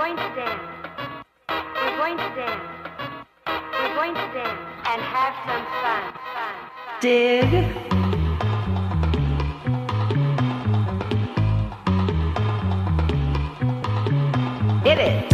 going 0.00 0.16
to 0.16 0.34
dance. 0.34 0.62
We're 1.50 1.96
going 1.98 2.16
to 2.16 2.28
dance. 2.34 2.64
We're 3.46 3.94
going 3.94 4.14
to 4.14 4.26
dance 4.32 4.60
and 4.86 5.02
have 5.02 5.34
some 5.46 5.64
fun. 5.82 6.02
fun, 6.02 6.14
fun. 6.34 6.54
Dig. 7.02 7.50
Hit 14.86 14.98
it. 14.98 15.29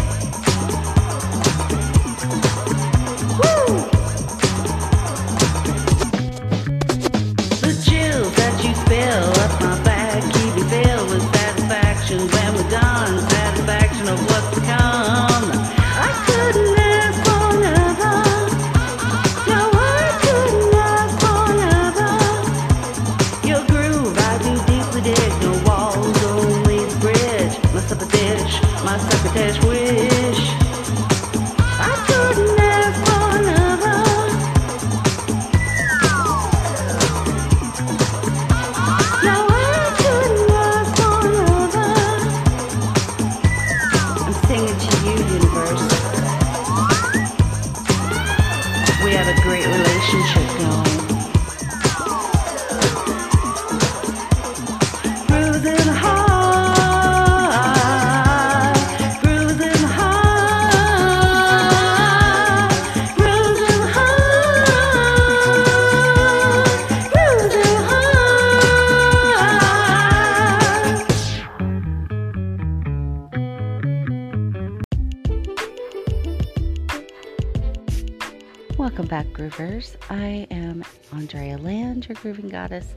Goddess, 82.66 82.96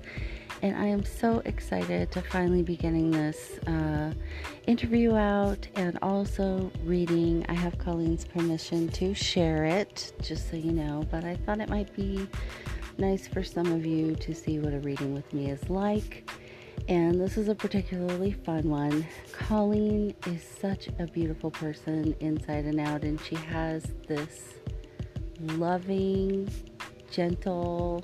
and 0.63 0.75
I 0.75 0.85
am 0.85 1.05
so 1.05 1.43
excited 1.45 2.11
to 2.13 2.21
finally 2.23 2.63
be 2.63 2.75
getting 2.75 3.11
this 3.11 3.59
uh, 3.67 4.11
interview 4.65 5.15
out 5.15 5.67
and 5.75 5.99
also 6.01 6.71
reading. 6.85 7.45
I 7.49 7.53
have 7.53 7.77
Colleen's 7.77 8.25
permission 8.25 8.89
to 8.89 9.13
share 9.13 9.65
it, 9.65 10.11
just 10.23 10.49
so 10.49 10.55
you 10.55 10.71
know, 10.71 11.05
but 11.11 11.23
I 11.23 11.35
thought 11.35 11.59
it 11.59 11.69
might 11.69 11.95
be 11.95 12.27
nice 12.97 13.27
for 13.27 13.43
some 13.43 13.71
of 13.71 13.85
you 13.85 14.15
to 14.15 14.33
see 14.33 14.57
what 14.57 14.73
a 14.73 14.79
reading 14.79 15.13
with 15.13 15.31
me 15.33 15.51
is 15.51 15.69
like. 15.69 16.27
And 16.87 17.21
this 17.21 17.37
is 17.37 17.47
a 17.47 17.53
particularly 17.53 18.31
fun 18.31 18.71
one. 18.71 19.05
Colleen 19.33 20.15
is 20.25 20.41
such 20.41 20.87
a 20.97 21.05
beautiful 21.05 21.51
person 21.51 22.15
inside 22.21 22.65
and 22.65 22.79
out, 22.79 23.03
and 23.03 23.21
she 23.21 23.35
has 23.35 23.83
this 24.07 24.55
loving, 25.39 26.49
gentle, 27.11 28.03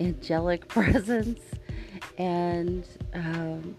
angelic 0.00 0.68
presence 0.68 1.40
and 2.18 2.86
um, 3.14 3.76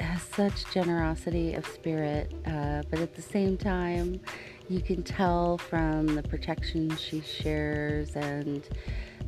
has 0.00 0.22
such 0.22 0.64
generosity 0.72 1.54
of 1.54 1.66
spirit. 1.66 2.32
Uh, 2.46 2.82
but 2.90 3.00
at 3.00 3.14
the 3.14 3.22
same 3.22 3.56
time, 3.56 4.20
you 4.68 4.80
can 4.80 5.02
tell 5.02 5.58
from 5.58 6.14
the 6.14 6.22
protection 6.22 6.94
she 6.96 7.20
shares 7.20 8.16
and 8.16 8.68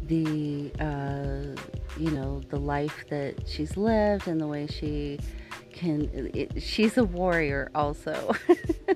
the 0.05 0.71
uh, 0.81 1.61
you 1.99 2.11
know 2.11 2.41
the 2.49 2.59
life 2.59 3.05
that 3.11 3.47
she's 3.47 3.77
lived 3.77 4.29
and 4.29 4.41
the 4.41 4.47
way 4.47 4.67
she 4.67 5.19
can 5.73 6.09
it, 6.35 6.63
she's 6.63 6.97
a 6.97 7.05
warrior 7.05 7.71
also 7.75 8.35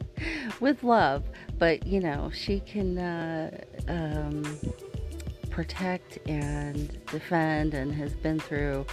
with 0.60 0.82
love 0.82 1.25
but 1.59 1.87
you 1.87 2.00
know 2.00 2.31
she 2.32 2.60
can 2.60 2.97
uh, 2.98 3.50
um, 3.88 4.59
protect 5.50 6.19
and 6.28 6.99
defend 7.06 7.75
and 7.75 7.93
has 7.94 8.15
been 8.15 8.41
through 8.41 8.87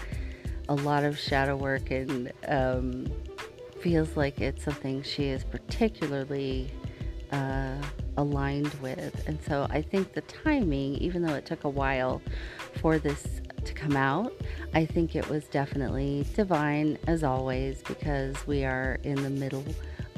a 0.70 0.76
lot 0.76 1.04
of 1.04 1.18
shadow 1.18 1.56
work 1.56 1.92
and 1.92 2.32
um, 2.48 3.08
feels 3.80 4.18
like 4.18 4.42
it's 4.42 4.64
something 4.64 5.02
she 5.02 5.26
is 5.26 5.44
particularly 5.44 6.70
uh, 7.32 7.76
aligned 8.18 8.74
with. 8.76 9.28
And 9.28 9.40
so 9.48 9.68
I 9.70 9.82
think 9.82 10.14
the 10.14 10.22
timing, 10.22 10.96
even 10.96 11.22
though 11.22 11.36
it 11.36 11.46
took 11.46 11.64
a 11.64 11.70
while 11.70 12.22
for 12.82 12.98
this 12.98 13.26
to 13.64 13.74
come 13.74 13.96
out, 13.96 14.34
I 14.74 14.86
think 14.86 15.16
it 15.16 15.28
was 15.30 15.46
definitely 15.46 16.26
divine 16.36 16.98
as 17.08 17.24
always 17.24 17.82
because 17.84 18.36
we 18.48 18.64
are 18.64 18.98
in 19.04 19.22
the 19.24 19.30
middle 19.30 19.66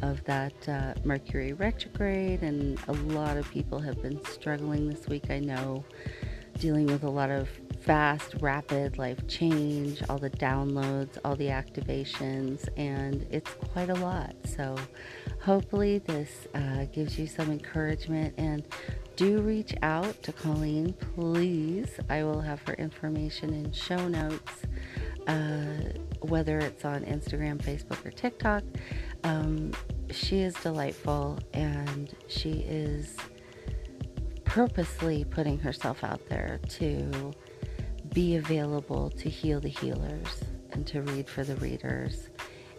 of 0.01 0.23
that 0.25 0.69
uh, 0.69 0.93
Mercury 1.03 1.53
retrograde, 1.53 2.41
and 2.41 2.79
a 2.87 2.93
lot 3.13 3.37
of 3.37 3.49
people 3.51 3.79
have 3.79 4.01
been 4.01 4.23
struggling 4.25 4.89
this 4.89 5.07
week. 5.07 5.29
I 5.29 5.39
know 5.39 5.83
dealing 6.59 6.85
with 6.87 7.03
a 7.03 7.09
lot 7.09 7.31
of 7.31 7.49
fast, 7.81 8.35
rapid 8.41 8.97
life 8.97 9.25
change, 9.27 10.03
all 10.09 10.17
the 10.17 10.29
downloads, 10.29 11.17
all 11.23 11.35
the 11.35 11.47
activations, 11.47 12.67
and 12.77 13.25
it's 13.31 13.51
quite 13.53 13.89
a 13.89 13.95
lot. 13.95 14.35
So, 14.45 14.75
hopefully, 15.41 15.99
this 15.99 16.47
uh, 16.53 16.85
gives 16.91 17.17
you 17.17 17.25
some 17.25 17.49
encouragement. 17.51 18.33
And 18.37 18.67
do 19.15 19.39
reach 19.41 19.73
out 19.81 20.21
to 20.23 20.33
Colleen, 20.33 20.93
please. 21.15 21.89
I 22.09 22.23
will 22.23 22.41
have 22.41 22.61
her 22.63 22.73
information 22.75 23.53
in 23.53 23.71
show 23.71 24.07
notes, 24.07 24.63
uh, 25.27 25.93
whether 26.21 26.59
it's 26.59 26.85
on 26.85 27.03
Instagram, 27.05 27.57
Facebook, 27.57 28.05
or 28.05 28.11
TikTok. 28.11 28.63
Um, 29.23 29.71
she 30.11 30.39
is 30.39 30.53
delightful 30.55 31.39
and 31.53 32.13
she 32.27 32.65
is 32.67 33.15
purposely 34.49 35.23
putting 35.23 35.59
herself 35.59 36.03
out 36.03 36.27
there 36.27 36.59
to 36.67 37.31
be 38.13 38.37
available 38.37 39.11
to 39.11 39.29
heal 39.29 39.59
the 39.59 39.69
healers 39.69 40.43
and 40.71 40.87
to 40.87 41.03
read 41.03 41.29
for 41.29 41.43
the 41.43 41.55
readers 41.57 42.29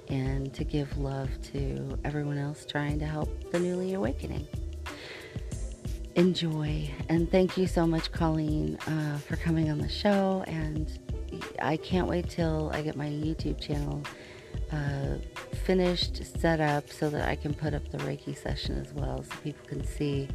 and 0.09 0.53
to 0.53 0.65
give 0.65 0.99
love 0.99 1.31
to 1.41 1.97
everyone 2.05 2.39
else 2.39 2.67
trying 2.67 2.99
to 2.99 3.07
help 3.07 3.53
the 3.53 3.61
newly 3.61 3.95
awakening. 3.95 4.45
Enjoy 6.17 6.91
and 7.09 7.31
thank 7.31 7.57
you 7.57 7.69
so 7.69 7.87
much, 7.87 8.11
Colleen, 8.11 8.77
uh, 8.89 9.19
for 9.19 9.37
coming 9.37 9.71
on 9.71 9.79
the 9.79 9.89
show. 9.89 10.43
And 10.49 10.91
I 11.63 11.77
can't 11.77 12.09
wait 12.09 12.29
till 12.29 12.73
I 12.75 12.83
get 12.83 12.97
my 12.97 13.07
YouTube 13.07 13.61
channel 13.61 14.03
uh, 14.73 15.17
finished, 15.65 16.25
set 16.41 16.61
up 16.61 16.91
so 16.91 17.11
that 17.11 17.29
I 17.29 17.37
can 17.37 17.55
put 17.55 17.75
up 17.75 17.89
the 17.91 17.99
Reiki 17.99 18.37
session 18.37 18.79
as 18.79 18.93
well 18.93 19.25
so 19.25 19.31
people 19.43 19.67
can 19.67 19.85
see 19.85 20.29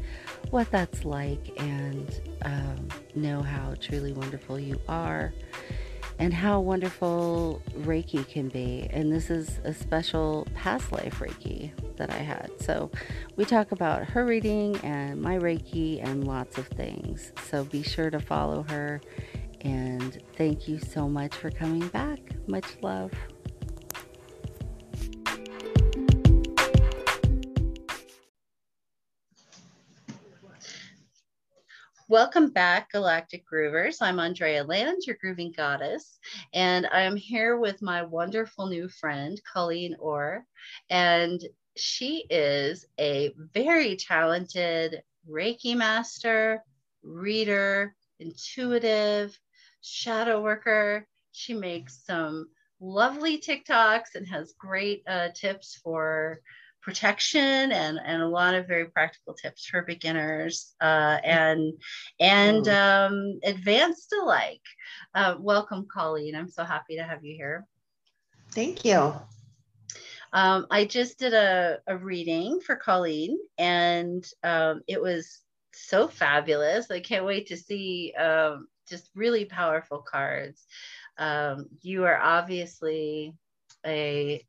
what 0.49 0.69
that's 0.71 1.05
like 1.05 1.51
and 1.57 2.21
um, 2.43 2.87
know 3.15 3.41
how 3.41 3.75
truly 3.79 4.13
wonderful 4.13 4.59
you 4.59 4.79
are 4.87 5.33
and 6.19 6.33
how 6.33 6.59
wonderful 6.59 7.61
Reiki 7.79 8.27
can 8.27 8.47
be. 8.49 8.87
And 8.91 9.11
this 9.11 9.29
is 9.29 9.59
a 9.63 9.73
special 9.73 10.47
past 10.53 10.91
life 10.91 11.19
Reiki 11.19 11.71
that 11.97 12.09
I 12.09 12.17
had. 12.17 12.51
So 12.59 12.91
we 13.35 13.45
talk 13.45 13.71
about 13.71 14.05
her 14.05 14.25
reading 14.25 14.77
and 14.77 15.21
my 15.21 15.37
Reiki 15.37 16.01
and 16.03 16.25
lots 16.25 16.57
of 16.57 16.67
things. 16.67 17.31
So 17.49 17.65
be 17.65 17.83
sure 17.83 18.09
to 18.09 18.19
follow 18.19 18.63
her. 18.63 19.01
And 19.61 20.21
thank 20.37 20.67
you 20.67 20.79
so 20.79 21.09
much 21.09 21.33
for 21.35 21.49
coming 21.49 21.87
back. 21.87 22.19
Much 22.47 22.77
love. 22.81 23.11
Welcome 32.07 32.51
back, 32.51 32.91
Galactic 32.91 33.45
Groovers. 33.51 33.97
I'm 33.99 34.19
Andrea 34.19 34.63
Land, 34.63 35.01
your 35.07 35.15
grooving 35.19 35.51
goddess, 35.57 36.19
and 36.53 36.85
I'm 36.91 37.15
here 37.15 37.57
with 37.57 37.81
my 37.81 38.03
wonderful 38.03 38.67
new 38.67 38.87
friend, 38.87 39.41
Colleen 39.51 39.95
Orr. 39.97 40.45
And 40.91 41.41
she 41.75 42.27
is 42.29 42.85
a 42.99 43.33
very 43.35 43.95
talented 43.95 45.01
Reiki 45.27 45.75
master, 45.75 46.63
reader, 47.01 47.95
intuitive, 48.19 49.35
shadow 49.81 50.43
worker. 50.43 51.07
She 51.31 51.55
makes 51.55 52.05
some 52.05 52.49
lovely 52.79 53.39
TikToks 53.39 54.13
and 54.13 54.27
has 54.27 54.53
great 54.59 55.01
uh, 55.07 55.29
tips 55.33 55.79
for 55.83 56.41
protection 56.85 57.71
and, 57.71 57.99
and 58.05 58.21
a 58.21 58.27
lot 58.27 58.53
of 58.53 58.67
very 58.67 58.85
practical 58.85 59.33
tips 59.33 59.65
for 59.65 59.81
beginners 59.81 60.75
uh, 60.79 61.17
and 61.23 61.73
and 62.19 62.67
um, 62.67 63.39
advanced 63.43 64.13
alike. 64.21 64.61
Uh, 65.15 65.35
welcome, 65.39 65.87
Colleen. 65.91 66.35
I'm 66.35 66.49
so 66.49 66.63
happy 66.63 66.97
to 66.97 67.03
have 67.03 67.25
you 67.25 67.35
here. 67.35 67.65
Thank 68.51 68.85
you. 68.85 69.13
Um, 70.31 70.67
I 70.69 70.85
just 70.85 71.17
did 71.17 71.33
a, 71.33 71.79
a 71.87 71.97
reading 71.97 72.59
for 72.59 72.75
Colleen, 72.75 73.39
and 73.57 74.23
um, 74.43 74.81
it 74.87 75.01
was 75.01 75.41
so 75.73 76.07
fabulous. 76.07 76.91
I 76.91 76.99
can't 76.99 77.25
wait 77.25 77.47
to 77.47 77.57
see 77.57 78.13
um, 78.13 78.67
just 78.87 79.09
really 79.15 79.45
powerful 79.45 80.05
cards. 80.07 80.63
Um, 81.17 81.65
you 81.81 82.05
are 82.05 82.17
obviously 82.17 83.33
a 83.83 84.45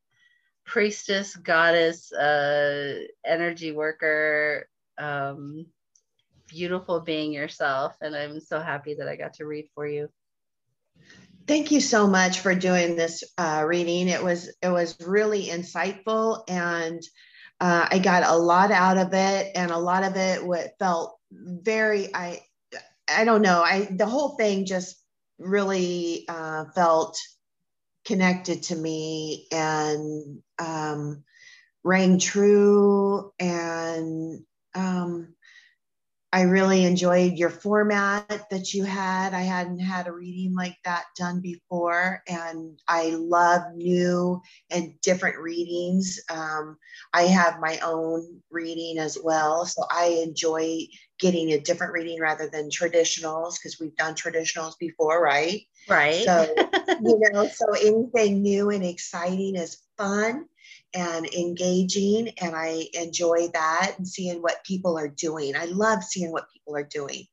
priestess, 0.67 1.35
goddess, 1.37 2.13
uh, 2.13 3.01
energy 3.25 3.73
worker, 3.73 4.69
um, 4.99 5.67
beautiful 6.49 7.01
being 7.01 7.33
yourself. 7.33 7.97
And 8.01 8.15
I'm 8.15 8.41
so 8.41 8.61
happy 8.61 8.95
that 8.95 9.09
I 9.09 9.17
got 9.17 9.35
to 9.35 9.47
read 9.47 9.69
for 9.75 9.87
you. 9.87 10.09
Thank 11.47 11.71
you 11.71 11.81
so 11.81 12.09
much 12.09 12.41
for 12.41 12.55
doing 12.55 12.97
this 12.97 13.23
uh, 13.39 13.65
reading. 13.67 14.09
It 14.09 14.23
was 14.23 14.53
it 14.61 14.69
was 14.69 14.97
really 15.07 15.47
insightful, 15.47 16.43
and 16.49 17.01
uh, 17.61 17.87
I 17.89 18.01
got 18.01 18.25
a 18.25 18.37
lot 18.37 18.73
out 18.73 18.99
of 18.99 19.15
it, 19.15 19.53
and 19.55 19.71
a 19.71 19.79
lot 19.79 20.03
of 20.03 20.17
it 20.17 20.45
what 20.45 20.75
felt 20.81 21.17
very 21.31 22.13
I 22.13 22.41
I 23.09 23.25
don't 23.25 23.43
know 23.43 23.63
I 23.63 23.87
the 23.93 24.07
whole 24.07 24.31
thing 24.31 24.67
just 24.67 24.97
really 25.39 26.25
uh, 26.29 26.65
felt 26.75 27.17
connected 28.07 28.63
to 28.65 28.77
me 28.77 29.47
and 29.53 30.43
um, 30.59 31.25
rang 31.85 32.19
true 32.19 33.33
and 33.39 34.41
um, 34.75 35.36
I 36.37 36.43
really 36.43 36.85
enjoyed 36.85 37.39
your 37.39 37.49
format 37.49 38.51
that 38.51 38.75
you 38.75 38.85
had. 38.85 39.33
I 39.33 39.41
hadn't 39.41 39.79
had 39.79 40.07
a 40.07 40.13
reading 40.13 40.55
like 40.55 40.77
that 40.85 41.05
done 41.17 41.41
before, 41.41 42.23
and 42.29 42.79
I 42.87 43.17
love 43.19 43.63
new 43.75 44.43
and 44.71 45.01
different 45.01 45.39
readings. 45.39 46.21
Um, 46.31 46.77
I 47.15 47.23
have 47.23 47.59
my 47.59 47.79
own 47.79 48.43
reading 48.51 48.99
as 48.99 49.17
well, 49.25 49.65
so 49.65 49.85
I 49.91 50.23
enjoy 50.27 50.81
getting 51.19 51.53
a 51.53 51.61
different 51.61 51.95
reading 51.95 52.21
rather 52.21 52.51
than 52.51 52.69
traditionals 52.69 53.55
because 53.55 53.79
we've 53.81 53.97
done 53.97 54.15
traditionals 54.15 54.75
before, 54.79 55.23
right? 55.23 55.63
Right. 55.89 56.23
So, 56.23 56.55
you 57.03 57.19
know, 57.33 57.49
so 57.49 57.65
anything 57.81 58.43
new 58.43 58.69
and 58.69 58.85
exciting 58.85 59.57
is 59.57 59.79
fun 59.97 60.45
and 60.95 61.27
engaging 61.35 62.31
and 62.41 62.55
i 62.55 62.87
enjoy 62.95 63.49
that 63.53 63.95
and 63.99 64.07
seeing 64.07 64.43
what 64.43 64.65
people 64.65 64.99
are 64.99 65.09
doing. 65.09 65.57
I 65.57 65.67
love 65.67 66.03
seeing 66.03 66.33
what 66.33 66.51
people 66.53 66.77
are 66.77 66.85
doing. 66.85 67.27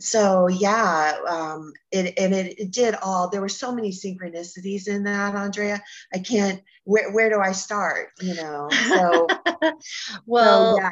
So 0.00 0.48
yeah 0.48 1.18
um, 1.28 1.72
it, 1.92 2.18
and 2.18 2.34
it, 2.34 2.58
it, 2.58 2.70
did 2.70 2.96
all 3.00 3.28
there 3.28 3.40
were 3.40 3.48
so 3.48 3.72
many 3.74 3.90
synchronicities 3.90 4.88
in 4.88 5.04
that 5.04 5.34
andrea. 5.34 5.82
I 6.12 6.18
can't 6.18 6.62
where, 6.84 7.12
where 7.12 7.30
do 7.30 7.40
i 7.40 7.52
start 7.52 8.08
you 8.20 8.34
know? 8.34 8.68
So 8.88 9.26
well 10.26 10.76
so, 10.76 10.82
yeah. 10.82 10.90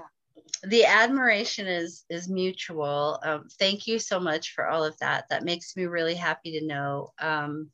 the 0.65 0.85
admiration 0.85 1.67
is 1.67 2.05
is 2.09 2.29
mutual. 2.29 3.19
Um, 3.25 3.49
thank 3.59 3.87
you 3.87 3.99
so 3.99 4.21
much 4.21 4.55
for 4.55 4.69
all 4.69 4.85
of 4.85 4.97
that. 4.99 5.25
That 5.31 5.45
makes 5.45 5.77
me 5.77 5.87
really 5.87 6.15
happy 6.15 6.59
to 6.59 6.67
know. 6.67 7.13
Um, 7.19 7.71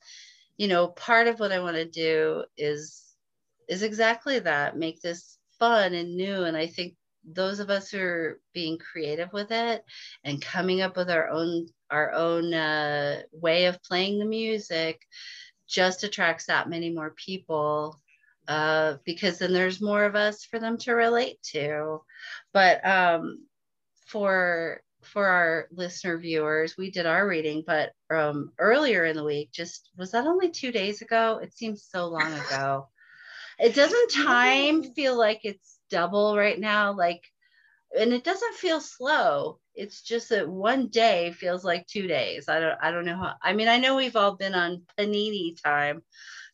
you 0.59 0.67
know 0.67 0.89
part 0.89 1.29
of 1.29 1.41
what 1.41 1.53
i 1.53 1.61
want 1.61 1.77
to 1.77 1.87
do 1.87 2.45
is 2.57 3.08
is 3.69 3.83
exactly 3.83 4.39
that. 4.41 4.77
Make 4.77 5.01
this 5.01 5.39
fun 5.59 5.95
and 5.95 6.17
new. 6.17 6.45
And 6.45 6.57
i 6.57 6.67
think 6.67 6.95
those 7.25 7.61
of 7.61 7.71
us 7.71 7.91
who 7.91 8.01
are 8.01 8.41
being 8.55 8.79
creative 8.79 9.33
with 9.33 9.51
it 9.51 9.85
and 10.25 10.41
coming 10.41 10.81
up 10.81 10.97
with 10.97 11.11
our 11.11 11.29
own 11.29 11.67
our 11.91 12.13
own 12.13 12.53
uh, 12.55 13.23
way 13.33 13.67
of 13.67 13.83
playing 13.83 14.19
the 14.19 14.25
music 14.25 15.01
just 15.67 16.05
attracts 16.05 16.47
that 16.47 16.69
many 16.69 16.91
more 16.91 17.15
people 17.17 17.99
uh, 18.47 18.97
because 19.05 19.39
then 19.39 19.53
there's 19.53 19.81
more 19.81 20.05
of 20.05 20.15
us 20.15 20.45
for 20.45 20.59
them 20.59 20.79
to 20.79 20.93
relate 20.93 21.37
to. 21.43 22.01
But 22.55 22.87
um, 22.87 23.47
for 24.07 24.81
for 25.03 25.27
our 25.27 25.69
listener 25.71 26.19
viewers 26.19 26.77
we 26.77 26.91
did 26.91 27.07
our 27.07 27.27
reading 27.27 27.63
but 27.65 27.93
um, 28.11 28.51
earlier 28.59 29.05
in 29.05 29.17
the 29.17 29.23
week 29.23 29.51
just 29.53 29.91
was 29.97 30.11
that 30.11 30.27
only 30.27 30.51
two 30.51 30.73
days 30.73 31.03
ago? 31.03 31.41
It 31.43 31.55
seems 31.55 31.85
so 31.85 32.07
long 32.07 32.33
ago 32.33 32.89
it 33.59 33.75
doesn't 33.75 34.11
time 34.13 34.83
feel 34.95 35.17
like 35.17 35.41
it's 35.45 35.79
double 35.91 36.37
right 36.37 36.59
now, 36.59 36.93
like, 36.93 37.25
and 37.99 38.13
it 38.13 38.25
doesn't 38.25 38.55
feel 38.55 38.81
slow. 38.81 39.59
It's 39.75 40.03
just 40.03 40.29
that 40.29 40.49
one 40.49 40.89
day 40.89 41.33
feels 41.33 41.65
like 41.65 41.87
two 41.87 42.07
days. 42.07 42.49
I 42.49 42.61
don't, 42.61 42.79
I 42.83 42.91
don't 42.91 43.05
know 43.05 43.17
how. 43.17 43.35
I 43.43 43.53
mean, 43.55 43.69
I 43.69 43.79
know 43.79 43.97
we've 43.97 44.17
all 44.17 44.37
been 44.37 44.55
on 44.55 44.83
panini 44.99 45.61
time 45.63 46.03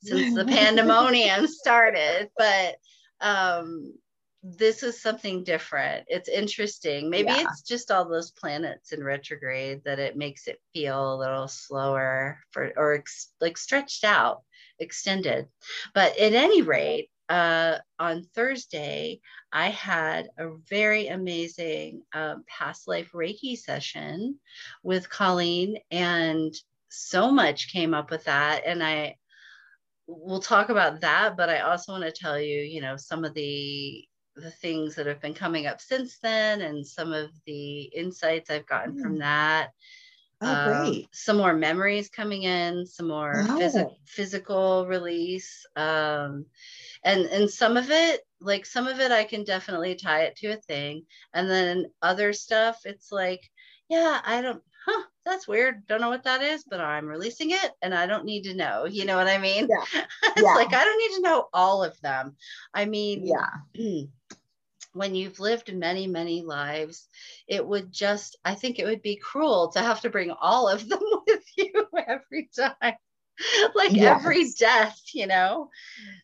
since 0.03 0.35
the 0.35 0.45
pandemonium 0.45 1.47
started, 1.49 2.31
but 2.37 2.77
um, 3.21 3.95
this 4.43 4.83
is 4.83 5.01
something 5.01 5.43
different. 5.43 6.05
It's 6.09 6.29
interesting. 6.29 7.09
Maybe 7.11 7.31
yeah. 7.31 7.47
it's 7.49 7.63
just 7.63 7.91
all 7.91 8.09
those 8.09 8.31
planets 8.31 8.93
in 8.93 9.03
retrograde 9.03 9.83
that 9.85 9.99
it 9.99 10.17
makes 10.17 10.47
it 10.47 10.61
feel 10.73 11.15
a 11.15 11.19
little 11.19 11.49
slower 11.49 12.39
for 12.51 12.73
or 12.77 12.95
ex, 12.95 13.33
like 13.41 13.57
stretched 13.57 14.05
out 14.05 14.43
extended. 14.85 15.49
But 15.95 16.17
at 16.19 16.33
any 16.33 16.63
rate, 16.63 17.11
uh, 17.29 17.79
on 17.99 18.23
Thursday, 18.35 19.21
I 19.53 19.71
had 19.71 20.29
a 20.39 20.51
very 20.69 21.09
amazing 21.09 22.03
um, 22.13 22.45
past 22.47 22.87
life 22.87 23.11
Reiki 23.13 23.57
session 23.57 24.39
with 24.83 25.09
Colleen, 25.09 25.79
and 25.91 26.55
so 26.91 27.31
much 27.31 27.73
came 27.73 27.95
up 27.95 28.11
with 28.11 28.25
that. 28.25 28.63
And 28.67 28.83
I 28.83 29.17
will 30.07 30.41
talk 30.41 30.69
about 30.69 31.01
that, 31.01 31.37
but 31.37 31.49
I 31.49 31.61
also 31.61 31.93
want 31.93 32.05
to 32.05 32.13
tell 32.13 32.39
you, 32.39 32.61
you 32.61 32.81
know, 32.81 32.97
some 32.97 33.25
of 33.25 33.35
the 33.35 34.05
the 34.37 34.51
things 34.51 34.97
that 34.97 35.07
have 35.07 35.21
been 35.21 35.33
coming 35.33 35.69
up 35.69 35.81
since 35.81 36.19
then 36.19 36.61
and 36.61 36.85
some 36.85 37.13
of 37.13 37.31
the 37.47 37.83
insights 37.83 38.51
I've 38.51 38.67
gotten 38.67 38.97
mm. 38.97 39.01
from 39.01 39.19
that 39.19 39.71
Oh, 40.41 40.53
um, 40.53 40.85
great. 40.85 41.09
some 41.13 41.37
more 41.37 41.55
memories 41.55 42.09
coming 42.09 42.43
in, 42.43 42.87
some 42.87 43.09
more 43.09 43.45
wow. 43.47 43.59
phys- 43.59 43.95
physical 44.07 44.87
release. 44.87 45.65
Um, 45.77 46.47
and, 47.05 47.27
and 47.27 47.51
some 47.51 47.77
of 47.77 47.91
it, 47.91 48.23
like 48.41 48.67
some 48.67 48.87
of 48.87 49.01
it, 49.01 49.13
I 49.13 49.25
can 49.25 49.45
definitely 49.45 49.95
tie 49.95 50.23
it 50.23 50.37
to 50.37 50.49
a 50.49 50.57
thing. 50.57 51.05
And 51.33 51.49
then 51.49 51.87
other 52.03 52.33
stuff, 52.33 52.81
it's 52.85 53.13
like, 53.13 53.49
yeah, 53.89 54.21
I 54.25 54.43
don't, 54.43 54.63
huh, 54.87 55.03
that's 55.25 55.49
weird. 55.49 55.87
Don't 55.87 56.01
know 56.01 56.11
what 56.11 56.25
that 56.25 56.43
is, 56.43 56.65
but 56.69 56.81
I'm 56.81 57.07
releasing 57.07 57.51
it 57.51 57.71
and 57.83 57.95
I 57.95 58.07
don't 58.07 58.25
need 58.25 58.43
to 58.45 58.55
know. 58.55 58.87
You 58.87 59.05
know 59.05 59.17
what 59.17 59.29
I 59.29 59.39
mean? 59.39 59.69
Yeah. 59.69 60.03
it's 60.23 60.43
yeah. 60.43 60.55
like, 60.55 60.73
I 60.75 60.85
don't 60.85 60.99
need 60.99 61.17
to 61.17 61.23
know 61.23 61.49
all 61.53 61.83
of 61.83 61.99
them. 62.01 62.37
I 62.75 62.85
mean, 62.85 63.27
yeah. 63.27 64.03
when 64.95 65.15
you've 65.15 65.41
lived 65.41 65.75
many, 65.75 66.07
many 66.07 66.43
lives, 66.43 67.09
it 67.47 67.67
would 67.67 67.93
just, 67.93 68.39
I 68.45 68.55
think 68.55 68.79
it 68.79 68.85
would 68.85 69.03
be 69.03 69.17
cruel 69.17 69.73
to 69.73 69.81
have 69.81 70.01
to 70.03 70.11
bring 70.11 70.31
all 70.31 70.69
of 70.69 70.89
them 70.89 71.03
with 71.27 71.45
you 71.57 71.87
every 71.95 72.49
time, 72.57 72.95
like 73.75 73.93
yes. 73.93 74.21
every 74.21 74.51
death, 74.59 74.99
you 75.13 75.27
know? 75.27 75.69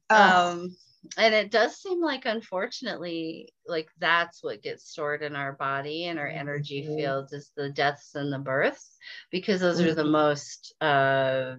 Um, 0.08 0.76
and 1.16 1.34
it 1.34 1.50
does 1.50 1.76
seem 1.76 2.00
like, 2.00 2.26
unfortunately, 2.26 3.52
like 3.66 3.88
that's 3.98 4.42
what 4.42 4.62
gets 4.62 4.88
stored 4.88 5.22
in 5.22 5.34
our 5.34 5.52
body 5.52 6.04
and 6.04 6.18
our 6.18 6.28
energy 6.28 6.82
mm-hmm. 6.82 6.96
fields 6.96 7.32
is 7.32 7.50
the 7.56 7.70
deaths 7.70 8.14
and 8.14 8.32
the 8.32 8.38
births, 8.38 8.96
because 9.30 9.60
those 9.60 9.80
mm-hmm. 9.80 9.90
are 9.90 9.94
the 9.94 10.02
mm-hmm. 10.02 10.12
most, 10.12 10.74
uh, 10.80 11.56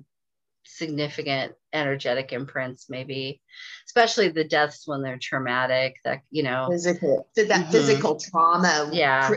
significant 0.64 1.54
energetic 1.74 2.34
imprints 2.34 2.88
maybe 2.90 3.42
especially 3.86 4.30
the 4.30 4.44
deaths 4.44 4.88
when 4.88 5.02
they're 5.02 5.18
traumatic 5.20 5.96
that 6.04 6.22
you 6.30 6.44
know 6.44 6.68
physical 6.70 7.28
that 7.36 7.48
mm-hmm. 7.48 7.72
physical 7.72 8.16
trauma 8.16 8.90
yeah 8.92 9.32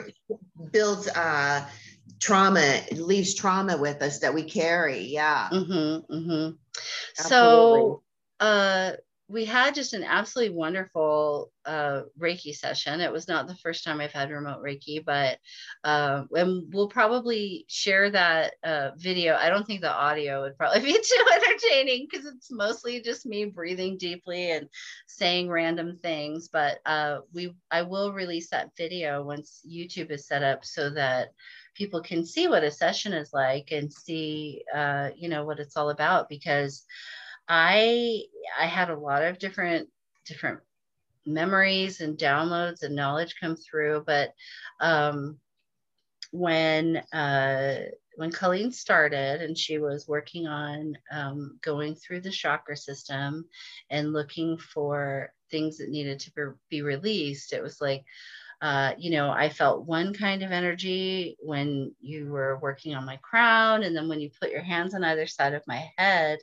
builds 0.71 1.09
uh 1.09 1.67
trauma 2.21 2.81
leaves 2.93 3.35
trauma 3.35 3.77
with 3.77 4.03
us 4.03 4.21
that 4.21 4.35
we 4.35 4.43
carry 4.43 5.07
yeah 5.07 5.49
mm-hmm, 5.51 6.15
mm-hmm. 6.15 6.51
so 7.15 8.03
uh 8.41 8.93
we 9.29 9.47
had 9.47 9.75
just 9.75 9.95
an 9.95 10.05
absolutely 10.05 10.55
wonderful 10.55 11.51
uh, 11.65 12.03
Reiki 12.21 12.55
session. 12.55 13.01
It 13.01 13.11
was 13.11 13.27
not 13.27 13.47
the 13.47 13.55
first 13.57 13.83
time 13.83 14.01
I've 14.01 14.13
had 14.13 14.31
remote 14.31 14.63
Reiki, 14.63 15.03
but 15.03 15.39
uh, 15.83 16.25
and 16.33 16.73
we'll 16.75 16.89
probably 16.89 17.65
share 17.69 18.11
that 18.11 18.55
uh, 18.63 18.91
video. 18.97 19.35
I 19.35 19.49
don't 19.49 19.67
think 19.67 19.81
the 19.81 19.91
audio 19.91 20.43
would 20.43 20.59
probably 20.59 20.81
be 20.85 20.93
too 20.93 21.25
entertaining 21.35 22.07
because 22.11 22.27
it's 22.27 22.53
mostly 22.53 23.01
just 23.01 23.25
me 23.25 23.47
breathing 23.47 23.97
deeply 23.97 24.51
and 24.51 24.69
saying 25.07 25.49
random 25.49 25.99
things. 26.03 26.49
But 26.53 26.81
uh, 26.85 27.21
we, 27.33 27.55
I 27.71 27.83
will 27.83 28.13
release 28.13 28.51
that 28.51 28.77
video 28.77 29.25
once 29.25 29.63
YouTube 29.67 30.11
is 30.11 30.27
set 30.27 30.43
up 30.43 30.67
so 30.67 30.91
that 30.91 31.29
people 31.75 32.03
can 32.03 32.27
see 32.27 32.47
what 32.47 32.63
a 32.63 32.71
session 32.71 33.15
is 33.15 33.31
like 33.33 33.73
and 33.73 33.91
see, 33.91 34.63
uh, 34.75 35.11
you 35.17 35.31
know, 35.31 35.45
what 35.45 35.61
it's 35.61 35.79
all 35.79 35.91
about 35.91 36.29
because 36.29 36.85
I 37.49 38.23
I 38.59 38.67
had 38.67 38.91
a 38.91 38.99
lot 38.99 39.23
of 39.25 39.39
different 39.39 39.89
different 40.27 40.61
memories 41.27 42.01
and 42.01 42.19
downloads 42.19 42.83
and 42.83 42.95
knowledge 42.95 43.37
come 43.41 43.57
through. 43.57 44.05
But 44.07 44.35
um, 44.81 45.39
when 46.31 46.99
uh, 47.13 47.77
when 48.17 48.31
Colleen 48.31 48.73
started 48.73 49.43
and 49.43 49.57
she 49.57 49.79
was 49.79 50.09
working 50.09 50.47
on 50.47 50.97
um, 51.13 51.59
going 51.63 51.95
through 51.95 52.21
the 52.21 52.31
chakra 52.31 52.77
system 52.77 53.47
and 53.91 54.13
looking 54.13 54.59
for 54.59 55.33
things 55.51 55.79
that 55.79 55.91
needed 55.91 56.21
to 56.21 56.55
be 56.71 56.83
released, 56.83 57.53
it 57.53 57.63
was 57.63 57.81
like, 57.81 58.05
uh, 58.61 58.93
you 58.99 59.11
know, 59.11 59.31
I 59.31 59.49
felt 59.49 59.87
one 59.87 60.15
kind 60.15 60.43
of 60.43 60.53
energy 60.53 61.37
when 61.41 61.95
you 62.01 62.31
were 62.31 62.59
working 62.59 62.95
on 62.95 63.05
my 63.05 63.19
crown. 63.19 63.83
And 63.83 63.97
then 63.97 64.09
when 64.09 64.21
you 64.21 64.31
put 64.41 64.51
your 64.51 64.63
hands 64.63 64.95
on 64.95 65.05
either 65.05 65.27
side 65.27 65.55
of 65.55 65.67
my 65.67 65.91
head, 65.97 66.39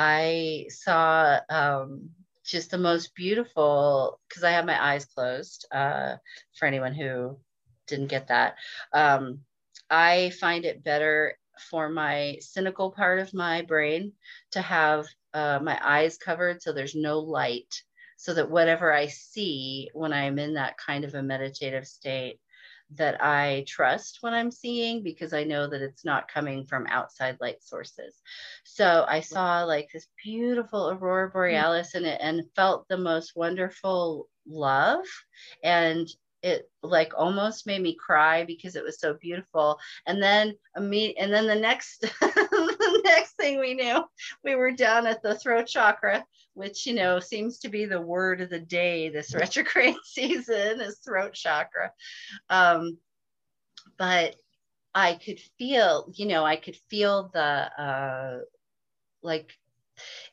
I 0.00 0.66
saw 0.68 1.40
um, 1.50 2.10
just 2.44 2.70
the 2.70 2.78
most 2.78 3.14
beautiful, 3.14 4.18
because 4.28 4.44
I 4.44 4.52
have 4.52 4.64
my 4.64 4.78
eyes 4.90 5.04
closed 5.04 5.66
uh, 5.70 6.16
for 6.56 6.66
anyone 6.66 6.94
who 6.94 7.38
didn't 7.86 8.14
get 8.14 8.28
that. 8.28 8.54
Um, 8.92 9.40
I 9.90 10.30
find 10.40 10.64
it 10.64 10.84
better 10.84 11.36
for 11.70 11.90
my 11.90 12.38
cynical 12.40 12.90
part 12.90 13.18
of 13.18 13.34
my 13.34 13.62
brain 13.62 14.12
to 14.52 14.62
have 14.62 15.06
uh, 15.34 15.58
my 15.62 15.78
eyes 15.82 16.16
covered 16.16 16.62
so 16.62 16.72
there's 16.72 16.94
no 16.94 17.18
light, 17.18 17.72
so 18.16 18.32
that 18.34 18.50
whatever 18.50 18.92
I 18.92 19.08
see 19.08 19.90
when 19.92 20.12
I'm 20.12 20.38
in 20.38 20.54
that 20.54 20.78
kind 20.78 21.04
of 21.04 21.14
a 21.14 21.22
meditative 21.22 21.86
state, 21.86 22.38
that 22.96 23.22
I 23.22 23.64
trust 23.68 24.18
when 24.20 24.34
I'm 24.34 24.50
seeing 24.50 25.02
because 25.02 25.32
I 25.32 25.44
know 25.44 25.68
that 25.68 25.82
it's 25.82 26.04
not 26.04 26.28
coming 26.28 26.64
from 26.64 26.86
outside 26.88 27.36
light 27.40 27.62
sources. 27.62 28.20
So 28.64 29.04
I 29.08 29.20
saw 29.20 29.62
like 29.64 29.90
this 29.92 30.08
beautiful 30.22 30.90
aurora 30.90 31.28
mm-hmm. 31.28 31.38
borealis 31.38 31.94
in 31.94 32.04
it 32.04 32.20
and 32.20 32.42
felt 32.56 32.88
the 32.88 32.98
most 32.98 33.36
wonderful 33.36 34.28
love. 34.46 35.04
And 35.62 36.08
it 36.42 36.70
like 36.82 37.12
almost 37.16 37.66
made 37.66 37.82
me 37.82 37.94
cry 37.94 38.44
because 38.44 38.74
it 38.74 38.84
was 38.84 38.98
so 38.98 39.14
beautiful. 39.14 39.78
And 40.06 40.22
then 40.22 40.56
me 40.78 41.14
and 41.16 41.32
then 41.32 41.46
the 41.46 41.54
next 41.54 42.06
thing 43.40 43.58
we 43.58 43.74
knew. 43.74 44.04
We 44.44 44.54
were 44.54 44.70
down 44.70 45.06
at 45.06 45.22
the 45.22 45.34
throat 45.34 45.66
chakra 45.66 46.24
which 46.54 46.84
you 46.84 46.92
know 46.92 47.20
seems 47.20 47.58
to 47.58 47.68
be 47.68 47.86
the 47.86 48.00
word 48.00 48.40
of 48.40 48.50
the 48.50 48.58
day 48.58 49.08
this 49.08 49.34
retrograde 49.34 49.94
season 50.04 50.80
is 50.80 50.98
throat 50.98 51.32
chakra. 51.32 51.92
Um, 52.48 52.98
but 53.98 54.36
i 54.92 55.14
could 55.14 55.38
feel 55.56 56.10
you 56.14 56.26
know 56.26 56.44
i 56.44 56.56
could 56.56 56.76
feel 56.88 57.30
the 57.32 57.40
uh, 57.40 58.38
like 59.22 59.56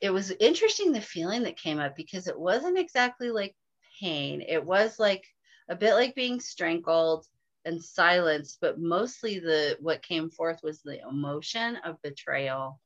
it 0.01 0.09
was 0.09 0.31
interesting 0.39 0.91
the 0.91 1.01
feeling 1.01 1.43
that 1.43 1.59
came 1.59 1.79
up 1.79 1.95
because 1.95 2.27
it 2.27 2.39
wasn't 2.39 2.77
exactly 2.77 3.31
like 3.31 3.55
pain. 3.99 4.41
It 4.47 4.63
was 4.63 4.99
like 4.99 5.25
a 5.69 5.75
bit 5.75 5.93
like 5.93 6.15
being 6.15 6.39
strangled 6.39 7.25
and 7.65 7.83
silenced, 7.83 8.59
but 8.61 8.79
mostly 8.79 9.39
the 9.39 9.77
what 9.81 10.01
came 10.01 10.29
forth 10.29 10.59
was 10.63 10.81
the 10.81 10.99
emotion 11.07 11.77
of 11.77 12.01
betrayal. 12.01 12.79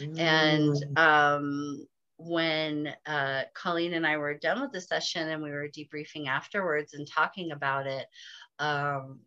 Mm. 0.00 0.18
And 0.18 0.98
um, 0.98 1.86
when 2.16 2.94
uh, 3.06 3.42
Colleen 3.54 3.94
and 3.94 4.06
I 4.06 4.16
were 4.16 4.34
done 4.34 4.60
with 4.60 4.72
the 4.72 4.80
session 4.80 5.28
and 5.28 5.42
we 5.42 5.50
were 5.50 5.68
debriefing 5.68 6.26
afterwards 6.28 6.94
and 6.94 7.06
talking 7.06 7.52
about 7.52 7.86
it, 7.86 8.06
um, 8.58 9.20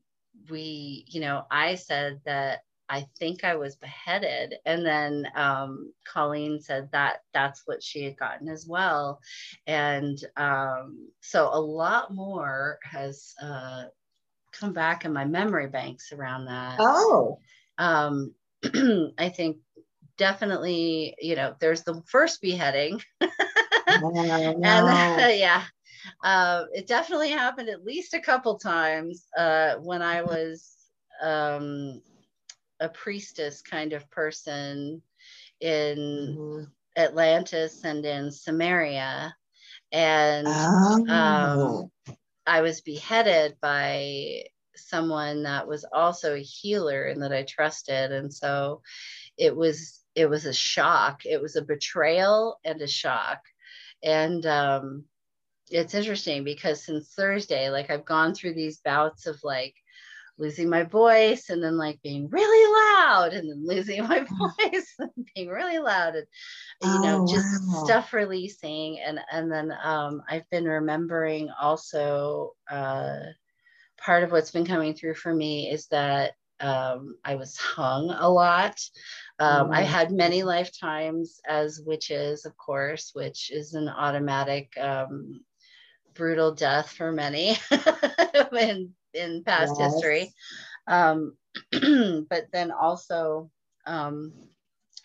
we, 0.50 1.06
you 1.08 1.22
know, 1.22 1.46
I 1.50 1.76
said 1.76 2.22
that 2.26 2.62
I 2.90 3.08
think 3.18 3.44
I 3.44 3.56
was 3.56 3.76
beheaded. 3.76 4.56
And 4.66 4.86
then 4.86 5.28
um, 5.36 5.94
Colleen 6.06 6.60
said 6.60 6.90
that 6.92 7.22
that's 7.34 7.64
what 7.66 7.82
she 7.82 8.04
had 8.04 8.18
gotten 8.18 8.50
as 8.50 8.68
well. 8.68 9.20
And 9.66 10.18
um, 10.38 11.10
so 11.22 11.50
a 11.52 11.60
lot 11.60 12.14
more 12.14 12.80
has 12.84 13.34
uh, 13.42 13.86
come 14.52 14.74
back 14.74 15.06
in 15.06 15.14
my 15.14 15.26
memory 15.26 15.68
banks 15.68 16.12
around 16.12 16.46
that. 16.46 16.78
Oh. 16.80 17.40
Um, 17.78 18.34
I 19.18 19.30
think 19.30 19.58
definitely, 20.18 21.16
you 21.20 21.36
know, 21.36 21.56
there's 21.60 21.84
the 21.84 22.02
first 22.08 22.42
beheading. 22.42 23.02
and 23.88 24.66
uh, 24.66 25.28
yeah, 25.34 25.64
uh, 26.24 26.66
it 26.74 26.88
definitely 26.88 27.30
happened 27.30 27.70
at 27.70 27.86
least 27.86 28.14
a 28.14 28.20
couple 28.20 28.58
times 28.58 29.28
uh, 29.38 29.76
when 29.76 30.02
I 30.02 30.22
was 30.22 30.76
um, 31.22 32.02
a 32.80 32.90
priestess 32.90 33.62
kind 33.62 33.94
of 33.94 34.10
person 34.10 35.02
in 35.62 35.98
mm-hmm. 35.98 36.64
Atlantis 36.98 37.84
and 37.84 38.06
in 38.06 38.32
Samaria. 38.32 39.36
And 39.92 40.48
oh. 40.50 41.06
um, 41.08 42.16
I 42.48 42.62
was 42.62 42.82
beheaded 42.82 43.56
by 43.62 44.44
someone 44.76 45.44
that 45.44 45.68
was 45.68 45.86
also 45.92 46.36
a 46.36 46.42
healer 46.42 47.06
and 47.06 47.22
that 47.22 47.32
I 47.32 47.44
trusted. 47.44 48.12
And 48.12 48.34
so 48.34 48.82
it 49.38 49.56
was 49.56 50.03
it 50.16 50.30
was 50.30 50.46
a 50.46 50.54
shock. 50.54 51.26
It 51.26 51.42
was 51.42 51.56
a 51.56 51.62
betrayal 51.62 52.60
and 52.64 52.82
a 52.82 52.88
shock. 52.88 53.40
And 54.04 54.46
um, 54.46 55.06
it's 55.70 55.94
interesting 55.94 56.44
because 56.44 56.84
since 56.84 57.14
Thursday, 57.14 57.70
like 57.70 57.90
I've 57.90 58.06
gone 58.06 58.34
through 58.34 58.54
these 58.54 58.80
bouts 58.80 59.28
of 59.28 59.40
like 59.44 59.76
losing 60.38 60.70
my 60.70 60.84
voice 60.84 61.50
and 61.50 61.64
then 61.64 61.78
like 61.78 62.02
being 62.02 62.28
really 62.30 62.74
loud 62.98 63.34
and 63.34 63.50
then 63.50 63.66
losing 63.66 64.02
my 64.04 64.20
voice 64.20 64.96
and 65.00 65.12
being 65.36 65.48
really 65.48 65.80
loud 65.80 66.16
and 66.16 66.26
you 66.82 67.02
know 67.02 67.22
oh, 67.22 67.28
just 67.32 67.62
wow. 67.68 67.84
stuff 67.84 68.14
releasing 68.14 69.00
and 69.00 69.20
and 69.32 69.52
then 69.52 69.72
um, 69.84 70.24
i've 70.30 70.50
been 70.50 70.66
remembering 70.66 71.50
also 71.62 72.54
uh, 72.70 73.20
part 73.98 74.24
of 74.24 74.32
what's 74.32 74.52
been 74.52 74.66
coming 74.66 74.94
through 74.94 75.14
for 75.14 75.34
me 75.34 75.70
is 75.70 75.88
that 75.88 76.34
um, 76.60 77.16
i 77.24 77.36
was 77.36 77.56
hung 77.58 78.10
a 78.10 78.28
lot 78.28 78.80
um, 79.40 79.70
mm. 79.70 79.76
i 79.76 79.82
had 79.82 80.12
many 80.12 80.44
lifetimes 80.44 81.40
as 81.48 81.82
witches 81.86 82.46
of 82.46 82.56
course 82.58 83.12
which 83.14 83.52
is 83.52 83.74
an 83.74 83.90
automatic 83.90 84.76
um, 84.78 85.42
brutal 86.14 86.54
death 86.54 86.92
for 86.92 87.12
many 87.12 87.58
and 88.52 88.90
in 89.14 89.44
past 89.44 89.76
yes. 89.80 89.94
history. 89.94 90.34
Um, 90.88 91.38
but 91.72 92.48
then 92.52 92.72
also 92.72 93.50
um, 93.86 94.34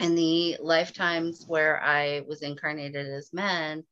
in 0.00 0.14
the 0.14 0.56
lifetimes 0.60 1.44
where 1.46 1.82
I 1.82 2.22
was 2.26 2.42
incarnated 2.42 3.06
as 3.06 3.32
men, 3.32 3.84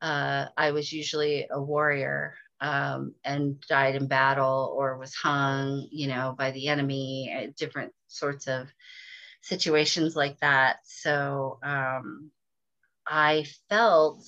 uh, 0.00 0.46
I 0.56 0.70
was 0.70 0.92
usually 0.92 1.46
a 1.50 1.60
warrior 1.60 2.34
um, 2.60 3.14
and 3.24 3.60
died 3.68 3.96
in 3.96 4.06
battle 4.06 4.74
or 4.76 4.98
was 4.98 5.14
hung, 5.14 5.88
you 5.90 6.08
know, 6.08 6.34
by 6.36 6.50
the 6.52 6.68
enemy, 6.68 7.34
uh, 7.36 7.50
different 7.56 7.92
sorts 8.06 8.46
of 8.46 8.68
situations 9.42 10.16
like 10.16 10.38
that. 10.40 10.78
So 10.84 11.58
um, 11.62 12.30
I 13.06 13.46
felt 13.68 14.24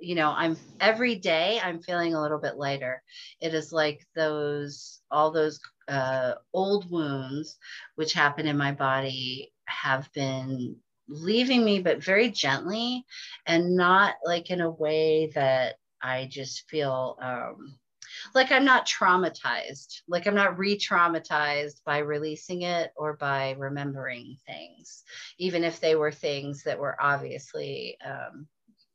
you 0.00 0.14
know 0.14 0.32
i'm 0.36 0.56
every 0.80 1.14
day 1.16 1.60
i'm 1.62 1.80
feeling 1.80 2.14
a 2.14 2.20
little 2.20 2.38
bit 2.38 2.56
lighter 2.56 3.02
it 3.40 3.54
is 3.54 3.72
like 3.72 4.00
those 4.14 5.00
all 5.10 5.30
those 5.30 5.60
uh, 5.88 6.34
old 6.54 6.90
wounds 6.90 7.58
which 7.96 8.14
happen 8.14 8.46
in 8.46 8.56
my 8.56 8.72
body 8.72 9.52
have 9.66 10.10
been 10.12 10.76
leaving 11.08 11.64
me 11.64 11.80
but 11.80 12.02
very 12.02 12.30
gently 12.30 13.04
and 13.46 13.76
not 13.76 14.14
like 14.24 14.50
in 14.50 14.60
a 14.60 14.70
way 14.70 15.30
that 15.34 15.74
i 16.02 16.26
just 16.30 16.68
feel 16.70 17.18
um, 17.20 17.78
like 18.34 18.52
i'm 18.52 18.64
not 18.64 18.86
traumatized 18.86 20.02
like 20.08 20.26
i'm 20.26 20.34
not 20.34 20.58
re-traumatized 20.58 21.80
by 21.84 21.98
releasing 21.98 22.62
it 22.62 22.90
or 22.96 23.14
by 23.16 23.54
remembering 23.58 24.36
things 24.46 25.02
even 25.38 25.64
if 25.64 25.80
they 25.80 25.94
were 25.94 26.12
things 26.12 26.62
that 26.62 26.78
were 26.78 26.96
obviously 27.00 27.96
um, 28.04 28.46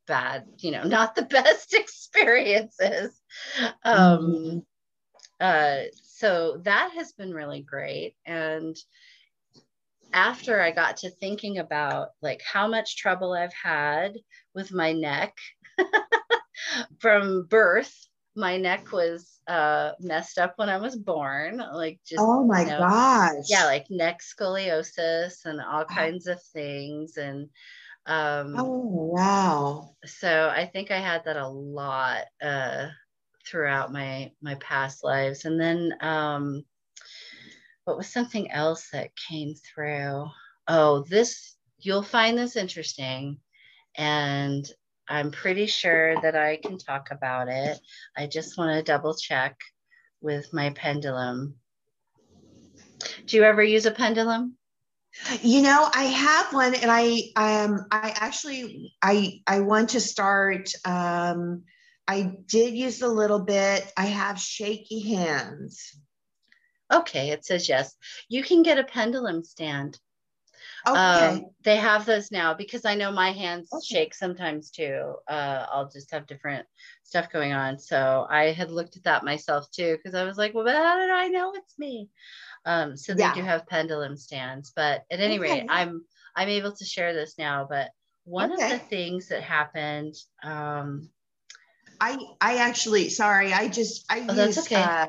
bad, 0.10 0.46
you 0.58 0.72
know, 0.72 0.84
not 0.84 1.16
the 1.16 1.22
best 1.22 1.74
experiences. 1.74 3.22
Um, 3.86 3.96
mm-hmm. 4.20 4.58
uh, 5.40 5.84
so 6.04 6.58
that 6.64 6.92
has 6.98 7.14
been 7.14 7.34
really 7.34 7.62
great. 7.62 8.16
And 8.26 8.76
after 10.12 10.60
I 10.60 10.72
got 10.72 10.98
to 10.98 11.10
thinking 11.10 11.60
about 11.60 12.10
like 12.22 12.42
how 12.42 12.68
much 12.68 12.98
trouble 12.98 13.32
I've 13.32 13.54
had 13.54 14.16
with 14.54 14.74
my 14.74 14.92
neck 14.92 15.38
from 17.00 17.46
birth, 17.46 17.96
my 18.36 18.58
neck 18.58 18.92
was 18.92 19.40
uh, 19.48 19.92
messed 20.00 20.38
up 20.38 20.54
when 20.58 20.70
I 20.70 20.78
was 20.78 20.96
born. 20.96 21.58
Like 21.58 22.00
just 22.06 22.20
oh 22.20 22.46
my 22.46 22.62
you 22.62 22.68
know, 22.68 22.80
gosh, 22.80 23.46
yeah, 23.48 23.66
like 23.66 23.88
neck 23.90 24.22
scoliosis 24.22 25.46
and 25.46 25.62
all 25.62 25.86
kinds 25.86 26.28
of 26.28 26.42
things, 26.54 27.18
and 27.18 27.50
um, 28.06 28.56
oh 28.58 28.88
wow! 29.14 29.96
So 30.06 30.50
I 30.50 30.66
think 30.66 30.92
I 30.92 31.00
had 31.00 31.26
that 31.26 31.38
a 31.38 31.48
lot 31.48 32.26
uh, 32.42 32.90
throughout 33.46 33.92
my 33.92 34.32
my 34.42 34.56
past 34.56 35.04
lives, 35.04 35.46
and 35.46 35.60
then 35.60 35.94
um, 36.02 36.64
what 37.86 37.98
was 37.98 38.08
something 38.08 38.52
else 38.52 38.90
that 38.92 39.16
came 39.16 39.54
through? 39.56 40.28
Oh, 40.68 41.04
this 41.10 41.56
you'll 41.80 42.04
find 42.04 42.38
this 42.38 42.56
interesting, 42.56 43.40
and 43.98 44.70
I'm 45.10 45.32
pretty 45.32 45.66
sure 45.66 46.22
that 46.22 46.36
I 46.36 46.58
can 46.58 46.78
talk 46.78 47.10
about 47.12 47.48
it. 47.50 47.80
I 48.16 48.28
just 48.28 48.58
want 48.58 48.78
to 48.78 48.84
double 48.84 49.16
check 49.16 49.60
with 50.22 50.54
my 50.54 50.70
pendulum. 50.70 51.56
Do 53.26 53.38
you 53.38 53.44
ever 53.44 53.64
use 53.64 53.86
a 53.86 53.92
pendulum? 53.92 54.56
You 55.42 55.64
know, 55.64 55.90
I 55.94 56.04
have 56.04 56.54
one, 56.54 56.76
and 56.76 56.92
I 56.92 57.24
um 57.36 57.86
I 57.92 58.14
actually 58.16 58.94
I 59.02 59.42
I 59.48 59.62
want 59.62 59.90
to 59.90 60.00
start. 60.00 60.70
Um, 60.86 61.64
I 62.08 62.38
did 62.46 62.76
use 62.76 63.02
a 63.02 63.08
little 63.08 63.40
bit. 63.40 63.92
I 63.98 64.06
have 64.06 64.40
shaky 64.40 65.16
hands. 65.16 66.00
Okay, 66.92 67.32
it 67.32 67.46
says 67.46 67.68
yes. 67.68 67.96
You 68.30 68.44
can 68.44 68.64
get 68.64 68.80
a 68.80 68.84
pendulum 68.84 69.44
stand. 69.44 70.00
Okay. 70.88 70.98
Um, 70.98 71.46
they 71.64 71.76
have 71.78 72.06
those 72.06 72.32
now 72.32 72.54
because 72.54 72.86
I 72.86 72.96
know 72.96 73.12
my 73.12 73.32
hands 73.32 73.70
Okay. 73.74 73.86
shake 73.86 74.14
sometimes 74.14 74.72
too. 74.72 75.16
Uh, 75.28 75.66
I'll 75.72 75.90
just 75.90 76.12
have 76.12 76.28
different 76.28 76.66
stuff 77.04 77.32
going 77.32 77.54
on. 77.54 77.78
So 77.80 78.26
I 78.30 78.52
had 78.52 78.72
looked 78.72 78.96
at 78.98 79.04
that 79.04 79.24
myself 79.24 79.70
too 79.72 79.98
because 79.98 80.16
I 80.16 80.24
was 80.24 80.38
like, 80.38 80.54
well, 80.54 80.64
but 80.66 80.76
how 80.76 80.98
did 80.98 81.10
I 81.10 81.28
know 81.28 81.54
it's 81.56 81.78
me? 81.78 82.10
Um, 82.66 82.96
so 82.98 83.14
they 83.14 83.22
Yeah. 83.22 83.34
do 83.34 83.42
have 83.44 83.68
pendulum 83.68 84.18
stands, 84.18 84.72
but 84.76 85.04
at 85.12 85.20
any 85.20 85.40
rate, 85.40 85.66
I'm 85.70 86.06
I'm 86.36 86.50
able 86.50 86.72
to 86.74 86.86
share 86.86 87.14
this 87.14 87.38
now. 87.38 87.66
But 87.70 87.90
one 88.26 88.52
of 88.52 88.60
the 88.60 88.80
things 88.80 89.30
that 89.30 89.44
happened, 89.44 90.16
um, 90.44 91.10
I 92.00 92.18
I 92.42 92.58
actually 92.58 93.10
sorry. 93.10 93.54
I 93.54 93.68
just 93.68 94.06
I 94.10 94.20
Oh, 94.30 94.36
use 94.46 94.58
okay. 94.60 94.76
uh, 94.76 95.08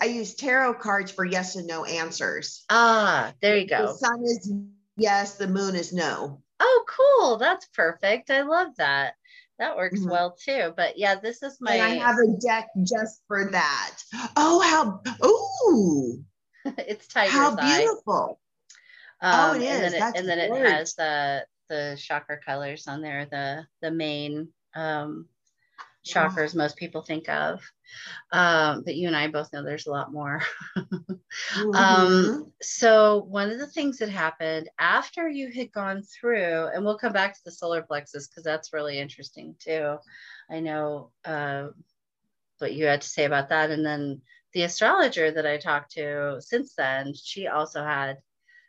I 0.00 0.04
use 0.06 0.34
tarot 0.34 0.74
cards 0.74 1.10
for 1.10 1.24
yes 1.24 1.56
and 1.56 1.66
no 1.66 1.84
answers. 1.84 2.64
ah, 2.70 3.32
there 3.40 3.56
you 3.56 3.66
The 3.66 3.68
go. 3.68 3.86
sun 3.88 4.24
is 4.24 4.52
yes, 4.96 5.36
the 5.36 5.46
moon 5.48 5.74
is 5.74 5.92
no. 5.92 6.42
Oh, 6.60 6.84
cool. 6.88 7.36
That's 7.38 7.66
perfect. 7.66 8.30
I 8.30 8.42
love 8.42 8.76
that. 8.76 9.14
That 9.58 9.76
works 9.76 10.00
Mhm. 10.00 10.10
well 10.10 10.32
too. 10.32 10.72
But 10.76 10.98
yeah, 10.98 11.16
this 11.16 11.42
is 11.42 11.60
my. 11.60 11.74
And 11.74 11.82
I 11.82 11.94
have 12.06 12.16
a 12.18 12.36
deck 12.40 12.68
just 12.82 13.22
for 13.28 13.50
that. 13.50 13.98
Oh, 14.36 14.60
how 14.60 15.00
Oh. 15.20 16.18
it's 16.78 17.06
tiger's 17.08 17.32
how 17.32 17.56
beautiful. 17.56 18.40
Um, 19.20 19.40
Oh, 19.40 19.52
it 19.54 19.62
and 19.62 19.84
then 19.84 19.94
is. 19.94 19.94
it, 19.94 20.02
and 20.16 20.28
then 20.28 20.38
it 20.38 20.50
has 20.66 20.94
the 20.94 21.46
the 21.68 21.96
chakra 22.00 22.38
colors 22.38 22.86
on 22.88 23.02
there, 23.02 23.26
the 23.26 23.66
the 23.80 23.90
main 23.90 24.48
um, 24.74 25.28
chakras 26.06 26.54
most 26.54 26.76
people 26.76 27.02
think 27.02 27.28
of. 27.28 27.62
Um, 28.32 28.82
but 28.84 28.96
you 28.96 29.06
and 29.06 29.16
I 29.16 29.28
both 29.28 29.52
know 29.52 29.62
there's 29.62 29.86
a 29.86 29.90
lot 29.90 30.12
more. 30.12 30.42
Mhm. 30.76 31.20
Um, 31.74 32.52
so 32.62 33.24
one 33.24 33.50
of 33.50 33.58
the 33.58 33.66
things 33.66 33.98
that 33.98 34.08
happened 34.10 34.68
after 34.78 35.28
you 35.28 35.50
had 35.50 35.72
gone 35.72 36.02
through, 36.02 36.68
and 36.74 36.84
we'll 36.84 36.98
come 36.98 37.12
back 37.12 37.34
to 37.34 37.40
the 37.44 37.50
solar 37.52 37.82
plexus 37.82 38.28
because 38.28 38.44
that's 38.44 38.72
really 38.72 38.98
interesting 38.98 39.56
too. 39.58 39.96
I 40.50 40.60
know 40.60 41.12
uh, 41.24 41.68
what 42.58 42.74
you 42.74 42.86
had 42.86 43.02
to 43.02 43.08
say 43.08 43.24
about 43.24 43.48
that, 43.50 43.70
and 43.70 43.84
then 43.84 44.22
the 44.52 44.62
astrologer 44.62 45.30
that 45.32 45.46
I 45.46 45.56
talked 45.58 45.92
to 45.92 46.40
since 46.40 46.74
then, 46.74 47.14
she 47.14 47.46
also 47.48 47.82
had 47.82 48.18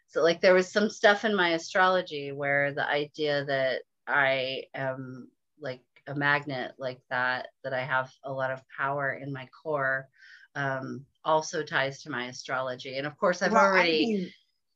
so 0.08 0.22
like 0.24 0.42
there 0.42 0.54
was 0.54 0.72
some 0.72 0.90
stuff 0.90 1.26
in 1.26 1.36
my 1.36 1.50
astrology 1.52 2.32
where 2.32 2.74
the 2.74 2.88
idea 2.88 3.46
that 3.46 3.84
I 4.08 4.66
am 4.76 5.32
like 5.60 5.82
a 6.08 6.16
magnet 6.16 6.74
like 6.78 7.02
that, 7.10 7.50
that 7.64 7.74
I 7.74 7.82
have 7.84 8.12
a 8.24 8.32
lot 8.34 8.52
of 8.52 8.62
power 8.78 9.14
in 9.14 9.32
my 9.34 9.48
core, 9.64 10.08
um, 10.56 11.06
also 11.24 11.64
ties 11.64 12.02
to 12.04 12.10
my 12.10 12.26
astrology. 12.28 12.98
And 12.98 13.08
of 13.08 13.18
course, 13.18 13.42
I've 13.42 13.54
Well, 13.54 13.70
I'd 13.74 14.10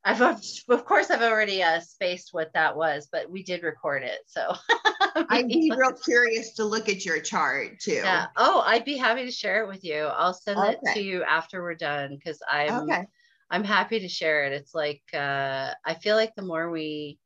already—I've 0.05 0.21
of 0.21 0.41
of 0.69 0.85
course 0.85 1.11
I've 1.11 1.21
already 1.21 1.63
uh, 1.63 1.81
spaced 1.81 2.29
what 2.33 2.53
that 2.53 2.75
was, 2.77 3.09
but 3.11 3.29
we 3.29 3.43
did 3.43 3.63
record 3.63 4.03
it, 4.03 4.21
so. 4.27 4.53
I'd 5.29 5.51
be 5.51 5.73
real 5.73 5.93
curious 5.93 6.53
to 6.55 6.65
look 6.65 6.89
at 6.89 7.05
your 7.05 7.21
chart 7.21 7.79
too. 7.79 8.03
yeah. 8.03 8.27
Oh, 8.35 8.61
I'd 8.65 8.85
be 8.85 8.97
happy 8.97 9.25
to 9.25 9.31
share 9.31 9.63
it 9.63 9.67
with 9.67 9.83
you. 9.83 9.95
I'll 10.03 10.33
send 10.33 10.63
it 10.63 10.83
to 10.93 10.99
you 10.99 11.23
after 11.23 11.61
we're 11.61 11.75
done 11.75 12.15
because 12.15 12.41
I'm 12.49 12.89
Okay. 12.89 13.07
I'm 13.49 13.63
happy 13.63 13.99
to 14.01 14.09
share 14.09 14.45
it. 14.45 14.53
It's 14.53 14.73
like 14.75 15.03
uh, 15.13 15.73
I 15.85 15.93
feel 15.95 16.15
like 16.15 16.35
the 16.35 16.41
more 16.43 16.69
we 16.69 17.19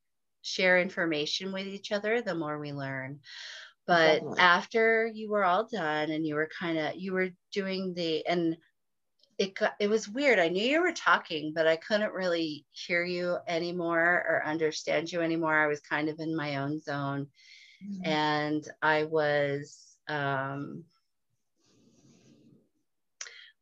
share 0.44 0.80
information 0.80 1.52
with 1.52 1.68
each 1.68 1.92
other, 1.92 2.22
the 2.22 2.36
more 2.36 2.60
we 2.60 2.74
learn. 2.74 3.22
But 3.92 4.14
Definitely. 4.14 4.40
after 4.40 5.06
you 5.08 5.30
were 5.30 5.44
all 5.44 5.66
done 5.66 6.12
and 6.12 6.26
you 6.26 6.36
were 6.36 6.50
kind 6.58 6.78
of 6.78 6.96
you 6.96 7.12
were 7.12 7.30
doing 7.52 7.94
the 7.94 8.26
and 8.26 8.56
it 9.38 9.56
got, 9.56 9.74
it 9.80 9.90
was 9.90 10.08
weird. 10.08 10.40
I 10.40 10.48
knew 10.48 10.64
you 10.64 10.82
were 10.82 10.94
talking, 10.94 11.52
but 11.54 11.68
I 11.68 11.76
couldn't 11.76 12.14
really 12.14 12.66
hear 12.72 13.04
you 13.04 13.38
anymore 13.48 14.26
or 14.30 14.44
understand 14.46 15.12
you 15.12 15.22
anymore. 15.22 15.58
I 15.58 15.68
was 15.68 15.82
kind 15.82 16.08
of 16.08 16.20
in 16.20 16.36
my 16.36 16.58
own 16.58 16.80
zone 16.80 17.28
and 18.04 18.64
I 18.82 19.04
was 19.04 19.98
um, 20.08 20.86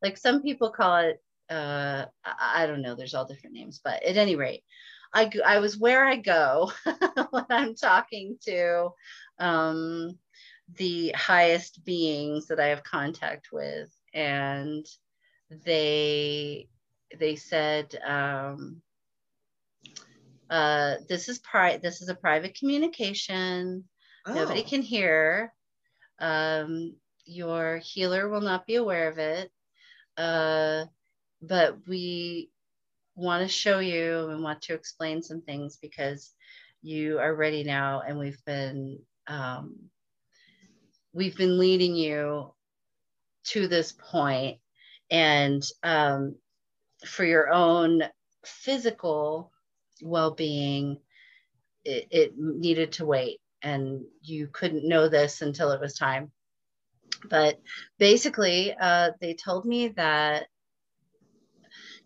like 0.02 0.16
some 0.16 0.42
people 0.42 0.70
call 0.70 0.96
it. 0.98 1.22
Uh, 1.48 2.06
I, 2.24 2.62
I 2.62 2.66
don't 2.66 2.82
know. 2.82 2.94
There's 2.94 3.14
all 3.14 3.24
different 3.24 3.54
names, 3.56 3.80
but 3.82 4.02
at 4.04 4.16
any 4.16 4.36
rate, 4.36 4.62
I, 5.12 5.30
I 5.44 5.58
was 5.58 5.76
where 5.76 6.06
I 6.06 6.16
go 6.16 6.70
when 7.30 7.46
I'm 7.50 7.74
talking 7.74 8.38
to 8.42 8.90
um, 9.40 10.18
the 10.76 11.12
highest 11.16 11.84
beings 11.84 12.48
that 12.48 12.60
I 12.60 12.68
have 12.68 12.84
contact 12.84 13.48
with, 13.52 13.90
and 14.14 14.86
they 15.50 16.68
they 17.18 17.36
said. 17.36 17.96
Um, 18.06 18.82
uh, 20.50 20.96
this 21.08 21.28
is 21.28 21.38
pri- 21.38 21.78
this 21.78 22.02
is 22.02 22.08
a 22.08 22.14
private 22.14 22.54
communication 22.54 23.84
nobody 24.32 24.62
Oh. 24.62 24.64
can 24.64 24.82
hear 24.82 25.52
um, 26.20 26.94
your 27.24 27.78
healer 27.78 28.28
will 28.28 28.40
not 28.40 28.66
be 28.66 28.76
aware 28.76 29.08
of 29.08 29.18
it 29.18 29.50
uh, 30.18 30.84
but 31.42 31.76
we 31.88 32.50
want 33.16 33.42
to 33.42 33.48
show 33.48 33.78
you 33.80 34.28
and 34.30 34.42
want 34.42 34.62
to 34.62 34.74
explain 34.74 35.22
some 35.22 35.42
things 35.42 35.78
because 35.80 36.34
you 36.82 37.18
are 37.18 37.34
ready 37.34 37.64
now 37.64 38.02
and 38.06 38.18
we've 38.18 38.42
been 38.46 38.98
um, 39.30 39.76
we've 41.12 41.36
been 41.36 41.58
leading 41.58 41.94
you 41.94 42.52
to 43.44 43.68
this 43.68 43.92
point 43.92 44.58
and 45.10 45.62
um, 45.82 46.34
for 47.06 47.24
your 47.24 47.50
own 47.50 48.02
physical 48.44 49.50
well-being 50.02 50.98
it, 51.84 52.08
it 52.10 52.32
needed 52.36 52.92
to 52.92 53.06
wait 53.06 53.40
and 53.62 54.02
you 54.22 54.48
couldn't 54.52 54.88
know 54.88 55.08
this 55.08 55.42
until 55.42 55.70
it 55.72 55.80
was 55.80 55.94
time. 55.94 56.30
But 57.28 57.60
basically 57.98 58.74
uh, 58.78 59.10
they 59.20 59.34
told 59.34 59.64
me 59.64 59.88
that 59.88 60.46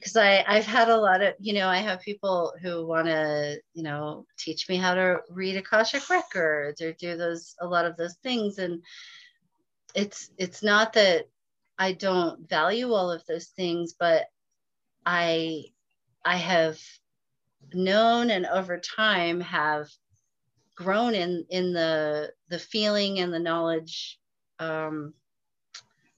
because 0.05 0.17
I 0.19 0.45
I've 0.47 0.67
had 0.67 0.91
a 0.91 0.97
lot 0.97 1.23
of 1.23 1.35
you 1.41 1.55
know 1.55 1.67
I 1.67 1.79
have 1.79 2.01
people 2.03 2.53
who 2.61 2.87
want 2.87 3.07
to 3.07 3.59
you 3.73 3.83
know 3.83 4.27
teach 4.39 4.69
me 4.69 4.77
how 4.77 4.95
to 4.95 5.21
read 5.31 5.57
akashic 5.57 6.11
records 6.11 6.83
or 6.83 6.93
do 6.93 7.17
those 7.17 7.55
a 7.61 7.67
lot 7.67 7.87
of 7.87 7.97
those 7.97 8.15
things. 8.23 8.59
And 8.59 8.83
it's 9.95 10.31
it's 10.37 10.63
not 10.63 10.93
that 10.93 11.25
I 11.79 11.93
don't 11.93 12.47
value 12.49 12.93
all 12.93 13.11
of 13.11 13.25
those 13.27 13.47
things 13.47 13.95
but 13.99 14.27
I 15.07 15.65
I 16.23 16.37
have 16.37 16.79
known 17.73 18.31
and 18.31 18.45
over 18.45 18.79
time 18.79 19.41
have 19.41 19.89
grown 20.77 21.15
in 21.15 21.47
in 21.49 21.73
the 21.73 22.31
the 22.51 22.59
feeling 22.59 23.21
and 23.21 23.33
the 23.33 23.39
knowledge 23.39 24.19
um 24.59 25.15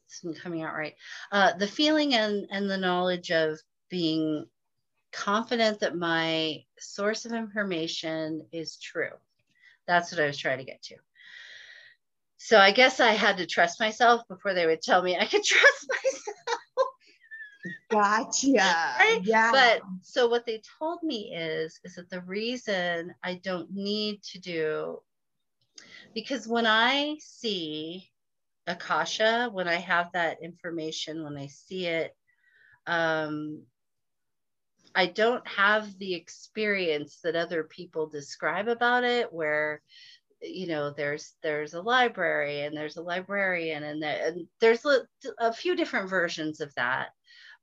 it's 0.07 0.25
not 0.25 0.37
coming 0.37 0.63
out 0.63 0.75
right 0.75 0.95
uh 1.31 1.53
the 1.55 1.67
feeling 1.67 2.15
and 2.15 2.47
and 2.51 2.69
the 2.69 2.77
knowledge 2.77 3.31
of 3.31 3.61
being 3.89 4.47
confident 5.13 5.81
that 5.81 5.97
my 5.97 6.63
source 6.79 7.25
of 7.25 7.33
information 7.33 8.47
is 8.53 8.77
true 8.77 9.13
that's 9.87 10.13
what 10.13 10.21
i 10.21 10.27
was 10.27 10.37
trying 10.37 10.59
to 10.59 10.65
get 10.65 10.83
to 10.83 10.97
so 12.37 12.59
i 12.59 12.71
guess 12.71 13.01
i 13.01 13.13
had 13.13 13.39
to 13.39 13.47
trust 13.47 13.81
myself 13.81 14.23
before 14.29 14.53
they 14.53 14.67
would 14.67 14.83
tell 14.83 15.03
me 15.03 15.17
i 15.17 15.25
could 15.25 15.45
trust 15.45 15.89
myself 15.89 16.37
Gotcha. 17.89 18.53
Right? 18.99 19.21
Yeah. 19.23 19.51
but 19.53 19.83
so 20.03 20.29
what 20.29 20.47
they 20.47 20.61
told 20.79 21.03
me 21.03 21.35
is 21.35 21.81
is 21.85 21.97
that 21.97 22.11
the 22.11 22.21
reason 22.23 23.15
i 23.23 23.35
don't 23.35 23.71
need 23.73 24.23
to 24.25 24.39
do 24.39 24.99
because 26.15 26.47
when 26.47 26.67
i 26.67 27.17
see 27.21 28.11
akasha 28.67 29.49
when 29.53 29.69
i 29.69 29.77
have 29.77 30.11
that 30.13 30.43
information 30.43 31.23
when 31.23 31.37
i 31.37 31.47
see 31.47 31.87
it 31.87 32.15
um 32.87 33.63
i 34.97 35.07
don't 35.07 35.47
have 35.47 35.97
the 35.99 36.15
experience 36.15 37.21
that 37.23 37.37
other 37.37 37.65
people 37.65 38.09
describe 38.09 38.69
about 38.69 39.05
it 39.05 39.33
where 39.33 39.81
you 40.43 40.67
know 40.67 40.91
there's 40.91 41.35
there's 41.43 41.75
a 41.75 41.81
library 41.81 42.63
and 42.63 42.77
there's 42.77 42.97
a 42.97 43.03
librarian 43.03 43.83
and, 43.85 44.03
there, 44.03 44.27
and 44.27 44.47
there's 44.61 44.85
a, 44.85 45.01
a 45.39 45.53
few 45.53 45.77
different 45.77 46.11
versions 46.11 46.61
of 46.61 46.75
that 46.75 47.09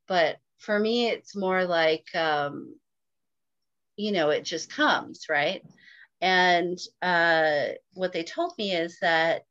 but 0.08 0.38
for 0.58 0.80
me 0.80 1.10
it's 1.10 1.36
more 1.36 1.66
like 1.66 2.08
um 2.16 2.74
you 3.98 4.12
know 4.12 4.30
it 4.30 4.44
just 4.44 4.72
comes 4.72 5.26
right 5.30 5.64
and 6.24 6.80
uh, 7.02 7.66
what 7.96 8.14
they 8.14 8.24
told 8.24 8.54
me 8.58 8.72
is 8.72 8.98
that 9.02 9.42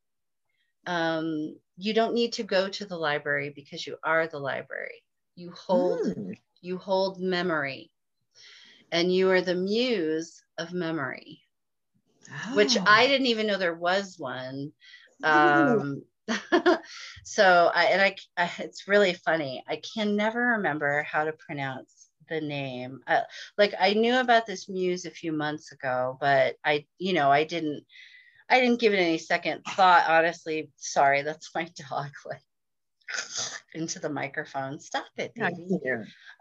um, 0.87 1.55
you 1.77 1.93
don't 1.93 2.15
need 2.15 2.33
to 2.35 2.45
go 2.45 2.67
to 2.67 2.87
the 2.87 2.97
library 2.97 3.53
because 3.55 3.87
you 3.87 3.99
are 4.03 4.27
the 4.27 4.39
library. 4.39 5.03
You 5.37 5.53
hold 5.53 6.01
mm. 6.01 6.35
You 6.63 6.79
hold 6.79 7.21
memory, 7.21 7.91
and 8.91 9.15
you 9.15 9.31
are 9.31 9.43
the 9.43 9.55
muse 9.55 10.43
of 10.57 10.73
memory, 10.73 11.41
oh. 12.31 12.57
which 12.57 12.79
I 12.87 13.07
didn't 13.07 13.27
even 13.27 13.47
know 13.47 13.59
there 13.59 13.75
was 13.75 14.19
one. 14.19 14.73
Um, 15.23 16.03
so 17.25 17.71
I 17.75 17.85
and 17.87 18.01
I, 18.01 18.17
I, 18.37 18.51
it's 18.61 18.89
really 18.89 19.13
funny. 19.13 19.63
I 19.69 19.81
can 19.95 20.17
never 20.17 20.41
remember 20.57 21.03
how 21.03 21.25
to 21.25 21.33
pronounce 21.33 22.09
the 22.29 22.41
name. 22.41 23.01
Uh, 23.07 23.21
like 23.59 23.75
I 23.79 23.95
knew 23.95 24.19
about 24.19 24.47
this 24.47 24.69
muse 24.69 25.05
a 25.05 25.11
few 25.11 25.33
months 25.33 25.73
ago, 25.73 26.17
but 26.21 26.57
I, 26.65 26.87
you 26.99 27.13
know, 27.13 27.31
I 27.31 27.45
didn't, 27.45 27.85
I 28.49 28.61
didn't 28.61 28.81
give 28.81 28.93
it 28.93 28.99
any 28.99 29.19
second 29.19 29.63
thought. 29.65 30.09
Honestly, 30.09 30.71
sorry, 30.77 31.23
that's 31.23 31.55
my 31.55 31.65
dog 31.91 32.11
like 32.25 32.43
into 33.75 33.99
the 33.99 34.09
microphone. 34.09 34.81
Stop 34.81 35.07
it, 35.17 35.35
baby. 35.35 35.81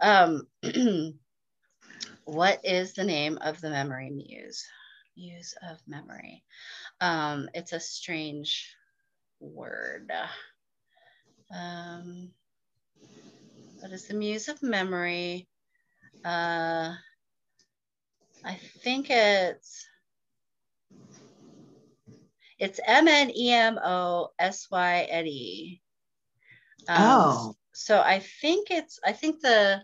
Um, 0.02 0.48
what 2.26 2.60
is 2.64 2.94
the 2.94 3.04
name 3.04 3.38
of 3.42 3.62
the 3.62 3.70
memory 3.70 4.10
muse? 4.10 4.66
Muse 5.18 5.56
of 5.70 5.78
memory. 5.88 6.44
Um, 7.00 7.50
it's 7.54 7.74
a 7.74 7.80
strange 7.80 8.76
word. 9.40 10.12
Um, 11.54 12.32
what 13.80 13.92
is 13.92 14.08
the 14.08 14.14
muse 14.14 14.48
of 14.48 14.62
memory? 14.64 15.48
Uh, 16.24 16.94
I 18.44 18.56
think 18.84 19.10
it's 19.10 19.88
it's 22.60 22.80
M 22.86 23.08
N 23.08 23.32
E 23.36 23.52
M 23.52 23.80
O 23.84 24.30
S 24.38 24.68
Y 24.72 25.08
N 25.10 25.28
E. 25.28 25.81
Um, 26.88 26.98
oh. 27.00 27.56
So 27.74 28.00
I 28.00 28.20
think 28.20 28.72
it's 28.72 29.00
I 29.06 29.14
think 29.14 29.42
the 29.42 29.82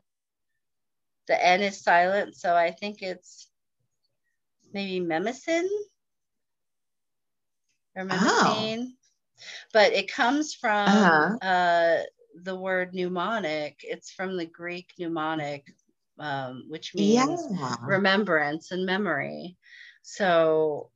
the 1.27 1.45
N 1.45 1.61
is 1.61 1.81
silent, 1.81 2.35
so 2.35 2.55
I 2.55 2.71
think 2.71 3.01
it's 3.01 3.49
maybe 4.73 5.05
Memicin 5.05 5.67
or. 7.95 8.07
Oh. 8.11 8.87
But 9.71 9.93
it 9.93 10.11
comes 10.11 10.53
from 10.55 10.87
uh-huh. 10.87 11.37
uh, 11.47 12.03
the 12.43 12.55
word 12.55 12.93
mnemonic. 12.93 13.79
It's 13.83 14.11
from 14.11 14.35
the 14.35 14.45
Greek 14.45 14.93
mnemonic, 14.97 15.67
um, 16.17 16.65
which 16.69 16.95
means 16.95 17.45
yeah. 17.51 17.75
remembrance 17.81 18.71
and 18.71 18.85
memory. 18.85 19.57
So 20.01 20.89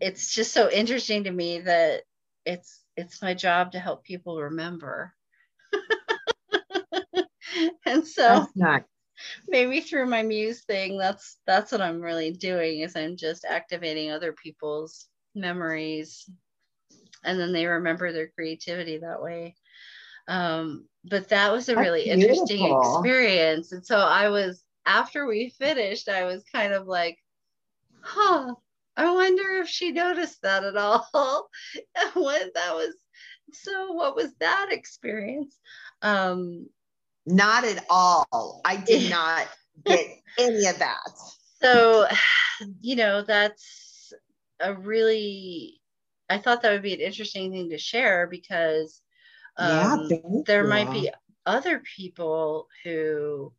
it's 0.00 0.34
just 0.34 0.52
so 0.52 0.70
interesting 0.70 1.24
to 1.24 1.30
me 1.30 1.60
that 1.60 2.02
it's 2.46 2.81
it's 2.96 3.22
my 3.22 3.34
job 3.34 3.72
to 3.72 3.78
help 3.78 4.04
people 4.04 4.40
remember. 4.40 5.14
and 7.86 8.06
so 8.06 8.46
maybe 9.48 9.80
through 9.80 10.06
my 10.06 10.22
muse 10.22 10.64
thing, 10.64 10.98
that's 10.98 11.38
that's 11.46 11.72
what 11.72 11.80
I'm 11.80 12.00
really 12.00 12.32
doing 12.32 12.80
is 12.80 12.96
I'm 12.96 13.16
just 13.16 13.44
activating 13.44 14.10
other 14.10 14.32
people's 14.32 15.08
memories 15.34 16.28
and 17.24 17.38
then 17.38 17.52
they 17.52 17.66
remember 17.66 18.12
their 18.12 18.28
creativity 18.28 18.98
that 18.98 19.22
way. 19.22 19.56
Um, 20.28 20.88
but 21.04 21.28
that 21.28 21.52
was 21.52 21.68
a 21.68 21.74
That's 21.74 21.86
really 21.86 22.04
beautiful. 22.04 22.20
interesting 22.20 22.80
experience. 22.80 23.72
And 23.72 23.84
so 23.84 23.98
I 23.98 24.28
was, 24.28 24.64
after 24.86 25.26
we 25.26 25.50
finished, 25.50 26.08
I 26.08 26.24
was 26.24 26.44
kind 26.52 26.72
of 26.72 26.86
like, 26.86 27.18
huh, 28.00 28.54
I 28.96 29.10
wonder 29.12 29.60
if 29.62 29.68
she 29.68 29.92
noticed 29.92 30.42
that 30.42 30.64
at 30.64 30.76
all. 30.76 31.08
what 32.14 32.54
that 32.54 32.74
was, 32.74 32.94
so 33.52 33.92
what 33.92 34.14
was 34.16 34.34
that 34.40 34.68
experience? 34.70 35.58
Um, 36.02 36.68
not 37.26 37.64
at 37.64 37.84
all. 37.88 38.60
I 38.64 38.76
did 38.76 39.10
not 39.10 39.48
get 39.84 40.06
any 40.38 40.66
of 40.66 40.78
that. 40.78 41.10
So, 41.62 42.06
you 42.80 42.96
know, 42.96 43.22
that's 43.22 44.12
a 44.60 44.74
really, 44.74 45.80
I 46.28 46.38
thought 46.38 46.62
that 46.62 46.72
would 46.72 46.82
be 46.82 46.94
an 46.94 47.00
interesting 47.00 47.52
thing 47.52 47.70
to 47.70 47.78
share 47.78 48.26
because 48.26 49.00
um, 49.56 50.08
yeah, 50.10 50.18
there 50.46 50.64
might 50.64 50.90
be 50.90 51.10
other 51.44 51.82
people 51.96 52.68
who 52.84 53.52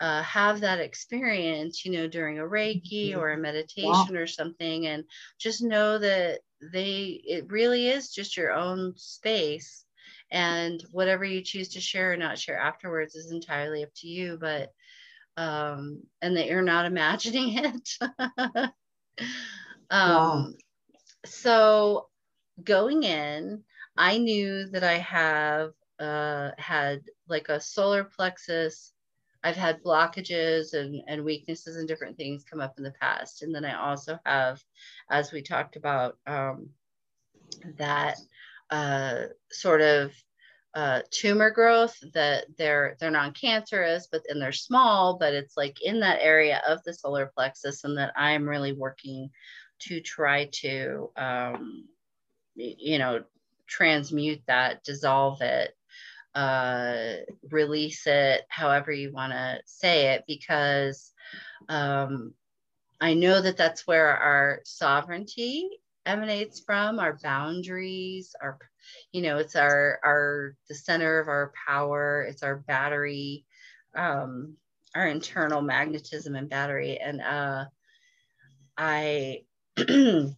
uh, 0.00 0.22
have 0.22 0.60
that 0.60 0.80
experience, 0.80 1.84
you 1.84 1.92
know, 1.92 2.06
during 2.06 2.38
a 2.38 2.42
Reiki 2.42 3.10
mm-hmm. 3.10 3.18
or 3.18 3.30
a 3.30 3.38
meditation 3.38 4.14
yeah. 4.14 4.18
or 4.18 4.26
something, 4.26 4.86
and 4.86 5.04
just 5.38 5.62
know 5.62 5.98
that 5.98 6.40
they, 6.72 7.20
it 7.24 7.50
really 7.50 7.88
is 7.88 8.12
just 8.12 8.36
your 8.36 8.52
own 8.52 8.94
space. 8.96 9.84
And 10.30 10.82
whatever 10.92 11.24
you 11.24 11.40
choose 11.42 11.70
to 11.70 11.80
share 11.80 12.12
or 12.12 12.16
not 12.16 12.38
share 12.38 12.58
afterwards 12.58 13.14
is 13.14 13.32
entirely 13.32 13.82
up 13.82 13.90
to 13.96 14.08
you. 14.08 14.36
But, 14.38 14.72
um, 15.36 16.02
and 16.20 16.36
that 16.36 16.46
you're 16.46 16.62
not 16.62 16.86
imagining 16.92 17.58
it. 17.58 17.88
um, 18.30 18.70
wow. 19.90 20.46
So 21.24 22.08
going 22.62 23.02
in, 23.02 23.64
I 23.96 24.18
knew 24.18 24.68
that 24.68 24.84
I 24.84 24.98
have 24.98 25.72
uh, 25.98 26.50
had 26.58 27.02
like 27.28 27.48
a 27.48 27.60
solar 27.60 28.04
plexus. 28.04 28.92
I've 29.44 29.56
had 29.56 29.82
blockages 29.82 30.74
and, 30.74 31.02
and 31.06 31.24
weaknesses 31.24 31.76
and 31.76 31.86
different 31.86 32.16
things 32.16 32.44
come 32.44 32.60
up 32.60 32.74
in 32.76 32.84
the 32.84 32.94
past. 33.00 33.42
And 33.42 33.54
then 33.54 33.64
I 33.64 33.74
also 33.74 34.18
have, 34.26 34.62
as 35.10 35.32
we 35.32 35.42
talked 35.42 35.76
about, 35.76 36.18
um, 36.26 36.70
that 37.76 38.18
uh, 38.70 39.24
sort 39.50 39.80
of 39.80 40.12
uh, 40.74 41.02
tumor 41.10 41.50
growth 41.50 41.96
that 42.14 42.44
they're 42.56 42.96
they're 43.00 43.10
non-cancerous, 43.10 44.08
but 44.12 44.22
and 44.28 44.40
they're 44.40 44.52
small, 44.52 45.16
but 45.18 45.34
it's 45.34 45.56
like 45.56 45.82
in 45.82 46.00
that 46.00 46.18
area 46.20 46.62
of 46.68 46.82
the 46.84 46.92
solar 46.92 47.32
plexus, 47.34 47.84
and 47.84 47.96
that 47.96 48.12
I'm 48.16 48.48
really 48.48 48.72
working 48.72 49.30
to 49.80 50.00
try 50.00 50.46
to 50.52 51.10
um, 51.16 51.88
you 52.54 52.98
know 52.98 53.24
transmute 53.66 54.42
that, 54.46 54.84
dissolve 54.84 55.40
it, 55.42 55.76
uh, 56.34 57.14
release 57.50 58.06
it, 58.06 58.42
however 58.48 58.92
you 58.92 59.12
want 59.12 59.32
to 59.32 59.60
say 59.64 60.14
it, 60.14 60.24
because 60.26 61.12
um, 61.68 62.34
I 63.00 63.14
know 63.14 63.40
that 63.40 63.56
that's 63.56 63.86
where 63.86 64.16
our 64.16 64.60
sovereignty 64.64 65.68
emanates 66.06 66.60
from, 66.60 66.98
our 66.98 67.18
boundaries, 67.22 68.34
our, 68.40 68.58
you 69.12 69.22
know, 69.22 69.38
it's 69.38 69.56
our, 69.56 70.00
our, 70.04 70.54
the 70.68 70.74
center 70.74 71.18
of 71.18 71.28
our 71.28 71.52
power, 71.66 72.22
it's 72.22 72.42
our 72.42 72.56
battery, 72.56 73.44
um, 73.94 74.56
our 74.94 75.06
internal 75.06 75.60
magnetism 75.60 76.34
and 76.34 76.48
battery. 76.48 76.98
And 76.98 77.20
uh, 77.20 77.64
I, 78.76 79.42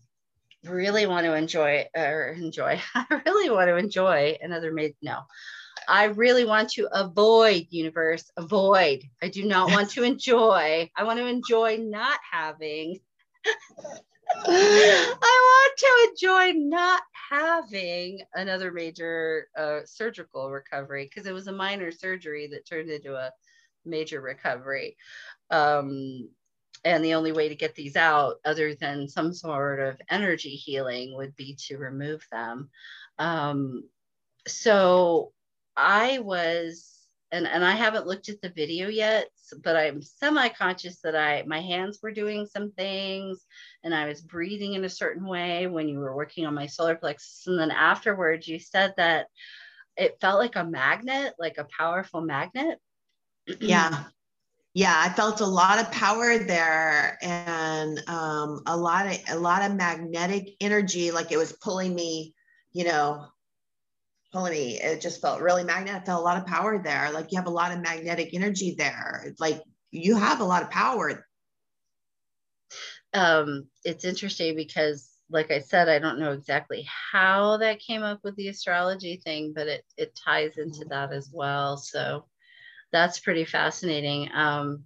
really 0.64 1.06
want 1.06 1.24
to 1.24 1.34
enjoy 1.34 1.86
or 1.96 2.36
enjoy 2.38 2.80
i 2.94 3.22
really 3.24 3.50
want 3.50 3.68
to 3.68 3.76
enjoy 3.76 4.36
another 4.42 4.72
made 4.72 4.94
no 5.02 5.20
i 5.90 6.04
really 6.04 6.44
want 6.44 6.70
to 6.70 6.88
avoid 6.92 7.66
universe 7.70 8.30
avoid. 8.36 9.02
I 9.22 9.28
do 9.28 9.44
not 9.44 9.70
want 9.70 9.90
to 9.90 10.02
enjoy. 10.02 10.90
I 10.96 11.04
want 11.04 11.18
to 11.18 11.26
enjoy 11.26 11.76
not 11.76 12.18
having. 12.30 13.00
I 14.46 15.16
want 15.50 15.78
to 15.78 16.10
enjoy 16.10 16.58
not 16.58 17.02
having 17.30 18.20
another 18.34 18.72
major 18.72 19.48
uh, 19.56 19.80
surgical 19.84 20.50
recovery 20.50 21.04
because 21.04 21.26
it 21.26 21.34
was 21.34 21.46
a 21.46 21.52
minor 21.52 21.90
surgery 21.90 22.48
that 22.48 22.66
turned 22.66 22.90
into 22.90 23.14
a 23.14 23.32
major 23.84 24.20
recovery. 24.20 24.96
Um, 25.50 26.28
and 26.84 27.04
the 27.04 27.14
only 27.14 27.32
way 27.32 27.48
to 27.48 27.54
get 27.54 27.74
these 27.74 27.96
out 27.96 28.36
other 28.44 28.74
than 28.74 29.08
some 29.08 29.34
sort 29.34 29.80
of 29.80 30.00
energy 30.08 30.50
healing 30.50 31.14
would 31.16 31.36
be 31.36 31.56
to 31.66 31.76
remove 31.76 32.26
them. 32.30 32.70
Um, 33.18 33.84
so 34.46 35.32
i 35.80 36.18
was 36.18 36.86
and, 37.32 37.46
and 37.46 37.64
i 37.64 37.72
haven't 37.72 38.06
looked 38.06 38.28
at 38.28 38.40
the 38.42 38.50
video 38.50 38.88
yet 38.88 39.28
but 39.64 39.76
i'm 39.76 40.02
semi-conscious 40.02 41.00
that 41.00 41.16
i 41.16 41.42
my 41.46 41.60
hands 41.60 41.98
were 42.02 42.12
doing 42.12 42.46
some 42.46 42.70
things 42.72 43.46
and 43.82 43.94
i 43.94 44.06
was 44.06 44.20
breathing 44.20 44.74
in 44.74 44.84
a 44.84 44.88
certain 44.88 45.26
way 45.26 45.66
when 45.66 45.88
you 45.88 45.98
were 45.98 46.14
working 46.14 46.46
on 46.46 46.54
my 46.54 46.66
solar 46.66 46.94
plexus. 46.94 47.44
And 47.46 47.58
then 47.58 47.70
afterwards 47.70 48.46
you 48.46 48.58
said 48.58 48.94
that 48.96 49.26
it 49.96 50.18
felt 50.20 50.38
like 50.38 50.56
a 50.56 50.64
magnet 50.64 51.34
like 51.38 51.58
a 51.58 51.66
powerful 51.76 52.20
magnet. 52.20 52.78
Yeah. 53.60 54.04
Yeah 54.74 54.94
i 54.96 55.08
felt 55.08 55.40
a 55.40 55.46
lot 55.46 55.80
of 55.80 55.90
power 55.90 56.38
there 56.38 57.18
and 57.22 57.98
um, 58.08 58.62
a 58.66 58.76
lot 58.76 59.06
of 59.06 59.18
a 59.30 59.38
lot 59.38 59.68
of 59.68 59.76
magnetic 59.76 60.54
energy 60.60 61.10
like 61.10 61.32
it 61.32 61.38
was 61.38 61.52
pulling 61.52 61.94
me 61.94 62.34
you 62.72 62.84
know 62.84 63.26
pulling 64.32 64.52
me 64.52 64.80
it 64.80 65.00
just 65.00 65.20
felt 65.20 65.40
really 65.40 65.64
magnetic 65.64 66.02
i 66.02 66.04
felt 66.04 66.20
a 66.20 66.24
lot 66.24 66.36
of 66.36 66.46
power 66.46 66.80
there 66.82 67.10
like 67.12 67.30
you 67.30 67.38
have 67.38 67.46
a 67.46 67.50
lot 67.50 67.72
of 67.72 67.80
magnetic 67.80 68.32
energy 68.32 68.74
there 68.76 69.34
like 69.38 69.62
you 69.90 70.16
have 70.16 70.40
a 70.40 70.44
lot 70.44 70.62
of 70.62 70.70
power 70.70 71.26
um, 73.12 73.66
it's 73.84 74.04
interesting 74.04 74.54
because, 74.54 75.10
like 75.30 75.50
I 75.50 75.60
said, 75.60 75.88
I 75.88 75.98
don't 75.98 76.18
know 76.18 76.32
exactly 76.32 76.86
how 77.12 77.56
that 77.58 77.80
came 77.80 78.02
up 78.02 78.20
with 78.22 78.36
the 78.36 78.48
astrology 78.48 79.20
thing, 79.24 79.52
but 79.54 79.66
it 79.66 79.84
it 79.96 80.18
ties 80.24 80.58
into 80.58 80.84
that 80.90 81.12
as 81.12 81.30
well. 81.32 81.76
So 81.76 82.26
that's 82.92 83.18
pretty 83.18 83.44
fascinating. 83.44 84.30
Um, 84.32 84.84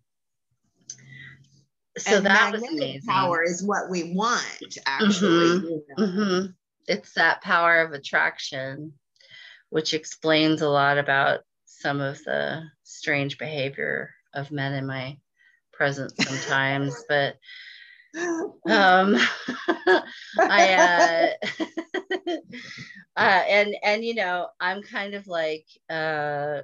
so 1.98 2.16
and 2.16 2.26
that 2.26 2.52
was 2.52 2.62
amazing. 2.62 3.02
Power 3.08 3.42
is 3.42 3.62
what 3.64 3.90
we 3.90 4.14
want, 4.14 4.78
actually. 4.86 5.28
Mhm. 5.28 5.80
Mm-hmm. 5.98 6.46
It's 6.86 7.12
that 7.14 7.42
power 7.42 7.80
of 7.80 7.92
attraction, 7.92 8.92
which 9.74 9.92
explains 9.92 10.62
a 10.62 10.68
lot 10.68 10.98
about 10.98 11.40
some 11.64 12.00
of 12.00 12.22
the 12.22 12.62
strange 12.84 13.38
behavior 13.38 14.14
of 14.32 14.52
men 14.52 14.72
in 14.72 14.86
my 14.86 15.18
presence 15.72 16.14
sometimes. 16.16 16.94
but 17.08 17.34
um, 18.70 19.16
I 20.38 21.34
uh, 21.48 22.28
uh, 23.16 23.42
and 23.48 23.74
and 23.82 24.04
you 24.04 24.14
know 24.14 24.46
I'm 24.60 24.80
kind 24.80 25.14
of 25.14 25.26
like 25.26 25.66
uh, 25.90 26.60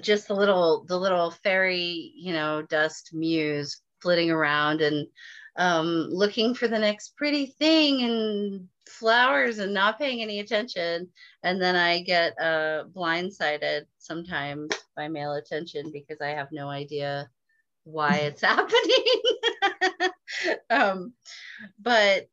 just 0.00 0.28
the 0.28 0.34
little 0.34 0.84
the 0.86 0.96
little 0.96 1.32
fairy 1.32 2.12
you 2.14 2.32
know 2.32 2.62
dust 2.62 3.10
muse 3.12 3.80
flitting 4.00 4.30
around 4.30 4.82
and 4.82 5.08
um, 5.56 6.06
looking 6.12 6.54
for 6.54 6.68
the 6.68 6.78
next 6.78 7.16
pretty 7.16 7.46
thing 7.46 8.02
and 8.02 8.68
flowers 8.88 9.58
and 9.58 9.72
not 9.72 9.98
paying 9.98 10.22
any 10.22 10.40
attention 10.40 11.08
and 11.42 11.60
then 11.60 11.76
i 11.76 12.00
get 12.02 12.32
uh, 12.40 12.84
blindsided 12.92 13.82
sometimes 13.98 14.70
by 14.96 15.08
male 15.08 15.34
attention 15.34 15.90
because 15.92 16.20
i 16.20 16.28
have 16.28 16.48
no 16.52 16.68
idea 16.68 17.28
why 17.84 18.16
it's 18.18 18.42
happening 18.42 20.10
um, 20.70 21.12
but 21.80 22.28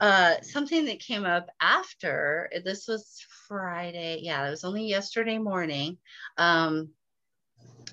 uh, 0.00 0.34
something 0.42 0.84
that 0.84 1.00
came 1.00 1.24
up 1.24 1.48
after 1.60 2.48
this 2.64 2.86
was 2.86 3.24
Friday. 3.48 4.20
Yeah, 4.22 4.46
it 4.46 4.50
was 4.50 4.64
only 4.64 4.86
yesterday 4.86 5.38
morning. 5.38 5.98
Um, 6.36 6.90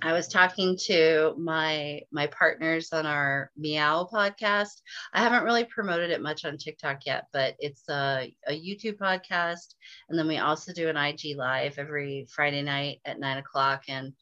I 0.01 0.13
was 0.13 0.27
talking 0.27 0.77
to 0.85 1.33
my 1.37 2.01
my 2.11 2.27
partners 2.27 2.91
on 2.91 3.05
our 3.05 3.51
Meow 3.57 4.07
podcast. 4.11 4.81
I 5.13 5.21
haven't 5.21 5.43
really 5.43 5.63
promoted 5.63 6.11
it 6.11 6.21
much 6.21 6.45
on 6.45 6.57
TikTok 6.57 7.05
yet, 7.05 7.27
but 7.31 7.55
it's 7.59 7.87
a, 7.89 8.33
a 8.47 8.51
YouTube 8.51 8.97
podcast, 8.97 9.75
and 10.09 10.17
then 10.17 10.27
we 10.27 10.37
also 10.37 10.73
do 10.73 10.89
an 10.89 10.97
IG 10.97 11.37
live 11.37 11.77
every 11.77 12.27
Friday 12.29 12.61
night 12.61 12.99
at 13.05 13.19
nine 13.19 13.37
o'clock. 13.37 13.83
And 13.87 14.13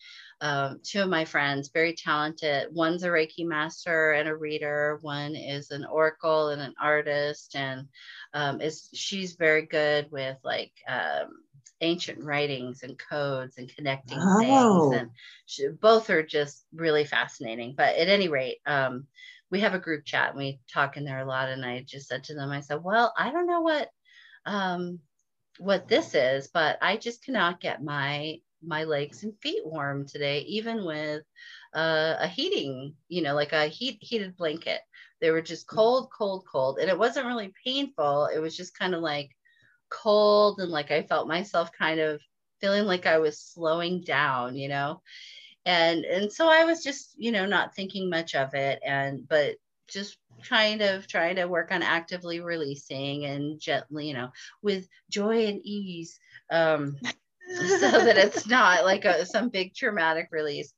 um, 0.42 0.80
two 0.84 1.02
of 1.02 1.10
my 1.10 1.26
friends, 1.26 1.70
very 1.74 1.94
talented. 1.94 2.68
One's 2.72 3.04
a 3.04 3.10
Reiki 3.10 3.46
master 3.46 4.12
and 4.12 4.28
a 4.28 4.36
reader. 4.36 5.00
One 5.02 5.36
is 5.36 5.72
an 5.72 5.86
oracle 5.86 6.50
and 6.50 6.62
an 6.62 6.74
artist, 6.82 7.56
and 7.56 7.88
um, 8.34 8.62
is 8.62 8.90
she's 8.94 9.36
very 9.36 9.66
good 9.66 10.12
with 10.12 10.38
like 10.44 10.74
um, 10.88 11.44
ancient 11.82 12.24
writings 12.24 12.84
and 12.84 12.98
codes 12.98 13.58
and 13.58 13.74
connecting 13.76 14.18
oh. 14.20 14.40
things. 14.90 15.02
And 15.02 15.10
she, 15.46 15.68
both 15.68 16.10
are 16.10 16.24
just 16.24 16.66
really 16.74 17.06
fascinating. 17.06 17.74
But 17.76 17.96
at 17.96 18.10
any 18.10 18.28
rate, 18.28 18.58
um, 18.66 19.08
we 19.52 19.60
have 19.60 19.74
a 19.74 19.80
group 19.80 20.06
chat 20.06 20.30
and 20.30 20.38
we 20.38 20.60
talk 20.74 20.98
in 20.98 21.06
there 21.06 21.20
a 21.20 21.26
lot. 21.26 21.50
And 21.50 21.64
I 21.64 21.84
just 21.88 22.08
said 22.08 22.24
to 22.26 22.34
them, 22.34 22.50
I 22.50 22.62
said, 22.62 22.84
well, 22.84 23.14
I 23.18 23.32
don't 23.32 23.48
know 23.48 23.62
what 23.62 23.90
um, 24.46 25.00
what 25.60 25.88
this 25.88 26.16
is, 26.16 26.50
but 26.54 26.78
I 26.82 26.98
just 26.98 27.24
cannot 27.24 27.62
get 27.62 27.84
my 27.84 28.40
my 28.66 28.86
legs 28.86 29.24
and 29.24 29.38
feet 29.42 29.62
warm 29.66 30.08
today, 30.08 30.40
even 30.42 30.86
with 30.86 31.24
uh, 31.76 32.16
a 32.20 32.28
heating, 32.28 32.96
you 33.10 33.22
know, 33.22 33.36
like 33.36 33.54
a 33.54 33.68
heat 33.68 33.98
heated 34.02 34.36
blanket. 34.38 34.80
They 35.22 35.32
were 35.32 35.42
just 35.42 35.68
cold, 35.68 36.10
cold, 36.18 36.46
cold, 36.52 36.80
and 36.80 36.90
it 36.90 36.98
wasn't 36.98 37.28
really 37.28 37.54
painful. 37.64 38.30
It 38.34 38.40
was 38.40 38.58
just 38.58 38.78
kind 38.78 38.96
of 38.96 39.02
like 39.02 39.30
cold, 39.94 40.60
and 40.60 40.72
like 40.72 40.92
I 40.92 41.04
felt 41.04 41.28
myself 41.28 41.72
kind 41.72 42.00
of 42.00 42.22
feeling 42.60 42.86
like 42.86 43.06
I 43.06 43.20
was 43.20 43.40
slowing 43.40 44.02
down, 44.02 44.56
you 44.56 44.70
know, 44.70 45.02
and 45.66 46.04
and 46.06 46.32
so 46.32 46.50
I 46.50 46.66
was 46.66 46.84
just, 46.84 47.16
you 47.18 47.32
know, 47.32 47.46
not 47.46 47.76
thinking 47.76 48.10
much 48.10 48.36
of 48.36 48.54
it, 48.54 48.80
and 48.86 49.28
but 49.28 49.56
just 49.88 50.18
trying 50.42 50.80
to 50.80 51.02
trying 51.08 51.36
to 51.38 51.46
work 51.46 51.72
on 51.72 51.84
actively 51.84 52.42
releasing 52.42 53.26
and 53.26 53.60
gently, 53.60 54.08
you 54.08 54.14
know, 54.14 54.30
with 54.62 54.88
joy 55.10 55.48
and 55.48 55.62
ease. 55.64 56.20
Um, 56.52 56.98
so 57.56 57.92
that 57.92 58.18
it's 58.18 58.48
not 58.48 58.86
like 58.86 59.06
a, 59.06 59.26
some 59.26 59.50
big 59.50 59.76
traumatic 59.76 60.30
release. 60.32 60.74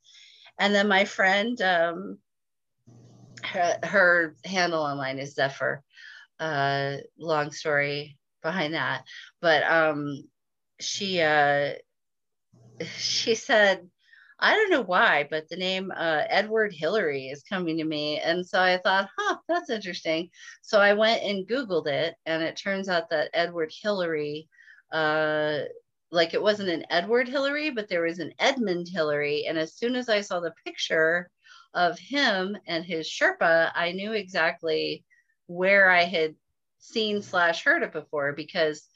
And 0.59 0.73
then 0.73 0.87
my 0.87 1.05
friend, 1.05 1.61
um, 1.61 2.17
her, 3.43 3.77
her 3.83 4.35
handle 4.43 4.81
online 4.81 5.19
is 5.19 5.35
Zephyr. 5.35 5.83
Uh, 6.39 6.97
long 7.17 7.51
story 7.51 8.17
behind 8.45 8.73
that, 8.75 9.03
but 9.41 9.63
um, 9.63 10.23
she 10.79 11.21
uh, 11.21 11.73
she 12.97 13.35
said, 13.35 13.89
I 14.39 14.55
don't 14.55 14.71
know 14.71 14.83
why, 14.83 15.27
but 15.29 15.49
the 15.49 15.55
name 15.57 15.91
uh, 15.95 16.23
Edward 16.29 16.73
Hillary 16.73 17.27
is 17.27 17.43
coming 17.43 17.77
to 17.77 17.83
me. 17.83 18.19
And 18.19 18.45
so 18.45 18.61
I 18.61 18.77
thought, 18.77 19.09
huh, 19.17 19.37
that's 19.47 19.69
interesting. 19.69 20.29
So 20.61 20.79
I 20.79 20.93
went 20.93 21.23
and 21.23 21.47
Googled 21.47 21.87
it, 21.87 22.15
and 22.25 22.43
it 22.43 22.55
turns 22.57 22.89
out 22.89 23.09
that 23.09 23.31
Edward 23.33 23.73
Hillary 23.81 24.47
uh, 24.91 25.59
like 26.11 26.33
it 26.33 26.41
wasn't 26.41 26.69
an 26.69 26.85
Edward 26.89 27.27
Hillary, 27.27 27.69
but 27.71 27.89
there 27.89 28.03
was 28.03 28.19
an 28.19 28.33
Edmund 28.39 28.87
Hillary. 28.91 29.45
And 29.47 29.57
as 29.57 29.75
soon 29.75 29.95
as 29.95 30.09
I 30.09 30.21
saw 30.21 30.39
the 30.39 30.53
picture 30.65 31.29
of 31.73 31.99
him 31.99 32.57
and 32.67 32.85
his 32.85 33.07
Sherpa, 33.07 33.71
I 33.75 33.91
knew 33.91 34.13
exactly 34.13 35.03
where 35.47 35.89
I 35.89 36.03
had 36.03 36.35
seen 36.85 37.21
slash 37.21 37.63
heard 37.63 37.83
it 37.83 37.93
before 37.93 38.33
because 38.33 38.87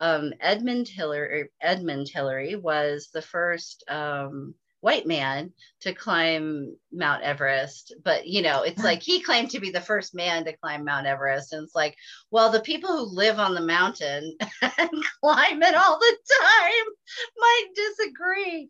um, 0.00 0.32
Edmund 0.40 0.88
Hillary 0.88 1.50
Edmund 1.60 2.08
Hillary 2.12 2.56
was 2.56 3.10
the 3.12 3.22
first 3.22 3.84
um, 3.88 4.54
white 4.82 5.06
man 5.06 5.52
to 5.80 5.94
climb 5.94 6.76
Mount 6.92 7.22
Everest. 7.22 7.94
But, 8.04 8.26
you 8.26 8.42
know, 8.42 8.62
it's 8.62 8.82
like 8.82 9.00
he 9.00 9.22
claimed 9.22 9.50
to 9.50 9.60
be 9.60 9.70
the 9.70 9.80
first 9.80 10.12
man 10.12 10.44
to 10.44 10.56
climb 10.56 10.84
Mount 10.84 11.06
Everest. 11.06 11.52
And 11.52 11.62
it's 11.64 11.74
like, 11.74 11.96
well, 12.32 12.50
the 12.50 12.60
people 12.60 12.90
who 12.90 13.16
live 13.16 13.38
on 13.38 13.54
the 13.54 13.60
mountain 13.60 14.36
and 14.62 14.90
climb 15.22 15.62
it 15.62 15.74
all 15.74 15.98
the 15.98 16.16
time 16.40 17.20
might 17.38 17.66
disagree. 17.76 18.68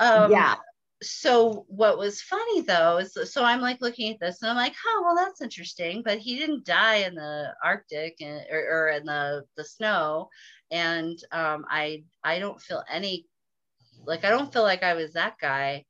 Um, 0.00 0.32
yeah. 0.32 0.56
So 1.02 1.64
what 1.68 1.98
was 1.98 2.22
funny 2.22 2.62
though 2.62 2.98
is 2.98 3.16
so 3.32 3.44
I'm 3.44 3.60
like 3.60 3.80
looking 3.80 4.12
at 4.12 4.20
this 4.20 4.42
and 4.42 4.50
I'm 4.50 4.56
like, 4.56 4.74
oh 4.86 5.02
well 5.04 5.16
that's 5.16 5.40
interesting. 5.40 6.02
But 6.04 6.18
he 6.18 6.38
didn't 6.38 6.64
die 6.64 6.96
in 6.96 7.14
the 7.14 7.54
Arctic 7.64 8.16
and, 8.20 8.44
or, 8.50 8.58
or 8.70 8.88
in 8.90 9.04
the 9.06 9.44
the 9.56 9.64
snow, 9.64 10.30
and 10.70 11.18
um, 11.32 11.64
I 11.68 12.04
I 12.24 12.38
don't 12.38 12.60
feel 12.60 12.82
any 12.90 13.26
like 14.06 14.24
I 14.24 14.30
don't 14.30 14.52
feel 14.52 14.62
like 14.62 14.82
I 14.82 14.94
was 14.94 15.12
that 15.12 15.36
guy. 15.40 15.84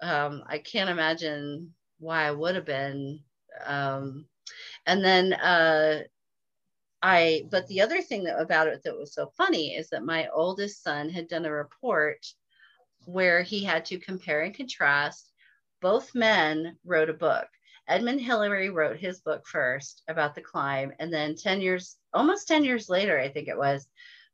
Um, 0.00 0.42
I 0.46 0.58
can't 0.58 0.90
imagine 0.90 1.74
why 1.98 2.26
I 2.26 2.32
would 2.32 2.54
have 2.56 2.64
been. 2.66 3.20
Um, 3.64 4.26
and 4.86 5.04
then 5.04 5.32
uh, 5.34 6.02
I, 7.02 7.44
but 7.50 7.66
the 7.68 7.80
other 7.80 8.00
thing 8.00 8.24
that 8.24 8.40
about 8.40 8.68
it 8.68 8.82
that 8.84 8.96
was 8.96 9.14
so 9.14 9.32
funny 9.36 9.74
is 9.74 9.90
that 9.90 10.04
my 10.04 10.28
oldest 10.28 10.82
son 10.82 11.08
had 11.08 11.28
done 11.28 11.44
a 11.44 11.52
report 11.52 12.26
where 13.06 13.42
he 13.42 13.64
had 13.64 13.84
to 13.86 13.98
compare 13.98 14.42
and 14.42 14.54
contrast. 14.54 15.30
Both 15.80 16.14
men 16.14 16.76
wrote 16.84 17.10
a 17.10 17.14
book. 17.14 17.48
Edmund 17.88 18.20
Hillary 18.20 18.70
wrote 18.70 18.98
his 18.98 19.20
book 19.20 19.46
first 19.46 20.02
about 20.08 20.34
the 20.34 20.40
climb, 20.40 20.92
and 20.98 21.12
then 21.12 21.34
10 21.34 21.60
years, 21.60 21.96
almost 22.14 22.48
10 22.48 22.64
years 22.64 22.88
later, 22.88 23.18
I 23.18 23.28
think 23.28 23.48
it 23.48 23.58
was, 23.58 23.86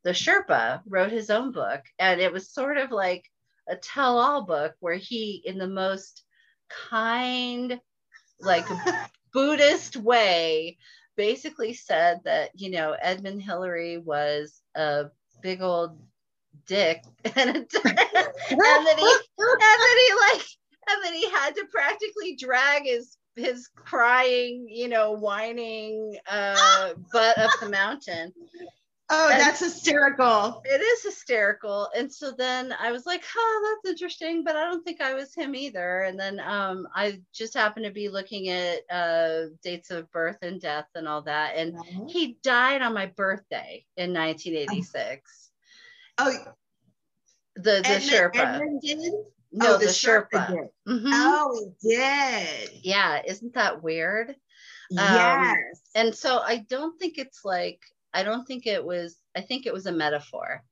the 0.03 0.11
Sherpa 0.11 0.81
wrote 0.87 1.11
his 1.11 1.29
own 1.29 1.51
book, 1.51 1.81
and 1.97 2.21
it 2.21 2.31
was 2.31 2.51
sort 2.51 2.77
of 2.77 2.91
like 2.91 3.25
a 3.67 3.75
tell 3.75 4.19
all 4.19 4.43
book 4.43 4.75
where 4.79 4.95
he, 4.95 5.41
in 5.45 5.57
the 5.57 5.67
most 5.67 6.23
kind, 6.69 7.79
like 8.39 8.65
Buddhist 9.33 9.97
way, 9.97 10.77
basically 11.17 11.73
said 11.73 12.21
that, 12.23 12.51
you 12.55 12.69
know, 12.71 12.95
Edmund 13.01 13.41
Hillary 13.41 13.97
was 13.97 14.61
a 14.75 15.07
big 15.41 15.61
old 15.61 15.99
dick 16.67 17.03
and, 17.23 17.49
a, 17.49 17.53
and 17.53 17.65
that 17.65 18.95
he 18.97 19.17
and 19.37 19.59
that 19.59 20.07
he 20.07 20.37
like 20.37 20.45
and 20.89 21.03
then 21.03 21.13
he 21.13 21.29
had 21.29 21.55
to 21.55 21.65
practically 21.71 22.35
drag 22.35 22.83
his 22.83 23.17
his 23.35 23.69
crying, 23.75 24.67
you 24.69 24.87
know, 24.87 25.11
whining 25.11 26.17
uh, 26.29 26.93
butt 27.11 27.37
up 27.37 27.51
the 27.61 27.69
mountain. 27.69 28.33
Oh, 29.11 29.29
and 29.31 29.41
that's 29.41 29.59
hysterical. 29.59 30.61
It 30.65 30.81
is 30.81 31.01
hysterical. 31.01 31.89
And 31.97 32.13
so 32.13 32.31
then 32.37 32.75
I 32.79 32.91
was 32.91 33.07
like, 33.07 33.23
oh, 33.35 33.77
that's 33.83 33.91
interesting, 33.91 34.43
but 34.43 34.55
I 34.55 34.65
don't 34.65 34.83
think 34.83 35.01
I 35.01 35.15
was 35.15 35.33
him 35.33 35.55
either. 35.55 36.01
And 36.01 36.19
then 36.19 36.39
um, 36.39 36.87
I 36.93 37.19
just 37.33 37.55
happened 37.55 37.85
to 37.85 37.91
be 37.91 38.07
looking 38.07 38.49
at 38.49 38.81
uh, 38.91 39.45
dates 39.63 39.89
of 39.89 40.11
birth 40.11 40.37
and 40.43 40.61
death 40.61 40.85
and 40.93 41.07
all 41.07 41.23
that. 41.23 41.55
And 41.55 41.73
mm-hmm. 41.73 42.07
he 42.07 42.37
died 42.43 42.83
on 42.83 42.93
my 42.93 43.07
birthday 43.07 43.83
in 43.97 44.13
1986. 44.13 45.48
Oh, 46.19 46.31
the, 47.55 47.61
the 47.61 47.77
Edmund, 47.85 48.03
Sherpa. 48.11 48.35
Edmund 48.35 48.81
did? 48.81 49.13
No, 49.51 49.75
oh, 49.75 49.77
the, 49.77 49.85
Sherpa. 49.85 50.47
did. 50.47 50.69
Mhm. 50.87 51.09
Oh, 51.13 51.71
he 51.81 51.89
did. 51.89 52.69
Yeah, 52.83 53.21
isn't 53.25 53.53
that 53.55 53.81
weird? 53.81 54.35
yes. 54.91 55.81
And 55.95 56.13
so 56.15 56.39
I 56.39 56.65
don't 56.69 56.99
think 56.99 57.17
it's 57.17 57.45
like 57.45 57.79
I 58.13 58.23
don't 58.23 58.45
think 58.45 58.65
it 58.67 58.83
was 58.83 59.17
I 59.35 59.41
think 59.41 59.65
it 59.65 59.73
was 59.73 59.85
a 59.85 59.91
metaphor. 59.91 60.63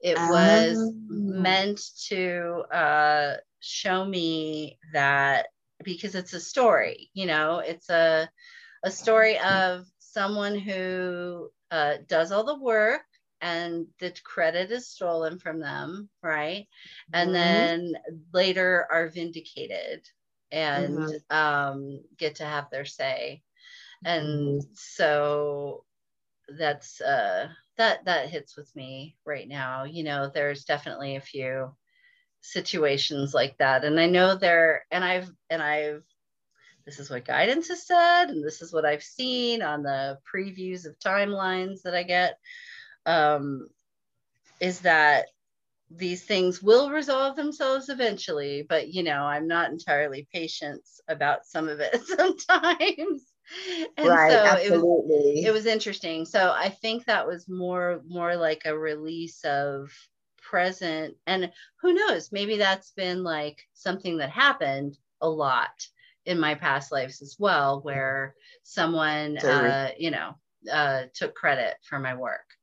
It 0.00 0.16
was 0.16 0.76
Oh. 0.78 0.92
meant 1.10 1.80
to 2.08 2.64
uh 2.72 3.36
show 3.60 4.04
me 4.04 4.78
that 4.92 5.48
because 5.84 6.14
it's 6.14 6.32
a 6.32 6.40
story, 6.40 7.10
you 7.14 7.26
know, 7.26 7.58
it's 7.58 7.90
a 7.90 8.28
a 8.84 8.90
story 8.90 9.38
of 9.40 9.86
someone 9.98 10.58
who 10.58 11.50
uh, 11.70 11.94
does 12.06 12.30
all 12.32 12.44
the 12.44 12.58
work 12.58 13.02
and 13.46 13.86
the 14.00 14.12
credit 14.24 14.72
is 14.72 14.88
stolen 14.90 15.38
from 15.38 15.60
them, 15.60 16.10
right? 16.22 16.68
And 17.12 17.34
Mhm. 17.34 17.34
then 17.34 17.94
later 18.32 18.86
are 18.90 19.08
vindicated 19.10 20.06
and 20.52 21.04
Mhm. 21.04 21.20
um, 21.30 22.04
get 22.18 22.36
to 22.36 22.44
have 22.44 22.70
their 22.70 22.84
say. 22.86 23.42
And 24.04 24.60
Mm-hmm. 24.60 24.74
so 24.74 25.84
that's 26.58 27.00
uh 27.00 27.48
that 27.76 28.04
that 28.06 28.30
hits 28.30 28.56
with 28.56 28.74
me 28.76 29.16
right 29.26 29.48
now. 29.48 29.84
You 29.84 30.04
know, 30.04 30.30
there's 30.32 30.64
definitely 30.64 31.16
a 31.16 31.20
few 31.20 31.76
situations 32.42 33.34
like 33.34 33.58
that. 33.58 33.84
And 33.84 34.00
I 34.00 34.06
know 34.06 34.36
there 34.36 34.86
and 34.90 35.04
I've 35.04 35.30
and 35.50 35.62
I've 35.62 36.04
this 36.86 37.00
is 37.00 37.10
what 37.10 37.24
guidance 37.24 37.68
has 37.68 37.86
said, 37.86 38.26
and 38.30 38.44
this 38.44 38.62
is 38.62 38.72
what 38.72 38.86
I've 38.86 39.02
seen 39.02 39.62
on 39.62 39.82
the 39.82 40.18
previews 40.32 40.86
of 40.86 40.98
timelines 40.98 41.82
that 41.82 41.94
I 41.94 42.04
get. 42.04 42.38
Um, 43.06 43.68
is 44.60 44.80
that 44.80 45.26
these 45.90 46.24
things 46.24 46.62
will 46.62 46.90
resolve 46.90 47.36
themselves 47.36 47.88
eventually, 47.88 48.66
but 48.68 48.88
you 48.92 49.02
know, 49.02 49.22
I'm 49.22 49.46
not 49.46 49.70
entirely 49.70 50.26
patient 50.32 50.82
about 51.08 51.46
some 51.46 51.68
of 51.68 51.80
it 51.80 52.02
sometimes. 52.06 53.22
And 53.96 54.08
right. 54.08 54.30
so 54.30 54.44
it 54.56 54.70
was 54.72 54.82
absolutely. 54.82 55.44
it 55.44 55.52
was 55.52 55.66
interesting 55.66 56.24
so 56.24 56.52
i 56.56 56.68
think 56.68 57.04
that 57.04 57.26
was 57.26 57.48
more 57.48 58.02
more 58.08 58.34
like 58.34 58.62
a 58.64 58.76
release 58.76 59.44
of 59.44 59.88
present 60.42 61.14
and 61.28 61.52
who 61.80 61.94
knows 61.94 62.32
maybe 62.32 62.56
that's 62.56 62.90
been 62.92 63.22
like 63.22 63.62
something 63.72 64.18
that 64.18 64.30
happened 64.30 64.98
a 65.20 65.28
lot 65.28 65.86
in 66.24 66.40
my 66.40 66.56
past 66.56 66.90
lives 66.90 67.22
as 67.22 67.36
well 67.38 67.80
where 67.82 68.34
someone 68.64 69.38
uh 69.38 69.90
you 69.96 70.10
know 70.10 70.34
uh 70.72 71.02
took 71.14 71.34
credit 71.36 71.76
for 71.88 72.00
my 72.00 72.16
work 72.16 72.55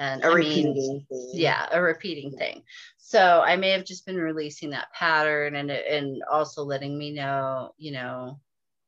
and 0.00 0.24
a 0.24 0.32
repeating 0.32 1.06
thing. 1.08 1.34
yeah 1.34 1.68
a 1.72 1.82
repeating 1.82 2.32
thing 2.32 2.62
so 2.98 3.42
i 3.46 3.56
may 3.56 3.70
have 3.70 3.84
just 3.86 4.06
been 4.06 4.16
releasing 4.18 4.70
that 4.70 4.92
pattern 4.94 5.56
and 5.56 5.70
and 5.70 6.22
also 6.32 6.64
letting 6.64 6.98
me 6.98 7.12
know 7.12 7.72
you 7.78 7.92
know 7.92 8.40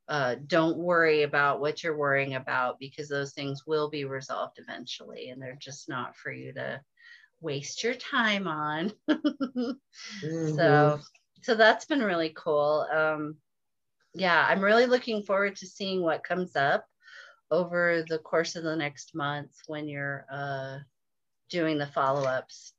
uh, 0.09 0.37
don't 0.49 0.79
worry 0.79 1.23
about 1.23 1.61
what 1.61 1.83
you're 1.83 1.97
worrying 1.97 2.35
about 2.35 2.79
because 2.81 3.09
those 3.09 3.33
things 3.35 3.63
will 3.67 3.91
be 3.91 4.05
resolved 4.05 4.59
eventually 4.59 5.31
and 5.31 5.43
they're 5.43 5.59
just 5.61 5.89
not 5.89 6.17
for 6.17 6.33
you 6.33 6.53
to 6.55 6.81
waste 7.41 7.85
your 7.85 7.95
time 7.95 8.49
on 8.49 8.93
Mhm. 10.23 10.57
so 10.57 11.01
so 11.43 11.55
that's 11.55 11.87
been 11.87 12.03
really 12.03 12.33
cool 12.37 12.87
um 12.95 13.37
yeah 14.15 14.47
i'm 14.49 14.61
really 14.63 14.87
looking 14.87 15.23
forward 15.23 15.57
to 15.57 15.67
seeing 15.67 16.03
what 16.03 16.25
comes 16.25 16.57
up 16.57 16.87
over 17.51 18.05
the 18.09 18.19
course 18.19 18.57
of 18.57 18.65
the 18.65 18.77
next 18.77 19.15
month 19.15 19.53
when 19.67 19.89
you're 19.89 20.27
uh 20.33 20.79
doing 21.53 21.79
the 21.79 21.87
follow-ups 21.87 22.73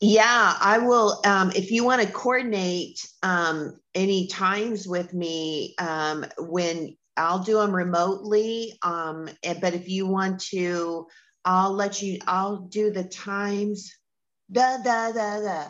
Yeah, 0.00 0.54
I 0.60 0.78
will. 0.78 1.20
Um, 1.24 1.50
if 1.56 1.70
you 1.70 1.84
want 1.84 2.02
to 2.02 2.12
coordinate 2.12 3.00
um, 3.22 3.80
any 3.94 4.26
times 4.28 4.86
with 4.86 5.14
me, 5.14 5.74
um, 5.78 6.26
when 6.38 6.96
I'll 7.16 7.42
do 7.42 7.58
them 7.58 7.74
remotely. 7.74 8.78
Um, 8.82 9.28
but 9.60 9.74
if 9.74 9.88
you 9.88 10.06
want 10.06 10.40
to, 10.50 11.06
I'll 11.44 11.72
let 11.72 12.02
you. 12.02 12.18
I'll 12.26 12.58
do 12.58 12.90
the 12.90 13.04
times. 13.04 13.92
Da 14.52 14.78
da 14.82 15.12
da 15.12 15.40
da. 15.40 15.64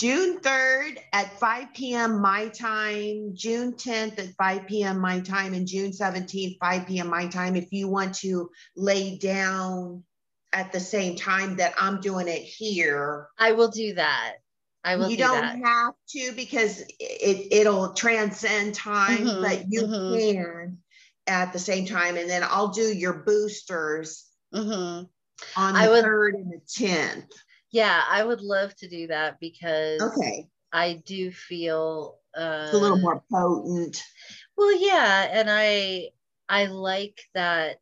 June 0.00 0.40
3rd 0.40 0.96
at 1.12 1.38
5 1.38 1.74
p.m. 1.74 2.22
my 2.22 2.48
time, 2.48 3.32
June 3.34 3.74
10th 3.74 4.18
at 4.18 4.34
5 4.34 4.66
p.m. 4.66 4.98
my 4.98 5.20
time, 5.20 5.52
and 5.52 5.66
June 5.68 5.90
17th, 5.90 6.56
5 6.58 6.86
p.m. 6.86 7.08
my 7.08 7.26
time. 7.26 7.54
If 7.54 7.70
you 7.70 7.86
want 7.86 8.14
to 8.20 8.50
lay 8.74 9.18
down 9.18 10.02
at 10.54 10.72
the 10.72 10.80
same 10.80 11.16
time 11.16 11.56
that 11.56 11.74
I'm 11.78 12.00
doing 12.00 12.28
it 12.28 12.40
here, 12.40 13.28
i 13.38 13.52
will 13.52 13.68
do 13.68 13.92
that 13.92 14.36
i 14.84 14.96
will 14.96 15.10
you 15.10 15.18
do 15.18 15.22
don't 15.24 15.42
that 15.42 15.58
have 15.62 15.92
to 16.08 16.32
because 16.34 16.80
it, 16.98 17.52
it'll 17.52 17.92
transcend 17.92 18.74
time, 18.74 19.26
Mhm, 19.26 19.42
but 19.42 19.64
you 19.70 19.82
mhm. 19.82 20.32
can 20.32 20.78
at 21.26 21.52
the 21.52 21.58
same 21.58 21.84
time. 21.84 22.16
And 22.16 22.28
then 22.30 22.42
I'll 22.42 22.68
do 22.68 22.90
your 22.90 23.12
boosters 23.12 24.24
hmm 24.50 25.02
on 25.58 25.76
I 25.76 25.84
the 25.84 25.90
would- 25.90 26.04
3rd 26.04 26.34
and 26.36 26.52
the 26.52 26.60
10th. 26.86 27.32
Yeah 27.70 28.04
i 28.08 28.22
would 28.24 28.40
love 28.40 28.74
to 28.76 28.88
do 28.88 29.06
that 29.06 29.38
because 29.40 30.08
Okay. 30.08 30.50
i 30.72 30.94
do 31.06 31.30
feel 31.32 32.18
uh 32.34 32.40
It's 32.62 32.72
a 32.72 32.78
little 32.78 32.96
more 32.98 33.22
potent. 33.30 34.02
Well, 34.56 34.72
yeah, 34.80 35.28
and 35.32 35.48
I 35.50 36.10
I 36.48 36.66
like 36.66 37.20
that 37.34 37.80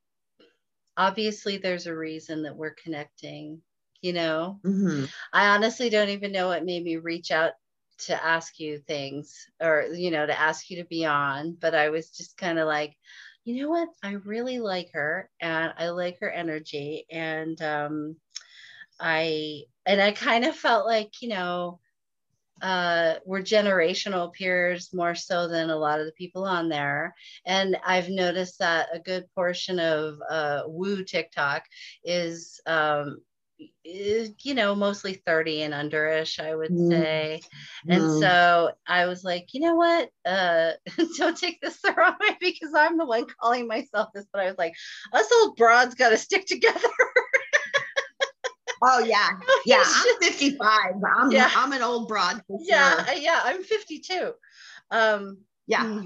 obviously 0.96 1.59
there's 1.59 1.87
a 1.87 1.96
reason 1.96 2.42
that 2.42 2.57
we're 2.57 2.74
connecting, 2.74 3.62
you 4.03 4.12
know. 4.12 4.62
Mhm. 4.62 5.12
I 5.33 5.48
honestly 5.57 5.90
don't 5.90 6.11
even 6.11 6.33
know 6.33 6.48
what 6.48 6.64
made 6.64 6.85
me 6.85 6.96
reach 6.98 7.33
out 7.33 7.55
to 8.01 8.24
ask 8.24 8.61
you 8.61 8.79
things 8.81 9.46
or 9.61 9.88
you 9.92 10.11
know 10.11 10.27
to 10.27 10.38
ask 10.38 10.70
you 10.70 10.79
to 10.83 10.88
be 10.88 11.07
on, 11.07 11.55
but 11.55 11.74
I 11.74 11.90
was 11.90 12.11
just 12.11 12.37
kind 12.38 12.59
of 12.59 12.66
like, 12.68 12.96
you 13.44 13.62
know 13.62 13.70
what? 13.70 13.90
I 14.05 14.12
really 14.12 14.61
like 14.61 14.90
her 14.94 15.31
and 15.40 15.74
I 15.79 15.90
like 15.90 16.18
her 16.20 16.31
energy 16.31 17.07
and 17.11 17.61
um 17.62 18.16
I 19.01 19.64
and 19.88 20.03
I 20.03 20.12
kind 20.12 20.44
of 20.44 20.55
felt 20.55 20.87
like, 20.87 21.22
you 21.22 21.31
know, 21.31 21.81
uh, 22.61 23.14
we're 23.24 23.40
generational 23.40 24.33
peers 24.33 24.92
more 24.92 25.14
so 25.14 25.48
than 25.48 25.70
a 25.70 25.77
lot 25.77 25.98
of 26.01 26.07
the 26.07 26.12
people 26.12 26.44
on 26.44 26.68
there. 26.68 27.14
And 27.46 27.77
I've 27.87 28.11
noticed 28.11 28.59
that 28.59 28.88
a 28.92 28.98
good 28.98 29.24
portion 29.35 29.81
of 29.81 30.18
uh, 30.29 30.62
Woo 30.66 31.05
TikTok 31.05 31.64
is, 32.05 32.61
um, 32.66 33.22
is, 33.85 34.33
you 34.42 34.55
know, 34.55 34.74
mostly 34.74 35.14
30 35.14 35.62
and 35.62 35.74
underish, 35.74 36.38
I 36.38 36.55
would 36.55 36.70
Mm. 36.72 36.90
say. 36.90 37.40
And 37.88 38.03
Mm. 38.03 38.20
so 38.20 38.72
I 38.87 39.07
was 39.07 39.24
like, 39.24 39.55
you 39.55 39.61
know 39.61 39.74
what? 39.74 40.11
Uh, 40.27 40.72
don't 41.16 41.37
take 41.37 41.61
this 41.62 41.81
the 41.81 41.92
wrong 41.92 42.16
way 42.20 42.37
because 42.40 42.74
I'm 42.74 42.98
the 42.98 43.07
one 43.07 43.27
calling 43.40 43.66
myself 43.66 44.11
this, 44.14 44.27
but 44.33 44.42
I 44.42 44.46
was 44.46 44.59
like, 44.59 44.74
us 45.14 45.31
old 45.40 45.57
broads 45.57 45.94
got 45.94 46.11
to 46.11 46.18
stick 46.18 46.46
together. 46.46 46.79
Oh 48.82 49.00
yeah, 49.00 49.30
yeah. 49.66 49.82
I'm 49.84 50.20
55. 50.20 50.68
I'm 51.16 51.30
Yeah. 51.30 51.50
I'm 51.54 51.72
an 51.72 51.82
old 51.82 52.08
broad 52.08 52.42
yeah, 52.60 53.04
sure. 53.04 53.14
Yeah, 53.16 53.40
I'm 53.44 53.62
52. 53.62 54.32
Um, 54.90 55.38
Yeah. 55.66 56.04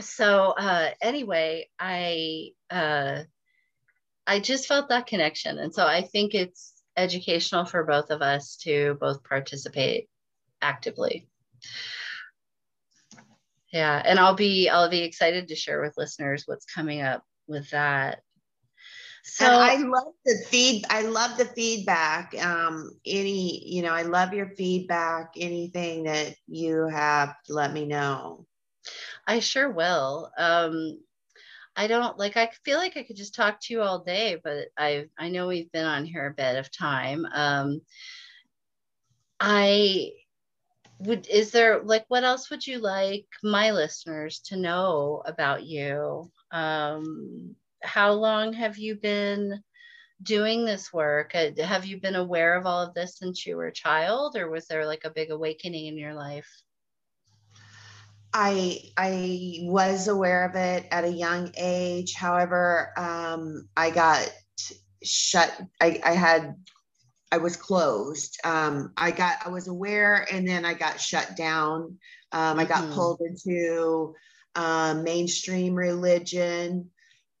so 0.00 0.54
uh 0.56 0.90
anyway 1.02 1.68
i 1.78 2.50
uh 2.70 3.22
i 4.26 4.38
just 4.38 4.66
felt 4.68 4.88
that 4.90 5.06
connection 5.06 5.58
and 5.58 5.74
so 5.74 5.84
i 5.84 6.02
think 6.02 6.34
it's 6.34 6.72
educational 6.96 7.64
for 7.64 7.84
both 7.84 8.10
of 8.10 8.22
us 8.22 8.56
to 8.56 8.96
both 9.00 9.24
participate 9.24 10.08
actively 10.62 11.26
yeah 13.72 14.00
and 14.04 14.18
i'll 14.18 14.34
be 14.34 14.68
i'll 14.68 14.90
be 14.90 15.02
excited 15.02 15.48
to 15.48 15.56
share 15.56 15.80
with 15.80 15.96
listeners 15.96 16.44
what's 16.46 16.66
coming 16.66 17.00
up 17.02 17.24
with 17.48 17.68
that 17.70 18.20
so 19.28 19.44
and 19.44 19.54
I 19.54 19.76
love 19.86 20.14
the 20.24 20.42
feed. 20.46 20.84
I 20.88 21.02
love 21.02 21.36
the 21.36 21.44
feedback. 21.44 22.34
Um, 22.42 22.90
any, 23.04 23.66
you 23.68 23.82
know, 23.82 23.92
I 23.92 24.02
love 24.02 24.32
your 24.32 24.48
feedback. 24.56 25.32
Anything 25.36 26.04
that 26.04 26.34
you 26.46 26.88
have, 26.88 27.34
let 27.48 27.72
me 27.72 27.84
know. 27.84 28.46
I 29.26 29.40
sure 29.40 29.70
will. 29.70 30.30
Um, 30.38 30.98
I 31.76 31.86
don't 31.86 32.18
like. 32.18 32.36
I 32.36 32.50
feel 32.64 32.78
like 32.78 32.96
I 32.96 33.02
could 33.02 33.16
just 33.16 33.34
talk 33.34 33.60
to 33.60 33.74
you 33.74 33.82
all 33.82 34.02
day, 34.02 34.40
but 34.42 34.68
I 34.76 35.04
I 35.18 35.28
know 35.28 35.46
we've 35.46 35.70
been 35.70 35.86
on 35.86 36.04
here 36.06 36.26
a 36.26 36.34
bit 36.34 36.56
of 36.56 36.72
time. 36.72 37.26
Um, 37.32 37.82
I 39.38 40.12
would. 41.00 41.28
Is 41.28 41.50
there 41.52 41.82
like 41.82 42.06
what 42.08 42.24
else 42.24 42.50
would 42.50 42.66
you 42.66 42.78
like 42.78 43.26
my 43.44 43.70
listeners 43.72 44.40
to 44.46 44.56
know 44.56 45.22
about 45.24 45.64
you? 45.64 46.32
Um, 46.50 47.54
how 47.82 48.12
long 48.12 48.52
have 48.54 48.78
you 48.78 48.96
been 48.96 49.62
doing 50.22 50.64
this 50.64 50.92
work? 50.92 51.34
Uh, 51.34 51.50
Have 51.62 51.86
you 51.86 52.00
been 52.00 52.16
aware 52.16 52.56
of 52.56 52.66
all 52.66 52.82
of 52.82 52.94
this 52.94 53.18
since 53.18 53.46
you 53.46 53.56
were 53.56 53.68
a 53.68 53.72
child, 53.72 54.36
or 54.36 54.50
was 54.50 54.66
there 54.68 54.86
like 54.86 55.04
a 55.04 55.10
big 55.10 55.30
awakening 55.30 55.86
in 55.86 55.98
your 55.98 56.14
life? 56.14 56.48
I 58.32 58.80
I 58.96 59.60
was 59.62 60.08
aware 60.08 60.44
of 60.48 60.54
it 60.54 60.86
at 60.90 61.04
a 61.04 61.08
young 61.12 61.52
age. 61.56 62.14
However, 62.14 62.92
um, 62.96 63.68
I 63.76 63.90
got 63.90 64.30
shut. 65.04 65.60
I, 65.80 66.00
I 66.04 66.12
had 66.12 66.56
I 67.32 67.38
was 67.38 67.56
closed. 67.56 68.38
Um, 68.44 68.92
I 68.96 69.12
got 69.12 69.46
I 69.46 69.50
was 69.50 69.68
aware, 69.68 70.26
and 70.32 70.48
then 70.48 70.64
I 70.64 70.74
got 70.74 71.00
shut 71.00 71.36
down. 71.36 71.98
Um, 72.32 72.58
I 72.58 72.64
got 72.66 72.90
Mhm. 72.90 72.92
pulled 72.92 73.20
into 73.22 74.14
um, 74.56 75.04
mainstream 75.04 75.74
religion, 75.74 76.90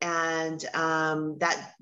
and 0.00 0.64
um, 0.74 1.36
that 1.40 1.74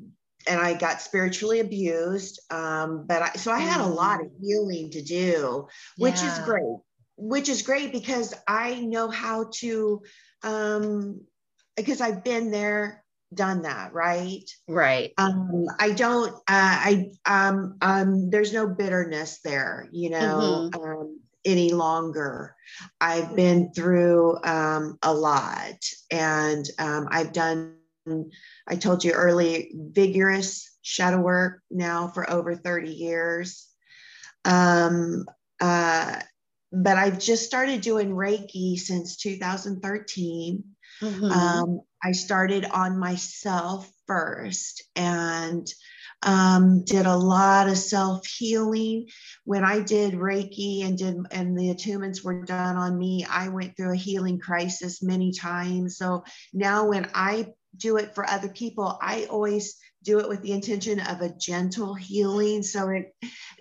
and 0.49 0.61
I 0.61 0.75
got 0.75 1.01
spiritually 1.01 1.61
abused. 1.61 2.41
Um, 2.51 3.07
but 3.07 3.23
I, 3.23 3.33
so 3.33 3.51
I 3.53 3.59
had 3.59 3.81
a 3.81 3.89
lot 3.89 4.21
of 4.21 4.31
healing 4.41 4.91
to 4.91 5.03
do, 5.03 5.67
which 5.99 6.23
is 6.23 6.39
great. 6.41 6.79
Which 7.17 7.49
is 7.49 7.63
great 7.63 7.93
because 7.93 8.35
I 8.47 8.81
know 8.81 9.09
how 9.09 9.51
to, 9.55 10.03
um, 10.43 11.23
because 11.77 12.01
I've 12.01 12.23
been 12.25 12.51
there, 12.51 13.05
done 13.35 13.63
that, 13.63 13.93
right? 13.93 14.45
Right. 14.69 15.13
um 15.19 15.67
i 15.79 15.91
don't 15.91 16.33
uh, 16.33 16.39
i 16.49 17.11
um 17.27 17.77
um 17.81 18.31
there's 18.31 18.53
no 18.53 18.67
bitterness 18.69 19.41
there 19.43 19.89
you 19.93 20.11
know 20.11 20.69
um 20.75 21.19
any 21.45 21.73
longer 21.73 22.55
i've 23.01 23.35
been 23.37 23.73
through 23.73 24.37
um 24.45 24.99
a 25.03 25.13
lot 25.13 25.79
and 26.11 26.67
um 26.79 27.09
i've 27.11 27.33
done 27.33 27.77
i 28.69 28.77
told 28.77 29.05
you 29.05 29.13
early 29.13 29.73
vigorous 29.75 30.77
shadow 30.83 31.21
work 31.21 31.63
now 31.71 32.09
for 32.09 32.29
over 32.31 32.55
30 32.55 32.91
years 32.91 33.69
um 34.45 35.25
uh 35.61 36.21
but 36.73 36.99
i've 36.99 37.19
just 37.19 37.45
started 37.45 37.81
doing 37.81 38.11
reiki 38.11 38.79
since 38.79 39.17
2013 39.17 40.65
Mhm. 41.03 41.33
um, 41.33 41.81
I 42.03 42.13
started 42.13 42.65
on 42.67 42.99
myself 42.99 43.91
first 44.07 44.85
and 44.95 45.67
um, 46.23 46.85
did 46.85 47.07
a 47.07 47.17
lot 47.17 47.69
of 47.69 47.77
self 47.79 48.27
healing. 48.27 49.09
When 49.45 49.65
I 49.65 49.81
did 49.81 50.15
Reiki 50.15 50.85
and 50.85 50.97
did 50.97 51.17
and 51.31 51.59
the 51.59 51.75
attunements 51.75 52.23
were 52.25 52.45
done 52.45 52.77
on 52.77 52.99
me, 52.99 53.27
I 53.29 53.49
went 53.49 53.77
through 53.77 53.93
a 53.93 53.97
healing 53.97 54.39
crisis 54.39 55.03
many 55.03 55.33
times. 55.33 55.99
So 55.99 56.25
now 56.53 56.89
when 56.89 57.09
I 57.15 57.49
do 57.79 57.97
it 57.97 58.15
for 58.15 58.29
other 58.29 58.49
people, 58.49 58.99
I 59.03 59.27
always 59.31 59.77
do 60.03 60.21
it 60.21 60.29
with 60.29 60.43
the 60.43 60.53
intention 60.53 61.01
of 61.01 61.21
a 61.21 61.35
gentle 61.39 61.95
healing. 61.95 62.63
So 62.63 62.89
it 62.91 63.15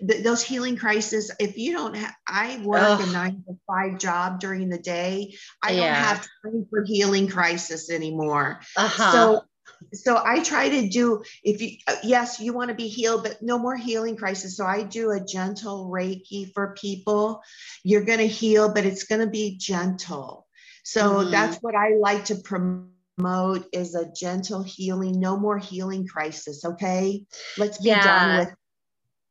th- 0.08 0.22
those 0.24 0.42
healing 0.42 0.76
crises, 0.76 1.30
if 1.40 1.56
you 1.58 1.72
don't 1.72 1.96
have, 1.96 2.14
I 2.28 2.60
work 2.64 2.82
Ugh. 2.82 3.00
a 3.00 3.06
nine 3.06 3.44
to 3.48 3.56
five 3.66 3.98
job 3.98 4.40
during 4.40 4.68
the 4.68 4.78
day. 4.78 5.34
I 5.62 5.74
don't 5.74 5.94
have 5.94 6.18
time 6.44 6.66
for 6.70 6.84
healing 6.84 7.28
crisis 7.28 7.90
anymore. 7.90 8.60
uh-huh. 8.76 9.12
So 9.12 9.42
so 9.92 10.20
I 10.24 10.40
try 10.42 10.68
to 10.68 10.88
do 10.88 11.22
if 11.42 11.60
you 11.60 11.76
uh, 11.86 11.96
yes 12.02 12.40
you 12.40 12.52
want 12.52 12.68
to 12.70 12.74
be 12.74 12.88
healed 12.88 13.22
but 13.24 13.42
no 13.42 13.58
more 13.58 13.76
healing 13.76 14.16
crisis 14.16 14.56
so 14.56 14.64
I 14.64 14.82
do 14.82 15.10
a 15.10 15.20
gentle 15.20 15.90
reiki 15.92 16.52
for 16.54 16.74
people 16.80 17.42
you're 17.84 18.04
going 18.04 18.18
to 18.18 18.26
heal 18.26 18.72
but 18.72 18.84
it's 18.86 19.04
going 19.04 19.20
to 19.20 19.26
be 19.26 19.56
gentle 19.58 20.46
so 20.84 21.24
Mhm. 21.24 21.30
that's 21.30 21.56
what 21.58 21.74
I 21.74 21.96
like 22.00 22.24
to 22.26 22.36
promote 22.36 22.95
is 23.72 23.94
a 23.94 24.10
gentle 24.12 24.62
healing 24.62 25.20
no 25.20 25.36
more 25.38 25.58
healing 25.58 26.06
crisis 26.06 26.64
okay 26.64 27.24
let's 27.56 27.78
be 27.82 27.94
Yeah. 27.94 28.00
done 28.00 28.34
with 28.34 28.48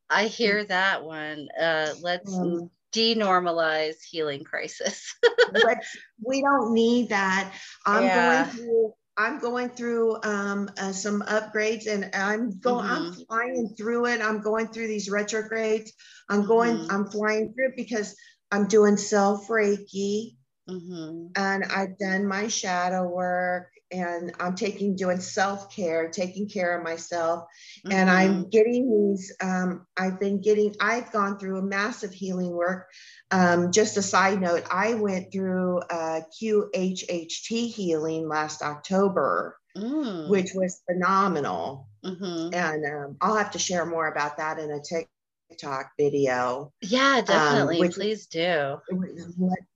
I 0.09 0.27
hear 0.27 0.63
that 0.65 1.03
one. 1.03 1.49
Uh, 1.59 1.95
let's 1.99 2.41
um, 2.41 2.69
denormalize 2.93 3.97
healing 4.09 4.43
crisis. 4.43 5.13
let's 5.53 5.95
we 6.23 6.41
don't 6.41 6.73
need 6.73 7.09
that 7.09 7.53
i'm 7.86 8.05
Yeah. 8.05 8.11
going 8.11 8.45
through 8.45 8.93
i'm 9.17 9.39
going 9.39 9.69
through 9.69 10.15
um, 10.23 10.69
uh, 10.79 10.91
some 10.91 11.21
upgrades 11.23 11.88
and 11.88 12.09
i'm 12.15 12.59
going 12.59 12.86
i'm 12.88 13.05
Mhm. 13.05 13.25
flying 13.27 13.75
through 13.77 14.05
it 14.07 14.21
i'm 14.21 14.41
going 14.41 14.67
through 14.67 14.88
these 14.88 15.09
retrogrades 15.09 15.93
i'm 16.29 16.45
going 16.45 16.77
Mhm. 16.77 16.89
i'm 16.89 17.05
flying 17.07 17.53
through 17.53 17.69
it 17.69 17.75
because 17.75 18.15
i'm 18.51 18.67
doing 18.67 18.97
self 18.97 19.47
reiki 19.47 20.31
hmm 20.67 21.27
and 21.36 21.63
i've 21.65 21.97
done 21.97 22.27
my 22.27 22.47
shadow 22.47 23.07
work 23.07 23.69
and 23.95 24.33
i'm 24.39 24.55
taking 24.55 24.95
doing 24.95 25.19
self-care 25.19 26.09
taking 26.09 26.47
care 26.49 26.77
of 26.77 26.83
myself 26.83 27.45
and 27.85 28.09
Mm-hmm. 28.09 28.09
I'm 28.09 28.49
getting 28.49 28.83
these. 29.11 29.31
Um, 29.41 29.85
I've 29.97 30.19
been 30.19 30.41
getting. 30.41 30.73
I've 30.81 31.11
gone 31.11 31.37
through 31.37 31.59
a 31.59 31.61
massive 31.61 32.11
healing 32.13 32.51
work. 32.51 32.87
Um, 33.29 33.71
just 33.71 33.97
a 33.97 34.01
side 34.01 34.41
note, 34.41 34.63
I 34.71 34.95
went 34.95 35.31
through 35.31 35.81
uh, 35.89 36.21
QHHT 36.41 37.67
healing 37.73 38.27
last 38.27 38.61
October, 38.61 39.57
mm 39.77 40.29
which 40.29 40.51
was 40.55 40.81
phenomenal. 40.91 41.87
hmm 42.03 42.49
And 42.53 42.85
um, 42.85 43.17
I'll 43.21 43.35
have 43.37 43.51
to 43.51 43.59
share 43.59 43.85
more 43.85 44.07
about 44.07 44.37
that 44.37 44.57
in 44.59 44.71
a 44.71 44.79
TikTok 44.81 45.91
video. 45.99 46.73
Yeah, 46.81 47.21
definitely. 47.21 47.79
which- 47.79 47.95
Please 47.95 48.25
do. 48.27 48.77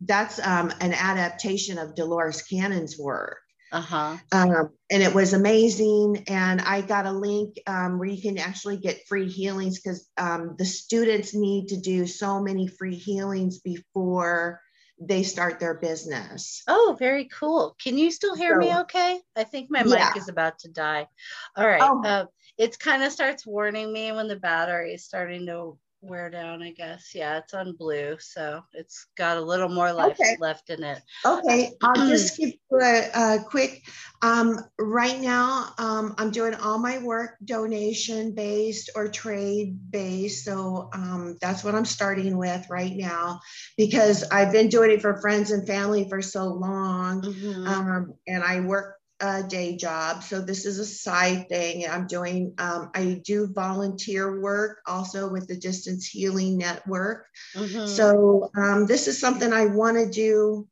That's 0.01 0.39
um, 0.45 0.71
an 0.81 0.93
adaptation 0.93 1.77
of 1.77 1.95
Dolores 1.95 2.41
Cannon's 2.41 2.97
work. 2.97 3.37
Uh 3.71 3.81
huh. 3.81 4.17
um, 4.31 4.69
and 4.89 5.03
it 5.03 5.13
was 5.13 5.33
amazing. 5.33 6.23
And 6.27 6.59
I 6.61 6.81
got 6.81 7.05
a 7.05 7.11
link 7.11 7.59
um, 7.67 7.99
where 7.99 8.09
you 8.09 8.21
can 8.21 8.37
actually 8.37 8.77
get 8.77 9.05
free 9.07 9.29
healings 9.29 9.79
because 9.79 10.09
um, 10.17 10.55
the 10.57 10.65
students 10.65 11.35
need 11.35 11.67
to 11.69 11.77
do 11.77 12.07
so 12.07 12.41
many 12.41 12.67
free 12.67 12.95
healings 12.95 13.59
before 13.59 14.61
they 14.99 15.23
start 15.23 15.59
their 15.59 15.75
business. 15.75 16.63
Oh, 16.67 16.95
very 16.99 17.25
cool. 17.25 17.75
Can 17.81 17.97
you 17.97 18.11
still 18.11 18.35
hear 18.35 18.57
me 18.57 18.75
okay? 18.79 19.21
I 19.35 19.43
think 19.45 19.69
my 19.69 19.83
Yeah. 19.83 20.09
mic 20.09 20.17
is 20.17 20.27
about 20.29 20.59
to 20.59 20.69
die. 20.69 21.07
All 21.55 21.65
right. 21.65 21.81
Oh. 21.81 22.01
Uh, 22.03 22.25
it 22.57 22.77
kind 22.79 23.03
of 23.03 23.11
starts 23.11 23.45
warning 23.45 23.93
me 23.93 24.11
when 24.11 24.27
the 24.27 24.35
battery 24.35 24.93
is 24.95 25.05
starting 25.05 25.45
to 25.45 25.77
wear 26.01 26.29
down, 26.29 26.61
I 26.61 26.71
guess. 26.71 27.13
Yeah, 27.13 27.37
it's 27.39 27.53
on 27.53 27.75
blue. 27.75 28.17
So 28.19 28.63
it's 28.73 29.07
got 29.17 29.37
a 29.37 29.41
little 29.41 29.69
more 29.69 29.91
life 29.91 30.17
Okay. 30.19 30.37
left 30.39 30.69
in 30.69 30.83
it. 30.83 31.01
Okay, 31.25 31.71
I'll 31.81 32.07
just 32.07 32.37
give 32.37 32.49
you 32.49 32.79
a, 32.81 33.09
a 33.13 33.43
quick. 33.43 33.83
Um, 34.21 34.59
right 34.77 35.19
now, 35.19 35.73
um, 35.77 36.15
I'm 36.17 36.31
doing 36.31 36.53
all 36.55 36.77
my 36.77 36.97
work 36.99 37.37
donation 37.43 38.33
based 38.35 38.89
or 38.95 39.07
trade 39.09 39.91
based. 39.91 40.45
So 40.45 40.89
um, 40.93 41.37
that's 41.41 41.63
what 41.63 41.75
I'm 41.75 41.85
starting 41.85 42.37
with 42.37 42.69
right 42.69 42.93
now 42.95 43.39
because 43.77 44.23
I've 44.29 44.51
been 44.51 44.69
doing 44.69 44.91
it 44.91 45.01
for 45.01 45.19
friends 45.21 45.51
and 45.51 45.65
family 45.67 46.07
for 46.09 46.21
so 46.21 46.45
long. 46.47 47.21
Mhm. 47.21 47.67
um, 47.67 48.13
and 48.27 48.43
I 48.43 48.59
work 48.61 48.98
a 49.21 49.43
day 49.43 49.75
job. 49.75 50.23
So 50.23 50.41
this 50.41 50.65
is 50.65 50.79
a 50.79 50.85
side 50.85 51.49
thing. 51.49 51.87
I'm 51.89 52.07
doing, 52.07 52.53
um, 52.57 52.91
I 52.93 53.21
do 53.25 53.47
volunteer 53.47 54.41
work 54.41 54.79
also 54.85 55.29
with 55.29 55.47
the 55.47 55.57
Distance 55.57 56.07
Healing 56.07 56.57
Network. 56.57 57.27
Mhm. 57.55 57.87
So 57.87 58.51
um, 58.55 58.85
this 58.85 59.07
is 59.07 59.19
something 59.19 59.51
I 59.51 59.65
want 59.65 59.97
to 59.97 60.09
do 60.09 60.67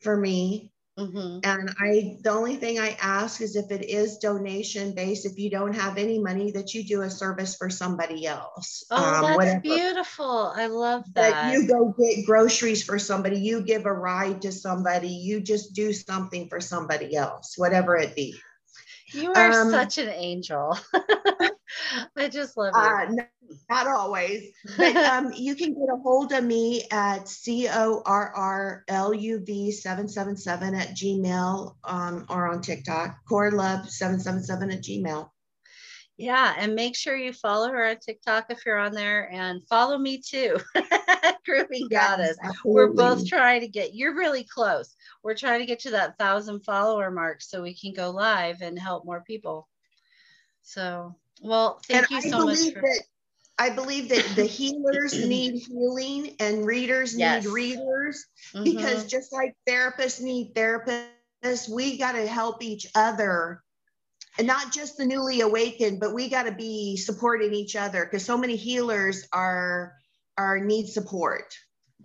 for 0.00 0.16
me. 0.16 0.72
Mhm. 1.00 1.44
And 1.44 1.70
I, 1.80 2.18
the 2.22 2.30
only 2.30 2.56
thing 2.56 2.78
I 2.78 2.96
ask 3.00 3.40
is 3.40 3.56
if 3.56 3.70
it 3.70 3.84
is 3.88 4.18
donation 4.18 4.94
based, 4.94 5.26
if 5.26 5.38
you 5.38 5.50
don't 5.50 5.74
have 5.74 5.98
any 5.98 6.18
money, 6.18 6.52
that 6.52 6.74
you 6.74 6.84
do 6.84 7.02
a 7.02 7.10
service 7.10 7.56
for 7.56 7.70
somebody 7.70 8.26
else. 8.26 8.84
Oh, 8.90 9.16
um, 9.20 9.20
that's 9.20 9.36
whatever. 9.36 9.60
beautiful. 9.62 10.52
I 10.54 10.66
love 10.66 11.04
That 11.14 11.34
that. 11.34 11.44
you 11.44 11.66
go 11.68 11.94
get 11.98 12.26
groceries 12.26 12.82
for 12.82 12.98
somebody, 12.98 13.40
you 13.40 13.62
give 13.62 13.86
a 13.86 13.92
ride 13.92 14.42
to 14.42 14.52
somebody, 14.52 15.08
you 15.08 15.40
just 15.40 15.74
do 15.74 15.92
something 15.92 16.48
for 16.48 16.60
somebody 16.60 17.16
else, 17.16 17.54
whatever 17.56 17.96
it 17.96 18.14
be. 18.14 18.38
You 19.12 19.32
are 19.32 19.52
Um, 19.52 19.70
such 19.70 19.98
an 19.98 20.08
angel. 20.08 20.76
I 22.16 22.28
just 22.28 22.56
love 22.56 22.76
you. 22.78 22.98
Uh, 22.98 23.06
n- 23.08 23.28
not 23.68 23.86
always, 23.86 24.50
but 24.76 24.96
um, 24.96 25.32
you 25.36 25.54
can 25.54 25.72
get 25.74 25.88
a 25.92 25.96
hold 26.02 26.32
of 26.32 26.44
me 26.44 26.84
at 26.90 27.28
C 27.28 27.68
O 27.68 28.02
R 28.04 28.32
R 28.34 28.84
L 28.88 29.14
U 29.14 29.40
V 29.44 29.70
777 29.70 30.74
at 30.74 30.88
Gmail 30.88 31.74
um, 31.84 32.26
or 32.28 32.48
on 32.48 32.60
TikTok, 32.60 33.16
Core 33.28 33.50
Love 33.50 33.88
777 33.88 34.70
at 34.70 34.82
Gmail. 34.82 35.30
yeah, 36.16 36.54
and 36.58 36.74
make 36.74 36.96
sure 36.96 37.16
you 37.16 37.32
follow 37.32 37.70
her 37.70 37.88
on 37.88 37.98
TikTok 37.98 38.46
if 38.50 38.64
you're 38.66 38.78
on 38.78 38.92
there, 38.92 39.30
and 39.32 39.66
follow 39.68 39.98
me 39.98 40.18
too, 40.18 40.58
Grooving 41.44 41.88
Goddess. 41.88 42.36
We're 42.64 42.92
both 42.92 43.26
trying 43.26 43.62
to 43.62 43.68
get. 43.68 43.94
You're 43.94 44.14
really 44.14 44.44
close. 44.44 44.94
We're 45.22 45.36
trying 45.36 45.60
to 45.60 45.66
get 45.66 45.80
to 45.80 45.90
that 45.90 46.18
thousand 46.18 46.60
follower 46.60 47.10
mark 47.10 47.42
so 47.42 47.62
we 47.62 47.74
can 47.74 47.92
go 47.92 48.10
live 48.10 48.60
and 48.62 48.78
help 48.78 49.04
more 49.04 49.22
people. 49.26 49.68
So, 50.62 51.16
well, 51.42 51.80
and 51.88 52.06
thank 52.06 52.10
you 52.10 52.28
I 52.28 52.30
so 52.30 52.44
much. 52.44 52.58
For, 52.72 52.80
that 52.80 53.02
I 53.60 53.68
believe 53.68 54.08
that 54.08 54.24
the 54.36 54.44
healers 54.44 55.18
need 55.28 55.62
healing 55.68 56.34
and 56.40 56.66
readers 56.66 57.14
Yes. 57.16 57.44
need 57.44 57.52
readers 57.52 58.26
Mhm. 58.54 58.64
because 58.64 59.04
just 59.06 59.32
like 59.34 59.54
therapists 59.68 60.20
need 60.20 60.54
therapists, 60.54 61.68
we 61.68 61.98
got 61.98 62.12
to 62.12 62.26
help 62.26 62.62
each 62.62 62.86
other. 62.94 63.62
And 64.38 64.46
not 64.46 64.72
just 64.72 64.96
the 64.96 65.04
newly 65.04 65.40
awakened, 65.42 66.00
but 66.00 66.14
we 66.14 66.28
got 66.30 66.44
to 66.44 66.52
be 66.52 66.96
supporting 66.96 67.52
each 67.52 67.76
other 67.76 68.04
because 68.04 68.24
so 68.24 68.38
many 68.38 68.56
healers 68.56 69.28
are 69.32 69.94
are 70.38 70.58
need 70.58 70.88
support. 70.88 71.54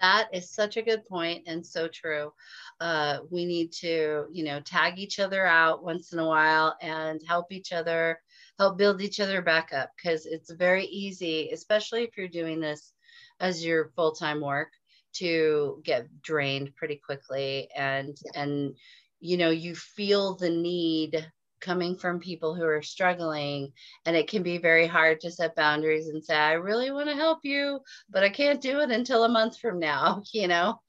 That 0.01 0.27
is 0.33 0.51
such 0.51 0.75
a 0.75 0.81
good 0.81 1.05
point 1.05 1.43
and 1.47 1.65
so 1.65 1.87
true. 1.87 2.33
Uh, 2.81 3.19
we 3.31 3.45
need 3.45 3.71
to, 3.73 4.25
you 4.31 4.43
know, 4.43 4.59
tag 4.59 4.99
each 4.99 5.19
other 5.19 5.45
out 5.45 5.85
once 5.85 6.11
in 6.11 6.19
a 6.19 6.27
while 6.27 6.75
and 6.81 7.21
help 7.25 7.51
each 7.53 7.71
other 7.71 8.19
help 8.59 8.77
build 8.77 9.01
each 9.01 9.19
other 9.19 9.41
back 9.41 9.71
up 9.73 9.91
because 9.97 10.25
it's 10.25 10.51
very 10.51 10.85
easy, 10.85 11.49
especially 11.51 12.03
if 12.03 12.17
you're 12.17 12.27
doing 12.27 12.59
this 12.59 12.93
as 13.39 13.65
your 13.65 13.91
full-time 13.95 14.41
work 14.41 14.69
to 15.13 15.81
get 15.83 16.07
drained 16.21 16.75
pretty 16.75 16.99
quickly 17.05 17.69
and 17.75 18.17
and 18.35 18.75
you 19.19 19.37
know 19.37 19.49
you 19.49 19.73
feel 19.75 20.35
the 20.35 20.49
need 20.49 21.31
coming 21.65 21.97
from 21.97 22.19
people 22.19 22.53
who 22.53 22.63
are 22.63 22.83
struggling 22.83 23.73
and 24.05 24.15
it 24.15 24.27
can 24.27 24.43
be 24.43 24.59
very 24.59 24.85
hard 24.85 25.19
to 25.19 25.31
set 25.31 25.55
boundaries 25.55 26.07
and 26.07 26.23
say 26.23 26.35
i 26.35 26.53
really 26.53 26.91
want 26.91 27.09
to 27.09 27.15
help 27.15 27.39
you 27.41 27.79
but 28.09 28.23
i 28.23 28.29
can't 28.29 28.61
do 28.61 28.79
it 28.81 28.91
until 28.91 29.23
a 29.23 29.29
month 29.29 29.57
from 29.57 29.79
now 29.79 30.21
you 30.31 30.47
know? 30.47 30.79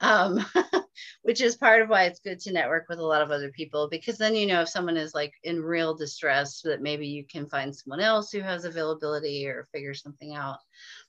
Um, 0.00 0.44
which 1.22 1.40
is 1.40 1.56
part 1.56 1.82
of 1.82 1.88
why 1.88 2.04
it's 2.04 2.20
good 2.20 2.38
to 2.40 2.52
network 2.52 2.86
with 2.88 2.98
a 2.98 3.04
lot 3.04 3.22
of 3.22 3.30
other 3.30 3.50
people 3.50 3.88
because 3.90 4.18
then 4.18 4.34
you 4.34 4.46
know 4.46 4.62
if 4.62 4.68
someone 4.68 4.96
is 4.96 5.14
like 5.14 5.32
in 5.42 5.62
real 5.62 5.94
distress 5.94 6.60
that 6.62 6.82
maybe 6.82 7.06
you 7.06 7.24
can 7.24 7.46
find 7.46 7.74
someone 7.74 8.00
else 8.00 8.30
who 8.30 8.40
has 8.40 8.64
availability 8.64 9.46
or 9.46 9.66
figure 9.72 9.94
something 9.94 10.34
out. 10.34 10.58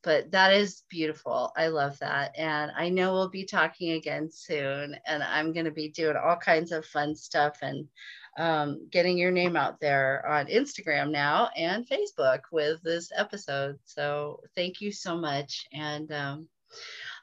But 0.04 0.32
that 0.32 0.54
is 0.54 0.84
beautiful. 0.90 1.52
I 1.58 1.68
love 1.68 1.98
that. 2.00 2.32
And 2.38 2.72
i 2.78 2.90
know 2.90 3.14
we'll 3.14 3.30
be 3.30 3.46
talking 3.46 3.92
again 3.92 4.30
soon 4.32 4.96
and 5.06 5.24
i'm 5.24 5.54
going 5.54 5.66
to 5.66 5.72
be 5.72 5.90
doing 5.90 6.16
all 6.18 6.36
kinds 6.36 6.72
of 6.72 6.86
fun 6.86 7.16
stuff 7.16 7.58
and 7.62 7.88
um, 8.38 8.88
getting 8.92 9.18
your 9.18 9.32
name 9.32 9.56
out 9.56 9.80
there 9.80 10.26
on 10.28 10.46
Instagram 10.46 11.12
now 11.12 11.50
and 11.58 11.88
Facebook 11.88 12.42
with 12.52 12.82
this 12.84 13.12
episode. 13.16 13.78
So 13.84 14.40
thank 14.56 14.80
you 14.80 14.92
so 14.92 15.18
much. 15.18 15.66
And 15.74 16.12
um, 16.12 16.48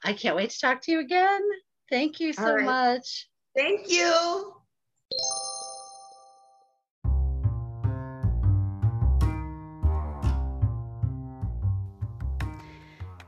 I 0.05 0.13
can't 0.13 0.37
wait 0.37 0.51
to 0.51 0.61
talk 0.61 0.83
to 0.83 0.93
you 0.93 1.01
again. 1.01 1.43
Thank 1.91 2.21
you 2.21 2.33
so 2.33 2.55
right. 2.57 2.65
much. 2.65 3.29
Thank 3.55 3.91
you. 3.91 4.55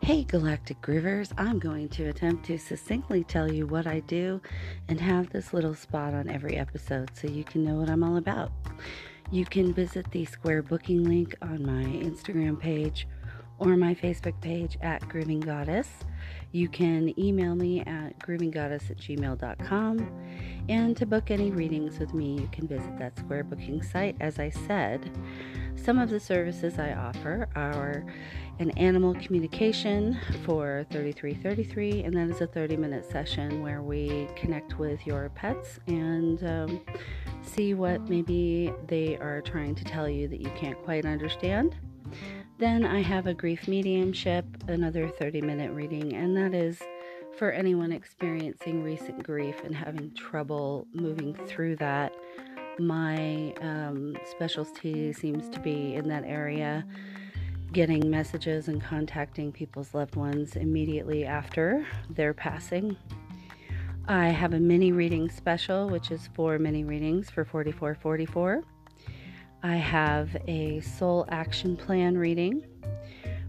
Hey, 0.07 0.23
Galactic 0.23 0.81
Groovers, 0.83 1.33
I'm 1.37 1.59
going 1.59 1.89
to 1.89 2.05
attempt 2.05 2.47
to 2.47 2.59
succinctly 2.59 3.25
tell 3.25 3.53
you 3.53 3.67
what 3.67 3.89
I 3.89 3.99
do 4.07 4.41
and 4.87 5.01
have 5.01 5.31
this 5.31 5.53
little 5.53 5.75
spot 5.75 6.15
on 6.15 6.29
every 6.29 6.57
episode 6.57 7.11
so 7.13 7.27
you 7.27 7.43
can 7.43 7.65
know 7.65 7.75
what 7.75 7.91
I'm 7.91 8.05
all 8.05 8.17
about. 8.17 8.53
You 9.33 9.45
can 9.45 9.75
visit 9.75 10.09
the 10.13 10.25
square 10.25 10.63
booking 10.63 11.03
link 11.03 11.35
on 11.43 11.67
my 11.67 11.83
Instagram 11.83 12.61
page 12.61 13.09
or 13.59 13.77
my 13.77 13.97
Facebook 13.97 14.41
page 14.41 14.79
at 14.81 15.09
Grooving 15.09 15.41
Goddess. 15.41 15.89
You 16.53 16.69
can 16.69 17.19
email 17.19 17.57
me 17.57 17.81
at 17.81 18.17
groovinggoddess 18.21 18.91
at 18.91 18.99
gmail.com. 18.99 20.09
And 20.69 20.97
to 20.97 21.05
book 21.05 21.33
any 21.33 21.51
readings 21.51 21.99
with 21.99 22.15
me, 22.15 22.35
you 22.35 22.49
can 22.53 22.69
visit 22.69 22.97
that 22.99 23.19
square 23.19 23.43
booking 23.43 23.83
site. 23.83 24.17
As 24.21 24.39
I 24.39 24.51
said, 24.51 25.11
some 25.77 25.99
of 25.99 26.11
the 26.11 26.19
services 26.19 26.79
I 26.79 26.93
offer 26.93 27.49
are 27.55 28.05
an 28.59 28.71
animal 28.73 29.15
communication 29.15 30.19
for 30.45 30.87
3333, 30.91 32.03
and 32.03 32.17
that 32.17 32.29
is 32.35 32.41
a 32.41 32.47
30 32.47 32.77
minute 32.77 33.05
session 33.11 33.63
where 33.63 33.83
we 33.83 34.29
connect 34.35 34.79
with 34.79 35.07
your 35.07 35.29
pets 35.31 35.79
and 35.87 36.43
um, 36.45 36.81
see 37.43 37.75
what 37.75 38.09
maybe 38.09 38.73
they 38.87 39.17
are 39.19 39.41
trying 39.43 39.75
to 39.75 39.85
tell 39.85 40.09
you 40.09 40.27
that 40.29 40.41
you 40.41 40.51
can't 40.57 40.83
quite 40.85 41.05
understand. 41.05 41.77
Then 42.59 42.85
I 42.87 43.03
have 43.03 43.27
a 43.27 43.35
grief 43.35 43.69
mediumship, 43.69 44.47
another 44.69 45.09
30 45.09 45.43
minute 45.43 45.73
reading, 45.73 46.15
and 46.15 46.37
that 46.37 46.55
is 46.55 46.81
for 47.37 47.51
anyone 47.51 47.93
experiencing 47.93 48.83
recent 48.83 49.23
grief 49.23 49.63
and 49.63 49.75
having 49.75 50.15
trouble 50.15 50.87
moving 50.95 51.35
through 51.47 51.77
that. 51.77 52.15
My 52.79 53.55
um, 53.63 54.17
specialty 54.31 55.13
seems 55.13 55.49
to 55.51 55.61
be 55.61 55.95
in 55.95 56.09
that 56.09 56.25
area 56.25 56.85
getting 57.73 58.09
messages 58.09 58.69
and 58.69 58.83
contacting 58.83 59.51
people's 59.51 59.95
loved 59.95 60.15
ones 60.15 60.57
immediately 60.57 61.25
after 61.25 61.87
their 62.11 62.35
passing. 62.35 62.97
I 64.09 64.29
have 64.29 64.53
a 64.53 64.61
mini 64.61 64.93
reading 64.93 65.31
special, 65.31 65.89
which 65.89 66.11
is 66.11 66.29
four 66.35 66.59
mini 66.59 66.85
readings 66.85 67.29
for 67.31 67.45
4444. 67.45 68.63
I 69.63 69.77
have 69.77 70.37
a 70.47 70.81
soul 70.81 71.27
action 71.29 71.77
plan 71.77 72.17
reading, 72.17 72.65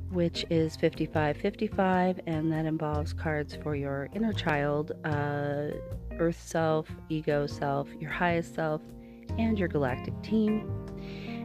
which 0.10 0.46
is 0.50 0.76
5555, 0.78 2.22
and 2.26 2.52
that 2.52 2.66
involves 2.66 3.14
cards 3.14 3.56
for 3.62 3.76
your 3.76 4.10
inner 4.14 4.34
child, 4.34 4.94
uh, 5.06 5.72
earth 6.18 6.42
self, 6.44 6.88
ego 7.10 7.46
self, 7.46 7.88
your 8.00 8.10
highest 8.10 8.56
self, 8.56 8.82
and 9.38 9.58
your 9.58 9.68
galactic 9.68 10.14
team. 10.24 10.72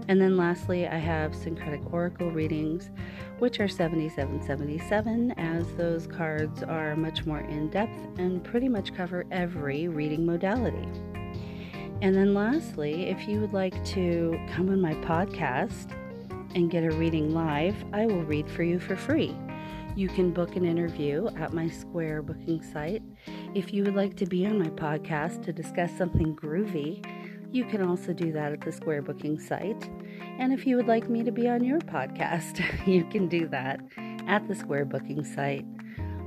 And 0.09 0.21
then 0.21 0.37
lastly, 0.37 0.87
I 0.89 0.99
have 0.99 1.35
syncretic 1.35 1.93
oracle 1.93 2.31
readings, 2.31 2.91
which 3.39 3.61
are 3.61 3.69
7777, 3.69 5.33
as 5.33 5.73
those 5.75 6.07
cards 6.07 6.63
are 6.63 6.97
much 6.97 7.25
more 7.25 7.41
in 7.41 7.71
depth 7.71 8.19
and 8.19 8.43
pretty 8.43 8.69
much 8.69 8.95
cover 8.95 9.25
every 9.31 9.89
reading 9.89 10.27
modality. 10.27 10.89
And 12.03 12.17
then 12.17 12.35
lastly, 12.35 13.09
if 13.11 13.29
you 13.29 13.41
would 13.41 13.53
like 13.53 13.85
to 13.87 14.37
come 14.53 14.71
on 14.71 14.81
my 14.81 14.95
podcast 14.95 15.97
and 16.57 16.69
get 16.71 16.83
a 16.83 16.91
reading 16.91 17.33
live, 17.33 17.77
I 17.93 18.07
will 18.07 18.25
read 18.25 18.51
for 18.51 18.65
you 18.65 18.81
for 18.81 18.97
free. 18.97 19.37
You 19.95 20.09
can 20.09 20.33
book 20.33 20.57
an 20.57 20.65
interview 20.65 21.29
at 21.37 21.53
my 21.53 21.69
Square 21.69 22.23
booking 22.23 22.63
site. 22.63 23.03
If 23.55 23.73
you 23.73 23.85
would 23.85 23.95
like 23.95 24.17
to 24.17 24.27
be 24.27 24.47
on 24.47 24.59
my 24.59 24.71
podcast 24.71 25.45
to 25.45 25.53
discuss 25.53 25.97
something 25.97 26.35
groovy, 26.35 27.05
you 27.53 27.65
can 27.67 27.83
also 27.83 28.15
do 28.15 28.33
that 28.33 28.53
at 28.53 28.63
the 28.63 28.73
Square 28.73 29.03
Booking 29.03 29.39
site. 29.39 29.89
And 30.39 30.53
if 30.53 30.67
you 30.67 30.77
would 30.77 30.87
like 30.87 31.09
me 31.11 31.23
to 31.23 31.31
be 31.31 31.49
on 31.49 31.63
your 31.63 31.79
podcast, 31.81 32.63
you 32.87 33.05
can 33.05 33.29
do 33.29 33.47
that 33.49 33.81
at 34.27 34.49
the 34.49 34.55
Square 34.55 34.87
Booking 34.87 35.23
site. 35.23 35.67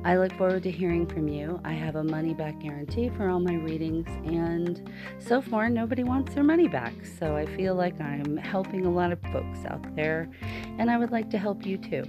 I 0.04 0.18
look 0.18 0.32
forward 0.34 0.62
to 0.64 0.72
hearing 0.72 1.08
from 1.08 1.28
you. 1.28 1.60
I 1.66 1.74
have 1.74 1.96
a 1.96 2.04
money 2.04 2.36
back 2.36 2.60
guarantee 2.60 3.10
for 3.10 3.28
all 3.28 3.40
my 3.40 3.56
readings, 3.56 4.08
and 4.32 4.88
so 5.18 5.42
far, 5.42 5.68
nobody 5.68 6.04
wants 6.04 6.36
their 6.36 6.44
money 6.44 6.68
back. 6.68 6.94
So 7.18 7.36
I 7.36 7.48
feel 7.48 7.74
like 7.74 8.00
I'm 8.00 8.38
helping 8.38 8.86
a 8.86 8.92
lot 8.92 9.12
of 9.12 9.20
folks 9.34 9.66
out 9.68 9.96
there, 9.96 10.30
and 10.78 10.92
I 10.92 10.98
would 10.98 11.10
like 11.10 11.32
to 11.32 11.40
help 11.40 11.66
you 11.66 11.80
too. 11.80 12.04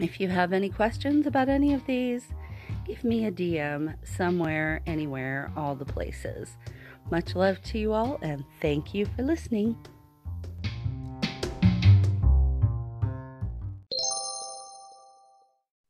If 0.00 0.18
you 0.18 0.26
have 0.26 0.52
any 0.52 0.70
questions 0.70 1.28
about 1.28 1.48
any 1.48 1.72
of 1.72 1.86
these, 1.86 2.26
give 2.84 3.04
me 3.04 3.26
a 3.26 3.30
DM 3.30 3.94
somewhere, 4.04 4.82
anywhere, 4.84 5.52
all 5.56 5.76
the 5.76 5.84
places. 5.84 6.56
Much 7.10 7.34
love 7.34 7.60
to 7.62 7.78
you 7.78 7.92
all, 7.92 8.18
and 8.22 8.44
thank 8.60 8.94
you 8.94 9.04
for 9.04 9.22
listening. 9.22 9.76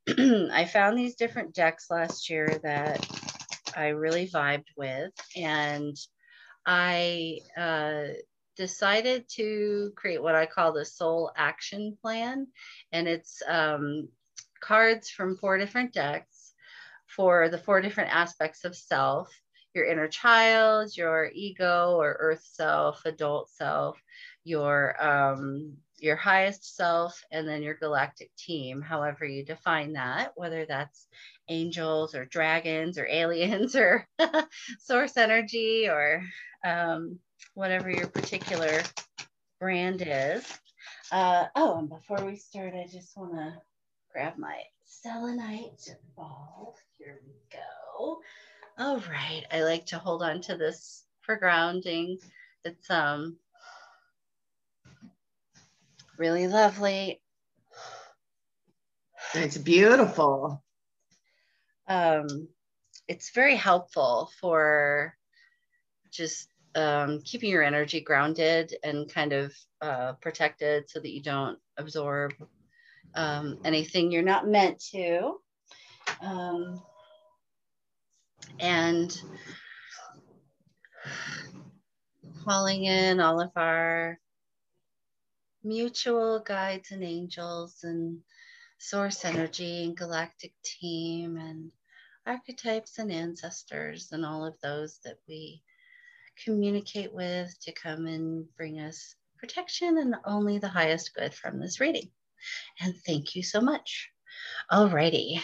I 0.53 0.65
found 0.65 0.99
these 0.99 1.15
different 1.15 1.55
decks 1.55 1.87
last 1.89 2.29
year 2.29 2.61
that 2.65 3.07
I 3.77 3.89
really 3.89 4.29
vibed 4.29 4.69
with, 4.77 5.13
and 5.37 5.97
I 6.67 7.39
uh, 7.57 8.15
decided 8.57 9.29
to 9.37 9.93
create 9.97 10.23
what 10.23 10.35
I 10.35 10.47
call 10.47 10.73
the 10.73 10.85
Soul 10.85 11.31
Action 11.37 11.97
Plan, 12.03 12.49
and 12.91 13.07
it's 13.07 13.41
um, 13.49 14.09
cards 14.61 15.11
from 15.11 15.37
four 15.37 15.59
different 15.59 15.93
decks 15.93 16.55
for 17.07 17.49
the 17.49 17.59
four 17.59 17.81
different 17.81 18.15
aspects 18.15 18.65
of 18.65 18.75
self 18.75 19.31
your 19.75 19.87
inner 19.87 20.09
child, 20.09 20.97
your 20.97 21.31
ego 21.35 21.97
or 21.99 22.17
earth 22.21 22.47
self, 22.53 23.05
adult 23.05 23.51
self, 23.51 23.99
your 24.45 25.03
um, 25.05 25.75
your 25.99 26.17
highest 26.17 26.77
self, 26.77 27.23
and 27.31 27.49
then 27.49 27.63
your 27.63 27.75
galactic 27.75 28.31
team, 28.37 28.83
however 28.83 29.25
you 29.25 29.45
define 29.45 29.95
that, 29.95 30.33
whether 30.37 30.67
that's 30.67 31.07
angels 31.49 32.15
or 32.15 32.25
dragons 32.25 32.99
or 32.99 33.07
aliens 33.07 33.77
or 33.77 34.07
source 34.79 35.17
energy 35.17 35.89
or 35.89 36.23
um, 36.65 37.19
whatever 37.55 37.91
your 37.91 38.09
particular 38.09 38.83
brand 39.61 40.03
is. 40.07 40.59
Uh, 41.13 41.47
oh, 41.57 41.79
and 41.79 41.89
before 41.89 42.25
we 42.25 42.37
start, 42.37 42.75
I 42.75 42.87
just 42.91 43.17
want 43.17 43.33
to 43.35 43.55
grab 44.13 44.37
my 44.39 44.61
selenite 44.85 45.89
ball. 46.17 46.77
Here 46.99 47.21
we 47.27 47.35
go. 47.53 48.21
All 48.77 48.99
right. 49.09 49.45
I 49.53 49.63
like 49.63 49.87
to 49.87 49.99
hold 49.99 50.23
on 50.23 50.41
to 50.43 50.57
this 50.57 51.05
for 51.21 51.37
grounding. 51.37 52.19
It's 52.65 52.91
um 52.91 53.37
really 56.19 56.49
lovely. 56.49 57.21
It's 59.35 59.59
beautiful. 59.59 60.63
Um, 61.87 62.49
it's 63.09 63.31
very 63.31 63.57
helpful 63.57 64.31
for 64.41 65.17
just 66.11 66.49
um, 66.75 67.21
keeping 67.25 67.51
your 67.51 67.63
energy 67.63 68.01
grounded 68.01 68.75
and 68.83 69.13
kind 69.13 69.33
of 69.33 69.55
uh, 69.83 70.15
protected 70.15 70.89
so 70.89 71.01
that 71.01 71.11
you 71.11 71.23
don't 71.23 71.59
absorb 71.77 72.33
um, 73.15 73.59
anything 73.65 74.11
you're 74.11 74.23
not 74.23 74.49
meant 74.49 74.81
to. 74.93 75.35
Um, 76.21 76.83
and 78.61 79.17
calling 82.45 82.85
in 82.85 83.21
all 83.21 83.41
of 83.41 83.51
our 83.57 84.19
mutual 85.63 86.41
guides 86.41 86.91
and 86.91 87.03
angels 87.03 87.79
and 87.85 88.19
source 88.79 89.25
energy 89.25 89.85
and 89.85 89.97
galactic 89.97 90.53
team 90.63 91.37
and 91.39 91.71
archetypes 92.27 92.99
and 92.99 93.11
ancestors 93.11 94.09
and 94.13 94.25
all 94.25 94.45
of 94.45 94.55
those 94.63 94.99
that 95.05 95.17
we 95.29 95.63
communicate 96.45 97.13
with 97.13 97.55
to 97.61 97.73
come 97.73 98.07
and 98.07 98.45
bring 98.57 98.81
us 98.81 99.15
protection 99.39 99.99
and 99.99 100.17
only 100.25 100.59
the 100.59 100.69
highest 100.69 101.15
good 101.15 101.33
from 101.35 101.59
this 101.61 101.81
reading. 101.81 102.11
And 102.81 102.95
thank 103.07 103.35
you 103.35 103.43
so 103.43 103.61
much. 103.61 104.11
Alrighty. 104.71 105.41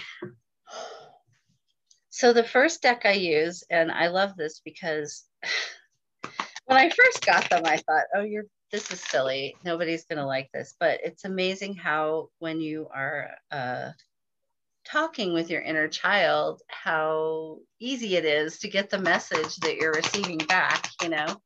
So 2.21 2.35
the 2.35 2.45
first 2.45 2.83
deck 2.83 3.07
I 3.07 3.12
use, 3.12 3.64
and 3.71 3.91
I 3.91 4.09
love 4.09 4.37
this 4.37 4.61
because 4.62 5.25
when 6.66 6.79
I 6.79 6.91
first 6.91 7.25
got 7.25 7.49
them, 7.49 7.62
I 7.64 7.79
thought, 7.79 8.05
oh, 8.14 8.25
you're 8.25 8.45
this 8.71 8.93
is 8.93 9.01
silly. 9.01 9.57
Nobody's 9.64 10.05
gonna 10.05 10.27
like 10.27 10.51
this. 10.53 10.75
But 10.79 11.01
it's 11.03 11.25
amazing 11.25 11.77
how 11.77 12.29
when 12.39 12.61
you 12.61 12.89
are 12.95 13.31
uh, 13.51 13.93
talking 14.85 15.33
with 15.33 15.49
your 15.49 15.62
inner 15.62 15.89
child, 15.89 16.61
how 16.68 17.61
easy 17.79 18.16
it 18.16 18.27
is 18.27 18.59
to 18.59 18.68
get 18.68 18.91
the 18.91 18.99
message 18.99 19.57
that 19.57 19.77
you're 19.77 19.95
receiving 19.95 20.39
back, 20.47 20.91
you 21.03 21.09
know. 21.09 21.41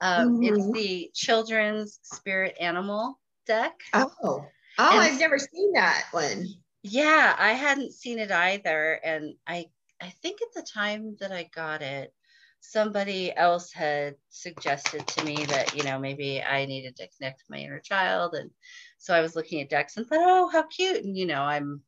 Um, 0.00 0.40
mm-hmm. 0.40 0.42
It's 0.42 0.72
the 0.72 1.10
children's 1.14 2.00
spirit 2.02 2.56
animal 2.60 3.20
deck. 3.46 3.74
Oh, 3.94 4.10
oh, 4.24 4.44
and 4.76 5.00
I've 5.00 5.20
never 5.20 5.38
seen 5.38 5.74
that 5.74 6.06
one. 6.10 6.48
Yeah, 6.82 7.36
I 7.38 7.52
hadn't 7.52 7.92
seen 7.92 8.18
it 8.18 8.32
either, 8.32 9.00
and 9.04 9.34
I 9.46 9.66
I 10.00 10.10
think 10.22 10.40
at 10.42 10.52
the 10.54 10.68
time 10.68 11.16
that 11.20 11.32
I 11.32 11.50
got 11.54 11.82
it, 11.82 12.12
somebody 12.60 13.34
else 13.34 13.72
had 13.72 14.16
suggested 14.28 15.06
to 15.06 15.24
me 15.24 15.44
that 15.46 15.76
you 15.76 15.84
know 15.84 15.98
maybe 15.98 16.42
I 16.42 16.64
needed 16.66 16.96
to 16.96 17.08
connect 17.16 17.42
with 17.42 17.50
my 17.56 17.64
inner 17.64 17.80
child, 17.80 18.34
and 18.34 18.50
so 18.98 19.14
I 19.14 19.20
was 19.20 19.36
looking 19.36 19.60
at 19.60 19.70
decks 19.70 19.96
and 19.96 20.06
thought, 20.06 20.18
oh, 20.20 20.48
how 20.48 20.64
cute, 20.64 21.04
and 21.04 21.16
you 21.16 21.26
know 21.26 21.42
I'm 21.42 21.82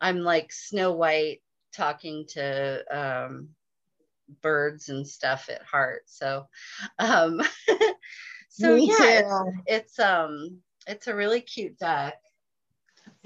I'm 0.00 0.20
like 0.20 0.52
Snow 0.52 0.92
White 0.92 1.42
talking 1.72 2.26
to 2.30 2.84
um, 2.90 3.48
birds 4.42 4.88
and 4.88 5.06
stuff 5.06 5.48
at 5.48 5.62
heart. 5.62 6.02
So, 6.06 6.46
um, 6.98 7.40
so 8.48 8.74
Me 8.74 8.88
yeah, 8.88 9.20
it's, 9.20 9.60
it's, 9.66 9.98
um, 9.98 10.58
it's 10.86 11.06
a 11.06 11.14
really 11.14 11.40
cute 11.40 11.78
deck. 11.78 12.14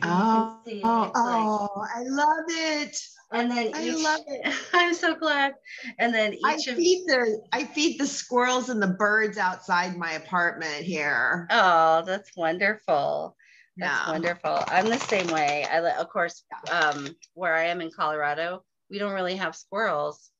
Oh, 0.02 0.60
oh, 0.84 1.12
oh 1.14 1.68
like, 1.76 1.90
I 1.94 2.02
love 2.04 2.44
it. 2.48 2.96
And 3.32 3.50
then 3.50 3.70
I 3.74 3.84
each, 3.84 4.02
love 4.02 4.20
it. 4.26 4.54
I'm 4.72 4.94
so 4.94 5.14
glad. 5.14 5.54
And 5.98 6.12
then 6.12 6.34
each 6.34 6.42
I 6.44 6.54
of 6.54 6.76
feed 6.76 7.04
the 7.06 7.40
I 7.52 7.64
feed 7.64 7.98
the 8.00 8.06
squirrels 8.06 8.68
and 8.70 8.82
the 8.82 8.88
birds 8.88 9.38
outside 9.38 9.96
my 9.96 10.12
apartment 10.12 10.84
here. 10.84 11.46
Oh, 11.50 12.02
that's 12.04 12.36
wonderful. 12.36 13.36
That's 13.76 14.06
yeah. 14.06 14.12
wonderful. 14.12 14.64
I'm 14.68 14.88
the 14.88 14.98
same 14.98 15.28
way. 15.28 15.64
I 15.70 15.78
of 15.78 16.08
course 16.08 16.42
um, 16.70 17.08
where 17.34 17.54
I 17.54 17.66
am 17.66 17.80
in 17.80 17.90
Colorado, 17.90 18.64
we 18.90 18.98
don't 18.98 19.14
really 19.14 19.36
have 19.36 19.54
squirrels, 19.54 20.30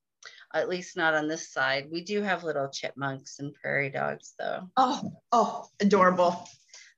at 0.53 0.69
least 0.69 0.97
not 0.97 1.15
on 1.15 1.29
this 1.29 1.53
side. 1.53 1.89
We 1.93 2.03
do 2.03 2.23
have 2.23 2.43
little 2.43 2.69
chipmunks 2.69 3.39
and 3.39 3.55
prairie 3.55 3.91
dogs 3.91 4.35
though. 4.39 4.69
Oh, 4.77 5.13
oh, 5.31 5.69
adorable. 5.81 6.49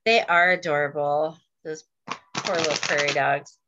They 0.06 0.22
are 0.22 0.52
adorable. 0.52 1.38
Those 1.64 1.84
poor 2.44 2.56
little 2.56 2.76
prairie 2.76 3.12
dogs. 3.12 3.58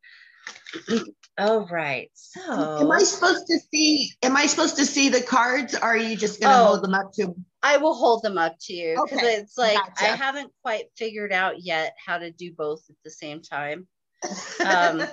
Oh 1.37 1.67
right. 1.67 2.09
So 2.13 2.79
am 2.79 2.91
I 2.91 2.99
supposed 2.99 3.47
to 3.47 3.59
see 3.59 4.11
am 4.23 4.37
I 4.37 4.45
supposed 4.45 4.77
to 4.77 4.85
see 4.85 5.09
the 5.09 5.21
cards 5.21 5.75
or 5.75 5.81
are 5.81 5.97
you 5.97 6.15
just 6.15 6.41
gonna 6.41 6.61
oh, 6.61 6.67
hold 6.67 6.83
them 6.83 6.93
up 6.93 7.11
to 7.13 7.35
I 7.61 7.77
will 7.77 7.93
hold 7.93 8.23
them 8.23 8.37
up 8.37 8.55
to 8.61 8.73
you 8.73 9.01
because 9.03 9.19
okay. 9.19 9.35
it's 9.35 9.57
like 9.57 9.77
gotcha. 9.77 10.03
I 10.03 10.15
haven't 10.15 10.51
quite 10.61 10.85
figured 10.95 11.33
out 11.33 11.61
yet 11.61 11.95
how 12.03 12.17
to 12.17 12.31
do 12.31 12.53
both 12.53 12.83
at 12.89 12.95
the 13.03 13.11
same 13.11 13.41
time. 13.41 13.87
Um 14.65 15.03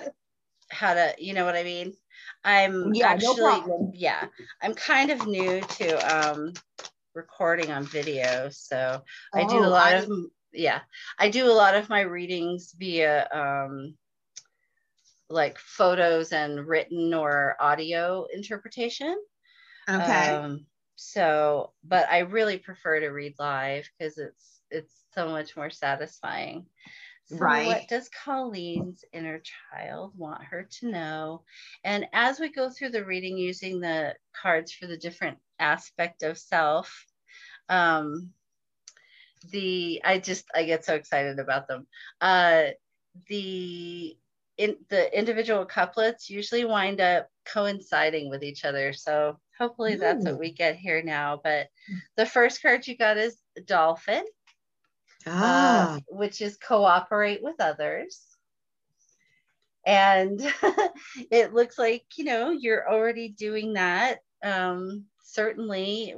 how 0.70 0.94
to 0.94 1.14
you 1.18 1.34
know 1.34 1.44
what 1.44 1.56
I 1.56 1.64
mean? 1.64 1.92
I'm 2.44 2.94
yeah, 2.94 3.08
actually 3.08 3.36
no 3.36 3.92
yeah, 3.94 4.26
I'm 4.62 4.74
kind 4.74 5.10
of 5.10 5.26
new 5.26 5.60
to 5.60 6.26
um 6.26 6.52
recording 7.14 7.70
on 7.70 7.84
video. 7.84 8.48
So 8.50 9.02
oh, 9.34 9.38
I 9.38 9.44
do 9.44 9.58
a 9.58 9.66
oh, 9.66 9.70
lot 9.70 9.92
I, 9.92 9.96
of 9.96 10.10
yeah, 10.52 10.80
I 11.18 11.30
do 11.30 11.46
a 11.46 11.52
lot 11.52 11.74
of 11.74 11.88
my 11.88 12.00
readings 12.00 12.74
via 12.78 13.28
um 13.32 13.96
like 15.28 15.58
photos 15.58 16.32
and 16.32 16.66
written 16.66 17.14
or 17.14 17.56
audio 17.60 18.26
interpretation. 18.32 19.16
Okay. 19.88 20.32
Um, 20.34 20.66
so, 20.96 21.72
but 21.84 22.08
I 22.10 22.20
really 22.20 22.58
prefer 22.58 23.00
to 23.00 23.08
read 23.08 23.34
live 23.38 23.88
because 23.98 24.18
it's 24.18 24.60
it's 24.70 25.04
so 25.14 25.28
much 25.28 25.56
more 25.56 25.70
satisfying. 25.70 26.66
So 27.24 27.36
right. 27.36 27.66
What 27.66 27.88
does 27.88 28.10
Colleen's 28.10 29.04
inner 29.12 29.40
child 29.40 30.12
want 30.16 30.44
her 30.44 30.68
to 30.80 30.90
know? 30.90 31.44
And 31.84 32.06
as 32.12 32.38
we 32.38 32.52
go 32.52 32.68
through 32.68 32.90
the 32.90 33.04
reading 33.04 33.38
using 33.38 33.80
the 33.80 34.14
cards 34.40 34.72
for 34.72 34.86
the 34.86 34.98
different 34.98 35.38
aspect 35.58 36.22
of 36.22 36.38
self, 36.38 37.06
um, 37.68 38.32
the 39.50 40.00
I 40.04 40.18
just 40.18 40.44
I 40.54 40.64
get 40.64 40.84
so 40.84 40.94
excited 40.94 41.38
about 41.38 41.68
them. 41.68 41.86
Uh, 42.20 42.68
the 43.28 44.16
in 44.58 44.76
the 44.88 45.18
individual 45.18 45.64
couplets 45.64 46.30
usually 46.30 46.64
wind 46.64 47.00
up 47.00 47.28
coinciding 47.44 48.30
with 48.30 48.42
each 48.42 48.64
other. 48.64 48.92
So 48.92 49.38
hopefully 49.58 49.96
that's 49.96 50.24
what 50.24 50.38
we 50.38 50.52
get 50.52 50.76
here 50.76 51.02
now. 51.02 51.40
But 51.42 51.68
the 52.16 52.26
first 52.26 52.62
card 52.62 52.86
you 52.86 52.96
got 52.96 53.16
is 53.16 53.36
dolphin, 53.66 54.24
uh, 55.26 55.30
ah. 55.30 55.96
uh, 55.96 56.00
which 56.08 56.40
is 56.40 56.56
cooperate 56.56 57.42
with 57.42 57.60
others. 57.60 58.20
And 59.84 60.40
it 61.30 61.54
looks 61.54 61.78
like, 61.78 62.04
you 62.16 62.24
know, 62.24 62.50
you're 62.50 62.88
already 62.88 63.28
doing 63.30 63.72
that. 63.72 64.18
Um, 64.44 65.06
certainly, 65.24 66.14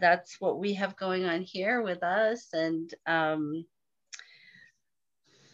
that's 0.00 0.40
what 0.40 0.58
we 0.58 0.74
have 0.74 0.96
going 0.96 1.24
on 1.24 1.42
here 1.42 1.82
with 1.82 2.02
us. 2.02 2.48
And 2.52 2.92
um, 3.06 3.64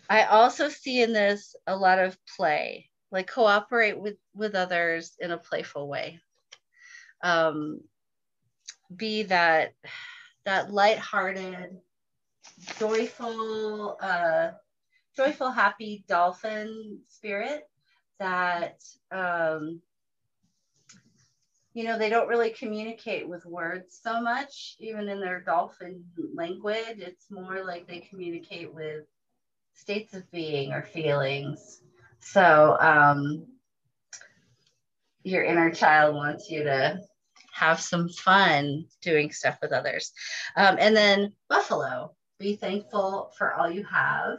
I 0.08 0.24
also 0.24 0.68
see 0.68 1.02
in 1.02 1.12
this 1.12 1.56
a 1.66 1.76
lot 1.76 1.98
of 1.98 2.16
play, 2.36 2.90
like 3.10 3.30
cooperate 3.30 3.98
with 3.98 4.16
with 4.34 4.54
others 4.54 5.16
in 5.18 5.30
a 5.30 5.38
playful 5.38 5.88
way. 5.88 6.20
Um, 7.22 7.80
be 8.94 9.24
that 9.24 9.74
that 10.44 10.72
lighthearted, 10.72 11.78
joyful, 12.78 13.96
uh, 14.00 14.50
joyful, 15.16 15.50
happy 15.50 16.04
dolphin 16.06 17.00
spirit 17.08 17.68
that 18.18 18.82
um, 19.10 19.80
you 21.74 21.84
know 21.84 21.98
they 21.98 22.08
don't 22.08 22.28
really 22.28 22.50
communicate 22.50 23.28
with 23.28 23.44
words 23.44 24.00
so 24.02 24.20
much 24.20 24.76
even 24.78 25.08
in 25.08 25.20
their 25.20 25.40
dolphin 25.40 26.02
language 26.34 26.98
it's 26.98 27.30
more 27.30 27.64
like 27.64 27.86
they 27.86 27.98
communicate 27.98 28.72
with 28.72 29.04
states 29.74 30.14
of 30.14 30.30
being 30.30 30.72
or 30.72 30.82
feelings. 30.82 31.82
So 32.20 32.76
um, 32.80 33.46
your 35.22 35.44
inner 35.44 35.70
child 35.70 36.14
wants 36.14 36.50
you 36.50 36.64
to 36.64 37.00
have 37.52 37.80
some 37.80 38.08
fun 38.08 38.86
doing 39.02 39.30
stuff 39.30 39.58
with 39.60 39.72
others. 39.72 40.12
Um, 40.56 40.76
and 40.80 40.96
then 40.96 41.32
buffalo, 41.48 42.14
be 42.38 42.56
thankful 42.56 43.32
for 43.36 43.54
all 43.54 43.70
you 43.70 43.84
have. 43.84 44.38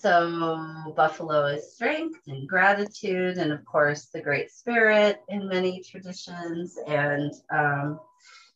So 0.00 0.92
buffalo 0.96 1.46
is 1.46 1.74
strength 1.74 2.20
and 2.28 2.48
gratitude, 2.48 3.38
and 3.38 3.52
of 3.52 3.64
course 3.64 4.06
the 4.06 4.20
great 4.20 4.50
spirit 4.50 5.22
in 5.28 5.48
many 5.48 5.82
traditions. 5.82 6.78
And 6.86 7.32
um, 7.50 8.00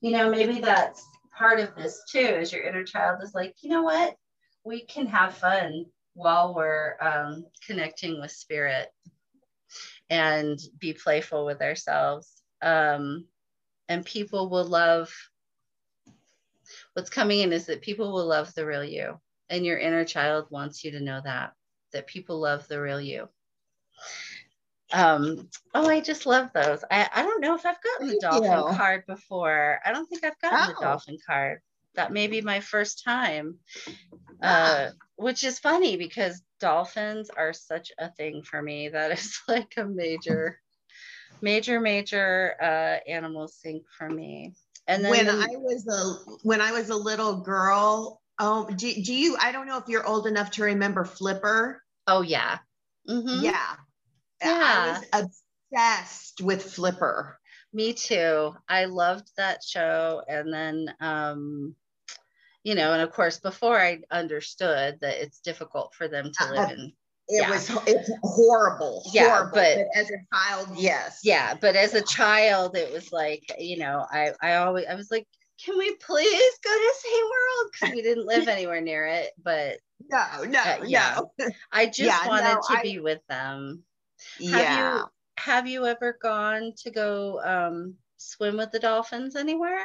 you 0.01 0.13
know 0.13 0.31
maybe 0.31 0.61
that's 0.61 1.05
part 1.37 1.59
of 1.59 1.75
this 1.75 2.03
too. 2.09 2.19
Is 2.19 2.53
your 2.53 2.63
inner 2.63 2.85
child 2.85 3.23
is 3.23 3.35
like, 3.35 3.57
you 3.63 3.71
know 3.71 3.83
what? 3.83 4.17
we 4.65 4.85
can 4.85 5.07
have 5.07 5.35
fun 5.35 5.87
while 6.15 6.55
we're 6.55 6.97
um, 7.01 7.47
connecting 7.67 8.21
with 8.21 8.31
spirit 8.31 8.89
and 10.11 10.59
be 10.79 10.93
playful 10.93 11.47
with 11.47 11.63
ourselves. 11.63 12.43
Um, 12.61 13.27
and 13.89 14.05
people 14.05 14.49
will 14.49 14.65
love 14.65 15.13
what's 16.93 17.11
coming 17.11 17.41
in 17.41 17.53
is 17.53 17.67
that 17.67 17.83
people 17.83 18.13
will 18.13 18.27
love 18.27 18.55
the 18.55 18.67
real 18.67 18.85
you. 18.85 19.19
And 19.51 19.67
your 19.67 19.79
inner 19.79 20.05
child 20.05 20.47
wants 20.51 20.85
you 20.85 20.93
to 20.93 21.01
know 21.01 21.21
that, 21.25 21.53
that 21.93 22.07
people 22.07 22.41
love 22.41 22.67
the 22.69 22.81
real 22.81 23.01
you. 23.01 23.29
Um, 24.93 25.49
oh, 25.75 25.89
I 25.89 26.01
just 26.01 26.27
love 26.27 26.51
those. 26.53 26.85
I, 26.91 27.09
I 27.15 27.23
don't 27.23 27.41
know 27.41 27.55
if 27.55 27.65
I've 27.65 27.83
gotten 27.83 28.09
the 28.09 28.19
dolphin 28.21 28.73
you. 28.73 28.77
card 28.77 29.05
before. 29.07 29.81
I 29.85 29.93
don't 29.93 30.07
think 30.07 30.25
I've 30.25 30.39
gotten 30.41 30.59
oh. 30.61 30.67
the 30.75 30.85
dolphin 30.85 31.19
card 31.27 31.61
that 31.95 32.13
may 32.13 32.27
be 32.27 32.41
my 32.41 32.61
first 32.61 33.05
time. 33.05 33.59
Uh, 34.43 34.91
which 35.17 35.45
is 35.45 35.59
funny 35.59 35.97
because 35.97 36.43
dolphins 36.59 37.31
are 37.31 37.53
such 37.53 37.93
a 37.99 38.11
thing 38.11 38.43
for 38.43 38.61
me. 38.61 38.89
That 38.89 39.13
is 39.13 39.39
like 39.49 39.75
a 39.77 39.85
major, 39.85 40.59
major, 41.41 41.81
major 41.81 42.55
uh, 42.61 43.09
animal 43.09 43.49
sync 43.49 43.85
for 43.97 44.09
me. 44.09 44.55
And 44.89 45.05
then 45.05 45.11
when 45.13 45.29
I 45.29 45.47
was 45.53 45.87
a 45.87 46.33
when 46.43 46.61
I 46.61 46.73
was 46.73 46.91
a 46.91 46.97
little 46.97 47.41
girl, 47.41 48.21
Oh, 48.39 48.67
do, 48.69 48.93
do 49.03 49.15
you? 49.15 49.37
I 49.41 49.53
don't 49.53 49.67
know 49.67 49.79
if 49.79 49.89
you're 49.89 50.07
old 50.07 50.27
enough 50.27 50.53
to 50.53 50.65
remember 50.65 51.05
Flipper. 51.05 51.83
Oh 52.07 52.23
yeah. 52.23 52.59
Mm-hmm. 53.09 53.45
Yeah. 53.45 53.75
Yeah. 54.43 55.01
I 55.13 55.23
was 55.23 55.31
obsessed 55.73 56.41
with 56.41 56.63
Flipper. 56.63 57.39
Me 57.73 57.93
too. 57.93 58.55
I 58.69 58.85
loved 58.87 59.31
that 59.37 59.63
show. 59.65 60.23
And 60.29 60.53
then, 60.53 60.95
um, 61.01 61.75
you 62.65 62.75
know, 62.75 62.93
and 62.93 63.03
of 63.03 63.13
course, 63.13 63.39
before 63.41 63.81
I 63.81 64.01
understood 64.11 64.99
that 65.01 65.23
it's 65.23 65.41
difficult 65.41 65.95
for 65.95 66.07
them 66.09 66.31
to 66.39 66.51
live 66.51 66.69
Uh, 66.71 66.73
in. 66.73 66.93
It 67.29 67.43
Yeah. 67.43 67.51
was 67.51 67.71
it's 67.87 68.11
horrible. 68.23 69.03
Yeah, 69.13 69.29
horrible. 69.29 69.53
but- 69.55 69.87
as 69.95 70.11
a 70.11 70.17
child, 70.35 70.69
yes. 70.77 71.21
Yeah, 71.23 71.55
but 71.55 71.77
as 71.77 71.95
a 71.95 72.03
child, 72.03 72.77
it 72.77 72.93
was 72.93 73.11
like, 73.13 73.45
you 73.59 73.79
know, 73.79 74.05
I 74.11 74.33
I 74.43 74.57
always 74.57 74.87
I 74.87 74.95
was 74.95 75.11
like, 75.11 75.27
can 75.65 75.79
we 75.79 75.95
please 75.97 76.53
go 76.65 76.71
to 76.71 76.95
SeaWorld? 77.07 77.71
Because 77.73 77.95
we 77.95 78.03
didn't 78.03 78.27
live 78.27 78.49
anywhere 78.49 78.81
near 78.81 79.07
it. 79.07 79.31
But 79.43 79.79
No, 80.09 80.45
no, 80.45 80.61
Uh, 80.61 80.85
yeah. 80.87 81.21
no. 81.39 81.51
I 81.71 81.87
just 81.87 81.99
Yeah, 82.01 82.27
wanted 82.27 82.55
no, 82.55 82.61
to 82.69 82.79
I- 82.79 82.83
be 82.83 82.99
with 82.99 83.21
them. 83.29 83.83
yeah. 84.39 84.99
you 84.99 85.05
have 85.39 85.67
you 85.67 85.87
ever 85.87 86.17
gone 86.21 86.73
to 86.85 86.91
go 86.91 87.41
um, 87.43 87.95
swim 88.19 88.57
with 88.59 88.71
the 88.71 88.79
dolphins 88.79 89.35
anywhere? 89.37 89.85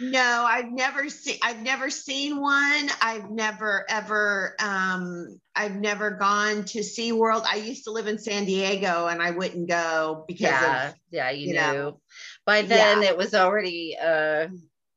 No, 0.00 0.44
I've 0.48 0.72
never 0.72 1.08
seen 1.08 1.38
I've 1.42 1.60
never 1.62 1.88
seen 1.88 2.40
one. 2.40 2.88
I've 3.00 3.30
never 3.30 3.84
ever 3.88 4.56
um 4.60 5.38
I've 5.54 5.76
never 5.76 6.10
gone 6.10 6.64
to 6.64 6.80
SeaWorld. 6.80 7.44
I 7.46 7.56
used 7.56 7.84
to 7.84 7.92
live 7.92 8.08
in 8.08 8.18
San 8.18 8.44
Diego 8.44 9.06
and 9.06 9.22
I 9.22 9.30
wouldn't 9.30 9.68
go 9.68 10.24
because 10.26 10.48
Yeah, 10.50 10.88
of 10.88 10.94
yeah, 11.10 11.30
you, 11.30 11.46
you 11.48 11.52
knew. 11.52 11.60
know. 11.60 12.00
By 12.44 12.62
then 12.62 13.02
Yeah. 13.02 13.10
it 13.10 13.16
was 13.16 13.34
already 13.34 13.96
uh 14.00 14.48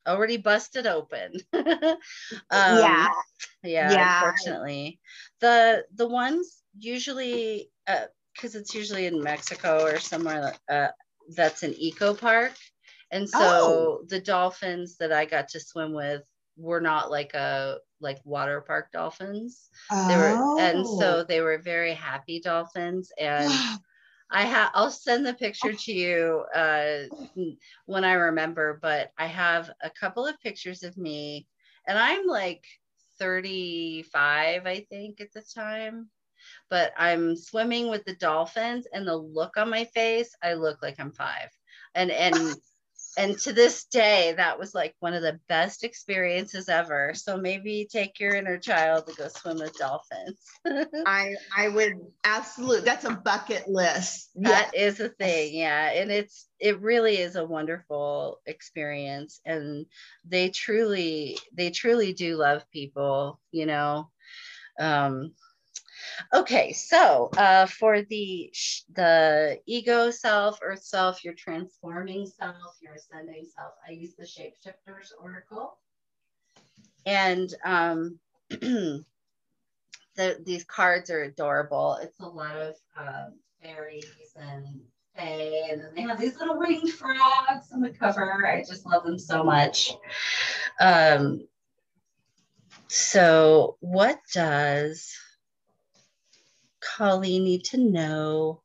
already 0.07 0.37
busted 0.37 0.87
open. 0.87 1.33
um, 1.53 1.97
yeah. 2.67 3.07
yeah, 3.63 3.97
Yeah. 3.97 4.01
unfortunately. 4.01 4.99
The 5.41 5.85
the 5.95 6.07
ones 6.07 6.63
usually 6.77 7.71
uh 7.87 8.05
because 8.33 8.55
it's 8.55 8.75
usually 8.75 9.05
in 9.07 9.23
Mexico 9.23 9.83
or 9.85 9.99
somewhere 9.99 10.53
uh 10.69 10.89
that's 11.35 11.63
an 11.63 11.73
eco 11.77 12.13
park. 12.15 12.53
And 13.11 13.29
so 13.29 14.01
Oh. 14.01 14.05
the 14.07 14.19
dolphins 14.21 14.97
that 14.97 15.11
I 15.11 15.25
got 15.25 15.49
to 15.49 15.59
swim 15.59 15.93
with 15.93 16.23
were 16.57 16.81
not 16.81 17.11
like 17.11 17.33
a 17.33 17.79
like 18.01 18.19
water 18.25 18.61
park 18.61 18.91
dolphins. 18.91 19.69
They 20.07 20.17
were 20.17 20.39
and 20.57 20.85
Oh. 20.85 20.87
so 20.87 21.23
they 21.23 21.41
were 21.41 21.57
very 21.57 21.93
happy 21.93 22.41
dolphins 22.41 23.11
and 23.19 23.63
I 24.32 24.43
have 24.43 24.71
I'll 24.73 24.91
send 24.91 25.25
the 25.25 25.34
picture 25.34 25.73
to 25.73 25.93
you 25.93 26.45
uh 26.55 27.03
when 27.86 28.03
I 28.03 28.13
remember, 28.13 28.80
but 28.82 29.11
I 29.17 29.28
have 29.28 29.69
a 29.82 29.89
couple 29.89 30.25
of 30.25 30.39
pictures 30.41 30.84
of 30.84 30.97
me 30.97 31.47
and 31.88 31.97
I'm 31.97 32.25
like 32.28 32.63
35, 33.19 34.65
I 34.67 34.86
think, 34.89 35.21
at 35.21 35.32
the 35.34 35.41
time. 35.55 36.09
But 36.69 36.93
I'm 36.97 37.36
swimming 37.36 37.89
with 37.89 38.05
the 38.05 38.15
dolphins 38.15 38.88
and 38.93 39.07
the 39.07 39.15
look 39.15 39.57
on 39.57 39.69
my 39.69 39.86
face, 39.86 40.36
I 40.43 40.53
look 40.53 40.82
like 40.82 40.99
I'm 40.99 41.11
five. 41.11 41.49
And 41.95 42.11
and 42.11 42.55
and 43.18 43.38
to 43.39 43.51
this 43.51 43.86
day, 43.86 44.36
that 44.38 44.59
was 44.59 44.76
like 44.76 44.93
one 44.99 45.15
of 45.15 45.24
the 45.24 45.39
best 45.49 45.84
experiences 45.84 46.70
ever. 46.70 47.13
So 47.15 47.36
maybe 47.36 47.88
take 47.91 48.20
your 48.20 48.36
inner 48.36 48.59
child 48.59 49.07
to 49.07 49.15
go 49.15 49.28
swim 49.28 49.57
with 49.57 49.76
dolphins. 49.76 50.39
I 51.07 51.36
I 51.55 51.70
would 51.70 51.93
absolutely 52.24 52.86
that's 52.86 53.05
a 53.05 53.15
bucket 53.15 53.68
list. 53.68 54.30
Yeah. 54.36 54.49
That 54.49 54.76
is 54.76 54.99
a 54.99 55.09
thing, 55.09 55.55
yeah. 55.55 55.91
And 55.93 56.11
it's 56.11 56.47
it 56.59 56.80
really 56.80 57.18
is 57.18 57.36
a 57.36 57.45
wonderful 57.45 58.39
experience 58.45 59.41
and 59.45 59.88
they 60.24 60.49
truly 60.49 61.39
they 61.53 61.72
truly 61.72 62.13
do 62.13 62.38
love 62.38 62.63
people, 62.72 63.39
you 63.51 63.65
know. 63.65 64.09
Um 64.80 65.34
okay, 66.33 66.73
so 66.73 67.29
uh 67.37 67.65
for 67.65 68.01
the 68.03 68.51
the 68.93 69.59
ego 69.65 70.11
self, 70.11 70.59
earth 70.61 70.83
self, 70.83 71.23
your 71.23 71.33
transforming 71.33 72.25
self, 72.25 72.77
your 72.81 72.93
ascending 72.93 73.45
self, 73.55 73.73
I 73.87 73.91
use 73.91 74.15
the 74.15 74.25
shapeshifters 74.25 75.11
oracle. 75.21 75.77
And 77.05 77.53
um 77.63 78.19
the, 80.17 80.37
these 80.43 80.65
cards 80.65 81.09
are 81.09 81.23
adorable. 81.23 81.97
It's 82.01 82.19
a 82.19 82.27
lot 82.27 82.57
of 82.57 82.75
um, 82.99 83.33
fairies 83.61 84.05
and 84.35 84.65
fae, 85.15 85.69
and 85.71 85.81
then 85.81 85.91
they 85.95 86.01
have 86.01 86.19
these 86.19 86.37
little 86.37 86.59
winged 86.59 86.89
frogs 86.91 87.71
on 87.73 87.81
the 87.81 87.91
cover. 87.91 88.45
I 88.45 88.63
just 88.67 88.85
love 88.85 89.03
them 89.03 89.19
so 89.19 89.43
much. 89.43 89.93
Um, 90.79 91.47
so, 92.87 93.77
what 93.79 94.19
does 94.33 95.13
Colleen 96.95 97.43
need 97.43 97.65
to 97.65 97.77
know 97.77 98.61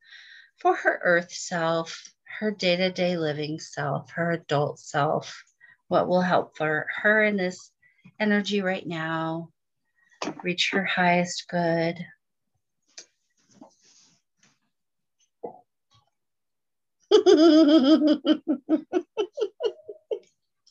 for 0.59 0.75
her 0.75 1.01
earth 1.03 1.33
self, 1.33 2.03
her 2.39 2.51
day 2.51 2.77
to 2.77 2.91
day 2.91 3.17
living 3.17 3.59
self, 3.59 4.11
her 4.13 4.33
adult 4.33 4.79
self? 4.79 5.45
What 5.89 6.09
will 6.09 6.23
help 6.23 6.57
for 6.57 6.87
her 7.03 7.23
in 7.25 7.37
this 7.37 7.71
energy 8.21 8.63
right 8.63 8.87
now? 8.87 9.51
reach 10.43 10.71
her 10.73 10.85
highest 10.85 11.49
good. 11.49 11.99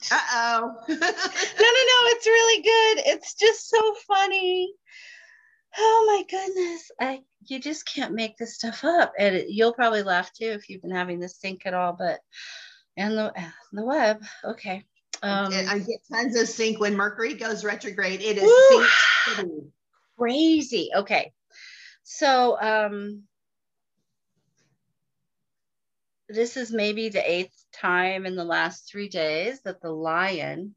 Uh 0.10 0.18
oh. 0.34 0.76
no, 0.88 0.96
no, 0.96 0.98
no, 0.98 1.98
it's 2.10 2.26
really 2.26 2.64
good. 2.64 3.04
It's 3.06 3.36
just 3.36 3.70
so 3.70 3.94
funny. 4.08 4.74
Oh 5.78 6.06
my 6.08 6.24
goodness. 6.30 6.92
I 7.00 7.22
you 7.48 7.60
just 7.60 7.86
can't 7.86 8.14
make 8.14 8.38
this 8.38 8.56
stuff 8.56 8.84
up. 8.84 9.14
And 9.18 9.36
it- 9.36 9.50
you'll 9.50 9.74
probably 9.74 10.04
laugh 10.04 10.32
too 10.34 10.46
if 10.46 10.70
you've 10.70 10.82
been 10.82 10.92
having 10.92 11.20
this 11.20 11.38
sync 11.38 11.66
at 11.66 11.74
all, 11.74 11.94
but 11.94 12.20
and 12.98 13.18
the 13.18 13.34
the 13.72 13.86
web. 13.86 14.24
Okay. 14.44 14.86
Um 15.24 15.52
I 15.54 15.80
get 15.80 16.02
tons 16.12 16.36
of 16.36 16.48
sync 16.48 16.80
when 16.80 16.96
Mercury 16.96 17.36
goes 17.36 17.64
retrograde. 17.64 18.22
It 18.22 18.38
is 18.38 18.44
Woo! 18.44 18.86
sync 19.36 19.74
crazy. 20.18 20.90
Okay. 20.96 21.32
So 22.04 22.60
um 22.62 23.24
this 26.30 26.56
is 26.58 26.72
maybe 26.72 27.10
the 27.10 27.30
eighth 27.30 27.66
time 27.74 28.26
in 28.26 28.36
the 28.36 28.44
last 28.44 28.90
three 28.90 29.10
days 29.10 29.62
that 29.64 29.82
the 29.82 29.92
lion 29.92 30.76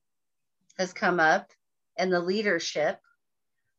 has 0.78 0.92
come 0.92 1.20
up 1.20 1.50
and 1.96 2.12
the 2.12 2.20
leadership 2.20 2.98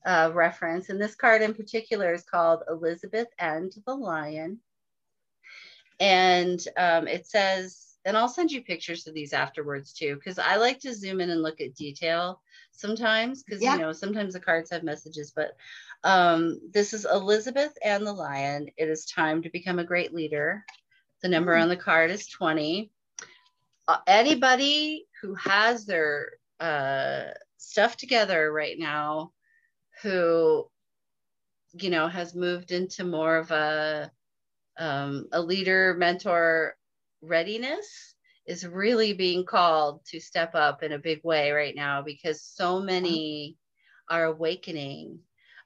uh, 0.05 0.31
reference. 0.33 0.89
And 0.89 1.01
this 1.01 1.15
card 1.15 1.41
in 1.41 1.53
particular 1.53 2.13
is 2.13 2.23
called 2.23 2.63
Elizabeth 2.69 3.27
and 3.39 3.73
the 3.85 3.95
Lion. 3.95 4.59
And 5.99 6.65
um, 6.77 7.07
it 7.07 7.25
says, 7.27 7.97
and 8.05 8.15
I'll 8.15 8.29
send 8.29 8.51
you 8.51 8.61
pictures 8.61 9.07
of 9.07 9.13
these 9.13 9.33
afterwards 9.33 9.93
too, 9.93 10.15
because 10.15 10.37
I 10.37 10.57
like 10.57 10.79
to 10.81 10.93
zoom 10.93 11.21
in 11.21 11.29
and 11.31 11.41
look 11.41 11.59
at 11.61 11.75
detail 11.75 12.41
sometimes, 12.71 13.43
because 13.43 13.63
Yeah. 13.63 13.73
you 13.73 13.79
know, 13.79 13.91
sometimes 13.93 14.33
the 14.33 14.39
cards 14.39 14.69
have 14.71 14.83
messages, 14.83 15.31
but 15.31 15.55
um, 16.03 16.59
this 16.71 16.93
is 16.93 17.05
Elizabeth 17.05 17.75
and 17.83 18.05
the 18.05 18.13
Lion. 18.13 18.69
It 18.77 18.89
is 18.89 19.05
time 19.05 19.41
to 19.41 19.49
become 19.49 19.79
a 19.79 19.83
great 19.83 20.13
leader. 20.13 20.65
The 21.21 21.29
number 21.29 21.55
Mm. 21.55 21.63
on 21.63 21.69
the 21.69 21.77
card 21.77 22.11
is 22.11 22.27
20. 22.27 22.91
Uh, 23.87 23.97
anybody 24.05 25.07
who 25.21 25.33
has 25.35 25.85
their 25.85 26.33
uh, 26.59 27.31
stuff 27.57 27.97
together 27.97 28.51
right 28.51 28.77
now, 28.77 29.31
who, 30.01 30.69
you 31.73 31.89
know, 31.89 32.07
has 32.07 32.35
moved 32.35 32.71
into 32.71 33.03
more 33.03 33.37
of 33.37 33.51
a, 33.51 34.11
um, 34.77 35.27
a 35.31 35.41
leader, 35.41 35.95
mentor 35.97 36.77
readiness, 37.21 38.15
is 38.45 38.65
really 38.65 39.13
being 39.13 39.45
called 39.45 40.03
to 40.05 40.19
step 40.19 40.53
up 40.53 40.83
in 40.83 40.91
a 40.91 40.99
big 40.99 41.23
way 41.23 41.51
right 41.51 41.75
now 41.75 42.01
because 42.01 42.41
so 42.41 42.79
many 42.79 43.57
are 44.09 44.25
awakening. 44.25 45.19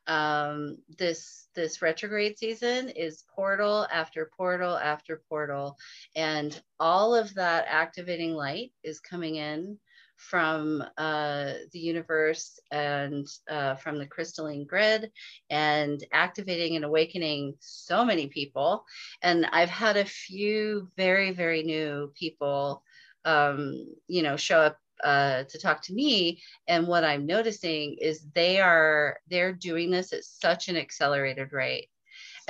Um, 0.08 0.78
this 0.98 1.50
this 1.54 1.82
retrograde 1.84 2.38
season 2.38 2.90
is 2.90 3.26
portal 3.36 3.86
after 3.92 4.32
portal 4.36 4.76
after 4.76 5.22
portal 5.30 5.78
and 6.16 6.60
all 6.80 7.14
of 7.14 7.32
that 7.36 7.66
activating 7.68 8.34
light 8.34 8.72
is 8.82 9.00
coming 9.00 9.36
in 9.36 9.78
from 10.20 10.84
uh, 10.98 11.54
the 11.72 11.80
universe 11.80 12.60
and 12.72 13.26
uh, 13.50 13.76
from 13.76 13.98
the 13.98 14.06
crystalline 14.06 14.66
grid 14.66 15.10
and 15.50 16.04
activating 16.12 16.76
and 16.76 16.84
awakening 16.84 17.56
so 17.62 18.04
many 18.04 18.28
people. 18.28 18.86
And 19.22 19.46
i've 19.54 19.70
had 19.70 19.96
a 19.98 20.06
few 20.06 20.90
very 20.98 21.32
very 21.32 21.64
new 21.64 22.12
people 22.16 22.84
um, 23.26 23.88
you 24.08 24.22
know 24.22 24.36
show 24.36 24.60
up 24.60 24.78
uh, 25.04 25.44
to 25.46 25.58
talk 25.58 25.82
to 25.84 25.94
me. 25.94 26.42
And 26.68 26.86
what 26.86 27.06
i'm 27.06 27.26
noticing 27.26 27.98
is 28.02 28.26
they 28.36 28.60
are 28.60 29.20
they're 29.30 29.54
doing 29.54 29.90
this 29.90 30.12
at 30.12 30.26
such 30.26 30.68
an 30.68 30.76
accelerated 30.76 31.54
rate. 31.54 31.88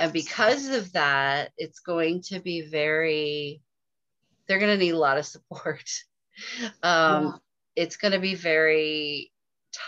And 0.00 0.12
because 0.12 0.68
of 0.68 0.92
that 0.92 1.52
it's 1.56 1.78
going 1.78 2.22
to 2.22 2.40
be 2.40 2.62
very 2.62 3.62
they're 4.48 4.58
going 4.58 4.76
to 4.76 4.84
need 4.84 4.94
a 4.94 4.98
lot 4.98 5.18
of 5.18 5.26
support. 5.26 5.88
Um. 6.82 7.38
It's 7.76 7.96
going 7.96 8.12
to 8.12 8.18
be 8.18 8.34
very 8.34 9.32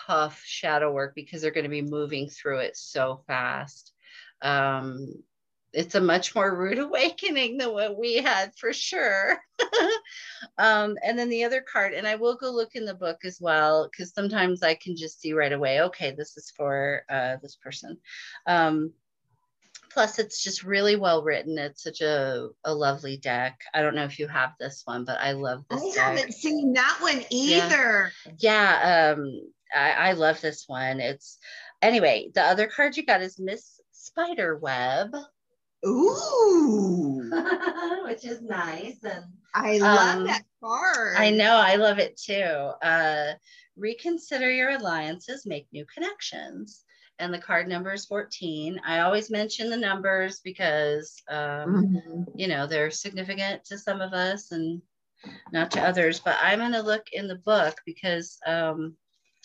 tough 0.06 0.42
shadow 0.44 0.92
work 0.92 1.14
because 1.14 1.42
they're 1.42 1.50
going 1.50 1.64
to 1.64 1.70
be 1.70 1.82
moving 1.82 2.28
through 2.28 2.58
it 2.58 2.76
so 2.76 3.22
fast. 3.26 3.92
Um, 4.40 5.22
it's 5.72 5.94
a 5.94 6.00
much 6.00 6.34
more 6.34 6.54
rude 6.54 6.78
awakening 6.78 7.58
than 7.58 7.72
what 7.72 7.98
we 7.98 8.16
had 8.16 8.54
for 8.56 8.72
sure. 8.72 9.38
um, 10.58 10.96
and 11.02 11.18
then 11.18 11.28
the 11.28 11.44
other 11.44 11.62
card, 11.62 11.94
and 11.94 12.06
I 12.06 12.16
will 12.16 12.36
go 12.36 12.50
look 12.50 12.74
in 12.74 12.84
the 12.84 12.94
book 12.94 13.18
as 13.24 13.38
well, 13.40 13.88
because 13.90 14.12
sometimes 14.12 14.62
I 14.62 14.74
can 14.74 14.96
just 14.96 15.20
see 15.20 15.32
right 15.32 15.52
away, 15.52 15.82
okay, 15.82 16.14
this 16.16 16.36
is 16.36 16.52
for 16.56 17.02
uh, 17.08 17.36
this 17.42 17.56
person. 17.56 17.98
Um, 18.46 18.92
plus, 19.92 20.18
it's 20.18 20.42
just 20.42 20.62
really 20.64 20.96
well 20.96 21.22
written. 21.22 21.58
It's 21.58 21.82
such 21.82 22.00
a, 22.00 22.48
a 22.64 22.74
lovely 22.74 23.16
deck. 23.16 23.60
I 23.74 23.82
don't 23.82 23.94
know 23.94 24.04
if 24.04 24.18
you 24.18 24.28
have 24.28 24.52
this 24.58 24.82
one, 24.84 25.04
but 25.04 25.18
I 25.20 25.32
love 25.32 25.64
this. 25.68 25.82
I 25.82 25.94
deck. 25.94 26.04
haven't 26.18 26.32
seen 26.34 26.72
that 26.74 26.98
one 27.00 27.22
either. 27.30 28.12
Yeah, 28.38 29.14
um, 29.16 29.42
I, 29.74 29.90
I 29.90 30.12
love 30.12 30.40
this 30.40 30.64
one. 30.66 31.00
It's 31.00 31.38
anyway, 31.80 32.30
the 32.34 32.42
other 32.42 32.66
card 32.66 32.96
you 32.96 33.04
got 33.04 33.22
is 33.22 33.38
Miss 33.38 33.80
Spiderweb. 33.92 35.14
Ooh, 35.84 37.30
which 38.04 38.24
is 38.24 38.40
nice. 38.42 38.98
And 39.02 39.24
I 39.54 39.78
love 39.78 40.16
Um, 40.18 40.26
that 40.26 40.42
card. 40.62 41.16
I 41.18 41.30
know, 41.30 41.56
I 41.56 41.76
love 41.76 41.98
it 41.98 42.16
too. 42.16 42.42
Uh, 42.82 43.32
reconsider 43.76 44.50
your 44.50 44.70
alliances, 44.70 45.46
make 45.46 45.66
new 45.72 45.84
connections. 45.92 46.84
And 47.22 47.32
the 47.32 47.38
card 47.38 47.68
number 47.68 47.92
is 47.92 48.04
14. 48.06 48.80
I 48.84 48.98
always 48.98 49.30
mention 49.30 49.70
the 49.70 49.76
numbers 49.76 50.40
because, 50.40 51.22
um, 51.28 51.86
Mhm. 51.86 52.26
you 52.34 52.48
know, 52.48 52.66
they're 52.66 52.90
significant 52.90 53.64
to 53.66 53.78
some 53.78 54.00
of 54.00 54.12
us 54.12 54.50
and 54.50 54.82
not 55.52 55.70
to 55.70 55.80
others. 55.80 56.18
But 56.18 56.36
I'm 56.42 56.58
going 56.58 56.72
to 56.72 56.82
look 56.82 57.06
in 57.12 57.28
the 57.28 57.36
book 57.36 57.80
because, 57.86 58.38
um, 58.44 58.96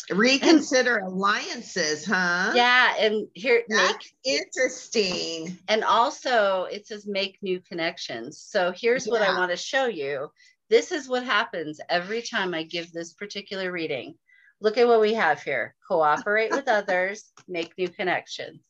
Reconsider 0.09 0.97
alliances, 0.99 2.03
huh? 2.05 2.53
yeah, 2.55 2.95
and 2.97 3.27
here, 3.33 3.63
make 3.67 4.15
interesting. 4.23 5.59
And 5.67 5.83
also, 5.83 6.63
it 6.63 6.87
says 6.87 7.05
make 7.05 7.37
new 7.43 7.59
connections. 7.59 8.39
So 8.39 8.73
here's 8.75 9.05
what 9.05 9.21
I 9.21 9.37
want 9.37 9.51
to 9.51 9.57
show 9.57 9.85
you. 9.85 10.31
This 10.69 10.91
is 10.91 11.07
what 11.07 11.23
happens 11.23 11.79
every 11.89 12.23
time 12.23 12.55
I 12.55 12.63
give 12.63 12.91
this 12.91 13.13
particular 13.13 13.71
reading. 13.71 14.17
Look 14.59 14.77
at 14.77 14.87
what 14.87 15.01
we 15.01 15.13
have 15.13 15.41
here 15.43 15.75
cooperate 15.87 16.51
with 16.51 16.67
others, 16.67 17.31
make 17.47 17.77
new 17.77 17.89
connections, 17.89 18.61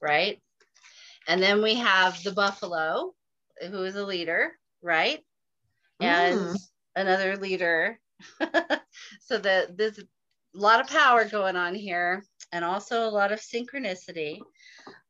right? 0.00 0.40
And 1.28 1.42
then 1.42 1.62
we 1.62 1.74
have 1.76 2.22
the 2.22 2.32
buffalo, 2.32 3.14
who 3.60 3.84
is 3.84 3.94
a 3.96 4.04
leader, 4.04 4.52
right? 4.82 5.24
And 6.00 6.38
Mm. 6.40 6.68
another 6.96 7.36
leader. 7.36 8.00
so 9.20 9.38
that 9.38 9.76
there's 9.76 9.98
a 9.98 10.04
lot 10.54 10.80
of 10.80 10.88
power 10.88 11.24
going 11.24 11.56
on 11.56 11.74
here 11.74 12.24
and 12.52 12.64
also 12.64 13.04
a 13.08 13.10
lot 13.10 13.32
of 13.32 13.40
synchronicity. 13.40 14.40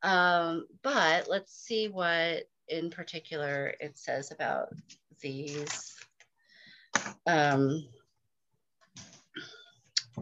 Um, 0.02 0.66
but 0.82 1.28
let's 1.28 1.52
see 1.52 1.88
what 1.88 2.44
in 2.68 2.90
particular 2.90 3.74
it 3.80 3.98
says 3.98 4.30
about 4.30 4.72
these 5.20 5.94
um, 7.26 7.84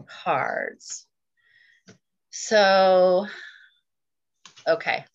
cards. 0.03 1.05
So, 2.29 3.27
okay. 4.67 5.05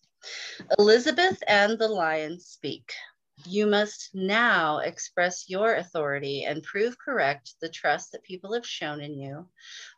Elizabeth 0.77 1.41
and 1.47 1.77
the 1.77 1.87
lion 1.87 2.39
speak. 2.39 2.93
You 3.45 3.67
must 3.67 4.09
now 4.13 4.79
express 4.79 5.47
your 5.47 5.75
authority 5.75 6.43
and 6.45 6.63
prove 6.63 6.97
correct 6.97 7.53
the 7.61 7.69
trust 7.69 8.11
that 8.11 8.23
people 8.23 8.53
have 8.53 8.65
shown 8.65 8.99
in 8.99 9.19
you. 9.19 9.47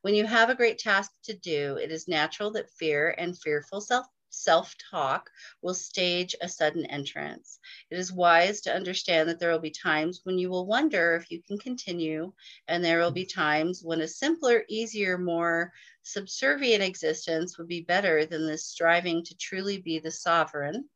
When 0.01 0.13
you 0.13 0.25
have 0.25 0.49
a 0.49 0.55
great 0.55 0.77
task 0.77 1.11
to 1.23 1.33
do, 1.33 1.77
it 1.77 1.89
is 1.89 2.07
natural 2.07 2.51
that 2.51 2.69
fear 2.71 3.15
and 3.17 3.37
fearful 3.39 3.81
self 3.81 4.05
self 4.39 4.75
talk 4.91 5.29
will 5.61 5.73
stage 5.73 6.35
a 6.41 6.47
sudden 6.49 6.85
entrance. 6.85 7.59
It 7.89 7.97
is 7.99 8.11
wise 8.11 8.61
to 8.61 8.73
understand 8.73 9.29
that 9.29 9.39
there 9.39 9.51
will 9.51 9.59
be 9.59 9.71
times 9.71 10.21
when 10.23 10.37
you 10.37 10.49
will 10.49 10.65
wonder 10.65 11.15
if 11.15 11.29
you 11.31 11.41
can 11.43 11.57
continue, 11.57 12.33
and 12.67 12.83
there 12.83 12.99
will 12.99 13.11
be 13.11 13.25
times 13.25 13.83
when 13.83 14.01
a 14.01 14.07
simpler, 14.07 14.63
easier, 14.69 15.17
more 15.17 15.73
subservient 16.03 16.83
existence 16.83 17.57
would 17.57 17.67
be 17.67 17.81
better 17.81 18.25
than 18.25 18.47
this 18.47 18.65
striving 18.65 19.23
to 19.25 19.37
truly 19.37 19.77
be 19.81 19.99
the 19.99 20.11
sovereign, 20.11 20.89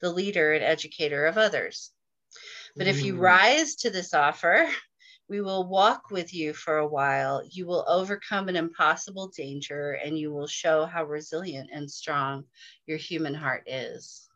the 0.00 0.10
leader 0.10 0.52
and 0.52 0.64
educator 0.64 1.26
of 1.26 1.38
others. 1.38 1.92
But 2.78 2.86
if 2.86 3.02
you 3.04 3.14
Mm. 3.14 3.20
rise 3.20 3.74
to 3.76 3.90
this 3.90 4.14
offer, 4.14 4.68
we 5.28 5.40
will 5.40 5.66
walk 5.66 6.10
with 6.10 6.34
you 6.34 6.52
for 6.52 6.78
a 6.78 6.86
while. 6.86 7.42
You 7.48 7.66
will 7.66 7.84
overcome 7.88 8.48
an 8.48 8.56
impossible 8.56 9.28
danger 9.28 9.92
and 10.04 10.18
you 10.18 10.32
will 10.32 10.46
show 10.46 10.84
how 10.84 11.04
resilient 11.04 11.70
and 11.72 11.90
strong 11.90 12.44
your 12.86 12.98
human 12.98 13.34
heart 13.34 13.64
is. 13.66 14.28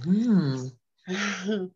Mm. 0.00 0.72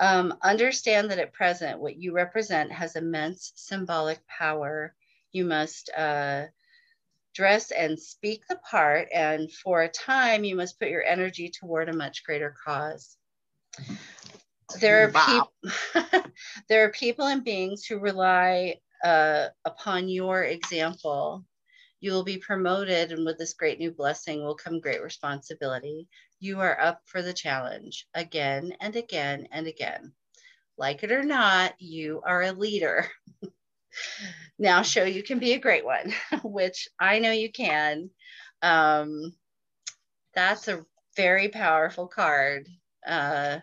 um, 0.00 0.34
understand 0.42 1.10
that 1.10 1.18
at 1.18 1.32
present, 1.32 1.80
what 1.80 1.96
you 1.96 2.12
represent 2.12 2.72
has 2.72 2.96
immense 2.96 3.52
symbolic 3.54 4.18
power. 4.26 4.94
You 5.32 5.44
must 5.44 5.90
uh, 5.96 6.46
dress 7.34 7.70
and 7.70 7.98
speak 7.98 8.42
the 8.48 8.56
part, 8.56 9.08
and 9.14 9.50
for 9.52 9.82
a 9.82 9.88
time, 9.88 10.44
you 10.44 10.56
must 10.56 10.78
put 10.78 10.88
your 10.88 11.04
energy 11.04 11.50
toward 11.50 11.88
a 11.88 11.96
much 11.96 12.24
greater 12.24 12.54
cause. 12.64 13.16
There 14.80 15.04
are 15.04 15.10
Wow. 15.12 15.24
people. 15.26 15.52
there 16.68 16.84
are 16.84 16.90
people 16.90 17.26
and 17.26 17.44
beings 17.44 17.84
who 17.86 17.98
rely 17.98 18.80
uh, 19.04 19.48
upon 19.64 20.08
your 20.08 20.42
example. 20.44 21.44
You 22.00 22.12
will 22.12 22.24
be 22.24 22.38
promoted, 22.38 23.12
and 23.12 23.24
with 23.24 23.38
this 23.38 23.54
great 23.54 23.78
new 23.78 23.90
blessing 23.92 24.44
will 24.44 24.54
come 24.56 24.80
great 24.80 25.02
responsibility. 25.02 26.08
You 26.40 26.60
are 26.60 26.80
up 26.80 27.02
for 27.06 27.22
the 27.22 27.32
challenge 27.32 28.06
again 28.14 28.72
and 28.80 28.94
again 28.96 29.48
and 29.52 29.66
again. 29.66 30.12
Like 30.76 31.02
it 31.02 31.12
or 31.12 31.22
not, 31.24 31.74
you 31.80 32.22
are 32.26 32.42
a 32.42 32.52
leader. 32.52 33.06
now, 34.58 34.82
show 34.82 35.04
you 35.04 35.22
can 35.22 35.38
be 35.38 35.52
a 35.52 35.58
great 35.60 35.84
one, 35.84 36.12
which 36.44 36.88
I 36.98 37.18
know 37.18 37.30
you 37.32 37.50
can. 37.52 38.10
Um, 38.62 39.34
that's 40.34 40.68
a 40.68 40.84
very 41.16 41.48
powerful 41.48 42.06
card 42.06 42.68
uh, 43.06 43.58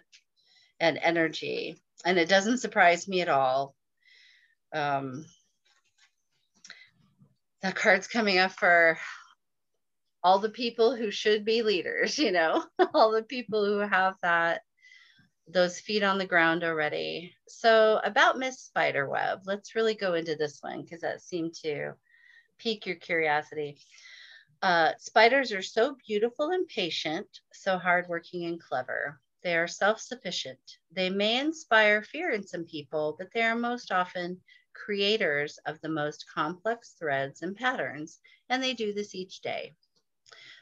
and 0.84 0.99
energy. 1.01 1.77
And 2.05 2.19
it 2.19 2.27
doesn't 2.27 2.57
surprise 2.57 3.07
me 3.07 3.21
at 3.21 3.29
all. 3.29 3.73
Um, 4.73 5.25
that 7.61 7.75
card's 7.75 8.07
coming 8.07 8.38
up 8.38 8.51
for 8.51 8.97
all 10.21 10.39
the 10.39 10.49
people 10.49 10.93
who 10.93 11.09
should 11.09 11.45
be 11.45 11.61
leaders, 11.61 12.17
you 12.25 12.31
know, 12.31 12.65
all 12.93 13.11
the 13.11 13.23
people 13.23 13.65
who 13.65 13.79
have 13.79 14.15
that 14.21 14.61
those 15.47 15.79
feet 15.79 16.03
on 16.03 16.17
the 16.17 16.25
ground 16.25 16.63
already. 16.63 17.34
So 17.49 17.99
about 18.03 18.38
Miss 18.38 18.59
Spiderweb, 18.59 19.41
let's 19.45 19.75
really 19.75 19.93
go 19.93 20.13
into 20.13 20.36
this 20.36 20.59
one 20.61 20.81
because 20.81 21.01
that 21.01 21.21
seemed 21.21 21.53
to 21.63 21.93
pique 22.59 22.86
your 22.86 22.95
curiosity. 22.95 23.77
Uh, 24.61 24.91
spiders 24.99 25.51
are 25.51 25.61
so 25.61 25.97
beautiful 26.07 26.49
and 26.51 26.65
patient, 26.67 27.27
so 27.51 27.77
hardworking 27.77 28.45
and 28.45 28.61
clever. 28.61 29.19
They 29.43 29.57
are 29.57 29.67
self-sufficient. 29.67 30.77
They 30.91 31.09
may 31.09 31.39
inspire 31.39 32.01
fear 32.01 32.31
in 32.31 32.47
some 32.47 32.65
people, 32.65 33.15
but 33.19 33.31
they 33.33 33.43
are 33.43 33.55
most 33.55 33.91
often 33.91 34.41
creators 34.73 35.59
of 35.65 35.81
the 35.81 35.89
most 35.89 36.25
complex 36.33 36.93
threads 36.97 37.41
and 37.41 37.55
patterns, 37.55 38.19
and 38.49 38.63
they 38.63 38.73
do 38.73 38.93
this 38.93 39.13
each 39.13 39.41
day. 39.41 39.75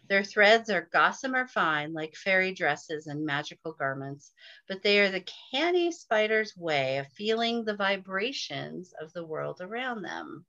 Their 0.08 0.24
threads 0.24 0.70
are 0.70 0.90
gossamer 0.92 1.48
fine, 1.48 1.94
like 1.94 2.16
fairy 2.16 2.54
dresses 2.54 3.08
and 3.08 3.24
magical 3.24 3.74
garments, 3.74 4.34
but 4.68 4.82
they 4.82 5.00
are 5.00 5.12
the 5.12 5.26
canny 5.52 5.92
spider's 5.92 6.58
way 6.58 6.98
of 6.98 7.08
feeling 7.14 7.64
the 7.64 7.76
vibrations 7.76 8.94
of 9.00 9.14
the 9.14 9.24
world 9.24 9.62
around 9.62 10.02
them. 10.02 10.46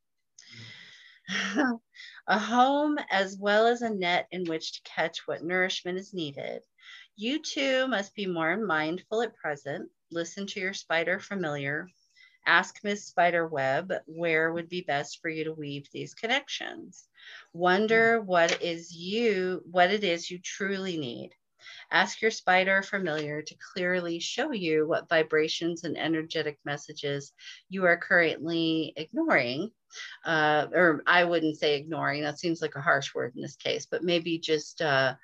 a 2.27 2.39
home 2.39 2.99
as 3.11 3.37
well 3.37 3.67
as 3.67 3.83
a 3.83 3.91
net 3.91 4.27
in 4.31 4.45
which 4.45 4.73
to 4.73 4.83
catch 4.83 5.27
what 5.27 5.45
nourishment 5.45 5.99
is 5.99 6.13
needed. 6.13 6.65
You 7.17 7.41
too 7.41 7.87
must 7.89 8.15
be 8.15 8.27
more 8.27 8.57
mindful 8.57 9.23
at 9.23 9.37
present. 9.37 9.91
Listen 10.11 10.47
to 10.47 10.61
your 10.61 10.73
spider 10.73 11.21
familiar. 11.21 11.89
Ask 12.47 12.83
Miss 12.83 13.05
Spiderweb 13.05 13.93
where 14.07 14.53
would 14.53 14.69
be 14.69 14.81
best 14.81 15.21
for 15.21 15.29
you 15.29 15.45
to 15.45 15.53
weave 15.53 15.89
these 15.93 16.15
connections. 16.15 17.07
Wonder 17.53 18.21
what 18.21 18.63
is 18.63 18.95
you 18.95 19.63
what 19.71 19.91
it 19.91 20.05
is 20.05 20.31
you 20.31 20.39
truly 20.39 20.97
need. 20.97 21.31
Ask 21.91 22.23
your 22.23 22.31
spider 22.31 22.83
familiar 22.83 23.43
to 23.43 23.57
clearly 23.73 24.19
show 24.19 24.51
you 24.53 24.89
what 24.89 25.09
vibrations 25.09 25.85
and 25.85 25.97
energetic 25.97 26.59
messages 26.65 27.33
you 27.69 27.85
are 27.85 27.97
currently 27.97 28.93
ignoring. 28.97 29.71
Uh, 30.25 30.67
or 30.73 31.03
I 31.07 31.25
wouldn't 31.25 31.59
say 31.59 31.77
ignoring, 31.77 32.23
that 32.23 32.41
seems 32.41 32.63
like 32.63 32.75
a 32.75 32.81
harsh 32.81 33.15
word 33.15 33.35
in 33.37 33.43
this 33.43 33.57
case, 33.57 33.87
but 33.87 34.03
maybe 34.03 34.39
just 34.39 34.81
uh, 34.81 35.15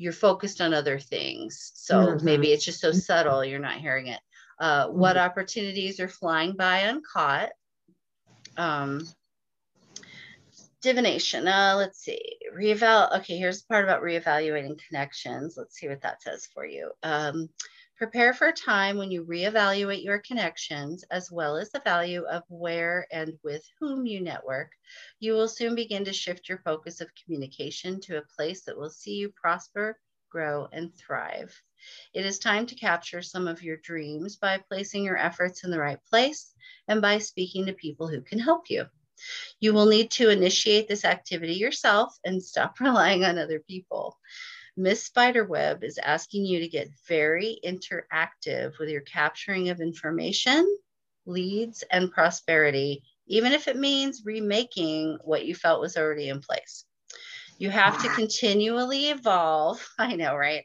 you're 0.00 0.14
focused 0.14 0.62
on 0.62 0.72
other 0.72 0.98
things. 0.98 1.72
So 1.74 1.94
Mhm. 1.94 2.22
maybe 2.22 2.52
it's 2.52 2.64
just 2.64 2.80
so 2.80 2.90
subtle 2.90 3.44
you're 3.44 3.58
not 3.58 3.80
hearing 3.80 4.06
it. 4.06 4.20
Uh, 4.58 4.88
what 4.88 5.18
opportunities 5.18 6.00
are 6.00 6.08
flying 6.08 6.56
by 6.56 6.80
uncaught? 6.80 7.50
Um, 8.56 9.06
divination. 10.80 11.46
Uh, 11.46 11.74
let's 11.76 11.98
see. 11.98 12.38
Reeval. 12.50 13.10
Okay, 13.16 13.36
here's 13.36 13.60
the 13.60 13.66
part 13.68 13.84
about 13.84 14.02
reevaluating 14.02 14.80
connections. 14.88 15.56
Let's 15.58 15.76
see 15.76 15.88
what 15.88 16.00
that 16.00 16.22
says 16.22 16.46
for 16.46 16.64
you. 16.64 16.92
Um, 17.02 17.50
prepare 18.00 18.32
for 18.32 18.46
a 18.46 18.52
time 18.52 18.96
when 18.96 19.10
you 19.10 19.22
reevaluate 19.26 20.02
your 20.02 20.20
connections 20.20 21.04
as 21.10 21.30
well 21.30 21.58
as 21.58 21.68
the 21.68 21.82
value 21.84 22.24
of 22.30 22.42
where 22.48 23.06
and 23.12 23.38
with 23.44 23.62
whom 23.78 24.06
you 24.06 24.22
network. 24.22 24.72
You 25.18 25.34
will 25.34 25.48
soon 25.48 25.74
begin 25.74 26.06
to 26.06 26.12
shift 26.14 26.48
your 26.48 26.62
focus 26.64 27.02
of 27.02 27.10
communication 27.14 28.00
to 28.00 28.16
a 28.16 28.22
place 28.34 28.62
that 28.62 28.78
will 28.78 28.88
see 28.88 29.16
you 29.16 29.30
prosper, 29.36 30.00
grow, 30.30 30.66
and 30.72 30.96
thrive. 30.96 31.54
It 32.14 32.24
is 32.24 32.38
time 32.38 32.64
to 32.68 32.74
capture 32.74 33.20
some 33.20 33.46
of 33.46 33.62
your 33.62 33.76
dreams 33.76 34.36
by 34.36 34.56
placing 34.56 35.04
your 35.04 35.18
efforts 35.18 35.64
in 35.64 35.70
the 35.70 35.78
right 35.78 36.02
place 36.08 36.54
and 36.88 37.02
by 37.02 37.18
speaking 37.18 37.66
to 37.66 37.74
people 37.74 38.08
who 38.08 38.22
can 38.22 38.38
help 38.38 38.70
you. 38.70 38.86
You 39.60 39.74
will 39.74 39.84
need 39.84 40.10
to 40.12 40.30
initiate 40.30 40.88
this 40.88 41.04
activity 41.04 41.52
yourself 41.52 42.18
and 42.24 42.42
stop 42.42 42.80
relying 42.80 43.26
on 43.26 43.36
other 43.36 43.60
people. 43.60 44.16
Miss 44.76 45.04
Spiderweb 45.04 45.84
is 45.84 45.98
asking 45.98 46.46
you 46.46 46.60
to 46.60 46.68
get 46.68 46.90
very 47.06 47.58
interactive 47.64 48.78
with 48.78 48.88
your 48.88 49.00
capturing 49.02 49.68
of 49.68 49.80
information, 49.80 50.66
leads, 51.26 51.82
and 51.90 52.10
prosperity, 52.10 53.02
even 53.26 53.52
if 53.52 53.68
it 53.68 53.76
means 53.76 54.22
remaking 54.24 55.18
what 55.24 55.46
you 55.46 55.54
felt 55.54 55.80
was 55.80 55.96
already 55.96 56.28
in 56.28 56.40
place. 56.40 56.84
You 57.58 57.68
have 57.68 58.00
to 58.02 58.08
continually 58.08 59.10
evolve. 59.10 59.86
I 59.98 60.16
know, 60.16 60.34
right? 60.34 60.64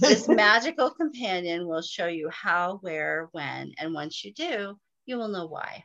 This 0.00 0.28
magical 0.28 0.90
companion 0.90 1.68
will 1.68 1.82
show 1.82 2.08
you 2.08 2.28
how, 2.30 2.78
where, 2.80 3.28
when, 3.32 3.72
and 3.78 3.94
once 3.94 4.24
you 4.24 4.32
do, 4.32 4.76
you 5.06 5.18
will 5.18 5.28
know 5.28 5.46
why. 5.46 5.84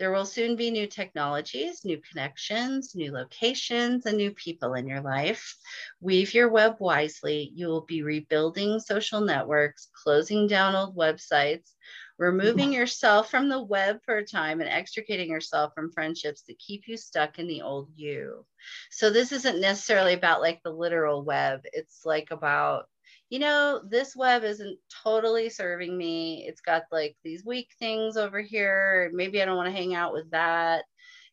There 0.00 0.12
will 0.12 0.24
soon 0.24 0.56
be 0.56 0.70
new 0.70 0.86
technologies, 0.86 1.84
new 1.84 2.00
connections, 2.00 2.94
new 2.94 3.12
locations, 3.12 4.06
and 4.06 4.16
new 4.16 4.30
people 4.30 4.72
in 4.72 4.88
your 4.88 5.02
life. 5.02 5.54
Weave 6.00 6.32
your 6.32 6.48
web 6.48 6.76
wisely. 6.80 7.52
You 7.54 7.66
will 7.66 7.82
be 7.82 8.02
rebuilding 8.02 8.80
social 8.80 9.20
networks, 9.20 9.90
closing 9.92 10.46
down 10.46 10.74
old 10.74 10.96
websites, 10.96 11.74
removing 12.18 12.72
yourself 12.72 13.30
from 13.30 13.50
the 13.50 13.62
web 13.62 13.98
for 14.02 14.16
a 14.16 14.24
time 14.24 14.62
and 14.62 14.70
extricating 14.70 15.28
yourself 15.28 15.74
from 15.74 15.92
friendships 15.92 16.44
that 16.48 16.58
keep 16.58 16.88
you 16.88 16.96
stuck 16.96 17.38
in 17.38 17.46
the 17.46 17.60
old 17.60 17.90
you. 17.94 18.46
So 18.90 19.10
this 19.10 19.32
isn't 19.32 19.60
necessarily 19.60 20.14
about 20.14 20.40
like 20.40 20.62
the 20.62 20.72
literal 20.72 21.22
web. 21.22 21.60
It's 21.74 22.06
like 22.06 22.30
about, 22.30 22.88
you 23.30 23.38
know, 23.38 23.80
this 23.88 24.16
web 24.16 24.42
isn't 24.44 24.78
totally 25.04 25.48
serving 25.48 25.96
me. 25.96 26.44
It's 26.46 26.60
got 26.60 26.82
like 26.90 27.16
these 27.22 27.44
weak 27.44 27.68
things 27.78 28.16
over 28.16 28.40
here. 28.40 29.10
Maybe 29.14 29.40
I 29.40 29.44
don't 29.44 29.56
want 29.56 29.68
to 29.68 29.76
hang 29.76 29.94
out 29.94 30.12
with 30.12 30.30
that. 30.32 30.84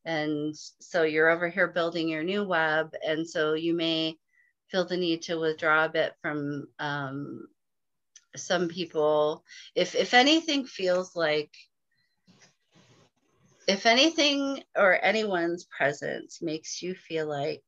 And 0.05 0.55
so 0.55 1.03
you're 1.03 1.29
over 1.29 1.49
here 1.49 1.67
building 1.67 2.07
your 2.07 2.23
new 2.23 2.43
web. 2.43 2.93
And 3.05 3.27
so 3.27 3.55
you 3.55 3.73
may 3.73 4.15
feel 4.69 4.85
the 4.85 4.95
need 4.95 5.23
to 5.23 5.39
withdraw 5.39 5.85
a 5.85 5.89
bit 5.89 6.13
from 6.21 6.67
um, 6.79 7.47
some 8.35 8.67
people 8.67 9.43
if 9.75 9.95
if 9.95 10.13
anything 10.13 10.65
feels 10.65 11.15
like 11.15 11.51
if 13.67 13.85
anything 13.85 14.63
or 14.75 14.97
anyone's 15.03 15.65
presence 15.65 16.41
makes 16.41 16.81
you 16.81 16.93
feel 16.93 17.27
like 17.27 17.63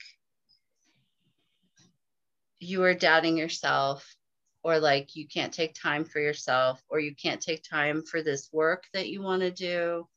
you 2.60 2.84
are 2.84 2.94
doubting 2.94 3.38
yourself 3.38 4.16
or 4.64 4.80
like 4.80 5.16
you 5.16 5.28
can't 5.28 5.54
take 5.54 5.74
time 5.74 6.04
for 6.04 6.20
yourself 6.20 6.82
or 6.90 7.00
you 7.00 7.16
can't 7.16 7.42
take 7.42 7.64
time 7.64 8.04
for 8.04 8.22
this 8.22 8.50
work 8.52 8.84
that 8.94 9.10
you 9.10 9.22
want 9.22 9.42
to 9.42 9.52
do 9.52 10.08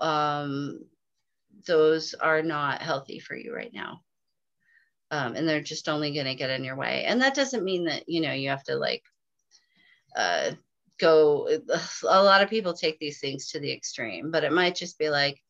um, 0.00 0.80
those 1.66 2.14
are 2.14 2.42
not 2.42 2.82
healthy 2.82 3.18
for 3.18 3.36
you 3.36 3.54
right 3.54 3.72
now. 3.72 4.00
Um, 5.10 5.36
and 5.36 5.46
they're 5.46 5.60
just 5.60 5.88
only 5.88 6.14
going 6.14 6.26
to 6.26 6.34
get 6.34 6.50
in 6.50 6.64
your 6.64 6.76
way. 6.76 7.04
And 7.04 7.20
that 7.20 7.34
doesn't 7.34 7.64
mean 7.64 7.84
that 7.84 8.08
you 8.08 8.20
know 8.20 8.32
you 8.32 8.48
have 8.48 8.64
to 8.64 8.76
like 8.76 9.02
uh, 10.16 10.52
go 10.98 11.48
a 12.08 12.22
lot 12.22 12.42
of 12.42 12.50
people 12.50 12.72
take 12.72 12.98
these 12.98 13.20
things 13.20 13.50
to 13.50 13.60
the 13.60 13.72
extreme 13.72 14.30
but 14.30 14.44
it 14.44 14.52
might 14.52 14.74
just 14.74 14.98
be 14.98 15.10
like 15.10 15.40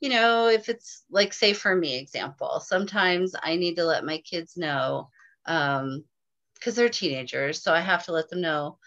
you 0.00 0.08
know 0.08 0.48
if 0.48 0.68
it's 0.68 1.04
like 1.10 1.32
say 1.32 1.52
for 1.52 1.74
me 1.74 1.98
example 1.98 2.60
sometimes 2.60 3.34
i 3.42 3.56
need 3.56 3.76
to 3.76 3.84
let 3.84 4.04
my 4.04 4.18
kids 4.18 4.56
know 4.56 5.08
um 5.46 6.04
because 6.64 6.76
they're 6.76 6.88
teenagers 6.88 7.62
so 7.62 7.74
i 7.74 7.80
have 7.80 8.04
to 8.04 8.12
let 8.12 8.30
them 8.30 8.40
know 8.40 8.78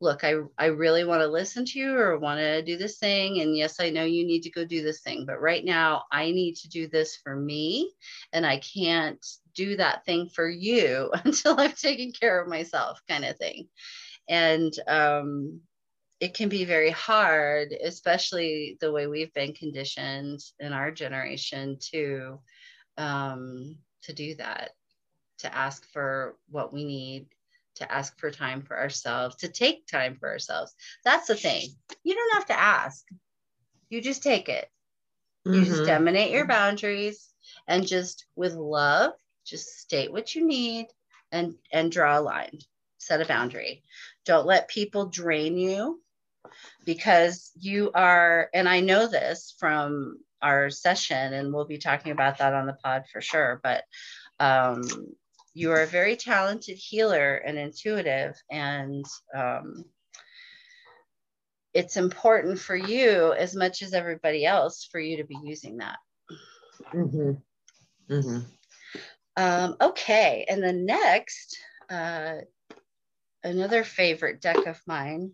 look 0.00 0.24
i 0.24 0.34
i 0.56 0.66
really 0.66 1.04
want 1.04 1.20
to 1.20 1.26
listen 1.26 1.66
to 1.66 1.78
you 1.78 1.94
or 1.94 2.18
want 2.18 2.40
to 2.40 2.62
do 2.62 2.78
this 2.78 2.98
thing 2.98 3.40
and 3.40 3.54
yes 3.54 3.78
i 3.78 3.90
know 3.90 4.04
you 4.04 4.26
need 4.26 4.42
to 4.42 4.50
go 4.50 4.64
do 4.64 4.82
this 4.82 5.00
thing 5.00 5.26
but 5.26 5.40
right 5.40 5.64
now 5.64 6.04
i 6.10 6.30
need 6.30 6.54
to 6.54 6.68
do 6.68 6.86
this 6.88 7.16
for 7.16 7.36
me 7.36 7.92
and 8.32 8.46
i 8.46 8.58
can't 8.58 9.24
do 9.54 9.76
that 9.76 10.02
thing 10.06 10.30
for 10.34 10.48
you 10.48 11.10
until 11.24 11.60
i've 11.60 11.78
taken 11.78 12.10
care 12.10 12.40
of 12.40 12.48
myself 12.48 13.00
kind 13.08 13.24
of 13.24 13.36
thing. 13.36 13.68
And 14.28 14.72
um, 14.88 15.60
it 16.18 16.34
can 16.34 16.48
be 16.48 16.64
very 16.64 16.90
hard 16.90 17.72
especially 17.72 18.76
the 18.80 18.90
way 18.90 19.06
we've 19.06 19.32
been 19.34 19.52
conditioned 19.52 20.40
in 20.58 20.72
our 20.72 20.90
generation 20.90 21.78
to 21.92 22.40
um, 22.96 23.76
to 24.02 24.12
do 24.12 24.34
that 24.36 24.70
to 25.38 25.54
ask 25.54 25.86
for 25.92 26.36
what 26.50 26.72
we 26.72 26.84
need 26.84 27.26
to 27.76 27.92
ask 27.92 28.18
for 28.18 28.30
time 28.30 28.62
for 28.62 28.78
ourselves 28.78 29.36
to 29.36 29.48
take 29.48 29.86
time 29.86 30.16
for 30.16 30.28
ourselves. 30.28 30.74
That's 31.04 31.28
the 31.28 31.34
thing. 31.34 31.68
You 32.04 32.14
don't 32.14 32.34
have 32.34 32.46
to 32.46 32.58
ask. 32.58 33.04
You 33.90 34.00
just 34.00 34.22
take 34.22 34.48
it. 34.48 34.70
You 35.44 35.52
mm-hmm. 35.52 35.64
just 35.64 35.88
emanate 35.88 36.32
your 36.32 36.46
boundaries 36.46 37.28
and 37.68 37.86
just 37.86 38.26
with 38.34 38.54
love 38.54 39.12
just 39.44 39.78
state 39.78 40.10
what 40.10 40.34
you 40.34 40.44
need 40.44 40.86
and 41.30 41.54
and 41.72 41.92
draw 41.92 42.18
a 42.18 42.20
line 42.20 42.58
set 43.06 43.20
a 43.20 43.24
boundary. 43.24 43.82
Don't 44.24 44.46
let 44.46 44.68
people 44.68 45.06
drain 45.06 45.56
you 45.56 46.00
because 46.84 47.52
you 47.58 47.90
are, 47.94 48.48
and 48.52 48.68
I 48.68 48.80
know 48.80 49.06
this 49.06 49.54
from 49.58 50.18
our 50.42 50.70
session, 50.70 51.32
and 51.32 51.52
we'll 51.52 51.64
be 51.64 51.78
talking 51.78 52.12
about 52.12 52.38
that 52.38 52.54
on 52.54 52.66
the 52.66 52.72
pod 52.72 53.04
for 53.12 53.20
sure, 53.20 53.60
but 53.62 53.84
um, 54.38 54.82
you 55.56 55.72
are 55.72 55.80
a 55.80 55.86
very 55.86 56.16
talented 56.16 56.76
healer 56.76 57.36
and 57.36 57.56
intuitive, 57.56 58.34
and 58.50 59.06
um, 59.34 59.86
it's 61.72 61.96
important 61.96 62.58
for 62.58 62.76
you 62.76 63.32
as 63.32 63.56
much 63.56 63.80
as 63.80 63.94
everybody 63.94 64.44
else 64.44 64.86
for 64.92 65.00
you 65.00 65.16
to 65.16 65.24
be 65.24 65.38
using 65.42 65.78
that. 65.78 65.96
Mm-hmm. 66.92 68.12
Mm-hmm. 68.12 68.38
Um, 69.38 69.76
okay, 69.80 70.44
and 70.46 70.62
the 70.62 70.74
next 70.74 71.56
uh, 71.88 72.34
another 73.42 73.82
favorite 73.82 74.42
deck 74.42 74.66
of 74.66 74.78
mine. 74.86 75.32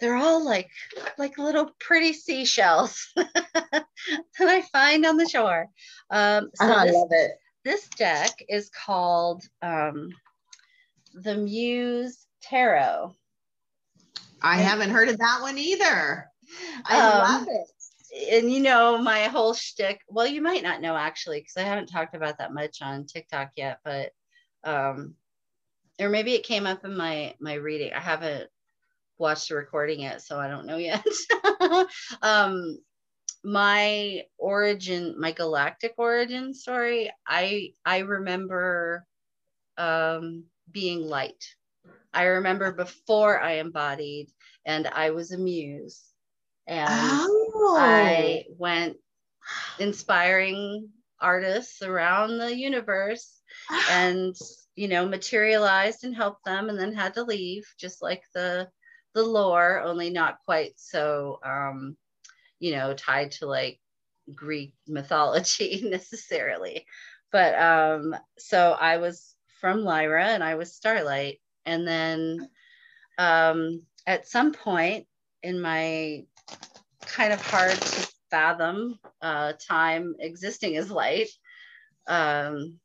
They're 0.00 0.16
all 0.16 0.44
like 0.44 0.70
like 1.16 1.38
little 1.38 1.70
pretty 1.78 2.12
seashells 2.12 3.06
that 3.14 3.86
I 4.40 4.62
find 4.72 5.06
on 5.06 5.16
the 5.16 5.28
shore. 5.28 5.68
Um, 6.10 6.50
so 6.56 6.64
I 6.64 6.86
this, 6.86 6.96
love 6.96 7.08
it. 7.12 7.30
This 7.64 7.88
deck 7.88 8.30
is 8.48 8.70
called 8.70 9.42
um, 9.62 10.10
the 11.14 11.36
Muse 11.36 12.26
Tarot. 12.42 13.14
I 14.42 14.56
and, 14.58 14.62
haven't 14.62 14.90
heard 14.90 15.08
of 15.08 15.18
that 15.18 15.38
one 15.42 15.58
either. 15.58 16.28
I 16.84 16.98
um, 16.98 17.18
love 17.18 17.46
it 17.48 17.68
and 18.30 18.52
you 18.52 18.60
know 18.60 18.98
my 18.98 19.24
whole 19.24 19.54
shtick. 19.54 20.00
Well, 20.08 20.26
you 20.26 20.42
might 20.42 20.62
not 20.62 20.80
know 20.80 20.96
actually, 20.96 21.40
because 21.40 21.56
I 21.56 21.62
haven't 21.62 21.86
talked 21.86 22.14
about 22.14 22.38
that 22.38 22.52
much 22.52 22.82
on 22.82 23.06
TikTok 23.06 23.50
yet. 23.56 23.78
But 23.84 24.10
um, 24.64 25.14
or 26.00 26.08
maybe 26.08 26.34
it 26.34 26.44
came 26.44 26.66
up 26.66 26.84
in 26.84 26.96
my 26.96 27.34
my 27.40 27.54
reading. 27.54 27.92
I 27.92 28.00
haven't 28.00 28.50
watched 29.18 29.48
the 29.48 29.54
recording 29.54 30.00
yet, 30.00 30.22
so 30.22 30.38
I 30.38 30.48
don't 30.48 30.66
know 30.66 30.76
yet. 30.76 31.04
um, 32.22 32.78
my 33.44 34.22
origin, 34.38 35.16
my 35.18 35.32
galactic 35.32 35.94
origin 35.96 36.54
story, 36.54 37.10
I 37.26 37.72
I 37.84 37.98
remember 37.98 39.06
um, 39.76 40.44
being 40.70 41.02
light. 41.02 41.44
I 42.14 42.24
remember 42.24 42.72
before 42.72 43.40
I 43.40 43.54
embodied, 43.54 44.28
and 44.64 44.86
I 44.86 45.10
was 45.10 45.32
a 45.32 45.38
muse, 45.38 46.02
and 46.66 46.88
oh. 46.90 47.76
I 47.78 48.44
went 48.58 48.96
inspiring 49.78 50.90
artists 51.20 51.82
around 51.82 52.38
the 52.38 52.54
universe, 52.54 53.40
and 53.90 54.36
you 54.74 54.88
know, 54.88 55.06
materialized 55.06 56.04
and 56.04 56.14
helped 56.14 56.44
them 56.44 56.68
and 56.68 56.78
then 56.78 56.94
had 56.94 57.14
to 57.14 57.24
leave, 57.24 57.64
just 57.78 58.02
like 58.02 58.22
the 58.34 58.68
the 59.14 59.22
lore, 59.22 59.80
only 59.80 60.10
not 60.10 60.38
quite 60.44 60.72
so 60.76 61.38
um, 61.44 61.96
you 62.62 62.70
know, 62.70 62.94
tied 62.94 63.32
to 63.32 63.46
like 63.46 63.80
Greek 64.32 64.72
mythology 64.86 65.82
necessarily. 65.84 66.86
But 67.32 67.60
um, 67.60 68.14
so 68.38 68.76
I 68.80 68.98
was 68.98 69.34
from 69.60 69.82
Lyra 69.82 70.26
and 70.26 70.44
I 70.44 70.54
was 70.54 70.72
Starlight. 70.72 71.40
And 71.66 71.86
then 71.86 72.48
um, 73.18 73.82
at 74.06 74.28
some 74.28 74.52
point 74.52 75.06
in 75.42 75.60
my 75.60 76.24
kind 77.04 77.32
of 77.32 77.44
hard 77.44 77.72
to 77.72 78.08
fathom 78.30 79.00
uh, 79.20 79.54
time 79.68 80.14
existing 80.20 80.76
as 80.76 80.88
light, 80.88 81.30
um, 82.06 82.78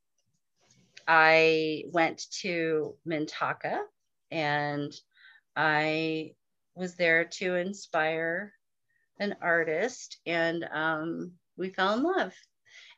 I 1.08 1.84
went 1.94 2.24
to 2.42 2.96
Mintaka 3.08 3.78
and 4.32 4.92
I 5.56 6.32
was 6.76 6.96
there 6.96 7.26
to 7.26 7.56
inspire 7.56 8.54
an 9.20 9.36
artist, 9.42 10.18
and 10.26 10.68
um, 10.72 11.32
we 11.58 11.70
fell 11.70 11.96
in 11.96 12.04
love. 12.04 12.34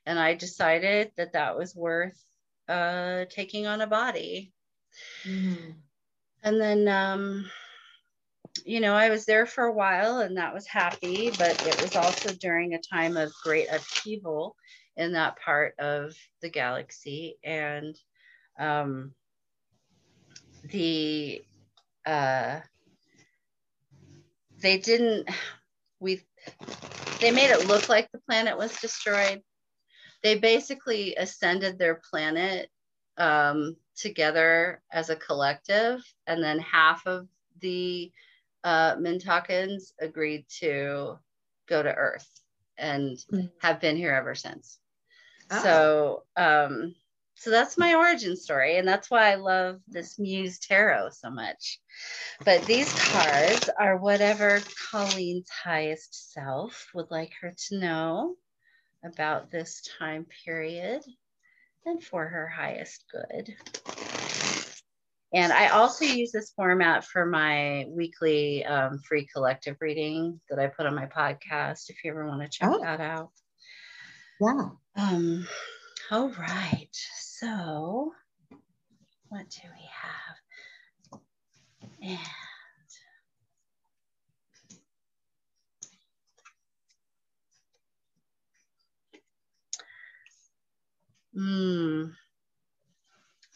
And 0.05 0.17
I 0.17 0.34
decided 0.34 1.11
that 1.17 1.34
that 1.34 1.57
was 1.57 1.76
worth 1.76 2.20
uh, 2.67 3.26
taking 3.30 3.67
on 3.67 3.82
a 3.82 3.88
body. 3.88 4.53
Mm-hmm. 5.26 5.72
And 6.43 6.61
then, 6.61 6.88
um, 6.88 7.49
you 8.65 8.80
know, 8.80 8.95
I 8.95 9.09
was 9.09 9.26
there 9.26 9.45
for 9.45 9.65
a 9.65 9.74
while 9.74 10.20
and 10.20 10.38
that 10.38 10.53
was 10.53 10.67
happy, 10.67 11.32
but 11.38 11.65
it 11.67 11.82
was 11.82 11.95
also 11.95 12.34
during 12.34 12.74
a 12.74 12.82
time 12.82 13.17
of 13.17 13.34
great 13.43 13.67
upheaval 13.72 14.55
in 14.97 15.13
that 15.13 15.39
part 15.39 15.76
of 15.80 16.15
the 16.41 16.49
galaxy. 16.49 17.38
And 17.43 17.97
um, 18.57 19.13
the, 20.63 21.43
uh, 22.05 22.61
they 24.61 24.78
didn't, 24.78 25.30
we, 26.00 26.22
they 27.20 27.32
made 27.32 27.52
it 27.52 27.68
look 27.68 27.89
like 27.89 28.12
the 28.12 28.20
planet 28.20 28.58
was 28.58 28.80
destroyed. 28.80 29.41
They 30.24 30.38
basically 30.38 31.16
ascended 31.16 31.78
their 31.78 32.02
planet 32.10 32.70
um, 33.18 33.76
together 33.95 34.82
as 34.91 35.10
a 35.10 35.16
collective, 35.16 36.02
and 36.28 36.43
then 36.43 36.60
half 36.60 37.06
of 37.06 37.28
the 37.62 38.12
uh, 38.64 38.95
Mintakans 38.95 39.93
agreed 40.00 40.45
to 40.60 41.20
go 41.68 41.84
to 41.84 41.93
Earth 41.93 42.28
and 42.78 43.18
Mm. 43.32 43.52
have 43.62 43.82
been 43.82 43.97
here 43.97 44.14
ever 44.14 44.36
since. 44.36 44.80
Oh. 45.52 45.64
So, 45.64 46.24
um, 46.38 46.95
so 47.40 47.50
that's 47.50 47.78
my 47.78 47.96
origin 47.96 48.36
story, 48.36 48.78
and 48.78 48.88
that's 48.88 49.10
why 49.10 49.32
I 49.32 49.36
love 49.36 49.80
this 49.88 50.20
Muse 50.20 50.60
Tarot 50.60 51.10
so 51.12 51.30
much. 51.30 51.80
But 52.44 52.64
these 52.64 52.94
cards 53.12 53.70
are 53.80 53.96
whatever 53.98 54.62
Colleen's 54.92 55.50
highest 55.50 56.34
self 56.34 56.90
would 56.94 57.10
like 57.12 57.32
her 57.42 57.54
to 57.70 57.80
know 57.80 58.36
about 59.06 59.52
this 59.52 59.82
time 59.98 60.26
period 60.46 61.02
and 61.86 62.04
for 62.04 62.28
her 62.28 62.48
highest 62.50 63.06
good. 63.12 63.56
And 65.32 65.54
I 65.54 65.68
also 65.70 66.06
use 66.06 66.32
this 66.32 66.52
format 66.56 67.06
for 67.06 67.26
my 67.26 67.86
weekly 67.88 68.66
um, 68.66 69.00
free 69.08 69.28
collective 69.32 69.78
reading 69.80 70.42
that 70.50 70.60
I 70.60 70.68
put 70.68 70.88
on 70.88 70.96
my 70.96 71.06
podcast 71.06 71.90
if 71.90 72.04
you 72.04 72.12
ever 72.12 72.28
want 72.28 72.42
to 72.42 72.50
check 72.50 72.70
Oh. 72.70 72.82
that 72.82 73.00
out. 73.00 73.30
Yeah. 74.42 74.70
Um, 74.98 75.48
all 76.12 76.30
right. 76.30 76.98
So, 77.40 78.12
what 79.30 79.50
do 79.50 79.62
we 79.64 79.88
have? 82.04 82.12
And. 82.12 82.20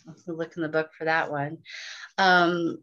Let's 0.07 0.27
look 0.27 0.55
in 0.55 0.63
the 0.63 0.69
book 0.69 0.91
for 0.97 1.03
that 1.03 1.29
one. 1.29 1.57
Um, 2.17 2.81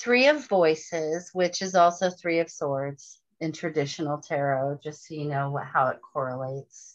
three 0.00 0.28
of 0.28 0.48
Voices, 0.48 1.28
which 1.34 1.60
is 1.60 1.74
also 1.74 2.08
Three 2.08 2.38
of 2.38 2.50
Swords 2.50 3.20
in 3.40 3.52
traditional 3.52 4.16
tarot, 4.22 4.78
just 4.82 5.06
so 5.06 5.12
you 5.14 5.26
know 5.26 5.50
what, 5.50 5.66
how 5.66 5.88
it 5.88 5.98
correlates. 6.00 6.87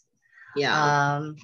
Yeah. 0.56 1.16
Um, 1.16 1.36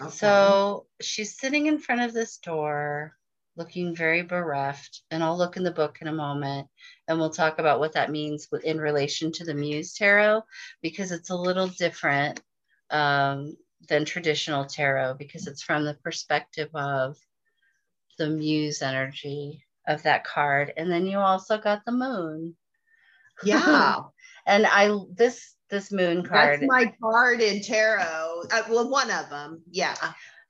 Okay. 0.00 0.10
so 0.10 0.86
she's 1.00 1.38
sitting 1.38 1.66
in 1.66 1.78
front 1.78 2.00
of 2.00 2.12
this 2.12 2.38
door, 2.38 3.16
looking 3.56 3.94
very 3.94 4.22
bereft. 4.22 5.02
And 5.10 5.22
I'll 5.22 5.38
look 5.38 5.56
in 5.56 5.62
the 5.62 5.70
book 5.70 5.98
in 6.00 6.08
a 6.08 6.12
moment 6.12 6.68
and 7.06 7.18
we'll 7.18 7.30
talk 7.30 7.58
about 7.58 7.78
what 7.78 7.92
that 7.92 8.10
means 8.10 8.48
in 8.64 8.80
relation 8.80 9.30
to 9.32 9.44
the 9.44 9.54
Muse 9.54 9.94
Tarot 9.94 10.42
because 10.82 11.12
it's 11.12 11.30
a 11.30 11.36
little 11.36 11.68
different 11.68 12.42
um, 12.90 13.56
than 13.88 14.04
traditional 14.04 14.64
tarot 14.64 15.14
because 15.14 15.46
it's 15.46 15.62
from 15.62 15.84
the 15.84 15.94
perspective 15.94 16.70
of 16.74 17.16
the 18.18 18.28
Muse 18.28 18.82
energy 18.82 19.64
of 19.86 20.02
that 20.02 20.24
card. 20.24 20.72
And 20.76 20.90
then 20.90 21.06
you 21.06 21.18
also 21.18 21.58
got 21.58 21.84
the 21.84 21.92
moon. 21.92 22.56
yeah. 23.44 24.00
And 24.46 24.66
I, 24.66 24.94
this, 25.14 25.53
this 25.70 25.90
moon 25.90 26.24
card. 26.24 26.60
That's 26.60 26.68
my 26.68 26.92
card 27.00 27.40
in 27.40 27.62
tarot. 27.62 28.42
Uh, 28.50 28.62
well, 28.68 28.88
one 28.88 29.10
of 29.10 29.30
them. 29.30 29.62
Yeah. 29.70 29.94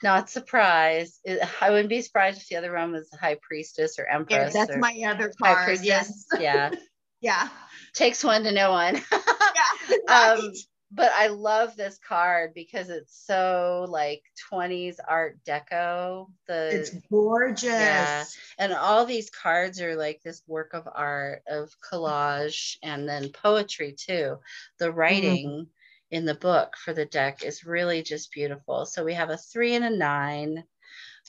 Not 0.02 0.28
surprised. 0.28 1.20
It- 1.24 1.40
I 1.62 1.70
wouldn't 1.70 1.88
be 1.88 2.02
surprised 2.02 2.42
if 2.42 2.48
the 2.48 2.56
other 2.56 2.74
one 2.74 2.92
was 2.92 3.08
high 3.20 3.38
priestess 3.42 3.98
or 3.98 4.06
Yeah, 4.08 4.16
empress. 4.16 4.52
that's 4.52 4.70
or 4.70 4.78
my 4.78 4.94
other 5.06 5.32
card. 5.40 5.78
Yes. 5.82 6.26
Yeah. 6.38 6.70
Yeah. 7.20 7.48
Takes 7.94 8.22
one 8.22 8.42
to 8.44 8.52
know 8.52 8.70
one. 8.72 9.00
Yeah. 9.54 9.96
um, 10.36 10.52
but 10.94 11.10
I 11.12 11.26
love 11.26 11.76
this 11.76 11.98
card 11.98 12.54
because 12.54 12.88
it's 12.88 13.26
so 13.26 13.84
like 13.88 14.22
20s 14.52 14.96
art 15.06 15.38
deco. 15.44 16.28
The 16.46 16.70
it's 16.72 16.90
gorgeous. 17.10 17.64
yeah. 17.64 18.24
and 18.58 18.72
all 18.72 19.04
these 19.04 19.28
cards 19.28 19.80
are 19.80 19.96
like 19.96 20.22
this 20.22 20.42
work 20.46 20.72
of 20.72 20.88
art 20.92 21.42
of 21.48 21.74
collage 21.80 22.76
and 22.82 23.08
then 23.08 23.30
poetry 23.30 23.96
too. 23.98 24.36
The 24.78 24.92
writing 24.92 25.66
in 26.12 26.24
the 26.26 26.34
book 26.34 26.76
for 26.76 26.92
the 26.92 27.06
deck 27.06 27.44
is 27.44 27.64
really 27.64 28.02
just 28.02 28.30
beautiful. 28.30 28.86
So 28.86 29.04
we 29.04 29.14
have 29.14 29.30
a 29.30 29.36
three 29.36 29.74
and 29.74 29.84
a 29.84 29.90
nine. 29.90 30.62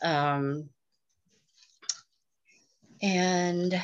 Um, 0.03 0.70
and 3.01 3.82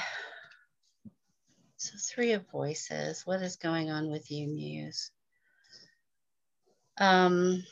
so 1.77 1.93
three 1.97 2.33
of 2.33 2.47
voices. 2.51 3.25
What 3.25 3.41
is 3.41 3.55
going 3.55 3.89
on 3.89 4.11
with 4.11 4.29
you, 4.29 4.47
Muse? 4.47 5.09
Um, 6.97 7.63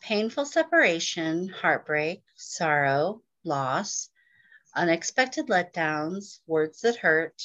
painful 0.00 0.46
separation, 0.46 1.48
heartbreak, 1.48 2.22
sorrow, 2.36 3.22
loss, 3.44 4.08
unexpected 4.74 5.48
letdowns, 5.48 6.38
words 6.46 6.80
that 6.82 6.96
hurt, 6.96 7.42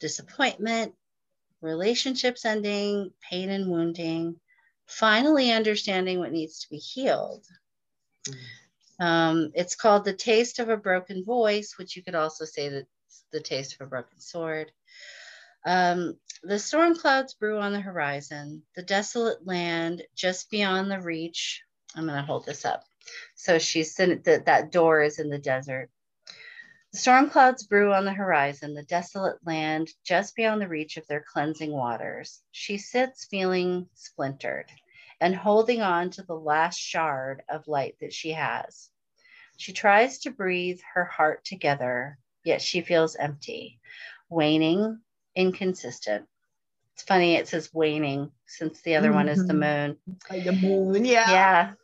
disappointment, 0.00 0.94
relationships 1.60 2.44
ending, 2.44 3.12
pain 3.20 3.50
and 3.50 3.70
wounding, 3.70 4.36
finally 4.86 5.50
understanding 5.50 6.18
what 6.18 6.32
needs 6.32 6.60
to 6.60 6.70
be 6.70 6.78
healed. 6.78 7.44
Um, 9.00 9.52
it's 9.54 9.76
called 9.76 10.04
The 10.04 10.12
Taste 10.12 10.58
of 10.58 10.68
a 10.68 10.76
Broken 10.76 11.24
Voice, 11.24 11.74
which 11.78 11.96
you 11.96 12.02
could 12.02 12.14
also 12.14 12.44
say 12.44 12.68
that 12.68 12.86
the 13.32 13.40
taste 13.40 13.74
of 13.74 13.86
a 13.86 13.90
broken 13.90 14.20
sword. 14.20 14.72
Um, 15.66 16.16
the 16.42 16.58
storm 16.58 16.94
clouds 16.94 17.34
brew 17.34 17.58
on 17.58 17.72
the 17.72 17.80
horizon, 17.80 18.62
the 18.76 18.82
desolate 18.82 19.46
land 19.46 20.02
just 20.14 20.50
beyond 20.50 20.90
the 20.90 21.00
reach. 21.00 21.62
I'm 21.94 22.06
going 22.06 22.16
to 22.16 22.26
hold 22.26 22.46
this 22.46 22.64
up. 22.64 22.84
So 23.34 23.58
she's 23.58 23.94
that, 23.94 24.44
that 24.46 24.70
door 24.70 25.02
is 25.02 25.18
in 25.18 25.30
the 25.30 25.38
desert. 25.38 25.90
The 26.92 26.98
storm 26.98 27.30
clouds 27.30 27.64
brew 27.64 27.92
on 27.92 28.04
the 28.04 28.12
horizon, 28.12 28.74
the 28.74 28.82
desolate 28.82 29.38
land 29.44 29.90
just 30.04 30.34
beyond 30.36 30.60
the 30.60 30.68
reach 30.68 30.96
of 30.96 31.06
their 31.06 31.24
cleansing 31.32 31.72
waters. 31.72 32.40
She 32.50 32.78
sits 32.78 33.26
feeling 33.26 33.88
splintered 33.94 34.70
and 35.20 35.34
holding 35.34 35.82
on 35.82 36.10
to 36.10 36.22
the 36.22 36.34
last 36.34 36.78
shard 36.78 37.42
of 37.48 37.68
light 37.68 37.96
that 38.00 38.12
she 38.12 38.32
has. 38.32 38.90
She 39.56 39.72
tries 39.72 40.20
to 40.20 40.30
breathe 40.30 40.80
her 40.94 41.04
heart 41.04 41.44
together, 41.44 42.18
yet 42.44 42.62
she 42.62 42.80
feels 42.80 43.16
empty, 43.16 43.80
waning, 44.30 45.00
inconsistent. 45.38 46.26
It's 46.94 47.04
funny, 47.04 47.36
it 47.36 47.46
says 47.46 47.72
waning 47.72 48.32
since 48.46 48.82
the 48.82 48.96
other 48.96 49.12
one 49.12 49.28
is 49.28 49.46
the 49.46 49.54
Mhm. 49.54 49.60
moon. 49.60 50.16
Like 50.28 50.44
the 50.44 50.52
moon. 50.52 51.04
Yeah. 51.04 51.30
Yeah. 51.30 51.74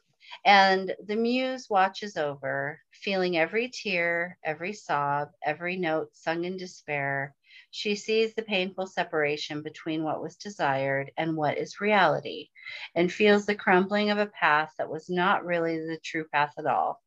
And 0.44 0.96
the 1.06 1.14
muse 1.16 1.70
watches 1.70 2.16
over, 2.16 2.80
feeling 2.90 3.36
every 3.36 3.68
tear, 3.68 4.38
every 4.42 4.72
sob, 4.72 5.30
every 5.44 5.76
note 5.76 6.16
sung 6.16 6.44
in 6.44 6.56
despair. 6.56 7.34
She 7.70 7.94
sees 7.94 8.34
the 8.34 8.42
painful 8.42 8.88
separation 8.88 9.62
between 9.62 10.02
what 10.02 10.20
was 10.20 10.36
desired 10.36 11.12
and 11.16 11.36
what 11.36 11.58
is 11.58 11.80
reality, 11.80 12.48
and 12.96 13.12
feels 13.12 13.46
the 13.46 13.54
crumbling 13.54 14.10
of 14.10 14.18
a 14.18 14.26
path 14.26 14.72
that 14.78 14.90
was 14.90 15.08
not 15.08 15.44
really 15.44 15.78
the 15.78 15.98
true 16.02 16.26
path 16.32 16.54
at 16.58 16.66
all. 16.66 17.00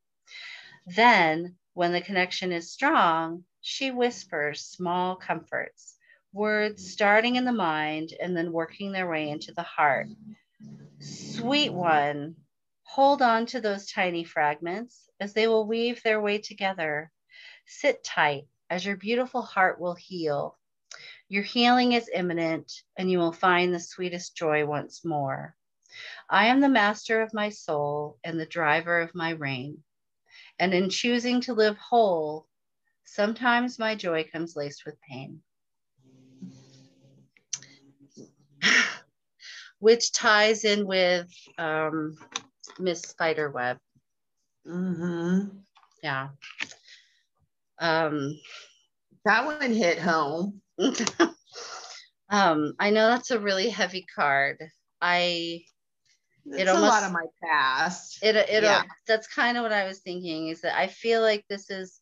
Then, 0.86 1.58
when 1.74 1.92
the 1.92 2.02
connection 2.02 2.54
is 2.54 2.72
strong, 2.72 3.44
she 3.60 3.92
whispers 3.92 4.62
small 4.62 5.18
comforts, 5.18 5.97
words 6.34 6.92
starting 6.92 7.36
in 7.36 7.46
the 7.46 7.52
mind 7.52 8.14
and 8.22 8.36
then 8.36 8.52
working 8.52 8.92
their 8.92 9.10
way 9.10 9.30
into 9.30 9.52
the 9.54 9.64
heart. 9.64 10.08
Sweet 11.00 11.72
one, 11.72 12.36
hold 12.84 13.22
on 13.22 13.46
to 13.48 13.62
those 13.62 13.92
tiny 13.92 14.24
fragments 14.24 15.10
as 15.20 15.34
they 15.34 15.48
will 15.48 15.68
weave 15.68 16.02
their 16.04 16.22
way 16.22 16.38
together. 16.38 17.12
Sit 17.66 18.04
tight 18.04 18.48
as 18.70 18.86
your 18.86 18.98
beautiful 18.98 19.42
heart 19.42 19.80
will 19.80 19.96
heal. 19.96 20.58
Your 21.30 21.44
healing 21.44 21.94
is 21.94 22.10
imminent 22.14 22.72
and 22.98 23.12
you 23.12 23.20
will 23.20 23.34
find 23.34 23.74
the 23.74 23.80
sweetest 23.80 24.36
joy 24.36 24.66
once 24.66 25.04
more. 25.04 25.56
I 26.30 26.48
am 26.48 26.60
the 26.60 26.70
master 26.70 27.22
of 27.22 27.34
my 27.34 27.50
soul 27.50 28.18
and 28.24 28.40
the 28.40 28.46
driver 28.46 29.00
of 29.00 29.16
my 29.16 29.32
reign. 29.32 29.84
And 30.60 30.74
in 30.74 30.90
choosing 30.90 31.42
to 31.42 31.54
live 31.54 31.78
whole, 31.78 32.48
sometimes 33.06 33.80
my 33.80 33.96
joy 33.96 34.24
comes 34.32 34.56
laced 34.56 34.86
with 34.86 35.02
pain. 35.02 35.42
Which 39.80 40.12
ties 40.12 40.64
in 40.64 40.88
with 40.88 41.28
um, 41.58 42.16
Miss 42.80 43.02
Spiderweb. 43.02 43.78
Mm-hmm. 44.68 45.58
Yeah. 46.04 46.30
Um, 47.80 48.40
That 49.26 49.46
one 49.46 49.74
hit 49.74 50.00
home. 50.00 50.62
um, 52.30 52.74
I 52.80 52.90
know 52.90 53.08
that's 53.10 53.32
a 53.32 53.40
really 53.40 53.70
heavy 53.70 54.06
card. 54.16 54.58
I 55.02 55.64
It's 56.46 56.70
almost- 56.70 56.86
a 56.86 56.90
lot 56.90 57.04
of 57.04 57.12
my 57.12 57.26
past. 57.44 58.20
it 58.24 58.36
it 58.36 58.64
Yeah. 58.64 58.84
that's 59.08 59.28
kind 59.28 59.58
of 59.58 59.64
what 59.64 59.74
I 59.74 59.86
was 59.86 60.00
thinking 60.00 60.48
is 60.48 60.62
that 60.62 60.78
I 60.78 60.88
feel 60.88 61.22
like 61.22 61.46
this 61.50 61.70
is 61.70 62.00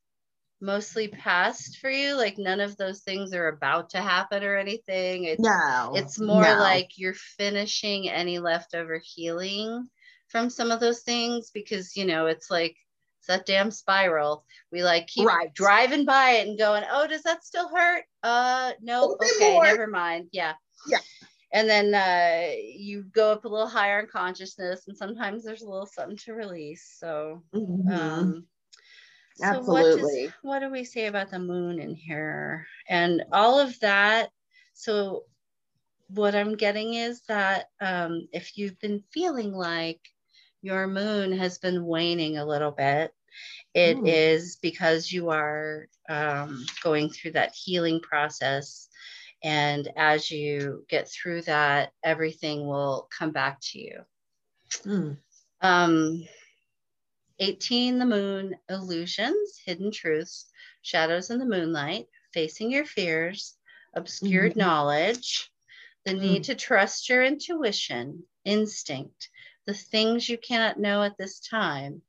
mostly 0.61 1.07
past 1.07 1.77
for 1.77 1.89
you. 1.89 2.15
Like 2.15 2.37
none 2.37 2.59
of 2.59 2.77
those 2.77 3.01
things 3.01 3.33
are 3.33 3.47
about 3.47 3.89
to 3.91 4.01
happen 4.01 4.43
or 4.43 4.57
anything. 4.57 5.25
It's 5.25 5.43
no. 5.43 5.93
it's 5.95 6.19
more 6.19 6.41
no. 6.43 6.57
like 6.59 6.91
you're 6.97 7.13
finishing 7.13 8.09
any 8.09 8.39
leftover 8.39 9.01
healing 9.03 9.87
from 10.29 10.49
some 10.49 10.71
of 10.71 10.79
those 10.79 11.01
things 11.01 11.51
because 11.53 11.95
you 11.95 12.05
know 12.05 12.25
it's 12.27 12.49
like 12.49 12.75
it's 13.19 13.27
that 13.27 13.45
damn 13.45 13.71
spiral. 13.71 14.45
We 14.71 14.83
like 14.83 15.07
keep 15.07 15.27
Right. 15.27 15.53
driving 15.53 16.05
by 16.05 16.31
it 16.31 16.47
and 16.47 16.59
going, 16.59 16.83
oh, 16.91 17.07
does 17.07 17.23
that 17.23 17.43
still 17.43 17.69
hurt? 17.69 18.03
Uh, 18.21 18.73
no, 18.81 19.17
okay, 19.21 19.53
more. 19.53 19.63
never 19.63 19.87
mind. 19.87 20.29
Yeah. 20.31 20.53
Yeah. 20.87 20.99
And 21.51 21.69
then 21.69 21.93
uh, 21.95 22.53
you 22.57 23.03
go 23.03 23.31
up 23.31 23.45
a 23.45 23.47
little 23.47 23.67
higher 23.67 23.99
in 23.99 24.07
consciousness, 24.07 24.87
and 24.87 24.97
sometimes 24.97 25.43
there's 25.43 25.61
a 25.61 25.69
little 25.69 25.85
something 25.85 26.17
to 26.17 26.33
release. 26.33 26.97
So, 26.99 27.43
Mhm. 27.53 27.89
um, 27.89 28.47
so 29.35 29.61
what, 29.61 29.91
does- 29.91 30.19
Absolutely. 30.19 30.33
what 30.41 30.59
do 30.59 30.69
we 30.69 30.83
say 30.83 31.05
about 31.07 31.29
the 31.31 31.39
moon 31.39 31.79
in 31.79 31.95
here 31.95 32.67
and 32.89 33.23
all 33.31 33.59
of 33.59 33.79
that? 33.81 34.31
So, 34.73 35.23
what 36.09 36.35
I'm 36.35 36.55
getting 36.55 36.93
is 36.93 37.21
that 37.27 37.69
um, 37.81 38.27
if 38.31 38.57
you've 38.57 38.79
been 38.79 39.03
feeling 39.11 39.51
like 39.53 40.01
your 40.61 40.87
moon 40.87 41.31
has 41.37 41.57
been 41.59 41.85
waning 41.85 42.37
a 42.37 42.45
little 42.45 42.71
bit, 42.71 43.13
it 43.73 43.97
Mm. 43.97 44.07
is 44.07 44.57
because 44.61 45.11
you 45.11 45.29
are 45.29 45.87
um, 46.09 46.65
going 46.83 47.09
through 47.09 47.31
that 47.31 47.53
healing 47.55 47.99
process. 48.01 48.87
And 49.43 49.87
as 49.95 50.31
you 50.31 50.85
get 50.89 51.07
through 51.09 51.43
that, 51.43 51.91
everything 52.03 52.67
will 52.67 53.07
come 53.17 53.31
back 53.31 53.59
to 53.71 53.79
you. 53.79 54.01
Mm. 54.85 55.17
Um, 55.61 56.23
18, 57.39 57.99
the 57.99 58.05
moon, 58.05 58.55
illusions, 58.69 59.59
hidden 59.65 59.91
truths, 59.91 60.51
shadows 60.81 61.29
in 61.29 61.39
the 61.39 61.45
moonlight, 61.45 62.07
facing 62.33 62.71
your 62.71 62.85
fears, 62.85 63.57
obscured 63.95 64.53
Mhm. 64.53 64.57
knowledge, 64.57 65.51
the 66.05 66.13
Mm. 66.13 66.19
need 66.21 66.43
to 66.45 66.55
trust 66.55 67.09
your 67.09 67.23
intuition, 67.23 68.25
instinct, 68.45 69.29
the 69.65 69.73
things 69.73 70.29
you 70.29 70.37
cannot 70.37 70.79
know 70.79 71.03
at 71.03 71.17
this 71.17 71.39
time, 71.39 72.01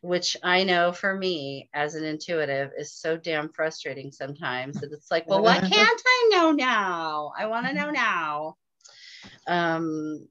which 0.00 0.36
I 0.42 0.64
know 0.64 0.92
for 0.92 1.14
me 1.16 1.68
as 1.74 1.94
an 1.94 2.04
intuitive 2.04 2.72
is 2.76 2.92
so 2.92 3.16
damn 3.16 3.52
frustrating 3.52 4.12
sometimes 4.12 4.80
that 4.80 4.92
it's 4.92 5.10
like, 5.10 5.28
well, 5.28 5.42
what 5.42 5.62
can't 5.64 6.02
I 6.06 6.28
know 6.32 6.52
now? 6.52 7.32
I 7.36 7.46
want 7.46 7.66
to 7.66 7.74
know 7.74 7.90
now. 7.90 8.56
Um, 9.46 10.28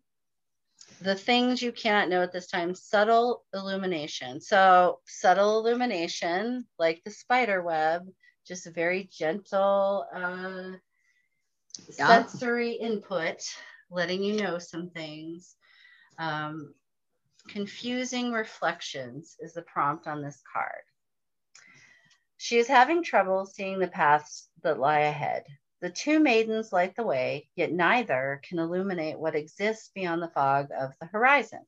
the 1.02 1.16
things 1.16 1.62
you 1.62 1.72
cannot 1.72 2.10
know 2.10 2.22
at 2.24 2.32
this 2.32 2.48
time 2.48 2.76
subtle 2.76 3.44
illumination. 3.54 4.42
So 4.42 5.00
subtle 5.06 5.60
illumination 5.60 6.66
like 6.80 7.02
the 7.04 7.12
spider 7.12 7.62
web 7.62 8.08
just 8.48 8.68
a 8.68 8.72
very 8.72 9.10
gentle 9.12 10.06
uh, 10.14 10.78
Yeah. 11.98 12.28
sensory 12.30 12.74
input 12.74 13.42
letting 13.92 14.24
you 14.24 14.36
know 14.36 14.60
some 14.60 14.90
things. 14.90 15.56
Um, 16.20 16.74
confusing 17.50 18.32
reflections 18.32 19.36
is 19.40 19.54
the 19.54 19.64
prompt 19.64 20.08
on 20.08 20.22
this 20.22 20.42
card. 20.54 20.84
She 22.38 22.58
is 22.58 22.68
having 22.68 23.04
trouble 23.04 23.46
seeing 23.46 23.80
the 23.80 23.88
paths 23.88 24.50
that 24.64 24.80
lie 24.80 25.00
ahead 25.02 25.46
the 25.82 25.90
two 25.90 26.20
maidens 26.20 26.72
light 26.72 26.96
the 26.96 27.04
way, 27.04 27.50
yet 27.56 27.72
neither 27.72 28.40
can 28.48 28.60
illuminate 28.60 29.20
what 29.20 29.36
exists 29.36 29.90
beyond 29.94 30.22
the 30.22 30.30
fog 30.30 30.70
of 30.78 30.92
the 31.00 31.08
horizon. 31.08 31.66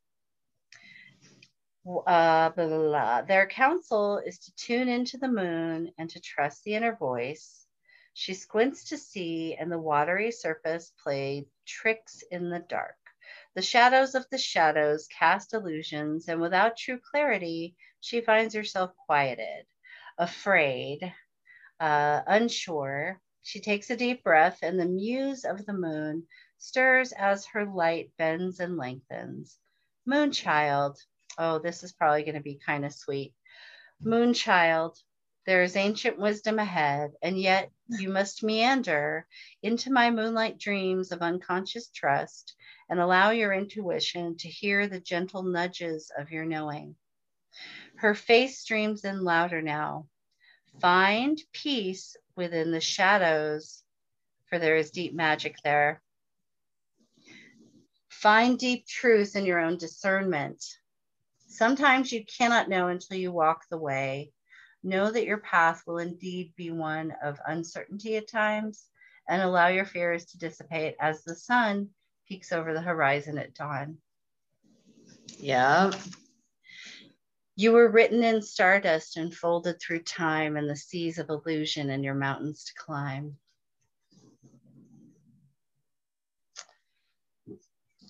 Uh, 1.86 2.50
blah, 2.50 2.68
blah, 2.68 2.78
blah. 2.78 3.22
Their 3.24 3.48
counsel 3.48 4.20
is 4.20 4.40
to 4.40 4.56
tune 4.56 4.88
into 4.88 5.18
the 5.18 5.28
moon 5.28 5.92
and 5.98 6.10
to 6.12 6.22
trust 6.22 6.64
the 6.64 6.76
inner 6.76 6.96
voice. 6.96 7.66
She 8.14 8.36
squints 8.36 8.90
to 8.90 8.98
see, 8.98 9.56
and 9.56 9.72
the 9.72 9.80
watery 9.80 10.32
surface 10.32 10.94
played 11.04 11.46
tricks 11.66 12.24
in 12.30 12.50
the 12.50 12.60
dark. 12.60 12.96
The 13.56 13.64
shadows 13.64 14.14
of 14.16 14.26
the 14.30 14.38
shadows 14.38 15.08
cast 15.08 15.54
illusions, 15.54 16.28
and 16.28 16.40
without 16.40 16.78
true 16.78 17.00
clarity, 17.00 17.76
she 18.00 18.22
finds 18.22 18.54
herself 18.54 18.92
quieted, 19.08 19.66
afraid, 20.18 21.12
uh, 21.80 22.22
unsure, 22.28 23.20
she 23.44 23.60
takes 23.60 23.90
a 23.90 23.96
deep 23.96 24.24
breath, 24.24 24.60
and 24.64 24.80
the 24.80 24.86
muse 24.86 25.46
of 25.46 25.66
the 25.66 25.74
moon 25.74 26.26
stirs 26.58 27.12
as 27.12 27.46
her 27.46 27.66
light 27.66 28.12
bends 28.18 28.60
and 28.60 28.78
lengthens. 28.78 29.60
Moonchild, 30.08 30.98
oh, 31.38 31.60
this 31.60 31.84
is 31.84 31.92
probably 31.92 32.24
going 32.24 32.36
to 32.36 32.42
be 32.42 32.60
kind 32.66 32.86
of 32.86 32.94
sweet. 32.94 33.34
Moonchild, 34.02 34.98
there 35.46 35.64
is 35.64 35.76
ancient 35.76 36.18
wisdom 36.18 36.58
ahead, 36.58 37.12
and 37.22 37.38
yet 37.38 37.70
you 37.90 38.10
must 38.10 38.44
meander 38.44 39.28
into 39.62 39.92
my 39.92 40.10
moonlight 40.10 40.58
dreams 40.58 41.12
of 41.12 41.22
unconscious 41.22 41.90
trust 41.90 42.56
and 42.90 43.00
allow 43.00 43.32
your 43.32 43.54
intuition 43.54 44.38
to 44.38 44.48
hear 44.48 44.88
the 44.88 45.02
gentle 45.02 45.44
nudges 45.44 46.12
of 46.18 46.32
your 46.32 46.46
knowing. 46.46 46.96
Her 47.98 48.16
face 48.16 48.60
streams 48.60 49.04
in 49.04 49.24
louder 49.24 49.62
now. 49.62 50.08
Find 50.80 51.40
peace 51.54 52.18
within 52.36 52.72
the 52.72 52.82
shadows, 52.82 53.84
for 54.50 54.60
there 54.60 54.76
is 54.76 54.92
deep 54.92 55.14
magic 55.14 55.58
there. 55.64 56.02
Find 58.10 58.58
deep 58.58 58.88
truth 58.88 59.36
in 59.36 59.46
your 59.46 59.60
own 59.60 59.78
discernment. 59.78 60.64
Sometimes 61.48 62.12
you 62.12 62.26
cannot 62.26 62.70
know 62.70 62.88
until 62.88 63.18
you 63.18 63.32
walk 63.32 63.66
the 63.70 63.78
way. 63.78 64.32
Know 64.84 65.12
that 65.12 65.26
your 65.26 65.38
path 65.38 65.84
will 65.86 66.00
indeed 66.00 66.54
be 66.56 66.72
one 66.72 67.14
of 67.24 67.40
uncertainty 67.48 68.18
at 68.18 68.28
times, 68.28 68.88
and 69.30 69.42
allow 69.42 69.68
your 69.68 69.86
fears 69.86 70.26
to 70.26 70.38
dissipate 70.38 70.96
as 71.00 71.24
the 71.24 71.36
sun 71.36 71.90
peeks 72.28 72.52
over 72.52 72.74
the 72.74 72.82
horizon 72.82 73.38
at 73.38 73.54
dawn. 73.54 73.98
Yeah. 75.38 75.92
You 77.56 77.72
were 77.72 77.90
written 77.90 78.24
in 78.24 78.42
stardust 78.42 79.18
and 79.18 79.34
folded 79.34 79.80
through 79.80 80.04
time 80.04 80.58
and 80.58 80.70
the 80.70 80.76
seas 80.76 81.20
of 81.20 81.30
illusion 81.30 81.90
and 81.90 82.04
your 82.04 82.16
mountains 82.16 82.64
to 82.66 82.74
climb. 82.76 83.38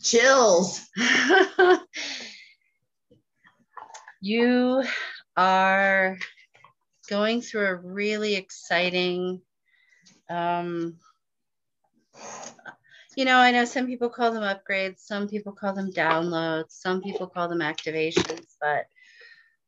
Chills. 0.01 0.81
you 4.21 4.83
are 5.35 6.17
going 7.09 7.41
through 7.41 7.65
a 7.65 7.75
really 7.75 8.35
exciting 8.35 9.41
um, 10.29 10.95
you 13.17 13.25
know 13.25 13.37
i 13.37 13.51
know 13.51 13.65
some 13.65 13.85
people 13.85 14.09
call 14.09 14.31
them 14.31 14.43
upgrades 14.43 14.99
some 14.99 15.27
people 15.27 15.51
call 15.51 15.73
them 15.73 15.91
downloads 15.91 16.71
some 16.71 17.01
people 17.01 17.27
call 17.27 17.49
them 17.49 17.59
activations 17.59 18.55
but 18.61 18.85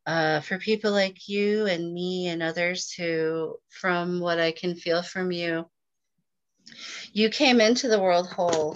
uh, 0.05 0.39
for 0.41 0.57
people 0.57 0.91
like 0.91 1.27
you 1.27 1.65
and 1.65 1.93
me 1.93 2.27
and 2.27 2.43
others 2.43 2.91
who 2.93 3.55
from 3.69 4.19
what 4.19 4.39
i 4.39 4.51
can 4.51 4.75
feel 4.75 5.01
from 5.01 5.31
you 5.31 5.65
you 7.13 7.29
came 7.29 7.59
into 7.61 7.87
the 7.87 7.99
world 7.99 8.27
whole 8.29 8.75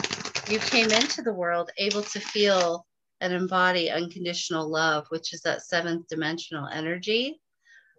you 0.49 0.59
came 0.59 0.91
into 0.91 1.21
the 1.21 1.33
world 1.33 1.69
able 1.77 2.01
to 2.01 2.19
feel 2.19 2.85
and 3.21 3.33
embody 3.33 3.89
unconditional 3.89 4.67
love, 4.69 5.05
which 5.09 5.33
is 5.33 5.41
that 5.41 5.61
seventh 5.61 6.07
dimensional 6.07 6.67
energy. 6.67 7.39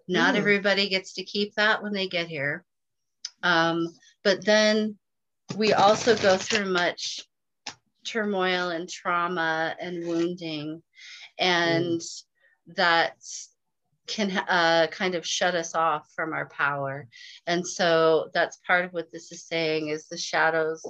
Not 0.08 0.34
Mm. 0.34 0.38
everybody 0.38 0.88
gets 0.88 1.14
to 1.14 1.24
keep 1.24 1.54
that 1.54 1.82
when 1.82 1.92
they 1.92 2.08
get 2.08 2.28
here. 2.28 2.64
Um, 3.42 3.94
but 4.24 4.44
then 4.44 4.98
we 5.56 5.72
also 5.72 6.16
go 6.16 6.36
through 6.36 6.72
much 6.72 7.20
turmoil 8.04 8.70
and 8.70 8.88
trauma 8.88 9.76
and 9.78 10.06
wounding, 10.06 10.82
and 11.38 12.00
that 12.76 13.16
can 14.06 14.30
uh, 14.48 14.88
kind 14.90 15.14
of 15.14 15.26
shut 15.26 15.54
us 15.54 15.74
off 15.74 16.10
from 16.14 16.32
our 16.32 16.48
power. 16.48 17.08
And 17.46 17.66
so 17.66 18.30
that's 18.34 18.58
part 18.66 18.84
of 18.84 18.92
what 18.92 19.12
this 19.12 19.30
is 19.30 19.46
saying 19.46 19.88
is 19.88 20.08
the 20.08 20.18
shadows 20.18 20.82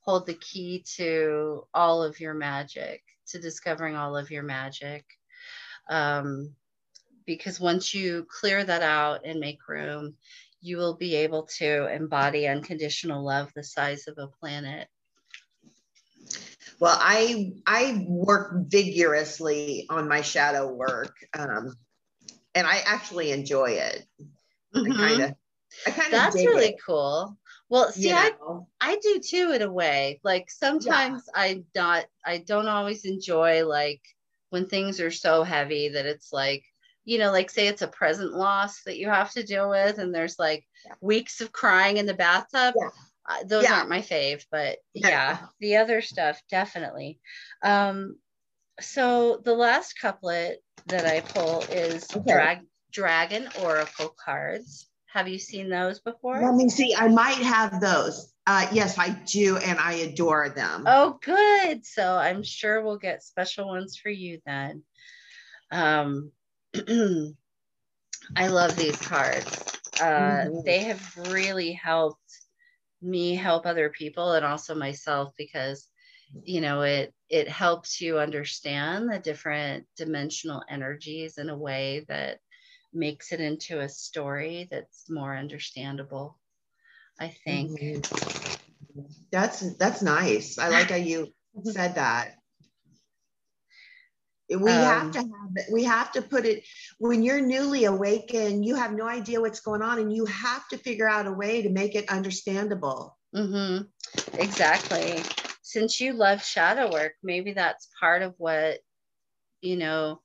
hold 0.00 0.26
the 0.26 0.34
key 0.34 0.84
to 0.96 1.66
all 1.74 2.02
of 2.02 2.20
your 2.20 2.34
magic 2.34 3.02
to 3.28 3.40
discovering 3.40 3.96
all 3.96 4.16
of 4.16 4.30
your 4.30 4.42
magic. 4.42 5.04
Um, 5.88 6.54
because 7.26 7.60
once 7.60 7.94
you 7.94 8.26
clear 8.28 8.64
that 8.64 8.82
out 8.82 9.20
and 9.24 9.40
make 9.40 9.68
room, 9.68 10.14
you 10.60 10.76
will 10.76 10.96
be 10.96 11.14
able 11.16 11.44
to 11.58 11.92
embody 11.92 12.46
unconditional 12.46 13.24
love 13.24 13.52
the 13.54 13.64
size 13.64 14.08
of 14.08 14.18
a 14.18 14.26
planet. 14.26 14.88
Well, 16.80 16.96
I 16.98 17.52
I 17.66 18.06
work 18.08 18.52
vigorously 18.66 19.86
on 19.90 20.08
my 20.08 20.22
shadow 20.22 20.72
work, 20.72 21.14
um, 21.38 21.76
and 22.54 22.66
I 22.66 22.78
actually 22.86 23.32
enjoy 23.32 23.72
it. 23.72 24.06
Mm-hmm. 24.74 24.92
I 24.92 24.96
kind 24.96 25.22
of, 25.22 25.34
I 25.86 25.90
kind 25.90 26.06
of. 26.06 26.12
That's 26.12 26.36
really 26.36 26.68
it. 26.68 26.80
cool. 26.84 27.36
Well, 27.68 27.92
see, 27.92 28.08
you 28.08 28.14
know? 28.14 28.66
I 28.80 28.92
I 28.92 28.96
do 28.96 29.20
too 29.20 29.52
in 29.52 29.60
a 29.60 29.70
way. 29.70 30.20
Like 30.24 30.50
sometimes 30.50 31.28
yeah. 31.34 31.42
I 31.42 31.64
not 31.74 32.06
I 32.24 32.38
don't 32.38 32.66
always 32.66 33.04
enjoy 33.04 33.66
like 33.66 34.00
when 34.48 34.66
things 34.66 35.00
are 35.00 35.10
so 35.10 35.44
heavy 35.44 35.90
that 35.90 36.06
it's 36.06 36.32
like 36.32 36.64
you 37.04 37.18
know, 37.18 37.30
like 37.30 37.50
say 37.50 37.66
it's 37.66 37.82
a 37.82 37.88
present 37.88 38.32
loss 38.32 38.84
that 38.84 38.98
you 38.98 39.08
have 39.08 39.32
to 39.32 39.42
deal 39.42 39.68
with, 39.68 39.98
and 39.98 40.14
there's 40.14 40.38
like 40.38 40.66
yeah. 40.86 40.94
weeks 41.02 41.40
of 41.42 41.52
crying 41.52 41.98
in 41.98 42.06
the 42.06 42.14
bathtub. 42.14 42.74
Yeah. 42.78 42.88
Uh, 43.30 43.44
those 43.44 43.64
yeah. 43.64 43.74
aren't 43.74 43.88
my 43.88 44.00
fave, 44.00 44.44
but 44.50 44.78
yeah, 44.92 45.38
the 45.60 45.76
other 45.76 46.02
stuff 46.02 46.42
definitely. 46.50 47.20
Um, 47.62 48.16
so 48.80 49.40
the 49.44 49.54
last 49.54 49.98
couplet 50.00 50.62
that 50.86 51.06
I 51.06 51.20
pull 51.20 51.60
is 51.70 52.06
okay. 52.14 52.32
drag 52.32 52.58
dragon 52.92 53.48
oracle 53.62 54.14
cards. 54.24 54.88
Have 55.12 55.28
you 55.28 55.38
seen 55.38 55.68
those 55.68 56.00
before? 56.00 56.40
Let 56.40 56.54
me 56.54 56.68
see. 56.68 56.94
I 56.96 57.08
might 57.08 57.38
have 57.38 57.80
those. 57.80 58.32
Uh, 58.46 58.66
yes, 58.72 58.98
I 58.98 59.10
do, 59.10 59.56
and 59.56 59.78
I 59.78 59.94
adore 59.94 60.48
them. 60.48 60.84
Oh, 60.86 61.18
good. 61.22 61.84
So 61.84 62.16
I'm 62.16 62.42
sure 62.42 62.82
we'll 62.82 62.98
get 62.98 63.22
special 63.22 63.68
ones 63.68 63.96
for 63.96 64.08
you 64.08 64.40
then. 64.46 64.82
Um, 65.70 66.32
I 68.36 68.46
love 68.48 68.76
these 68.76 68.96
cards. 68.96 69.80
Uh, 70.00 70.04
mm-hmm. 70.04 70.64
They 70.64 70.80
have 70.84 71.16
really 71.28 71.72
helped 71.72 72.18
me 73.02 73.34
help 73.34 73.66
other 73.66 73.88
people 73.90 74.32
and 74.32 74.44
also 74.44 74.74
myself 74.74 75.32
because 75.36 75.88
you 76.44 76.60
know 76.60 76.82
it 76.82 77.12
it 77.28 77.48
helps 77.48 78.00
you 78.00 78.18
understand 78.18 79.10
the 79.10 79.18
different 79.18 79.86
dimensional 79.96 80.62
energies 80.68 81.38
in 81.38 81.48
a 81.48 81.56
way 81.56 82.04
that 82.08 82.38
makes 82.92 83.32
it 83.32 83.40
into 83.40 83.80
a 83.80 83.88
story 83.88 84.68
that's 84.70 85.08
more 85.08 85.36
understandable 85.36 86.38
i 87.18 87.28
think. 87.44 87.80
Mm-hmm. 87.80 89.00
that's 89.30 89.60
that's 89.76 90.02
nice. 90.02 90.58
I 90.58 90.68
like 90.68 90.90
how 90.90 90.96
you 90.96 91.32
said 91.64 91.94
that 91.94 92.39
we 94.58 94.70
um, 94.70 94.84
have 94.84 95.10
to 95.12 95.18
have 95.18 95.56
it. 95.56 95.66
We 95.72 95.84
have 95.84 96.10
to 96.12 96.22
put 96.22 96.44
it 96.44 96.64
when 96.98 97.22
you're 97.22 97.40
newly 97.40 97.84
awakened, 97.84 98.64
you 98.64 98.74
have 98.74 98.92
no 98.92 99.06
idea 99.06 99.40
what's 99.40 99.60
going 99.60 99.82
on, 99.82 99.98
and 99.98 100.12
you 100.12 100.24
have 100.26 100.66
to 100.68 100.78
figure 100.78 101.08
out 101.08 101.26
a 101.26 101.32
way 101.32 101.62
to 101.62 101.70
make 101.70 101.94
it 101.94 102.08
understandable. 102.08 103.16
Mm-hmm. 103.34 103.84
Exactly. 104.40 105.22
Since 105.62 106.00
you 106.00 106.14
love 106.14 106.42
shadow 106.42 106.92
work, 106.92 107.12
maybe 107.22 107.52
that's 107.52 107.88
part 107.98 108.22
of 108.22 108.34
what, 108.38 108.78
you 109.60 109.76
know, 109.76 110.20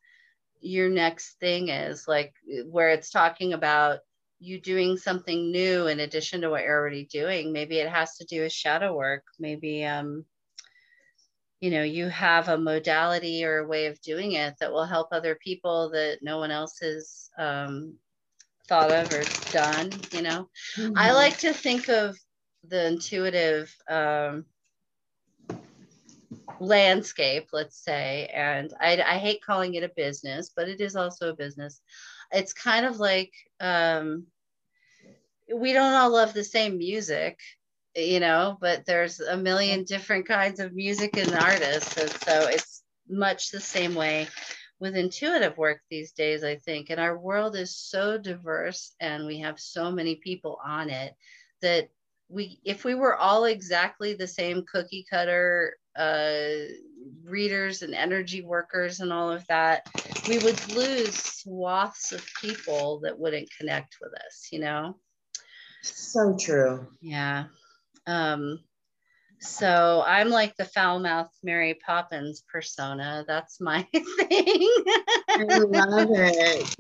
your 0.60 0.90
next 0.90 1.40
thing 1.40 1.70
is 1.70 2.08
like 2.08 2.34
where 2.66 2.90
it's 2.90 3.12
talking 3.12 3.54
about 3.54 4.00
you 4.40 4.60
doing 4.60 4.98
something 4.98 5.52
new 5.52 5.88
in 5.88 6.00
addition 6.00 6.42
to 6.42 6.50
what 6.50 6.64
you're 6.64 6.80
already 6.80 7.06
doing. 7.06 7.54
Maybe 7.54 7.78
it 7.78 7.90
has 7.90 8.18
to 8.18 8.26
do 8.26 8.42
with 8.42 8.52
shadow 8.52 8.96
work. 8.96 9.24
Maybe, 9.40 9.86
um, 9.86 10.26
you 11.66 11.72
know 11.72 11.82
you 11.82 12.10
have 12.10 12.48
a 12.48 12.58
modality 12.60 13.44
or 13.44 13.58
a 13.58 13.68
way 13.68 13.88
of 13.88 14.00
doing 14.02 14.34
it 14.34 14.54
that 14.60 14.72
will 14.72 14.86
help 14.86 15.08
other 15.12 15.34
people 15.34 15.90
that 15.90 16.20
no 16.22 16.38
one 16.38 16.52
else 16.52 16.78
has 16.80 17.32
um, 17.40 17.96
thought 18.68 18.92
of 18.92 19.12
or 19.12 19.24
done 19.52 19.90
you 20.12 20.22
know 20.22 20.48
mm-hmm. 20.76 20.94
i 20.96 21.12
like 21.12 21.40
to 21.40 21.52
think 21.52 21.90
of 21.90 22.16
the 22.68 22.86
intuitive 22.86 23.76
um, 23.90 24.46
landscape 26.60 27.48
let's 27.52 27.84
say 27.84 28.30
and 28.32 28.72
I, 28.80 29.02
I, 29.02 29.18
hate 29.18 29.44
calling 29.44 29.74
it 29.74 29.84
a 29.84 29.92
business 29.96 30.52
but 30.56 30.70
it 30.70 30.82
is 30.82 30.96
also 30.96 31.32
a 31.32 31.36
business 31.36 31.82
it's 32.32 32.54
kind 32.54 32.86
of 32.86 33.00
like 33.00 33.34
um, 33.60 34.28
we 35.52 35.74
don't 35.74 35.94
all 35.94 36.12
love 36.12 36.34
the 36.34 36.44
same 36.44 36.78
music 36.78 37.40
you 37.96 38.20
know, 38.20 38.58
but 38.60 38.86
there's 38.86 39.20
a 39.20 39.38
million 39.38 39.84
different 39.84 40.28
kinds 40.28 40.60
of 40.60 40.74
music 40.74 41.18
and 41.18 41.34
artists. 41.34 41.98
And 41.98 42.10
so 42.10 42.48
it's 42.48 42.84
much 43.10 43.52
the 43.52 43.60
same 43.60 43.96
way 43.96 44.28
with 44.80 44.96
intuitive 44.96 45.58
work 45.58 45.82
these 45.90 46.12
days, 46.12 46.44
I 46.44 46.58
think. 46.58 46.90
And 46.90 47.00
our 47.00 47.18
world 47.18 47.56
is 47.56 47.76
so 47.76 48.18
diverse 48.18 48.94
and 49.00 49.26
we 49.26 49.40
have 49.40 49.60
so 49.60 49.92
many 49.92 50.16
people 50.16 50.60
on 50.66 50.90
it 50.90 51.16
that 51.62 51.90
we, 52.28 52.60
if 52.66 52.84
we 52.84 52.96
were 52.96 53.16
all 53.16 53.46
exactly 53.46 54.14
the 54.14 54.28
same 54.28 54.66
cookie 54.70 55.06
cutter 55.10 55.78
uh, 55.96 56.40
readers 57.24 57.82
and 57.82 57.94
energy 57.94 58.42
workers 58.42 59.00
and 59.00 59.14
all 59.14 59.32
of 59.32 59.46
that, 59.48 59.88
we 60.28 60.38
would 60.40 60.76
lose 60.76 61.16
swaths 61.16 62.12
of 62.12 62.26
people 62.42 63.00
that 63.02 63.18
wouldn't 63.18 63.48
connect 63.58 63.98
with 64.02 64.12
us, 64.26 64.50
you 64.52 64.60
know? 64.60 64.98
So 65.84 66.36
true. 66.38 66.88
Yeah. 67.00 67.46
Um, 68.08 68.60
so 69.40 70.04
I'm 70.06 70.30
like 70.30 70.56
the 70.56 70.66
foul 70.66 71.00
mouthed 71.00 71.36
Mary 71.44 71.74
Poppins 71.74 72.44
persona. 72.52 73.26
That's 73.28 73.60
my 73.60 73.84
thing. 73.94 74.70
I 75.38 75.44
love 75.48 76.10
it. 76.12 76.76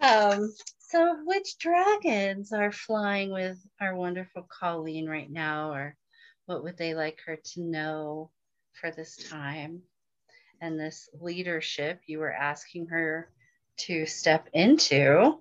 Um, 0.00 0.52
so 0.78 1.18
which 1.24 1.58
dragons 1.58 2.52
are 2.52 2.72
flying 2.72 3.32
with 3.32 3.58
our 3.80 3.94
wonderful 3.94 4.46
Colleen 4.48 5.08
right 5.08 5.30
now, 5.30 5.72
or 5.72 5.96
what 6.46 6.62
would 6.62 6.76
they 6.76 6.94
like 6.94 7.20
her 7.26 7.36
to 7.36 7.62
know 7.62 8.30
for 8.80 8.90
this 8.90 9.16
time? 9.16 9.82
And 10.60 10.78
this 10.78 11.08
leadership 11.20 12.00
you 12.06 12.20
were 12.20 12.32
asking 12.32 12.86
her 12.88 13.28
to 13.78 14.06
step 14.06 14.48
into. 14.52 15.38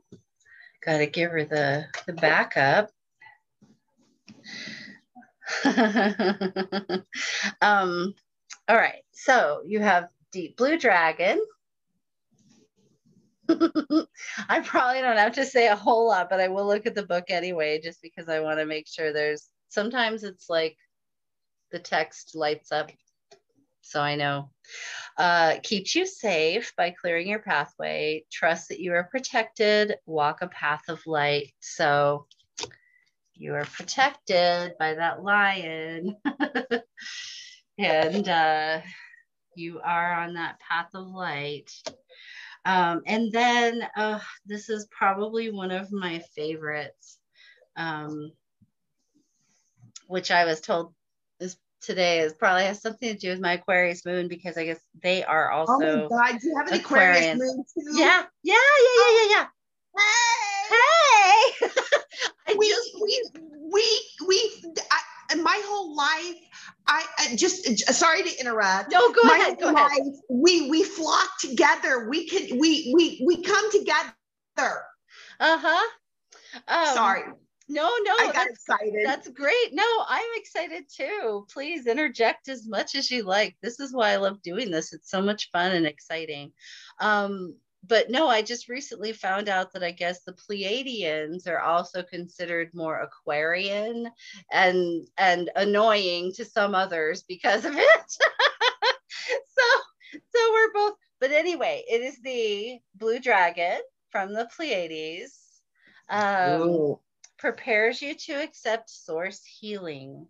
Got 0.86 0.98
to 0.98 1.08
give 1.08 1.32
her 1.32 1.46
the, 1.46 1.86
the 2.08 2.14
backup. 2.14 2.90
um, 7.62 8.14
all 8.68 8.78
right. 8.78 9.04
So 9.12 9.62
you 9.66 9.80
have 9.80 10.08
Deep 10.32 10.58
Blue 10.58 10.78
Dragon. 10.78 11.44
I 13.50 14.62
probably 14.64 15.02
don't 15.02 15.18
have 15.18 15.34
to 15.34 15.46
say 15.46 15.68
a 15.68 15.76
whole 15.76 16.08
lot, 16.08 16.30
but 16.30 16.40
I 16.40 16.48
will 16.48 16.66
look 16.66 16.86
at 16.86 16.96
the 16.96 17.06
book 17.06 17.26
anyway, 17.30 17.82
just 17.82 18.02
because 18.02 18.30
I 18.30 18.40
want 18.40 18.60
to 18.60 18.66
make 18.66 18.88
sure 18.88 19.12
there's 19.12 19.50
sometimes 19.70 20.24
it's 20.24 20.50
like 20.50 20.78
the 21.72 21.80
text 21.80 22.36
lights 22.36 22.72
up. 22.72 22.92
So 23.82 24.02
I 24.02 24.16
know. 24.16 24.50
Uh, 25.18 25.56
keeps 25.62 25.94
you 25.94 26.06
safe 26.08 26.74
by 26.78 26.92
clearing 26.92 27.28
your 27.28 27.40
pathway. 27.40 28.24
Trust 28.32 28.70
that 28.70 28.80
you 28.80 28.94
are 28.94 29.10
protected. 29.12 29.96
Walk 30.06 30.42
a 30.42 30.48
path 30.48 30.84
of 30.88 31.06
light. 31.06 31.54
So 31.60 32.28
you 33.36 33.54
are 33.54 33.66
protected 33.66 34.74
by 34.80 34.96
that 34.96 35.24
lion. 35.24 36.18
And 37.80 38.30
uh, 38.30 38.82
you 39.56 39.80
are 39.84 40.14
on 40.14 40.36
that 40.36 40.60
path 40.60 40.90
of 40.94 41.08
light. 41.08 41.72
Um, 42.66 43.02
and 43.08 43.32
then 43.32 43.82
uh, 43.98 44.20
this 44.46 44.70
is 44.70 44.88
probably 44.92 45.50
one 45.50 45.72
of 45.72 45.92
my 45.92 46.20
favorites 46.36 47.18
um, 47.76 48.32
which 50.08 50.32
i 50.32 50.46
was 50.46 50.62
told 50.62 50.94
this 51.40 51.58
today 51.82 52.20
is 52.20 52.34
probably 52.34 52.64
has 52.64 52.82
something 52.82 53.14
to 53.14 53.20
do 53.20 53.30
with 53.30 53.40
my 53.40 53.54
aquarius 53.54 54.06
moon 54.06 54.28
because 54.28 54.58
i 54.58 54.66
guess 54.66 54.80
they 55.02 55.24
are 55.24 55.52
also 55.52 55.74
oh 55.74 56.08
my 56.10 56.32
god 56.32 56.40
do 56.40 56.48
you 56.48 56.58
have 56.58 56.68
an 56.68 56.74
aquarius, 56.80 57.26
aquarius 57.26 57.40
moon 57.40 57.66
too? 57.74 58.00
Yeah 58.00 58.24
yeah 58.44 58.54
yeah 58.54 58.96
yeah 58.98 59.18
yeah 59.18 59.30
yeah. 59.30 59.46
Hey, 59.96 60.02
hey! 60.02 60.23
We, 62.58 62.70
just, 62.70 62.92
we, 63.02 63.24
we, 63.72 64.02
we, 64.28 64.74
I, 64.92 65.36
my 65.36 65.62
whole 65.66 65.96
life, 65.96 66.36
I, 66.88 67.06
I, 67.18 67.36
just 67.36 67.80
sorry 67.94 68.24
to 68.24 68.40
interrupt. 68.40 68.92
No, 68.92 69.12
go 69.12 69.22
my 69.24 69.38
ahead. 69.38 69.60
Go 69.60 69.72
life, 69.72 69.88
ahead. 69.88 70.14
We 70.30 70.70
we 70.70 70.84
flock 70.84 71.30
together. 71.40 72.08
We 72.10 72.28
can 72.28 72.60
we 72.60 72.92
we 72.94 73.24
we 73.26 73.42
come 73.42 73.72
together. 73.72 74.14
Uh 74.58 74.72
huh. 75.40 75.90
Um, 76.68 76.94
sorry. 76.94 77.24
No, 77.70 77.90
no, 78.04 78.14
I 78.20 78.32
got 78.34 78.48
excited. 78.48 79.06
That's 79.06 79.30
great. 79.30 79.74
No, 79.74 79.86
I'm 80.08 80.26
excited 80.36 80.84
too. 80.94 81.48
Please 81.52 81.88
interject 81.88 82.50
as 82.50 82.68
much 82.68 82.94
as 82.94 83.10
you 83.10 83.24
like. 83.24 83.56
This 83.62 83.80
is 83.80 83.94
why 83.94 84.12
I 84.12 84.18
love 84.18 84.42
doing 84.42 84.70
this. 84.70 84.92
It's 84.92 85.10
so 85.10 85.22
much 85.22 85.50
fun 85.52 85.72
and 85.72 85.86
exciting. 85.86 86.52
Um, 87.00 87.56
but 87.86 88.10
no, 88.10 88.28
I 88.28 88.42
just 88.42 88.70
recently 88.70 89.12
found 89.12 89.50
out 89.50 89.74
that 89.74 89.84
I 89.84 89.92
guess 89.92 90.24
the 90.24 90.34
Pleiadians 90.34 91.48
are 91.48 91.60
also 91.60 92.02
considered 92.02 92.74
more 92.74 93.00
Aquarian 93.02 94.10
and 94.52 95.08
and 95.18 95.50
annoying 95.56 96.32
to 96.34 96.46
some 96.46 96.76
others 96.76 97.24
because 97.24 97.66
of 97.66 97.74
it. 97.78 98.12
so 98.12 99.64
so 100.14 100.52
we're 100.52 100.74
both, 100.74 100.96
but 101.20 101.32
anyway, 101.32 101.84
it 101.90 102.02
is 102.02 102.22
the 102.22 102.80
blue 102.96 103.20
dragon 103.20 103.80
from 104.10 104.34
the 104.34 104.48
Pleiades. 104.56 105.40
Um, 106.10 106.98
prepares 107.38 108.02
you 108.02 108.16
to 108.16 108.34
accept 108.34 108.90
source 108.90 109.42
healing. 109.44 110.28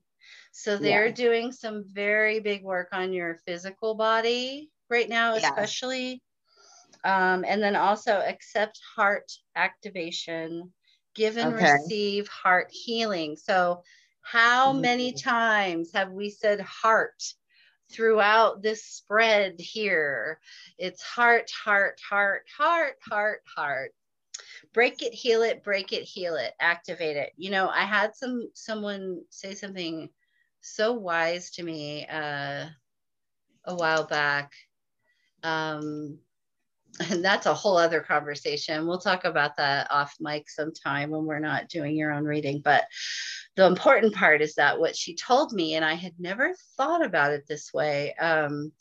So 0.52 0.78
they're 0.78 1.08
yeah. 1.08 1.14
doing 1.14 1.52
some 1.52 1.84
very 1.88 2.40
big 2.40 2.64
work 2.64 2.90
on 2.92 3.14
your 3.14 3.40
physical 3.46 3.96
body 3.96 4.72
right 4.90 5.10
now, 5.10 5.36
especially. 5.36 6.22
Um, 7.04 7.44
and 7.48 7.62
then 7.62 7.76
also 7.76 8.14
accept 8.26 8.80
heart 8.96 9.32
activation, 9.56 10.72
give 11.16 11.38
and 11.38 11.56
okay. 11.56 11.74
receive 11.74 12.28
heart 12.28 12.70
healing. 12.72 13.36
So, 13.36 13.84
how 14.22 14.72
mm-hmm. 14.72 14.82
many 14.82 15.14
times 15.14 15.92
have 15.94 16.12
we 16.12 16.30
said 16.30 16.62
heart 16.62 17.22
throughout 17.92 18.62
this 18.62 18.86
spread 18.86 19.60
here? 19.60 20.40
It's 20.78 21.02
heart, 21.04 21.52
heart, 21.52 22.00
heart, 22.08 22.44
heart, 22.58 22.96
heart, 23.08 23.42
heart. 23.56 23.92
Break 24.74 25.02
it, 25.04 25.14
heal 25.14 25.44
it, 25.44 25.64
break 25.64 25.92
it, 25.92 26.04
heal 26.04 26.36
it, 26.36 26.54
activate 26.60 27.18
it. 27.18 27.34
You 27.36 27.52
know, 27.52 27.68
I 27.68 27.84
had 27.84 28.16
some 28.16 28.50
someone 28.54 29.22
say 29.30 29.54
something 29.54 30.10
so 30.62 30.94
wise 30.94 31.52
to 31.52 31.64
me 31.64 32.08
uh, 32.08 32.66
a 33.66 33.76
while 33.76 34.06
back. 34.06 34.54
Um, 35.44 36.20
and 37.00 37.24
that's 37.26 37.46
a 37.46 37.54
whole 37.54 37.78
other 37.78 38.02
conversation. 38.02 38.88
We'll 38.88 39.00
talk 39.00 39.26
about 39.26 39.58
that 39.58 39.88
off 39.92 40.16
mic 40.20 40.50
sometime 40.50 41.10
when 41.10 41.26
we're 41.26 41.40
not 41.40 41.70
doing 41.70 41.96
your 41.96 42.12
own 42.12 42.26
reading. 42.26 42.62
But 42.64 42.86
the 43.56 43.66
important 43.66 44.14
part 44.14 44.42
is 44.42 44.56
that 44.56 44.80
what 44.80 44.96
she 44.96 45.16
told 45.16 45.54
me, 45.54 45.76
and 45.76 45.86
I 45.86 45.94
had 45.94 46.14
never 46.20 46.54
thought 46.78 47.06
about 47.06 47.32
it 47.32 47.46
this 47.48 47.74
way. 47.74 48.14
Um, 48.16 48.72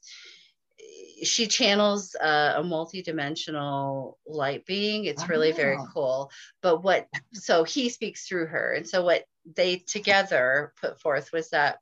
she 1.22 1.46
channels 1.46 2.16
uh, 2.16 2.54
a 2.56 2.64
multi-dimensional 2.64 4.18
light 4.26 4.66
being 4.66 5.04
it's 5.04 5.28
really 5.28 5.52
very 5.52 5.78
cool 5.94 6.28
but 6.60 6.82
what 6.82 7.06
so 7.32 7.62
he 7.62 7.88
speaks 7.88 8.26
through 8.26 8.46
her 8.46 8.72
and 8.72 8.88
so 8.88 9.04
what 9.04 9.22
they 9.54 9.76
together 9.76 10.72
put 10.80 11.00
forth 11.00 11.30
was 11.32 11.50
that 11.50 11.78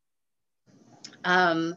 um, 1.25 1.77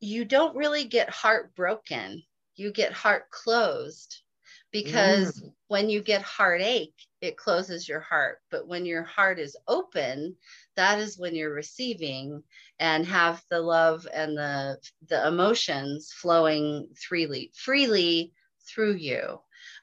you 0.00 0.24
don't 0.24 0.56
really 0.56 0.84
get 0.84 1.10
heartbroken, 1.10 2.22
you 2.56 2.72
get 2.72 2.92
heart 2.92 3.30
closed 3.30 4.22
because 4.70 5.40
mm. 5.40 5.52
when 5.68 5.90
you 5.90 6.02
get 6.02 6.22
heartache, 6.22 6.94
it 7.20 7.36
closes 7.36 7.88
your 7.88 8.00
heart. 8.00 8.38
But 8.50 8.66
when 8.66 8.86
your 8.86 9.02
heart 9.02 9.38
is 9.38 9.56
open, 9.68 10.36
that 10.76 10.98
is 10.98 11.18
when 11.18 11.34
you're 11.34 11.52
receiving 11.52 12.42
and 12.78 13.06
have 13.06 13.42
the 13.50 13.60
love 13.60 14.06
and 14.12 14.36
the 14.36 14.78
the 15.08 15.26
emotions 15.26 16.12
flowing 16.12 16.88
freely 16.96 17.52
freely 17.54 18.32
through 18.66 18.94
you. 18.94 19.40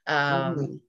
Um, 0.07 0.55
mm 0.55 0.79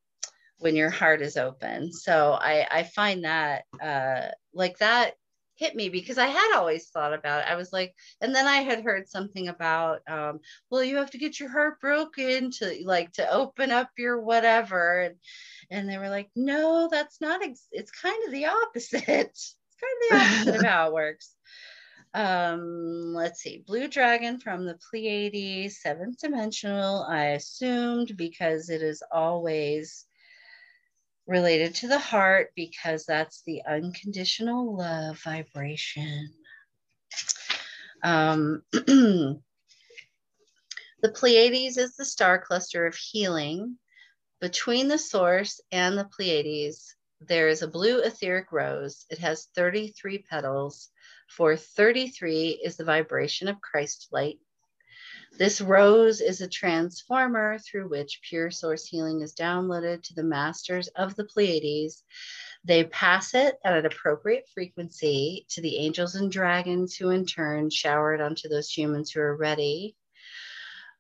when 0.61 0.77
your 0.77 0.91
heart 0.91 1.23
is 1.23 1.37
open. 1.37 1.91
So 1.91 2.33
I, 2.33 2.67
I 2.71 2.83
find 2.85 3.25
that 3.25 3.65
uh, 3.83 4.29
like 4.53 4.79
that 4.79 5.15
hit 5.61 5.77
me 5.77 5.91
because 5.91 6.17
I 6.17 6.27
had 6.27 6.57
always 6.57 6.89
thought 6.89 7.13
about 7.13 7.43
it. 7.43 7.51
I 7.51 7.55
was 7.55 7.71
like, 7.71 7.95
and 8.23 8.35
then 8.35 8.47
I 8.47 8.63
had 8.63 8.83
heard 8.83 9.09
something 9.09 9.49
about, 9.49 10.01
um, 10.09 10.41
well, 10.71 10.83
you 10.83 10.97
have 10.97 11.11
to 11.11 11.19
get 11.19 11.39
your 11.39 11.51
heart 11.51 11.79
broken 11.81 12.51
to 12.53 12.83
like 12.85 13.13
to 13.13 13.31
open 13.31 13.71
up 13.71 13.91
your 13.99 14.23
whatever. 14.23 15.03
And, 15.03 15.17
and 15.71 15.89
they 15.89 15.99
were 15.99 16.09
like, 16.09 16.31
no, 16.35 16.89
that's 16.91 17.21
not, 17.21 17.43
ex- 17.45 17.69
it's 17.71 17.91
kind 17.91 18.25
of 18.25 18.33
the 18.33 18.47
opposite. 18.47 19.05
it's 19.09 19.57
kind 19.79 19.93
of 19.93 20.09
the 20.09 20.17
opposite 20.17 20.61
of 20.61 20.67
how 20.67 20.89
it 20.89 20.95
works. 20.95 21.37
Um, 22.15 23.13
let's 23.15 23.41
see, 23.41 23.63
Blue 23.67 23.87
Dragon 23.87 24.41
from 24.41 24.65
the 24.65 24.79
Pleiades, 24.91 25.83
seventh 25.83 26.21
dimensional. 26.21 27.07
I 27.09 27.27
assumed 27.33 28.17
because 28.17 28.71
it 28.71 28.81
is 28.83 29.03
always 29.13 30.07
related 31.31 31.77
to 31.77 31.87
the 31.87 31.99
heart 31.99 32.51
because 32.57 33.07
that's 33.07 33.43
the 33.47 33.63
unconditional 33.67 34.77
love 34.77 35.17
vibration. 35.23 36.29
Um, 38.03 38.63
the 38.73 39.41
Pleiades 41.15 41.79
is 41.79 41.95
the 41.95 42.05
star 42.05 42.41
cluster 42.41 42.85
of 42.85 42.97
healing. 42.97 43.79
Between 44.41 44.89
the 44.89 44.99
source 44.99 45.61
and 45.71 45.97
the 45.97 46.09
Pleiades, 46.17 46.97
there 47.21 47.47
is 47.47 47.63
a 47.63 47.69
blue 47.69 48.01
etheric 48.01 48.51
rose. 48.51 49.07
It 49.09 49.19
has 49.19 49.47
33 49.55 50.25
petals, 50.29 50.89
for 51.29 51.57
33 51.57 52.61
is 52.65 52.77
the 52.77 52.85
vibration 52.85 53.47
of 53.47 53.61
Christ 53.61 54.09
light. 54.11 54.41
This 55.41 55.63
rose 55.63 56.21
is 56.21 56.43
a 56.43 56.47
transformer 56.47 57.59
through 57.61 57.89
which 57.89 58.21
pure 58.29 58.51
source 58.51 58.85
healing 58.85 59.23
is 59.23 59.35
downloaded 59.35 60.03
to 60.03 60.15
the 60.15 60.23
masters 60.23 60.89
of 60.89 61.17
the 61.17 61.25
Pleiades. 61.25 62.05
They 62.63 62.85
pass 62.85 63.33
it 63.33 63.55
at 63.65 63.79
an 63.79 63.87
appropriate 63.87 64.51
frequency 64.53 65.47
to 65.49 65.63
the 65.63 65.79
angels 65.79 66.15
and 66.15 66.31
dragons, 66.31 66.95
who 66.95 67.09
in 67.09 67.25
turn 67.25 67.71
shower 67.71 68.13
it 68.13 68.21
onto 68.21 68.51
those 68.51 68.71
humans 68.71 69.13
who 69.13 69.21
are 69.21 69.35
ready. 69.35 69.97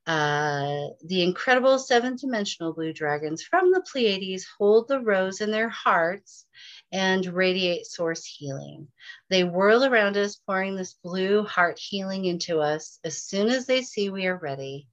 Uh, 0.06 0.88
the 1.04 1.22
incredible 1.22 1.78
seven 1.78 2.16
dimensional 2.16 2.72
blue 2.72 2.92
dragons 2.92 3.42
from 3.42 3.70
the 3.70 3.82
Pleiades 3.82 4.46
hold 4.58 4.88
the 4.88 4.98
rose 4.98 5.40
in 5.40 5.50
their 5.50 5.68
hearts 5.68 6.46
and 6.90 7.24
radiate 7.26 7.86
source 7.86 8.24
healing. 8.24 8.88
They 9.28 9.44
whirl 9.44 9.84
around 9.84 10.16
us, 10.16 10.36
pouring 10.36 10.74
this 10.74 10.94
blue 10.94 11.44
heart 11.44 11.78
healing 11.78 12.24
into 12.24 12.60
us 12.60 12.98
as 13.04 13.22
soon 13.22 13.48
as 13.48 13.66
they 13.66 13.82
see 13.82 14.10
we 14.10 14.26
are 14.26 14.38
ready. 14.38 14.88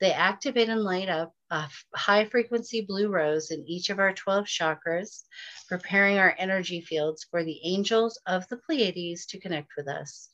They 0.00 0.12
activate 0.12 0.68
and 0.68 0.82
light 0.82 1.08
up 1.08 1.34
a 1.50 1.68
high 1.94 2.26
frequency 2.26 2.82
blue 2.82 3.08
rose 3.08 3.50
in 3.50 3.66
each 3.66 3.90
of 3.90 3.98
our 3.98 4.12
12 4.12 4.46
chakras, 4.46 5.24
preparing 5.68 6.18
our 6.18 6.34
energy 6.38 6.80
fields 6.80 7.24
for 7.30 7.44
the 7.44 7.60
angels 7.64 8.20
of 8.26 8.46
the 8.48 8.58
Pleiades 8.58 9.26
to 9.26 9.40
connect 9.40 9.72
with 9.76 9.88
us. 9.88 10.28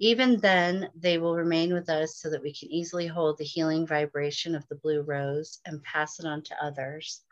Even 0.00 0.38
then, 0.38 0.90
they 0.96 1.18
will 1.18 1.36
remain 1.36 1.72
with 1.72 1.88
us 1.88 2.16
so 2.16 2.30
that 2.30 2.42
we 2.42 2.52
can 2.52 2.70
easily 2.70 3.06
hold 3.06 3.38
the 3.38 3.44
healing 3.44 3.86
vibration 3.86 4.54
of 4.54 4.66
the 4.68 4.74
blue 4.74 5.02
rose 5.02 5.60
and 5.66 5.82
pass 5.82 6.18
it 6.18 6.26
on 6.26 6.42
to 6.42 6.64
others. 6.64 7.22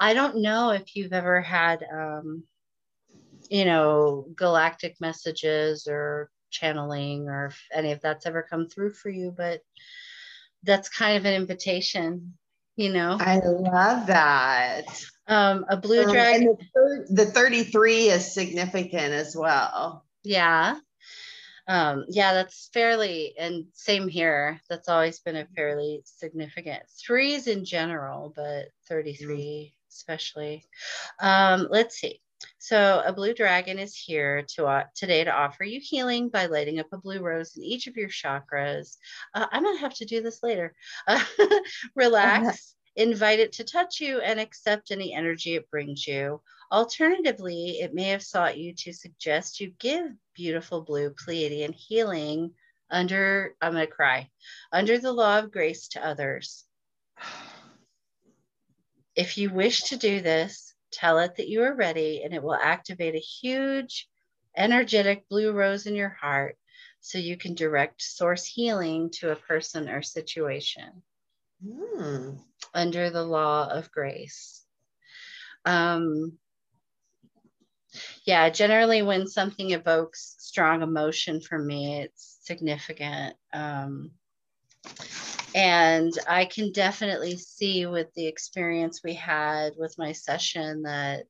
I 0.00 0.14
don't 0.14 0.40
know 0.40 0.70
if 0.70 0.96
you've 0.96 1.12
ever 1.12 1.42
had 1.42 1.84
um, 1.92 2.44
you 3.50 3.64
know, 3.64 4.26
galactic 4.36 5.00
messages 5.00 5.86
or 5.88 6.30
channeling 6.50 7.28
or 7.28 7.46
if 7.46 7.60
any 7.72 7.92
of 7.92 8.00
that's 8.00 8.26
ever 8.26 8.46
come 8.48 8.68
through 8.68 8.92
for 8.92 9.10
you, 9.10 9.34
but 9.36 9.60
that's 10.64 10.88
kind 10.88 11.16
of 11.16 11.24
an 11.24 11.34
invitation, 11.34 12.34
you 12.76 12.92
know. 12.92 13.16
I 13.20 13.38
love 13.38 14.06
that. 14.08 14.84
Um, 15.26 15.66
a 15.68 15.76
blue 15.76 16.04
um, 16.04 16.10
dragon. 16.10 16.56
The, 16.74 17.06
the 17.10 17.26
33 17.26 18.08
is 18.08 18.34
significant 18.34 19.12
as 19.12 19.36
well. 19.36 20.04
Yeah. 20.24 20.76
Um, 21.68 22.06
yeah, 22.08 22.32
that's 22.32 22.70
fairly, 22.72 23.34
and 23.38 23.66
same 23.74 24.08
here. 24.08 24.58
That's 24.70 24.88
always 24.88 25.20
been 25.20 25.36
a 25.36 25.46
fairly 25.54 26.00
significant 26.04 26.82
threes 26.88 27.46
in 27.46 27.66
general, 27.66 28.32
but 28.34 28.68
33 28.88 29.36
mm. 29.36 29.72
especially. 29.92 30.64
Um, 31.20 31.68
let's 31.70 32.00
see. 32.00 32.20
So 32.58 33.02
a 33.04 33.12
blue 33.12 33.34
dragon 33.34 33.78
is 33.78 33.94
here 33.94 34.44
to 34.54 34.66
uh, 34.66 34.84
today 34.94 35.24
to 35.24 35.32
offer 35.32 35.64
you 35.64 35.80
healing 35.82 36.28
by 36.28 36.46
lighting 36.46 36.78
up 36.78 36.86
a 36.92 36.98
blue 36.98 37.20
rose 37.20 37.56
in 37.56 37.62
each 37.62 37.86
of 37.86 37.96
your 37.96 38.08
chakras. 38.08 38.96
Uh, 39.34 39.46
I'm 39.52 39.64
gonna 39.64 39.78
have 39.78 39.94
to 39.96 40.04
do 40.04 40.22
this 40.22 40.42
later. 40.42 40.74
Uh, 41.06 41.22
relax, 41.94 42.74
invite 42.96 43.40
it 43.40 43.52
to 43.52 43.64
touch 43.64 44.00
you, 44.00 44.20
and 44.20 44.40
accept 44.40 44.90
any 44.90 45.12
energy 45.12 45.54
it 45.54 45.70
brings 45.70 46.06
you. 46.06 46.40
Alternatively, 46.70 47.80
it 47.80 47.94
may 47.94 48.04
have 48.04 48.22
sought 48.22 48.58
you 48.58 48.74
to 48.74 48.92
suggest 48.92 49.60
you 49.60 49.72
give 49.78 50.10
beautiful 50.38 50.80
blue 50.80 51.10
Pleiadian 51.10 51.74
healing 51.74 52.52
under. 52.90 53.54
I'm 53.60 53.72
gonna 53.72 53.86
cry 53.86 54.30
under 54.72 54.98
the 54.98 55.12
law 55.12 55.40
of 55.40 55.52
grace 55.52 55.88
to 55.88 56.06
others. 56.06 56.64
If 59.16 59.36
you 59.36 59.50
wish 59.50 59.82
to 59.88 59.96
do 59.96 60.20
this, 60.20 60.68
Tell 60.90 61.18
it 61.18 61.36
that 61.36 61.48
you 61.48 61.62
are 61.62 61.74
ready, 61.74 62.22
and 62.22 62.32
it 62.32 62.42
will 62.42 62.54
activate 62.54 63.14
a 63.14 63.18
huge, 63.18 64.08
energetic 64.56 65.28
blue 65.28 65.52
rose 65.52 65.86
in 65.86 65.94
your 65.94 66.08
heart 66.08 66.56
so 67.00 67.18
you 67.18 67.36
can 67.36 67.54
direct 67.54 68.02
source 68.02 68.46
healing 68.46 69.10
to 69.10 69.30
a 69.30 69.36
person 69.36 69.88
or 69.88 70.02
situation 70.02 71.02
mm. 71.64 72.38
under 72.74 73.10
the 73.10 73.22
law 73.22 73.68
of 73.68 73.92
grace. 73.92 74.64
Um, 75.64 76.38
yeah, 78.24 78.50
generally, 78.50 79.02
when 79.02 79.26
something 79.26 79.70
evokes 79.70 80.36
strong 80.38 80.82
emotion 80.82 81.40
for 81.40 81.58
me, 81.58 82.00
it's 82.02 82.38
significant. 82.42 83.36
Um, 83.52 84.12
and 85.54 86.12
I 86.28 86.44
can 86.44 86.72
definitely 86.72 87.36
see 87.36 87.86
with 87.86 88.12
the 88.14 88.26
experience 88.26 89.00
we 89.02 89.14
had 89.14 89.72
with 89.76 89.96
my 89.98 90.12
session 90.12 90.82
that 90.82 91.24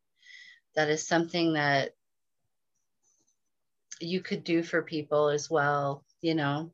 that 0.75 0.89
is 0.89 1.07
something 1.07 1.55
that 1.55 1.91
you 4.01 4.21
could 4.21 4.45
do 4.45 4.63
for 4.63 4.83
people 4.83 5.29
as 5.29 5.51
well, 5.51 6.05
you 6.21 6.35
know. 6.35 6.73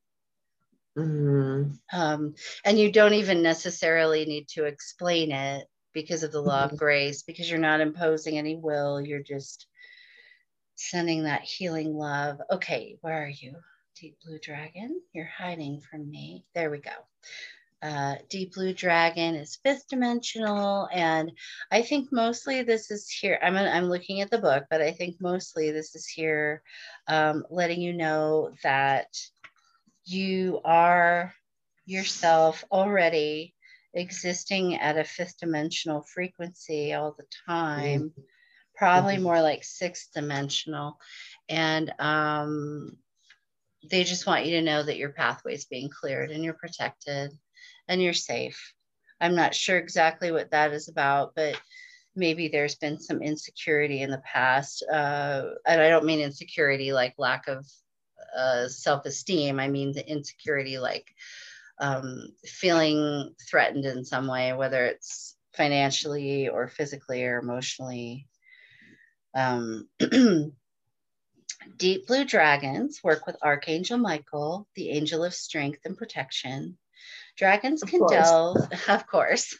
Mm-hmm. 0.98 1.72
Um, 1.92 2.34
and 2.64 2.78
you 2.78 2.92
don't 2.92 3.14
even 3.14 3.42
necessarily 3.42 4.24
need 4.24 4.48
to 4.48 4.64
explain 4.64 5.32
it 5.32 5.66
because 5.92 6.22
of 6.22 6.32
the 6.32 6.40
law 6.40 6.64
Mm-hmm. 6.64 6.74
of 6.74 6.76
grace, 6.76 7.22
because 7.22 7.48
you're 7.50 7.58
not 7.58 7.80
imposing 7.80 8.38
any 8.38 8.56
will. 8.56 9.00
You're 9.00 9.22
just 9.22 9.66
sending 10.74 11.24
that 11.24 11.42
healing 11.42 11.94
love. 11.94 12.40
Okay, 12.50 12.98
where 13.00 13.24
are 13.24 13.28
you? 13.28 13.54
Deep 14.00 14.16
blue 14.24 14.38
dragon, 14.38 15.00
you're 15.12 15.24
hiding 15.24 15.80
from 15.80 16.10
me. 16.10 16.44
There 16.54 16.70
we 16.70 16.78
go. 16.78 16.90
Uh, 17.80 18.16
deep 18.30 18.54
blue 18.54 18.72
dragon 18.72 19.34
is 19.34 19.60
fifth 19.62 19.88
dimensional, 19.88 20.88
and 20.90 21.30
I 21.70 21.82
think 21.82 22.10
mostly 22.10 22.62
this 22.62 22.90
is 22.90 23.10
here. 23.10 23.38
I'm 23.42 23.56
I'm 23.56 23.90
looking 23.90 24.22
at 24.22 24.30
the 24.30 24.38
book, 24.38 24.64
but 24.70 24.80
I 24.80 24.92
think 24.92 25.20
mostly 25.20 25.70
this 25.70 25.94
is 25.94 26.06
here, 26.06 26.62
um, 27.08 27.44
letting 27.50 27.82
you 27.82 27.92
know 27.92 28.52
that 28.62 29.14
you 30.06 30.60
are 30.64 31.34
yourself 31.84 32.64
already 32.72 33.54
existing 33.92 34.76
at 34.76 34.98
a 34.98 35.04
fifth 35.04 35.38
dimensional 35.38 36.02
frequency 36.02 36.94
all 36.94 37.12
the 37.12 37.26
time 37.46 38.12
probably 38.76 39.16
Mhm. 39.16 39.22
more 39.22 39.40
like 39.42 39.64
six 39.64 40.08
dimensional 40.08 40.98
and 41.48 41.92
um, 42.00 42.96
they 43.90 44.04
just 44.04 44.26
want 44.26 44.46
you 44.46 44.52
to 44.56 44.62
know 44.62 44.82
that 44.82 44.96
your 44.96 45.10
pathway 45.10 45.54
is 45.54 45.66
being 45.66 45.90
cleared 45.90 46.30
and 46.30 46.42
you're 46.44 46.54
protected 46.54 47.30
and 47.88 48.02
you're 48.02 48.12
safe. 48.14 48.72
I'm 49.20 49.34
not 49.34 49.54
sure 49.54 49.78
exactly 49.78 50.30
what 50.32 50.50
that 50.50 50.72
is 50.72 50.88
about 50.88 51.34
but 51.34 51.60
maybe 52.16 52.48
there's 52.48 52.76
been 52.76 52.98
some 52.98 53.22
insecurity 53.22 54.02
in 54.02 54.10
the 54.10 54.22
past 54.24 54.84
uh, 54.92 55.42
and 55.66 55.80
i 55.80 55.88
don't 55.88 56.04
mean 56.04 56.20
insecurity 56.20 56.92
like 56.92 57.14
lack 57.18 57.48
of 57.48 57.66
uh, 58.36 58.68
self-esteem. 58.68 59.60
I 59.60 59.68
mean 59.68 59.92
the 59.92 60.08
insecurity 60.08 60.78
like 60.78 61.06
um, 61.80 62.28
feeling 62.44 63.34
threatened 63.50 63.84
in 63.84 64.04
some 64.04 64.26
way 64.28 64.52
whether 64.52 64.84
it's 64.86 65.36
financially 65.54 66.48
or 66.48 66.68
physically 66.68 67.24
or 67.24 67.38
emotionally 67.38 68.28
um, 69.34 69.88
deep 71.76 72.06
blue 72.06 72.24
dragons 72.24 73.02
work 73.02 73.26
with 73.26 73.36
archangel 73.42 73.98
michael 73.98 74.66
the 74.74 74.90
angel 74.90 75.24
of 75.24 75.34
strength 75.34 75.80
and 75.84 75.96
protection 75.96 76.76
dragons 77.36 77.82
Of 77.82 77.88
can 77.90 78.00
course. 78.00 78.12
delve 78.12 78.56
of 78.88 79.06
course 79.06 79.56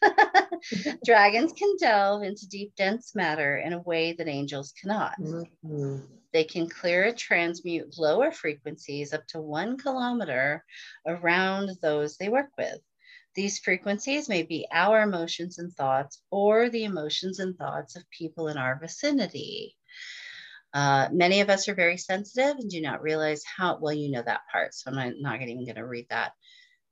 dragons 1.05 1.53
can 1.53 1.75
delve 1.79 2.23
into 2.23 2.49
deep 2.49 2.75
dense 2.77 3.15
matter 3.15 3.57
in 3.57 3.73
a 3.73 3.81
way 3.81 4.13
that 4.13 4.29
angels 4.29 4.73
cannot 4.81 5.17
Mhm. 5.19 6.01
they 6.33 6.45
can 6.45 6.69
clear 6.69 7.05
and 7.05 7.17
transmute 7.17 7.97
lower 7.99 8.31
frequencies 8.33 9.13
up 9.15 9.27
to 9.29 9.41
one 9.41 9.79
kilometer 9.79 10.65
around 11.07 11.71
those 11.81 12.17
they 12.17 12.29
work 12.29 12.51
with. 12.59 12.81
These 13.35 13.59
frequencies 13.59 14.29
may 14.29 14.43
be 14.43 14.67
our 14.73 15.03
emotions 15.03 15.59
and 15.59 15.73
thoughts 15.73 16.23
or 16.31 16.69
the 16.69 16.85
emotions 16.85 17.41
and 17.41 17.57
thoughts 17.57 17.97
of 17.97 18.09
people 18.11 18.49
in 18.49 18.57
our 18.57 18.79
vicinity. 18.79 19.77
Uh, 20.73 21.09
many 21.13 21.41
of 21.41 21.51
us 21.51 21.69
are 21.69 21.75
very 21.75 21.97
sensitive 21.97 22.57
and 22.57 22.71
do 22.71 22.81
not 22.81 23.03
realize 23.03 23.43
how 23.45 23.79
well 23.81 23.93
you 23.93 24.11
know 24.11 24.23
that 24.23 24.41
part. 24.51 24.75
So 24.75 24.91
I'm 24.91 25.21
not, 25.21 25.41
even 25.41 25.65
going 25.65 25.77
to 25.77 25.87
read 25.87 26.07
that. 26.11 26.33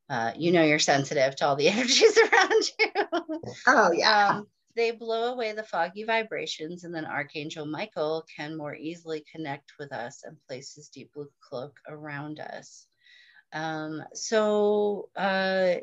Uh, 0.09 0.32
you 0.36 0.52
know 0.52 0.62
you're 0.62 0.78
sensitive 0.78 1.35
to 1.36 1.47
all 1.47 1.56
the 1.56 1.69
energies 1.69 2.19
around 2.19 2.62
you. 2.78 3.43
Oh 3.66 3.93
yeah. 3.97 4.28
Um, 4.36 4.47
they 4.74 4.90
blow 4.90 5.32
away 5.32 5.52
the 5.52 5.62
foggy 5.62 6.05
vibrations, 6.05 6.85
and 6.85 6.94
then 6.94 7.05
Archangel 7.05 7.66
Michael 7.66 8.24
can 8.35 8.56
more 8.56 8.74
easily 8.74 9.24
connect 9.31 9.73
with 9.78 9.93
us 9.93 10.23
and 10.24 10.36
place 10.48 10.74
his 10.74 10.89
deep 10.89 11.12
blue 11.12 11.28
cloak 11.40 11.77
around 11.89 12.40
us. 12.40 12.86
Um, 13.52 14.02
so 14.14 15.10
uh, 15.14 15.74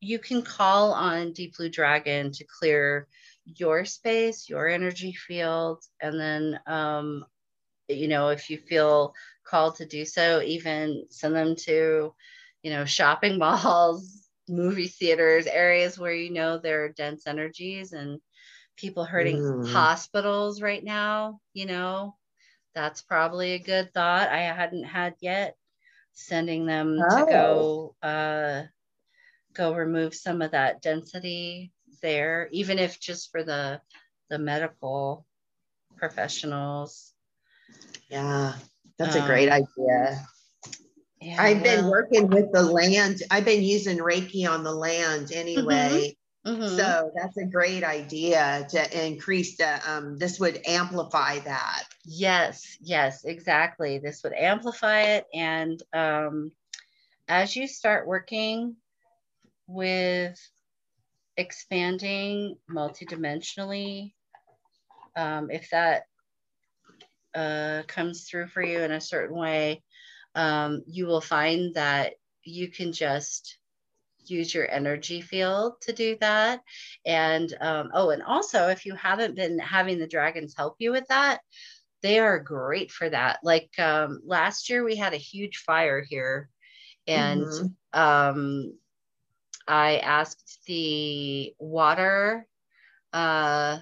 you 0.00 0.18
can 0.18 0.42
call 0.42 0.92
on 0.92 1.32
Deep 1.32 1.56
Blue 1.56 1.68
Dragon 1.70 2.32
to 2.32 2.44
clear 2.58 3.08
your 3.44 3.84
space, 3.84 4.48
your 4.48 4.68
energy 4.68 5.12
field, 5.12 5.82
and 6.00 6.18
then 6.20 6.60
um, 6.66 7.24
you 7.88 8.08
know 8.08 8.28
if 8.28 8.50
you 8.50 8.58
feel 8.58 9.14
called 9.44 9.76
to 9.76 9.86
do 9.86 10.04
so, 10.04 10.42
even 10.42 11.04
send 11.10 11.34
them 11.34 11.56
to 11.56 12.14
you 12.62 12.70
know 12.70 12.84
shopping 12.84 13.38
malls, 13.40 14.28
movie 14.48 14.88
theaters, 14.88 15.46
areas 15.46 15.98
where 15.98 16.14
you 16.14 16.32
know 16.32 16.58
there 16.58 16.84
are 16.84 16.88
dense 16.92 17.26
energies 17.26 17.92
and 17.92 18.20
people 18.76 19.04
hurting 19.04 19.42
Mm. 19.42 19.64
hospitals 19.64 20.62
right 20.62 20.84
now, 20.84 21.40
you 21.54 21.66
know, 21.66 22.16
that's 22.74 23.02
probably 23.02 23.52
a 23.52 23.58
good 23.58 23.92
thought. 23.94 24.28
I 24.28 24.42
hadn't 24.42 24.84
had 24.84 25.14
yet 25.20 25.56
sending 26.12 26.66
them 26.66 27.06
to 27.10 27.22
go 27.24 27.94
uh 28.02 28.62
go 29.54 29.74
remove 29.74 30.14
some 30.14 30.42
of 30.42 30.52
that 30.52 30.82
density 30.82 31.72
there, 32.02 32.48
even 32.52 32.78
if 32.78 33.00
just 33.00 33.30
for 33.30 33.42
the 33.42 33.80
the 34.28 34.38
medical 34.38 35.26
professionals. 35.96 37.12
Yeah. 38.10 38.54
That's 38.98 39.14
a 39.16 39.20
great 39.20 39.48
Um, 39.48 39.62
idea. 39.78 40.26
Yeah, 41.20 41.36
I've 41.38 41.62
been 41.62 41.86
working 41.86 42.28
with 42.28 42.52
the 42.52 42.62
land. 42.62 43.22
I've 43.30 43.44
been 43.44 43.62
using 43.62 43.98
Reiki 43.98 44.48
on 44.48 44.62
the 44.64 44.72
land 44.72 45.32
anyway. 45.32 46.16
mhm. 46.46 46.76
So 46.76 47.10
that's 47.14 47.36
a 47.36 47.44
great 47.46 47.84
idea 47.84 48.66
to 48.70 49.06
increase 49.06 49.56
the 49.56 49.80
um 49.90 50.18
this 50.18 50.38
would 50.40 50.60
amplify 50.66 51.38
that. 51.40 51.84
Yes, 52.04 52.76
yes, 52.80 53.24
exactly. 53.24 53.98
This 53.98 54.22
would 54.22 54.32
amplify 54.32 55.02
it. 55.02 55.26
And 55.34 55.82
um, 55.92 56.52
as 57.28 57.54
you 57.56 57.66
start 57.66 58.06
working 58.06 58.76
with 59.70 60.38
expanding 61.36 62.56
multidimensionally, 62.70 64.12
um, 65.16 65.50
if 65.50 65.70
that 65.70 66.04
uh, 67.34 67.82
comes 67.86 68.28
through 68.28 68.48
for 68.48 68.62
you 68.62 68.80
in 68.80 68.92
a 68.92 69.00
certain 69.00 69.36
way, 69.36 69.82
um, 70.34 70.82
you 70.86 71.06
will 71.06 71.20
find 71.20 71.74
that 71.74 72.14
you 72.42 72.68
can 72.68 72.92
just 72.92 73.58
use 74.26 74.54
your 74.54 74.70
energy 74.70 75.20
field 75.20 75.80
to 75.82 75.92
do 75.92 76.16
that. 76.20 76.60
And 77.06 77.52
um, 77.60 77.90
oh, 77.94 78.10
and 78.10 78.22
also, 78.22 78.68
if 78.68 78.86
you 78.86 78.94
haven't 78.94 79.36
been 79.36 79.58
having 79.58 79.98
the 79.98 80.06
dragons 80.06 80.54
help 80.56 80.76
you 80.78 80.92
with 80.92 81.06
that, 81.08 81.40
they 82.02 82.18
are 82.18 82.38
great 82.38 82.90
for 82.90 83.08
that. 83.08 83.40
Like 83.42 83.70
um, 83.78 84.20
last 84.24 84.68
year, 84.70 84.84
we 84.84 84.96
had 84.96 85.14
a 85.14 85.18
huge 85.18 85.58
fire 85.58 86.02
here, 86.02 86.48
and 87.06 87.42
Mhm. 87.46 87.74
um, 87.92 88.74
I 89.70 89.98
asked 89.98 90.60
the 90.66 91.54
water 91.58 92.46
uh, 93.12 93.78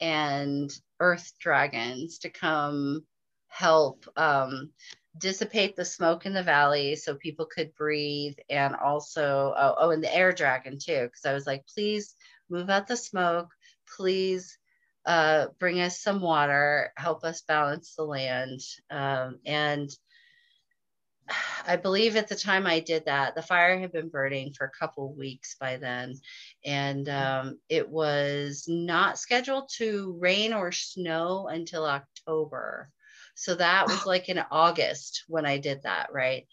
and 0.00 0.72
earth 1.00 1.32
dragons 1.40 2.18
to 2.20 2.30
come 2.30 3.04
help 3.48 4.06
um, 4.16 4.70
dissipate 5.18 5.76
the 5.76 5.84
smoke 5.84 6.24
in 6.26 6.32
the 6.32 6.42
valley 6.42 6.96
so 6.96 7.14
people 7.14 7.46
could 7.46 7.74
breathe 7.74 8.36
and 8.48 8.74
also 8.74 9.54
oh, 9.56 9.74
oh 9.78 9.90
and 9.90 10.02
the 10.02 10.14
air 10.14 10.32
dragon 10.32 10.78
too 10.78 11.02
because 11.02 11.26
i 11.26 11.34
was 11.34 11.46
like 11.46 11.66
please 11.66 12.14
move 12.52 12.70
out 12.70 12.86
the 12.86 12.96
smoke. 12.96 13.50
Please 13.96 14.58
uh, 15.06 15.46
bring 15.58 15.80
us 15.80 16.00
some 16.00 16.20
water. 16.20 16.92
Help 16.96 17.24
us 17.24 17.42
balance 17.42 17.94
the 17.96 18.04
land. 18.04 18.60
Um, 18.90 19.38
and 19.44 19.90
I 21.66 21.76
believe 21.76 22.16
at 22.16 22.28
the 22.28 22.36
time 22.36 22.66
I 22.66 22.80
did 22.80 23.04
that, 23.06 23.34
the 23.34 23.42
fire 23.42 23.78
had 23.78 23.92
been 23.92 24.08
burning 24.08 24.52
for 24.52 24.66
a 24.66 24.78
couple 24.78 25.14
weeks 25.14 25.56
by 25.60 25.76
then, 25.76 26.14
and 26.64 27.08
um, 27.08 27.58
it 27.68 27.88
was 27.88 28.64
not 28.68 29.18
scheduled 29.18 29.70
to 29.76 30.16
rain 30.18 30.52
or 30.52 30.72
snow 30.72 31.48
until 31.48 31.86
October. 31.86 32.90
So 33.34 33.54
that 33.54 33.86
was 33.86 34.06
like 34.06 34.28
in 34.28 34.42
August 34.50 35.24
when 35.28 35.46
I 35.46 35.58
did 35.58 35.82
that, 35.82 36.12
right? 36.12 36.46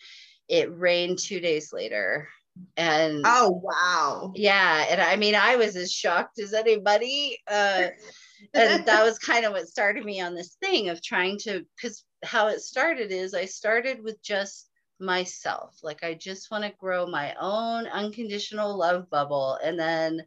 It 0.47 0.76
rained 0.77 1.19
two 1.19 1.39
days 1.39 1.73
later. 1.73 2.27
And 2.76 3.22
Oh 3.26 3.61
wow. 3.64 4.34
yeah, 4.35 4.85
and 4.89 5.01
I 5.01 5.15
mean, 5.15 5.35
I 5.35 5.56
was 5.56 5.76
as 5.76 5.91
shocked 5.91 6.39
as 6.39 6.53
anybody. 6.53 7.38
Uh, 7.49 7.88
and 8.53 8.85
that 8.85 9.03
was 9.03 9.19
kind 9.19 9.45
of 9.45 9.53
what 9.53 9.68
started 9.68 10.06
me 10.06 10.22
on 10.22 10.35
this 10.35 10.56
thing 10.61 10.89
of 10.89 11.01
trying 11.01 11.38
to 11.38 11.65
because 11.76 12.03
how 12.23 12.47
it 12.47 12.60
started 12.61 13.11
is 13.11 13.34
i 13.34 13.45
started 13.45 14.03
with 14.03 14.22
just 14.22 14.68
myself 14.99 15.77
like 15.84 16.03
i 16.03 16.13
just 16.13 16.51
want 16.51 16.63
to 16.63 16.73
grow 16.80 17.05
my 17.05 17.34
own 17.39 17.88
unconditional 17.88 18.77
love 18.77 19.09
bubble 19.09 19.57
and 19.63 19.80
then 19.80 20.21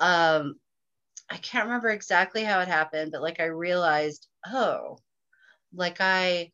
um 0.00 0.54
i 1.30 1.36
can't 1.36 1.66
remember 1.66 1.88
exactly 1.88 2.42
how 2.42 2.60
it 2.60 2.68
happened 2.68 3.12
but 3.12 3.22
like 3.22 3.40
i 3.40 3.44
realized 3.44 4.26
oh 4.46 4.98
like 5.74 6.00
i 6.00 6.50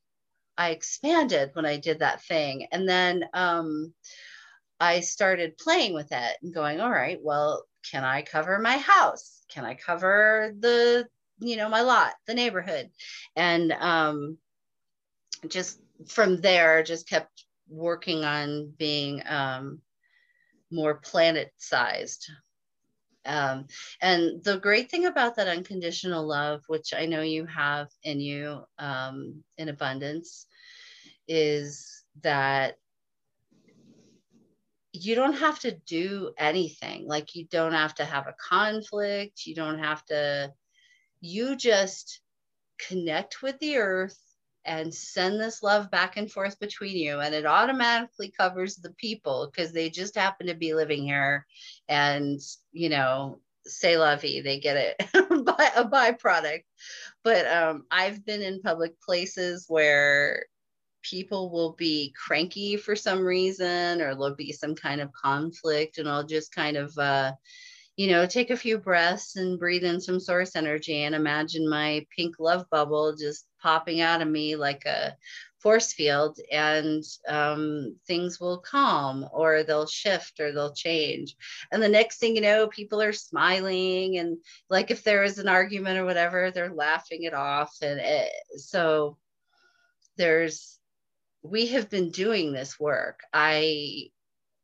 i 0.58 0.70
expanded 0.70 1.50
when 1.54 1.66
i 1.66 1.76
did 1.76 2.00
that 2.00 2.22
thing 2.24 2.66
and 2.72 2.88
then 2.88 3.24
um 3.34 3.92
i 4.80 5.00
started 5.00 5.58
playing 5.58 5.94
with 5.94 6.10
it 6.10 6.36
and 6.42 6.54
going 6.54 6.80
all 6.80 6.90
right 6.90 7.18
well 7.22 7.64
can 7.90 8.04
i 8.04 8.22
cover 8.22 8.58
my 8.58 8.78
house? 8.78 9.42
Can 9.48 9.64
i 9.64 9.74
cover 9.74 10.54
the 10.58 11.06
you 11.40 11.56
know 11.56 11.68
my 11.68 11.82
lot 11.82 12.14
the 12.26 12.34
neighborhood? 12.34 12.90
And 13.36 13.72
um 13.72 14.38
just 15.48 15.80
from 16.06 16.40
there 16.40 16.82
just 16.82 17.08
kept 17.08 17.44
working 17.68 18.24
on 18.24 18.72
being 18.78 19.22
um, 19.26 19.80
more 20.70 20.94
planet 20.94 21.52
sized. 21.58 22.30
Um, 23.24 23.66
and 24.00 24.42
the 24.42 24.58
great 24.58 24.90
thing 24.90 25.06
about 25.06 25.36
that 25.36 25.46
unconditional 25.46 26.26
love, 26.26 26.62
which 26.66 26.92
I 26.92 27.06
know 27.06 27.22
you 27.22 27.46
have 27.46 27.88
in 28.02 28.20
you 28.20 28.64
um, 28.78 29.44
in 29.58 29.68
abundance, 29.68 30.46
is 31.28 32.02
that 32.22 32.78
you 34.92 35.14
don't 35.14 35.38
have 35.38 35.58
to 35.60 35.72
do 35.86 36.32
anything. 36.36 37.06
Like 37.06 37.34
you 37.34 37.46
don't 37.46 37.72
have 37.72 37.94
to 37.96 38.04
have 38.04 38.26
a 38.26 38.34
conflict. 38.38 39.46
You 39.46 39.54
don't 39.54 39.78
have 39.78 40.04
to, 40.06 40.52
you 41.20 41.56
just 41.56 42.20
connect 42.78 43.40
with 43.42 43.58
the 43.60 43.76
earth 43.76 44.18
and 44.64 44.94
send 44.94 45.40
this 45.40 45.62
love 45.62 45.90
back 45.90 46.16
and 46.16 46.30
forth 46.30 46.58
between 46.60 46.96
you 46.96 47.20
and 47.20 47.34
it 47.34 47.46
automatically 47.46 48.32
covers 48.36 48.76
the 48.76 48.92
people 48.92 49.50
because 49.50 49.72
they 49.72 49.90
just 49.90 50.16
happen 50.16 50.46
to 50.46 50.54
be 50.54 50.74
living 50.74 51.04
here 51.04 51.46
and 51.88 52.40
you 52.72 52.88
know 52.88 53.40
say 53.64 53.96
lovey 53.96 54.40
they 54.40 54.58
get 54.58 54.76
it 54.76 54.96
by 55.44 55.70
a 55.76 55.84
byproduct. 55.84 56.62
But 57.24 57.46
um, 57.46 57.84
i've 57.90 58.24
been 58.24 58.42
in 58.42 58.60
public 58.60 59.00
places 59.00 59.66
where 59.68 60.44
people 61.02 61.50
will 61.50 61.72
be 61.72 62.14
cranky 62.16 62.76
for 62.76 62.94
some 62.94 63.20
reason 63.20 64.00
or 64.00 64.14
there'll 64.14 64.36
be 64.36 64.52
some 64.52 64.74
kind 64.74 65.00
of 65.00 65.12
conflict 65.12 65.98
and 65.98 66.08
i'll 66.08 66.24
just 66.24 66.54
kind 66.54 66.76
of 66.76 66.96
uh, 66.96 67.32
you 68.02 68.10
know, 68.10 68.26
take 68.26 68.50
a 68.50 68.56
few 68.56 68.78
breaths 68.78 69.36
and 69.36 69.60
breathe 69.60 69.84
in 69.84 70.00
some 70.00 70.18
source 70.18 70.56
energy 70.56 71.04
and 71.04 71.14
imagine 71.14 71.70
my 71.70 72.04
pink 72.16 72.34
love 72.40 72.68
bubble 72.68 73.14
just 73.14 73.46
popping 73.60 74.00
out 74.00 74.20
of 74.20 74.26
me 74.26 74.56
like 74.56 74.84
a 74.86 75.14
force 75.60 75.92
field 75.92 76.36
and 76.50 77.04
um, 77.28 77.94
things 78.08 78.40
will 78.40 78.58
calm 78.58 79.24
or 79.32 79.62
they'll 79.62 79.86
shift 79.86 80.40
or 80.40 80.50
they'll 80.50 80.74
change. 80.74 81.36
And 81.70 81.80
the 81.80 81.88
next 81.88 82.18
thing 82.18 82.34
you 82.34 82.42
know, 82.42 82.66
people 82.66 83.00
are 83.00 83.12
smiling 83.12 84.18
and 84.18 84.36
like 84.68 84.90
if 84.90 85.04
there 85.04 85.22
is 85.22 85.38
an 85.38 85.46
argument 85.46 85.96
or 85.96 86.04
whatever, 86.04 86.50
they're 86.50 86.74
laughing 86.74 87.22
it 87.22 87.34
off. 87.34 87.72
And 87.82 88.00
it, 88.00 88.32
so 88.56 89.16
there's, 90.16 90.80
we 91.44 91.68
have 91.68 91.88
been 91.88 92.10
doing 92.10 92.52
this 92.52 92.80
work. 92.80 93.20
I 93.32 94.10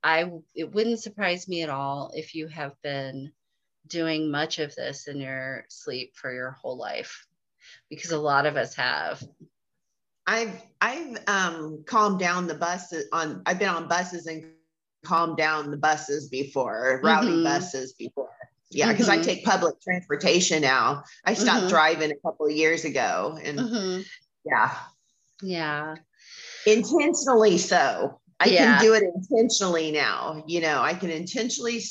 I 0.03 0.31
it 0.55 0.73
wouldn't 0.73 1.01
surprise 1.01 1.49
me 1.49 1.63
at 1.63 1.71
all 1.71 2.13
if 2.15 2.35
you 2.35 2.49
have 2.49 2.73
been 2.83 3.33
doing 3.87 4.31
much 4.31 4.59
of 4.59 4.75
this 4.75 5.09
in 5.09 5.21
your 5.21 5.65
sleep 5.69 6.13
for 6.15 6.33
your 6.33 6.53
whole 6.53 6.77
life 6.77 7.27
because 7.91 8.13
a 8.13 8.19
lot 8.19 8.47
of 8.47 8.57
us 8.57 8.75
have. 8.75 9.23
I've 10.27 10.63
I've 10.81 11.17
um, 11.27 11.85
calmed 11.87 12.21
down 12.21 12.47
the 12.47 12.55
buses 12.55 13.07
on 13.13 13.43
I've 13.47 13.59
been 13.59 13.69
on 13.69 13.89
buses 13.89 14.27
and 14.27 14.45
calmed 15.05 15.37
down 15.37 15.71
the 15.71 15.77
buses 15.77 16.29
before, 16.29 17.01
rowdy 17.03 17.29
mm-hmm. 17.29 17.45
buses 17.45 17.95
before. 17.95 18.29
Yeah, 18.71 18.93
because 18.93 19.09
mm-hmm. 19.09 19.21
I 19.21 19.25
take 19.25 19.45
public 19.45 19.81
transportation 19.81 20.61
now. 20.61 21.05
I 21.25 21.33
stopped 21.33 21.61
mm-hmm. 21.61 21.69
driving 21.69 22.11
a 22.11 22.17
couple 22.17 22.47
of 22.47 22.53
years 22.53 22.85
ago 22.85 23.39
and 23.43 23.59
mm-hmm. 23.59 24.03
yeah. 24.45 24.75
Yeah. 25.41 25.95
Intentionally 26.67 27.57
so. 27.57 28.21
I 28.41 28.47
yeah. 28.49 28.77
can 28.77 28.85
do 28.85 28.95
it 28.95 29.03
intentionally 29.03 29.91
now. 29.91 30.45
You 30.47 30.61
know, 30.61 30.81
I 30.81 30.95
can 30.95 31.11
intentionally 31.11 31.83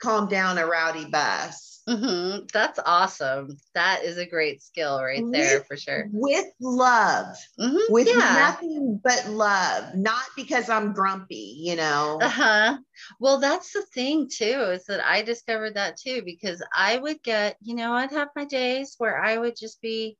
calm 0.00 0.28
down 0.28 0.58
a 0.58 0.66
rowdy 0.66 1.06
bus. 1.06 1.82
Mm-hmm. 1.86 2.46
That's 2.50 2.80
awesome. 2.86 3.58
That 3.74 4.04
is 4.04 4.16
a 4.16 4.24
great 4.24 4.62
skill 4.62 5.02
right 5.02 5.22
there 5.30 5.58
with, 5.58 5.66
for 5.66 5.76
sure. 5.76 6.08
With 6.12 6.46
love, 6.58 7.36
mm-hmm. 7.60 7.92
with 7.92 8.08
yeah. 8.08 8.14
nothing 8.16 8.98
but 9.04 9.28
love, 9.28 9.94
not 9.94 10.24
because 10.34 10.70
I'm 10.70 10.94
grumpy, 10.94 11.56
you 11.58 11.76
know. 11.76 12.18
Uh 12.22 12.28
huh. 12.30 12.78
Well, 13.20 13.38
that's 13.38 13.74
the 13.74 13.82
thing 13.92 14.30
too, 14.34 14.70
is 14.72 14.86
that 14.86 15.06
I 15.06 15.20
discovered 15.20 15.74
that 15.74 15.98
too, 15.98 16.22
because 16.24 16.64
I 16.74 16.96
would 16.96 17.22
get, 17.22 17.56
you 17.60 17.74
know, 17.74 17.92
I'd 17.92 18.12
have 18.12 18.28
my 18.34 18.46
days 18.46 18.94
where 18.96 19.22
I 19.22 19.36
would 19.36 19.54
just 19.54 19.82
be 19.82 20.16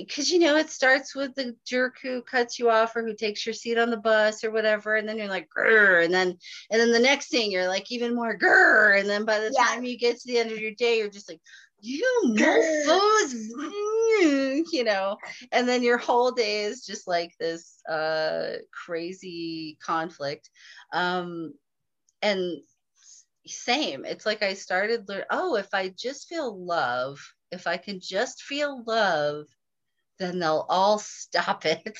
because 0.00 0.30
you 0.30 0.38
know 0.38 0.56
it 0.56 0.70
starts 0.70 1.14
with 1.14 1.34
the 1.34 1.54
jerk 1.66 1.96
who 2.02 2.22
cuts 2.22 2.58
you 2.58 2.70
off 2.70 2.94
or 2.96 3.02
who 3.02 3.14
takes 3.14 3.44
your 3.44 3.52
seat 3.52 3.78
on 3.78 3.90
the 3.90 3.96
bus 3.96 4.44
or 4.44 4.50
whatever 4.50 4.96
and 4.96 5.08
then 5.08 5.18
you're 5.18 5.28
like 5.28 5.48
grr 5.56 6.04
and 6.04 6.12
then 6.12 6.28
and 6.70 6.80
then 6.80 6.92
the 6.92 6.98
next 6.98 7.28
thing 7.28 7.50
you're 7.50 7.68
like 7.68 7.90
even 7.90 8.14
more 8.14 8.36
grr 8.36 8.98
and 8.98 9.08
then 9.08 9.24
by 9.24 9.38
the 9.38 9.52
yeah. 9.56 9.64
time 9.64 9.84
you 9.84 9.98
get 9.98 10.18
to 10.18 10.26
the 10.26 10.38
end 10.38 10.50
of 10.50 10.58
your 10.58 10.72
day 10.72 10.98
you're 10.98 11.08
just 11.08 11.28
like 11.28 11.40
you 11.84 12.06
mofos 12.26 13.34
you 14.72 14.84
know? 14.84 15.16
And 15.50 15.68
then 15.68 15.82
your 15.82 15.98
whole 15.98 16.30
day 16.30 16.62
is 16.62 16.86
just 16.86 17.08
like 17.08 17.32
this 17.38 17.80
uh 17.88 18.58
crazy 18.86 19.78
conflict. 19.82 20.48
Um 20.92 21.54
and 22.22 22.62
same 23.44 24.04
it's 24.04 24.24
like 24.24 24.40
i 24.44 24.54
started 24.54 25.08
learn 25.08 25.24
oh 25.30 25.56
if 25.56 25.74
i 25.74 25.88
just 25.98 26.28
feel 26.28 26.56
love 26.64 27.18
if 27.50 27.66
i 27.66 27.76
can 27.76 27.98
just 28.00 28.42
feel 28.42 28.84
love 28.86 29.46
then 30.22 30.38
they'll 30.38 30.66
all 30.68 30.98
stop 30.98 31.66
it. 31.66 31.82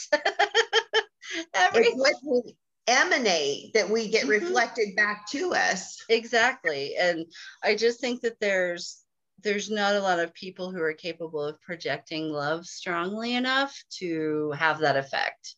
Every- 1.54 1.86
it's 1.86 1.96
what 1.96 2.44
we 2.44 2.56
emanate 2.86 3.74
that 3.74 3.88
we 3.88 4.08
get 4.08 4.22
mm-hmm. 4.22 4.44
reflected 4.44 4.96
back 4.96 5.28
to 5.30 5.54
us. 5.54 5.98
Exactly. 6.08 6.96
And 6.96 7.26
I 7.62 7.74
just 7.74 8.00
think 8.00 8.22
that 8.22 8.40
there's 8.40 8.98
there's 9.42 9.70
not 9.70 9.96
a 9.96 10.00
lot 10.00 10.20
of 10.20 10.32
people 10.34 10.70
who 10.70 10.80
are 10.80 10.92
capable 10.92 11.42
of 11.42 11.60
projecting 11.62 12.30
love 12.30 12.64
strongly 12.64 13.34
enough 13.34 13.76
to 13.98 14.52
have 14.52 14.78
that 14.78 14.96
effect. 14.96 15.56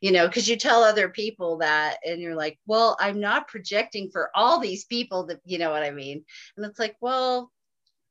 You 0.00 0.12
know, 0.12 0.26
because 0.26 0.48
you 0.48 0.56
tell 0.56 0.82
other 0.82 1.08
people 1.08 1.58
that 1.58 1.96
and 2.06 2.20
you're 2.20 2.36
like, 2.36 2.58
well, 2.66 2.96
I'm 3.00 3.20
not 3.20 3.48
projecting 3.48 4.10
for 4.12 4.30
all 4.34 4.60
these 4.60 4.84
people 4.84 5.26
that, 5.26 5.40
you 5.44 5.58
know 5.58 5.70
what 5.70 5.82
I 5.82 5.90
mean? 5.90 6.24
And 6.56 6.66
it's 6.66 6.78
like, 6.78 6.96
well, 7.00 7.50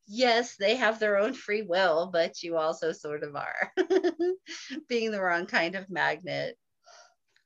yes, 0.06 0.56
they 0.56 0.76
have 0.76 0.98
their 0.98 1.18
own 1.18 1.32
free 1.34 1.62
will, 1.62 2.10
but 2.12 2.42
you 2.42 2.56
also 2.56 2.92
sort 2.92 3.22
of 3.22 3.36
are 3.36 3.72
being 4.88 5.10
the 5.10 5.20
wrong 5.20 5.46
kind 5.46 5.74
of 5.74 5.90
magnet. 5.90 6.58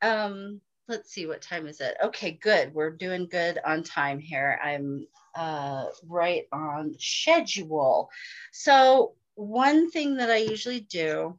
Um, 0.03 0.61
let's 0.89 1.11
see, 1.11 1.27
what 1.27 1.43
time 1.43 1.67
is 1.67 1.81
it? 1.81 1.97
Okay, 2.03 2.33
good. 2.33 2.73
We're 2.75 2.91
doing 2.91 3.27
good 3.27 3.59
on 3.65 3.83
time 3.83 4.19
here. 4.19 4.59
I'm 4.63 5.07
uh, 5.35 5.87
right 6.07 6.45
on 6.53 6.95
schedule. 6.99 8.11
So, 8.53 9.15
one 9.35 9.91
thing 9.91 10.17
that 10.17 10.31
I 10.31 10.39
usually 10.39 10.81
do 10.81 11.39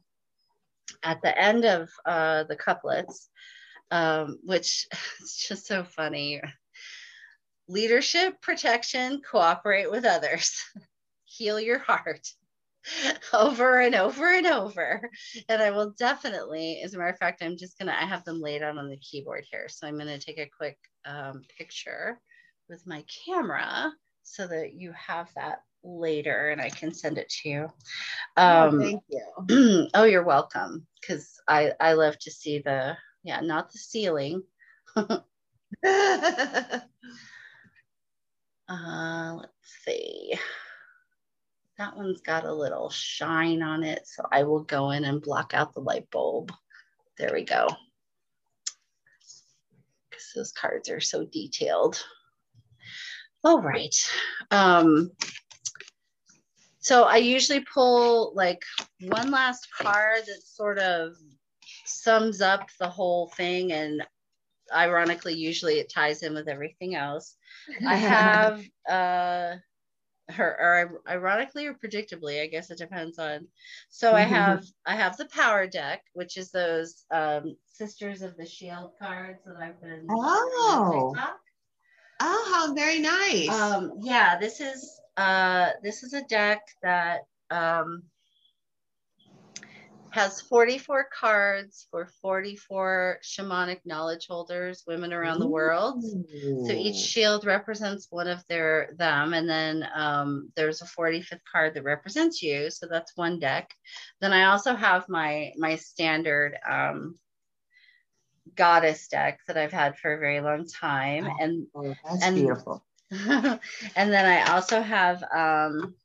at 1.02 1.20
the 1.22 1.38
end 1.38 1.64
of 1.64 1.90
uh, 2.06 2.44
the 2.44 2.56
couplets, 2.56 3.28
um, 3.90 4.38
which 4.42 4.86
is 5.22 5.36
just 5.48 5.66
so 5.66 5.84
funny 5.84 6.40
leadership, 7.70 8.40
protection, 8.40 9.22
cooperate 9.28 9.90
with 9.90 10.04
others. 10.04 10.60
heal 11.40 11.58
your 11.58 11.78
heart 11.78 12.28
over 13.32 13.80
and 13.80 13.94
over 13.94 14.30
and 14.30 14.46
over. 14.46 15.10
And 15.48 15.62
I 15.62 15.70
will 15.70 15.94
definitely, 15.98 16.82
as 16.84 16.92
a 16.92 16.98
matter 16.98 17.10
of 17.10 17.18
fact, 17.18 17.42
I'm 17.42 17.56
just 17.56 17.78
gonna, 17.78 17.96
I 17.98 18.04
have 18.04 18.24
them 18.24 18.42
laid 18.42 18.62
out 18.62 18.76
on 18.76 18.90
the 18.90 18.98
keyboard 18.98 19.44
here. 19.50 19.68
So 19.70 19.86
I'm 19.86 19.96
gonna 19.96 20.18
take 20.18 20.38
a 20.38 20.50
quick 20.54 20.76
um, 21.06 21.40
picture 21.56 22.20
with 22.68 22.86
my 22.86 23.02
camera 23.24 23.90
so 24.22 24.46
that 24.46 24.74
you 24.74 24.92
have 24.92 25.30
that 25.34 25.62
later 25.82 26.50
and 26.50 26.60
I 26.60 26.68
can 26.68 26.92
send 26.92 27.16
it 27.16 27.30
to 27.40 27.48
you. 27.48 27.68
Oh, 28.36 28.68
um, 28.68 28.74
oh, 28.74 28.78
thank 28.78 29.02
you. 29.08 29.88
oh, 29.94 30.04
you're 30.04 30.22
welcome. 30.22 30.86
Cause 31.06 31.40
I, 31.48 31.72
I 31.80 31.94
love 31.94 32.18
to 32.18 32.30
see 32.30 32.58
the, 32.58 32.98
yeah, 33.24 33.40
not 33.40 33.72
the 33.72 33.78
ceiling. 33.78 34.42
uh, 34.96 35.22
let's 38.68 39.52
see. 39.86 40.34
That 41.80 41.96
one's 41.96 42.20
got 42.20 42.44
a 42.44 42.52
little 42.52 42.90
shine 42.90 43.62
on 43.62 43.82
it. 43.84 44.06
So 44.06 44.22
I 44.30 44.42
will 44.42 44.64
go 44.64 44.90
in 44.90 45.06
and 45.06 45.22
block 45.22 45.54
out 45.54 45.72
the 45.72 45.80
light 45.80 46.10
bulb. 46.10 46.52
There 47.16 47.32
we 47.32 47.42
go. 47.42 47.68
Because 50.10 50.32
those 50.36 50.52
cards 50.52 50.90
are 50.90 51.00
so 51.00 51.24
detailed. 51.24 52.04
All 53.44 53.62
right. 53.62 53.96
Um, 54.50 55.10
so 56.80 57.04
I 57.04 57.16
usually 57.16 57.60
pull 57.60 58.34
like 58.34 58.62
one 59.00 59.30
last 59.30 59.66
card 59.72 60.24
that 60.26 60.42
sort 60.44 60.78
of 60.78 61.14
sums 61.86 62.42
up 62.42 62.68
the 62.78 62.90
whole 62.90 63.28
thing 63.38 63.72
and 63.72 64.06
ironically 64.70 65.32
usually 65.32 65.78
it 65.78 65.90
ties 65.90 66.22
in 66.24 66.34
with 66.34 66.46
everything 66.46 66.94
else. 66.94 67.38
I 67.88 67.96
have 67.96 68.62
uh 68.86 69.56
her 70.30 70.56
or 70.60 71.00
ironically 71.08 71.66
or 71.66 71.74
predictably 71.74 72.42
i 72.42 72.46
guess 72.46 72.70
it 72.70 72.78
depends 72.78 73.18
on 73.18 73.46
so 73.88 74.08
mm-hmm. 74.08 74.16
i 74.16 74.22
have 74.36 74.64
i 74.86 74.94
have 74.94 75.16
the 75.16 75.26
power 75.26 75.66
deck 75.66 76.02
which 76.12 76.36
is 76.36 76.50
those 76.50 77.04
um, 77.10 77.56
sisters 77.66 78.22
of 78.22 78.36
the 78.36 78.46
shield 78.46 78.92
cards 79.00 79.40
that 79.44 79.56
i've 79.56 79.80
been 79.80 80.06
oh 80.10 81.14
oh 82.20 82.52
how 82.52 82.74
very 82.74 82.98
nice 82.98 83.48
um 83.48 83.92
yeah 84.00 84.38
this 84.38 84.60
is 84.60 85.00
uh 85.16 85.70
this 85.82 86.02
is 86.02 86.12
a 86.12 86.22
deck 86.24 86.62
that 86.82 87.20
um 87.50 88.02
has 90.12 90.40
44 90.40 91.06
cards 91.18 91.86
for 91.90 92.06
44 92.22 93.18
shamanic 93.22 93.80
knowledge 93.84 94.26
holders, 94.28 94.82
women 94.86 95.12
around 95.12 95.40
the 95.40 95.48
world. 95.48 96.02
So 96.02 96.72
each 96.72 96.96
shield 96.96 97.44
represents 97.46 98.08
one 98.10 98.26
of 98.28 98.44
their 98.48 98.94
them, 98.98 99.34
and 99.34 99.48
then 99.48 99.86
um, 99.94 100.50
there's 100.56 100.82
a 100.82 100.86
45th 100.86 101.40
card 101.50 101.74
that 101.74 101.84
represents 101.84 102.42
you. 102.42 102.70
So 102.70 102.86
that's 102.90 103.16
one 103.16 103.38
deck. 103.38 103.70
Then 104.20 104.32
I 104.32 104.44
also 104.50 104.74
have 104.74 105.08
my 105.08 105.52
my 105.56 105.76
standard 105.76 106.56
um, 106.68 107.16
goddess 108.54 109.08
deck 109.08 109.40
that 109.46 109.56
I've 109.56 109.72
had 109.72 109.96
for 109.98 110.12
a 110.14 110.18
very 110.18 110.40
long 110.40 110.66
time, 110.66 111.28
and 111.40 111.66
Oh, 111.74 111.94
that's 112.04 112.24
and- 112.24 112.36
beautiful. 112.36 112.84
and 113.10 113.58
then 113.96 114.24
I 114.24 114.52
also 114.52 114.80
have 114.80 115.22
um, 115.34 115.96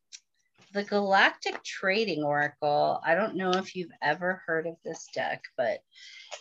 the 0.75 0.83
Galactic 0.83 1.63
Trading 1.63 2.21
Oracle. 2.21 2.99
I 3.03 3.15
don't 3.15 3.37
know 3.37 3.51
if 3.51 3.77
you've 3.77 3.93
ever 4.01 4.43
heard 4.45 4.67
of 4.67 4.75
this 4.83 5.07
deck, 5.13 5.41
but 5.55 5.79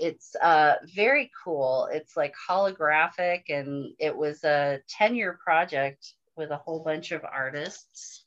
it's 0.01 0.35
uh, 0.43 0.75
very 0.93 1.31
cool. 1.45 1.89
It's 1.93 2.17
like 2.17 2.35
holographic, 2.51 3.45
and 3.49 3.95
it 4.01 4.15
was 4.15 4.43
a 4.43 4.81
10 4.89 5.15
year 5.15 5.39
project 5.43 6.15
with 6.37 6.51
a 6.51 6.57
whole 6.57 6.83
bunch 6.83 7.13
of 7.13 7.23
artists. 7.25 8.25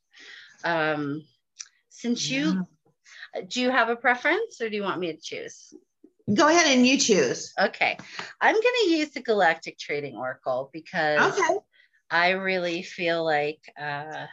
Um, 0.64 1.26
since 1.90 2.32
you 2.32 2.66
do 3.50 3.62
you 3.62 3.70
have 3.70 3.90
a 3.90 3.96
preference 3.98 4.62
or 4.62 4.70
do 4.70 4.78
you 4.78 4.84
want 4.84 5.02
me 5.02 5.12
to 5.12 5.20
choose? 5.22 5.74
Go 6.34 6.48
ahead 6.48 6.68
and 6.68 6.88
you 6.88 6.98
choose. 6.98 7.54
Okay, 7.60 7.98
I'm 8.40 8.56
going 8.56 8.76
to 8.86 8.92
use 8.92 9.10
the 9.10 9.22
Galactic 9.22 9.78
Trading 9.78 10.16
Oracle 10.16 10.70
because 10.72 11.38
Okay. 11.38 11.60
I 12.10 12.30
really 12.32 12.84
feel 12.84 13.26
like 13.26 13.60
uh, 13.78 14.28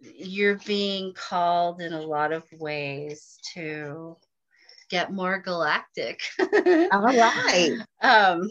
you're 0.00 0.58
being 0.66 1.12
called 1.14 1.80
in 1.80 1.92
a 1.92 2.00
lot 2.00 2.32
of 2.32 2.44
ways 2.52 3.38
to 3.54 4.16
get 4.90 5.12
more 5.12 5.38
galactic. 5.38 6.20
All 6.38 7.02
right. 7.02 7.72
um, 8.02 8.48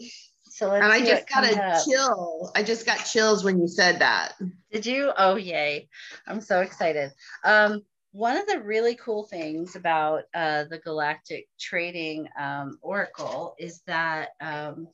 so 0.50 0.68
let's 0.68 0.84
And 0.84 0.92
I 0.92 1.00
just 1.00 1.28
got 1.28 1.44
a 1.44 1.54
up. 1.56 1.84
chill. 1.84 2.50
I 2.54 2.62
just 2.62 2.86
got 2.86 3.04
chills 3.04 3.44
when 3.44 3.60
you 3.60 3.68
said 3.68 4.00
that. 4.00 4.34
Did 4.72 4.86
you? 4.86 5.12
Oh, 5.16 5.36
yay. 5.36 5.88
I'm 6.26 6.40
so 6.40 6.60
excited. 6.60 7.10
Um, 7.44 7.82
one 8.12 8.36
of 8.36 8.46
the 8.46 8.60
really 8.60 8.96
cool 8.96 9.24
things 9.24 9.76
about 9.76 10.24
uh, 10.34 10.64
the 10.70 10.78
Galactic 10.78 11.46
Trading 11.58 12.28
um, 12.38 12.78
Oracle 12.82 13.54
is 13.58 13.82
that 13.86 14.30
um, 14.40 14.88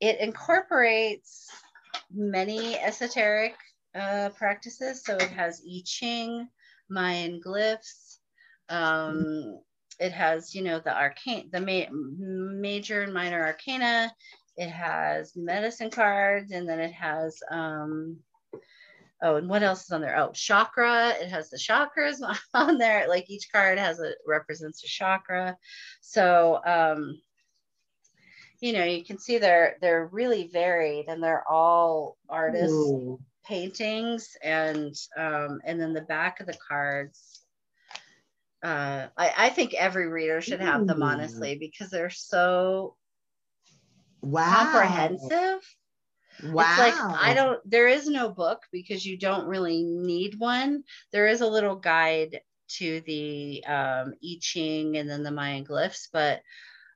it 0.00 0.20
incorporates 0.20 1.50
many 2.12 2.78
esoteric 2.78 3.54
uh, 3.94 4.30
practices. 4.30 5.02
So 5.04 5.16
it 5.16 5.30
has 5.30 5.62
I 5.66 5.82
Ching, 5.84 6.48
Mayan 6.88 7.40
glyphs. 7.44 8.18
Um, 8.68 9.60
it 10.00 10.12
has, 10.12 10.54
you 10.54 10.62
know, 10.62 10.80
the 10.80 10.96
arcane, 10.96 11.50
the 11.52 11.60
ma- 11.60 11.92
major 11.92 13.02
and 13.02 13.14
minor 13.14 13.44
arcana. 13.44 14.12
It 14.56 14.68
has 14.68 15.32
medicine 15.36 15.90
cards, 15.90 16.52
and 16.52 16.68
then 16.68 16.80
it 16.80 16.92
has 16.92 17.40
um, 17.50 18.18
oh, 19.22 19.36
and 19.36 19.48
what 19.48 19.62
else 19.62 19.84
is 19.84 19.90
on 19.90 20.00
there? 20.00 20.16
Oh, 20.16 20.30
chakra. 20.32 21.10
It 21.10 21.28
has 21.28 21.50
the 21.50 21.58
chakras 21.58 22.16
on 22.54 22.78
there. 22.78 23.08
Like 23.08 23.30
each 23.30 23.50
card 23.52 23.78
has 23.78 24.00
a 24.00 24.12
represents 24.26 24.84
a 24.84 24.86
chakra. 24.86 25.56
So 26.00 26.60
um, 26.64 27.20
you 28.60 28.72
know, 28.72 28.84
you 28.84 29.04
can 29.04 29.18
see 29.18 29.38
they're 29.38 29.76
they're 29.80 30.06
really 30.06 30.48
varied 30.52 31.06
and 31.08 31.22
they're 31.22 31.44
all 31.48 32.16
artists 32.28 32.72
Ooh. 32.72 33.20
Paintings 33.46 34.36
and 34.42 34.94
um, 35.16 35.60
and 35.64 35.80
then 35.80 35.92
the 35.92 36.02
back 36.02 36.40
of 36.40 36.46
the 36.46 36.56
cards. 36.68 37.40
Uh, 38.62 39.08
I, 39.16 39.32
I 39.36 39.48
think 39.50 39.74
every 39.74 40.08
reader 40.08 40.40
should 40.40 40.60
have 40.60 40.86
them 40.86 41.02
honestly 41.02 41.56
because 41.58 41.90
they're 41.90 42.10
so 42.10 42.96
Wow. 44.22 44.44
comprehensive. 44.44 45.60
Wow. 46.40 46.62
It's 46.62 46.76
like 46.76 46.94
I 47.12 47.34
don't 47.34 47.58
there 47.64 47.88
is 47.88 48.06
no 48.08 48.28
book 48.30 48.62
because 48.72 49.04
you 49.04 49.16
don't 49.18 49.46
really 49.46 49.82
need 49.82 50.38
one. 50.38 50.82
There 51.12 51.26
is 51.26 51.40
a 51.40 51.46
little 51.46 51.76
guide 51.76 52.40
to 52.78 53.00
the 53.06 53.64
um 53.66 54.14
I 54.22 54.36
Ching 54.40 54.96
and 54.96 55.08
then 55.08 55.22
the 55.22 55.30
Mayan 55.30 55.64
glyphs, 55.64 56.08
but 56.12 56.40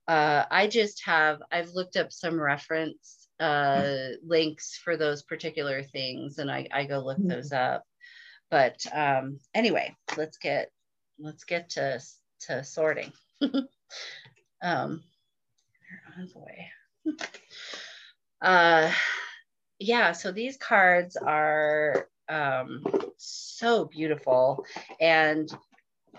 uh 0.06 0.44
I 0.50 0.66
just 0.66 1.04
have 1.04 1.40
I've 1.50 1.70
looked 1.70 1.96
up 1.96 2.12
some 2.12 2.40
reference 2.40 3.18
uh 3.40 4.10
links 4.24 4.77
for 4.82 4.97
those 4.97 5.23
particular 5.23 5.82
things 5.82 6.39
and 6.39 6.51
I, 6.51 6.69
I 6.73 6.85
go 6.85 7.01
look 7.01 7.20
Mhm. 7.20 7.28
those 7.28 7.52
up. 7.52 7.85
But 8.51 8.85
um 8.93 9.40
anyway, 9.55 9.94
let's 10.16 10.39
get 10.39 10.70
let's 11.19 11.44
get 11.44 11.70
to 11.70 12.01
to 12.48 12.65
sorting. 12.65 13.12
um 14.62 15.02
they're 15.82 16.02
on 16.19 16.31
the 16.35 16.39
way. 16.40 16.70
uh 18.43 18.90
yeah 19.78 20.12
so 20.12 20.32
these 20.32 20.56
cards 20.56 21.16
are 21.16 22.09
um 22.28 22.82
so 23.16 23.86
beautiful 23.86 24.65
and 25.01 25.51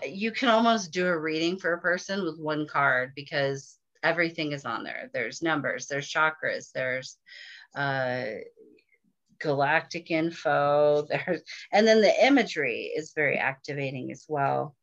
you 0.06 0.32
can 0.32 0.48
almost 0.48 0.92
do 0.92 1.06
a 1.06 1.18
reading 1.18 1.58
for 1.58 1.72
a 1.74 1.80
person 1.80 2.24
with 2.24 2.38
one 2.38 2.66
card 2.66 3.12
because 3.16 3.78
everything 4.02 4.52
is 4.52 4.64
on 4.64 4.84
there 4.84 5.10
there's 5.12 5.42
numbers 5.42 5.86
there's 5.86 6.10
chakras 6.10 6.72
there's 6.72 7.16
uh 7.74 8.24
galactic 9.38 10.10
info 10.10 11.06
there's 11.08 11.42
and 11.72 11.86
then 11.86 12.00
the 12.00 12.26
imagery 12.26 12.92
is 12.96 13.12
very 13.14 13.36
activating 13.36 14.10
as 14.10 14.24
well 14.28 14.74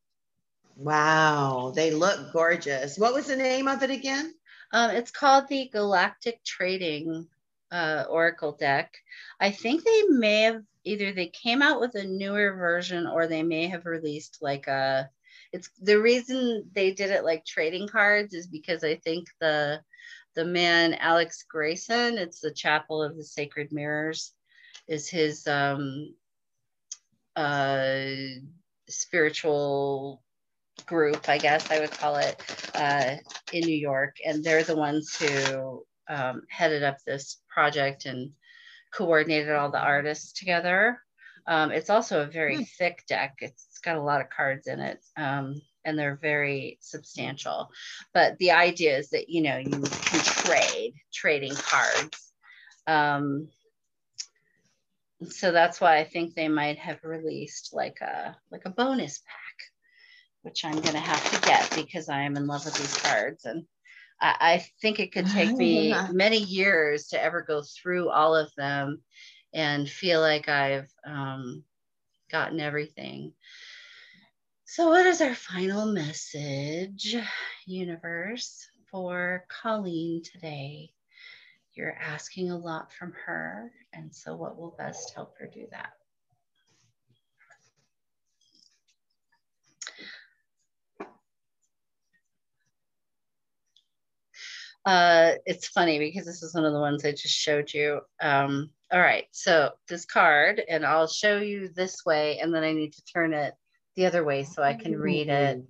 Wow. 0.77 1.73
They 1.75 1.91
look 1.91 2.31
gorgeous. 2.31 2.97
What 2.97 3.13
was 3.13 3.27
the 3.27 3.35
name 3.35 3.67
of 3.67 3.81
it 3.81 3.89
again? 3.89 4.33
Um, 4.71 4.91
it's 4.91 5.11
called 5.11 5.47
the 5.47 5.69
Galactic 5.73 6.43
Trading 6.43 7.27
uh, 7.71 8.05
Oracle 8.09 8.51
deck. 8.51 8.93
I 9.39 9.51
think 9.51 9.83
they 9.83 10.03
may 10.09 10.41
have 10.43 10.63
either 10.83 11.11
they 11.11 11.27
came 11.27 11.61
out 11.61 11.81
with 11.81 11.95
a 11.95 12.05
newer 12.05 12.53
version 12.53 13.07
or 13.07 13.27
they 13.27 13.43
may 13.43 13.67
have 13.67 13.85
released 13.85 14.37
like 14.41 14.67
a. 14.67 15.09
It's 15.53 15.69
the 15.81 15.99
reason 15.99 16.69
they 16.73 16.91
did 16.93 17.11
it 17.11 17.23
like 17.23 17.45
trading 17.45 17.87
cards 17.87 18.33
is 18.33 18.47
because 18.47 18.83
I 18.83 18.95
think 18.95 19.27
the 19.39 19.81
the 20.35 20.45
man 20.45 20.93
Alex 20.95 21.43
Grayson, 21.49 22.17
it's 22.17 22.39
the 22.41 22.51
Chapel 22.51 23.01
of 23.01 23.17
the 23.17 23.23
Sacred 23.23 23.71
Mirrors, 23.71 24.33
is 24.87 25.09
his 25.09 25.47
um, 25.47 26.13
uh, 27.35 28.05
spiritual 28.87 30.21
group, 30.85 31.27
I 31.27 31.39
guess 31.39 31.71
I 31.71 31.79
would 31.79 31.91
call 31.91 32.17
it, 32.17 32.39
uh, 32.75 33.15
in 33.51 33.61
New 33.61 33.75
York. 33.75 34.17
And 34.25 34.43
they're 34.43 34.63
the 34.63 34.75
ones 34.75 35.15
who 35.15 35.83
um, 36.07 36.43
headed 36.49 36.83
up 36.83 36.97
this 37.03 37.41
project 37.49 38.05
and 38.05 38.31
coordinated 38.93 39.53
all 39.53 39.71
the 39.71 39.79
artists 39.79 40.33
together. 40.33 41.01
Um, 41.47 41.71
it's 41.71 41.89
also 41.89 42.21
a 42.21 42.27
very 42.27 42.57
Hmm. 42.57 42.63
thick 42.77 43.03
deck, 43.07 43.37
it's 43.39 43.66
got 43.87 43.97
a 43.97 44.01
lot 44.01 44.21
of 44.21 44.29
cards 44.29 44.67
in 44.67 44.79
it. 44.79 45.03
Um, 45.15 45.61
and 45.85 45.97
they're 45.97 46.19
very 46.21 46.77
substantial. 46.81 47.69
But 48.13 48.37
the 48.39 48.51
idea 48.51 48.97
is 48.97 49.09
that, 49.11 49.29
you 49.29 49.41
know, 49.41 49.57
you 49.57 49.69
can 49.69 50.19
trade, 50.19 50.93
trading 51.13 51.55
cards. 51.55 52.33
Um, 52.85 53.47
so 55.29 55.51
that's 55.51 55.79
why 55.81 55.97
I 55.97 56.03
think 56.03 56.35
they 56.35 56.47
might 56.47 56.77
have 56.77 57.03
released 57.03 57.73
like 57.73 58.01
a 58.01 58.37
like 58.51 58.65
a 58.65 58.69
bonus 58.69 59.19
pack 59.19 59.47
which 60.47 60.63
I'm 60.63 60.79
going 60.79 60.93
to 60.93 60.99
have 60.99 61.31
to 61.31 61.47
get 61.47 61.69
because 61.75 62.07
I 62.07 62.21
am 62.21 62.37
in 62.37 62.47
love 62.47 62.63
with 62.63 62.75
these 62.75 62.97
cards. 62.97 63.43
And 63.43 63.65
I, 64.21 64.35
I 64.39 64.65
think 64.81 64.97
it 64.99 65.11
could 65.11 65.27
take 65.27 65.57
me 65.57 65.93
many 66.09 66.37
years 66.37 67.07
to 67.07 67.21
ever 67.21 67.41
go 67.41 67.61
through 67.61 68.09
all 68.09 68.33
of 68.33 68.49
them 68.55 69.01
and 69.53 69.89
feel 69.89 70.21
like 70.21 70.47
I've 70.47 70.89
um, 71.05 71.65
gotten 72.31 72.61
everything. 72.61 73.33
So, 74.69 74.89
what 74.89 75.05
is 75.05 75.21
our 75.21 75.33
final 75.33 75.85
message, 75.85 77.15
universe, 77.65 78.67
for 78.91 79.45
Colleen 79.47 80.21
today? 80.21 80.91
You're 81.73 81.93
asking 81.93 82.51
a 82.51 82.57
lot 82.57 82.91
from 82.91 83.13
her. 83.25 83.71
And 83.93 84.13
so, 84.13 84.35
what 84.35 84.57
will 84.57 84.75
best 84.77 85.13
help 85.15 85.35
her 85.39 85.47
do 85.47 85.67
that? 85.71 85.93
Uh, 94.85 95.37
it's 95.45 95.69
funny 95.69 95.97
because 95.97 96.25
this 96.25 96.43
is 96.43 96.53
one 96.53 96.65
of 96.65 96.73
the 96.73 96.79
ones 96.81 97.05
I 97.05 97.11
just 97.11 97.29
showed 97.29 97.73
you. 97.73 98.01
Um, 98.21 98.69
all 98.91 98.99
right, 98.99 99.27
so 99.31 99.71
this 99.87 100.03
card, 100.03 100.61
and 100.67 100.85
I'll 100.85 101.07
show 101.07 101.37
you 101.37 101.69
this 101.69 102.05
way, 102.05 102.39
and 102.39 102.53
then 102.53 102.65
I 102.65 102.73
need 102.73 102.91
to 102.91 103.05
turn 103.05 103.33
it 103.33 103.53
the 103.97 104.05
other 104.05 104.23
way 104.23 104.45
so 104.45 104.63
I 104.63 104.75
can 104.75 104.95
read 104.95 105.27
it. 105.27 105.61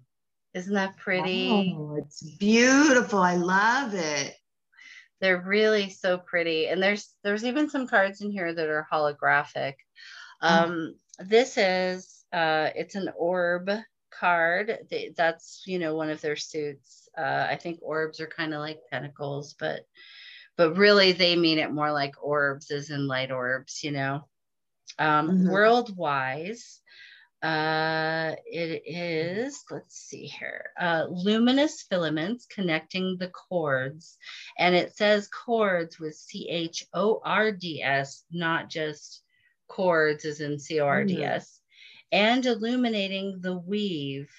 Isn't 0.53 0.73
that 0.75 0.97
pretty? 0.97 1.75
Oh, 1.75 1.95
it's 1.95 2.21
beautiful. 2.21 3.19
I 3.19 3.35
love 3.35 3.95
it. 3.95 4.35
They're 5.19 5.41
really 5.41 5.89
so 5.89 6.19
pretty, 6.19 6.67
and 6.67 6.83
there's 6.83 7.11
there's 7.23 7.43
even 7.43 7.69
some 7.71 7.87
cards 7.87 8.21
in 8.21 8.29
here 8.29 8.53
that 8.53 8.69
are 8.69 8.87
holographic. 8.91 9.73
Um, 10.41 10.95
This 11.19 11.57
is 11.57 12.25
uh, 12.31 12.69
it's 12.75 12.93
an 12.95 13.09
orb 13.17 13.71
card. 14.11 14.77
They, 14.89 15.13
that's 15.15 15.63
you 15.65 15.79
know 15.79 15.95
one 15.95 16.11
of 16.11 16.21
their 16.21 16.35
suits. 16.35 17.09
Uh, 17.17 17.47
I 17.49 17.55
think 17.55 17.79
orbs 17.81 18.19
are 18.19 18.27
kind 18.27 18.53
of 18.53 18.59
like 18.59 18.79
pentacles, 18.91 19.55
but 19.57 19.81
but 20.55 20.77
really 20.77 21.13
they 21.13 21.35
mean 21.35 21.57
it 21.57 21.71
more 21.71 21.91
like 21.91 22.15
orbs, 22.21 22.69
as 22.71 22.89
in 22.89 23.07
light 23.07 23.31
orbs. 23.31 23.83
You 23.83 23.91
know, 23.91 24.27
um, 24.99 25.29
mm-hmm. 25.29 25.49
world 25.49 25.95
wise. 25.97 26.81
Uh, 27.43 28.33
it 28.47 28.81
is, 28.87 29.63
let's 29.69 29.95
see 29.95 30.25
here, 30.25 30.71
uh, 30.79 31.05
luminous 31.07 31.83
filaments 31.83 32.47
connecting 32.47 33.17
the 33.17 33.27
chords. 33.27 34.17
And 34.57 34.73
it 34.75 34.95
says 34.97 35.27
chords 35.27 35.99
with 35.99 36.15
C 36.15 36.49
H 36.49 36.87
O 36.93 37.21
R 37.23 37.51
D 37.51 37.83
S, 37.83 38.23
not 38.31 38.69
just 38.69 39.21
cords 39.67 40.25
as 40.25 40.41
in 40.41 40.57
C 40.57 40.79
O 40.79 40.87
R 40.87 41.03
D 41.03 41.23
S, 41.23 41.59
mm-hmm. 42.11 42.33
and 42.33 42.45
illuminating 42.45 43.39
the 43.41 43.55
weave, 43.55 44.31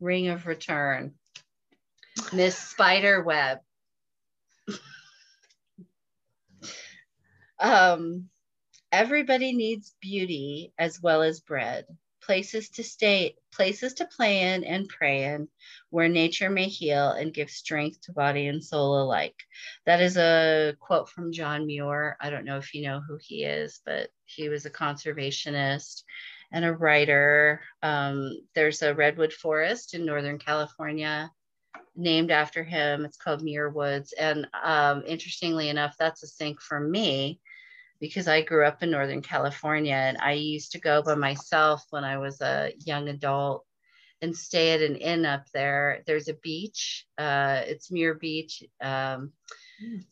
ring 0.00 0.28
of 0.28 0.46
return. 0.46 1.12
Miss 2.32 2.56
Spider 2.56 3.22
Web. 3.22 3.60
um, 7.60 8.30
everybody 8.92 9.52
needs 9.54 9.94
beauty 10.00 10.72
as 10.78 11.00
well 11.00 11.22
as 11.22 11.40
bread 11.40 11.86
places 12.22 12.68
to 12.68 12.84
stay 12.84 13.34
places 13.52 13.94
to 13.94 14.06
play 14.06 14.54
in 14.54 14.62
and 14.64 14.88
pray 14.88 15.24
in 15.24 15.48
where 15.90 16.08
nature 16.08 16.48
may 16.48 16.66
heal 16.66 17.10
and 17.10 17.34
give 17.34 17.50
strength 17.50 18.00
to 18.00 18.12
body 18.12 18.46
and 18.46 18.62
soul 18.62 19.02
alike. 19.02 19.34
That 19.86 20.00
is 20.00 20.16
a 20.16 20.74
quote 20.78 21.08
from 21.08 21.32
john 21.32 21.66
muir. 21.66 22.16
I 22.20 22.30
don't 22.30 22.44
know 22.44 22.58
if 22.58 22.74
you 22.74 22.82
know 22.82 23.00
who 23.00 23.18
he 23.20 23.44
is 23.44 23.80
but 23.84 24.10
he 24.24 24.48
was 24.48 24.66
a 24.66 24.70
conservationist 24.70 26.04
and 26.52 26.64
a 26.64 26.72
writer. 26.72 27.60
Um, 27.82 28.38
there's 28.54 28.82
a 28.82 28.94
redwood 28.94 29.32
forest 29.32 29.94
in 29.94 30.04
northern 30.06 30.38
california 30.38 31.30
named 31.96 32.30
after 32.30 32.62
him. 32.62 33.04
It's 33.04 33.16
called 33.16 33.42
muir 33.42 33.68
woods. 33.68 34.12
And 34.12 34.46
um, 34.62 35.02
interestingly 35.06 35.70
enough 35.70 35.96
that's 35.98 36.22
a 36.22 36.26
sync 36.28 36.60
for 36.60 36.78
me 36.78 37.40
because 38.02 38.26
I 38.26 38.42
grew 38.42 38.66
up 38.66 38.82
in 38.82 38.90
Northern 38.90 39.22
California 39.22 39.94
and 39.94 40.18
I 40.18 40.32
used 40.32 40.72
to 40.72 40.80
go 40.80 41.04
by 41.04 41.14
myself 41.14 41.84
when 41.90 42.02
I 42.02 42.18
was 42.18 42.40
a 42.40 42.72
young 42.84 43.08
adult 43.08 43.64
and 44.20 44.36
stay 44.36 44.72
at 44.72 44.82
an 44.82 44.96
inn 44.96 45.24
up 45.24 45.44
there. 45.54 46.02
There's 46.04 46.26
a 46.26 46.34
beach, 46.34 47.06
uh, 47.16 47.62
it's 47.64 47.92
Muir 47.92 48.14
Beach 48.14 48.64
um, 48.82 49.30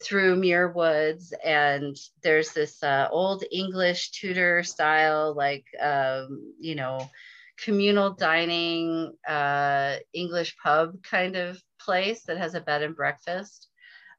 through 0.01 0.37
Muir 0.37 0.71
Woods, 0.71 1.35
and 1.45 1.97
there's 2.23 2.53
this 2.53 2.81
uh, 2.85 3.09
old 3.11 3.43
English 3.51 4.12
Tudor 4.12 4.62
style, 4.62 5.35
like, 5.35 5.65
um, 5.81 6.55
you 6.61 6.77
know, 6.77 7.11
communal 7.59 8.11
dining 8.11 9.17
uh, 9.29 9.97
English 10.12 10.57
pub 10.62 11.03
kind 11.03 11.35
of 11.35 11.61
place 11.81 12.23
that 12.27 12.39
has 12.39 12.55
a 12.55 12.61
bed 12.61 12.85
and 12.85 12.95
breakfast. 12.95 13.67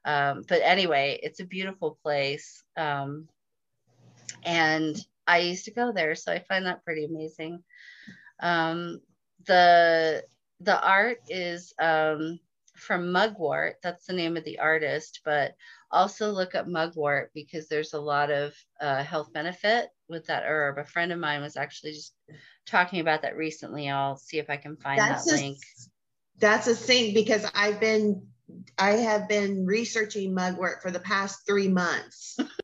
Um, 0.04 0.44
but 0.46 0.60
anyway, 0.62 1.18
it's 1.22 1.40
a 1.40 1.46
beautiful 1.46 1.98
place. 2.02 2.62
Um, 2.76 3.28
and 4.44 4.96
I 5.26 5.38
used 5.38 5.66
to 5.66 5.72
go 5.72 5.92
there, 5.92 6.14
so 6.14 6.32
I 6.32 6.40
find 6.40 6.66
that 6.66 6.84
pretty 6.84 7.04
amazing. 7.04 7.62
Um, 8.40 9.00
the 9.46 10.24
the 10.60 10.80
art 10.80 11.18
is 11.28 11.74
um, 11.80 12.38
from 12.76 13.12
Mugwort. 13.12 13.74
That's 13.82 14.06
the 14.06 14.12
name 14.12 14.36
of 14.36 14.44
the 14.44 14.58
artist, 14.58 15.20
but 15.24 15.54
also 15.90 16.30
look 16.30 16.54
up 16.54 16.66
Mugwort 16.66 17.30
because 17.34 17.68
there's 17.68 17.92
a 17.92 18.00
lot 18.00 18.30
of 18.30 18.54
uh, 18.80 19.02
health 19.02 19.32
benefit 19.32 19.88
with 20.08 20.26
that 20.26 20.44
herb. 20.46 20.78
A 20.78 20.84
friend 20.84 21.12
of 21.12 21.18
mine 21.18 21.42
was 21.42 21.56
actually 21.56 21.92
just 21.92 22.14
talking 22.66 23.00
about 23.00 23.22
that 23.22 23.36
recently. 23.36 23.88
I'll 23.88 24.16
see 24.16 24.38
if 24.38 24.50
I 24.50 24.56
can 24.56 24.76
find 24.76 24.98
that's 24.98 25.26
that 25.26 25.32
a, 25.32 25.36
link. 25.36 25.58
That's 26.38 26.66
a 26.66 26.74
thing 26.74 27.14
because 27.14 27.48
I've 27.54 27.80
been 27.80 28.26
I 28.78 28.92
have 28.92 29.28
been 29.28 29.64
researching 29.64 30.34
mugwort 30.34 30.82
for 30.82 30.90
the 30.90 31.00
past 31.00 31.46
three 31.46 31.68
months. 31.68 32.38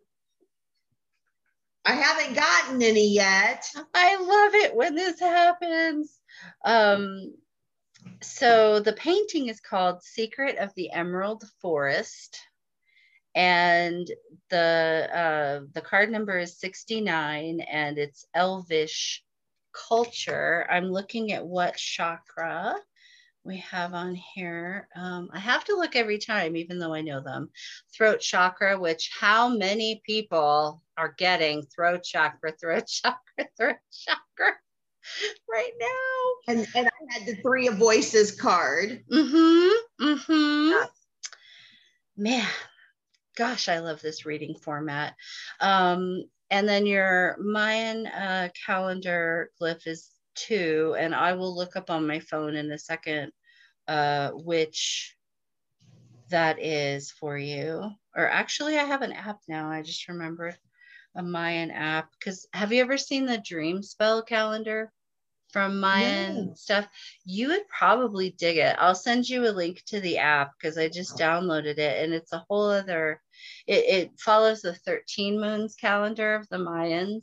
I 1.89 1.93
haven't 1.93 2.35
gotten 2.35 2.82
any 2.82 3.09
yet. 3.09 3.65
I 3.94 4.16
love 4.16 4.55
it 4.55 4.77
when 4.77 4.94
this 4.94 5.19
happens. 5.19 6.20
Um, 6.62 7.32
so 8.20 8.81
the 8.81 8.93
painting 8.93 9.48
is 9.48 9.59
called 9.60 10.02
Secret 10.02 10.59
of 10.59 10.70
the 10.74 10.93
Emerald 10.93 11.44
Forest. 11.62 12.40
And 13.35 14.06
the 14.51 15.09
uh, 15.15 15.66
the 15.73 15.81
card 15.81 16.10
number 16.10 16.39
is 16.39 16.60
69 16.60 17.60
and 17.60 17.97
it's 17.97 18.27
elvish 18.35 19.24
culture. 19.73 20.66
I'm 20.70 20.93
looking 20.93 21.32
at 21.32 21.47
what 21.47 21.77
chakra 21.77 22.74
we 23.44 23.59
have 23.59 23.94
on 23.94 24.15
here. 24.15 24.89
Um, 24.94 25.31
I 25.32 25.39
have 25.39 25.65
to 25.65 25.77
look 25.77 25.97
every 25.97 26.19
time, 26.19 26.56
even 26.56 26.78
though 26.78 26.94
I 26.94 27.01
know 27.01 27.20
them. 27.20 27.51
Throat 27.97 28.20
chakra, 28.20 28.78
which 28.78 29.10
how 29.19 29.48
many 29.48 30.02
people 30.05 30.82
are 30.97 31.15
getting 31.16 31.62
throat 31.62 32.02
chakra, 32.05 32.52
throat 32.52 32.86
chakra, 32.89 33.48
throat 33.56 33.77
chakra 33.93 34.55
right 35.51 35.73
now? 35.81 36.52
And, 36.55 36.66
and 36.74 36.89
I 36.89 37.19
had 37.19 37.27
the 37.27 37.40
three 37.43 37.69
of 37.69 37.77
voices 37.77 38.32
card. 38.32 39.05
Mm-hmm. 39.10 40.05
Mm-hmm. 40.05 40.70
Yeah. 40.70 40.86
Man, 42.16 42.48
gosh, 43.36 43.69
I 43.69 43.78
love 43.78 44.02
this 44.02 44.27
reading 44.27 44.56
format. 44.56 45.15
Um, 45.60 46.24
and 46.51 46.69
then 46.69 46.86
your 46.86 47.36
Mayan 47.39 48.06
uh, 48.06 48.48
calendar 48.66 49.51
glyph 49.60 49.86
is 49.86 50.10
two, 50.47 50.97
and 50.98 51.15
I 51.15 51.32
will 51.32 51.55
look 51.55 51.77
up 51.77 51.90
on 51.90 52.06
my 52.06 52.20
phone 52.20 52.55
in 52.55 52.70
a 52.70 52.78
second 52.78 53.32
uh, 53.89 54.31
which 54.32 55.16
that 56.28 56.62
is 56.62 57.10
for 57.10 57.36
you. 57.39 57.90
Or 58.15 58.28
actually, 58.28 58.77
I 58.77 58.85
have 58.85 59.02
an 59.02 59.12
app 59.12 59.40
now. 59.48 59.70
I 59.70 59.82
just 59.82 60.09
remembered 60.09 60.56
a 61.16 61.23
Mayan 61.23 61.70
app. 61.70 62.10
Because 62.19 62.47
have 62.52 62.73
you 62.73 62.82
ever 62.82 62.98
seen 62.98 63.24
the 63.24 63.39
dream 63.39 63.82
spell 63.82 64.23
calendar 64.23 64.93
from 65.52 65.81
Mayan 65.81 66.55
stuff? 66.55 66.86
You 67.24 67.48
would 67.48 67.66
probably 67.69 68.31
dig 68.31 68.59
it. 68.59 68.77
I'll 68.78 68.94
send 68.94 69.27
you 69.27 69.48
a 69.48 69.51
link 69.51 69.82
to 69.86 70.01
the 70.01 70.19
app 70.19 70.52
because 70.59 70.77
I 70.77 70.89
just 70.89 71.16
downloaded 71.16 71.78
it 71.78 72.05
and 72.05 72.12
it's 72.12 72.35
a 72.35 72.44
whole 72.48 72.69
other, 72.70 73.23
it, 73.66 73.85
it 73.86 74.20
follows 74.20 74.60
the 74.60 74.74
13 74.74 75.40
moons 75.40 75.74
calendar 75.77 76.35
of 76.35 76.47
the 76.51 76.59
Mayans 76.59 77.23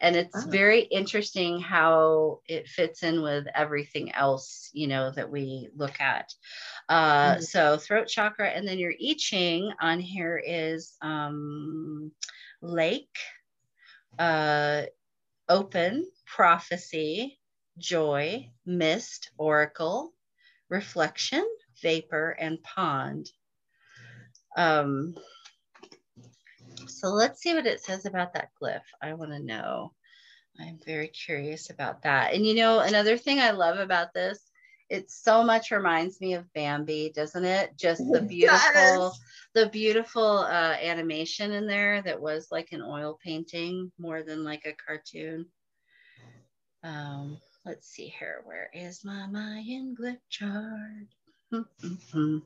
and 0.00 0.16
it's 0.16 0.46
oh. 0.46 0.50
very 0.50 0.80
interesting 0.80 1.60
how 1.60 2.40
it 2.46 2.68
fits 2.68 3.02
in 3.02 3.22
with 3.22 3.46
everything 3.54 4.12
else 4.12 4.70
you 4.72 4.86
know 4.86 5.10
that 5.10 5.30
we 5.30 5.68
look 5.74 6.00
at 6.00 6.32
uh, 6.88 7.32
mm-hmm. 7.32 7.40
so 7.40 7.76
throat 7.76 8.06
chakra 8.06 8.48
and 8.48 8.66
then 8.66 8.78
your 8.78 8.92
i 8.92 9.14
ching 9.18 9.72
on 9.80 10.00
here 10.00 10.40
is 10.44 10.96
um, 11.02 12.10
lake 12.60 13.16
uh, 14.18 14.82
open 15.48 16.06
prophecy 16.26 17.38
joy 17.78 18.48
mist 18.64 19.30
oracle 19.38 20.12
reflection 20.68 21.46
vapor 21.82 22.30
and 22.30 22.62
pond 22.62 23.30
um, 24.56 25.14
so 26.88 27.08
let's 27.08 27.40
see 27.40 27.54
what 27.54 27.66
it 27.66 27.82
says 27.82 28.06
about 28.06 28.34
that 28.34 28.50
glyph. 28.60 28.80
I 29.02 29.14
want 29.14 29.32
to 29.32 29.38
know. 29.38 29.92
I'm 30.58 30.78
very 30.86 31.08
curious 31.08 31.70
about 31.70 32.02
that. 32.02 32.32
And 32.34 32.46
you 32.46 32.54
know, 32.54 32.80
another 32.80 33.16
thing 33.16 33.40
I 33.40 33.50
love 33.50 33.78
about 33.78 34.14
this, 34.14 34.40
it 34.88 35.10
so 35.10 35.42
much 35.42 35.70
reminds 35.70 36.20
me 36.20 36.34
of 36.34 36.52
Bambi, 36.54 37.12
doesn't 37.14 37.44
it? 37.44 37.76
Just 37.76 38.02
the 38.10 38.22
beautiful, 38.28 39.12
the 39.54 39.68
beautiful 39.68 40.38
uh, 40.38 40.76
animation 40.80 41.52
in 41.52 41.66
there 41.66 42.02
that 42.02 42.20
was 42.20 42.48
like 42.50 42.72
an 42.72 42.82
oil 42.82 43.18
painting 43.22 43.90
more 43.98 44.22
than 44.22 44.44
like 44.44 44.64
a 44.64 44.72
cartoon. 44.72 45.46
Um, 46.84 47.38
let's 47.64 47.88
see 47.88 48.14
here. 48.18 48.42
Where 48.44 48.70
is 48.72 49.04
my 49.04 49.26
Mayan 49.26 49.96
glyph 49.98 50.18
chart? 50.30 51.08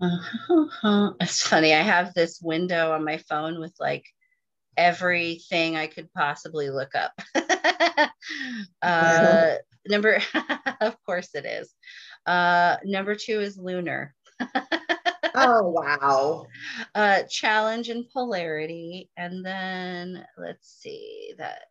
Uh-huh. 0.00 1.12
It's 1.20 1.42
funny. 1.42 1.74
I 1.74 1.82
have 1.82 2.14
this 2.14 2.40
window 2.40 2.92
on 2.92 3.04
my 3.04 3.18
phone 3.18 3.60
with 3.60 3.74
like 3.80 4.04
everything 4.76 5.76
I 5.76 5.88
could 5.88 6.12
possibly 6.12 6.70
look 6.70 6.92
up. 6.94 7.12
uh, 8.82 9.54
number, 9.86 10.20
of 10.80 10.96
course, 11.04 11.34
it 11.34 11.44
is. 11.44 11.74
Uh, 12.26 12.76
number 12.84 13.14
two 13.14 13.40
is 13.40 13.58
lunar. 13.58 14.14
oh 15.34 15.68
wow! 15.68 16.46
Uh, 16.94 17.22
challenge 17.28 17.88
and 17.88 18.08
polarity, 18.10 19.10
and 19.16 19.44
then 19.44 20.24
let's 20.36 20.68
see 20.80 21.34
that 21.38 21.62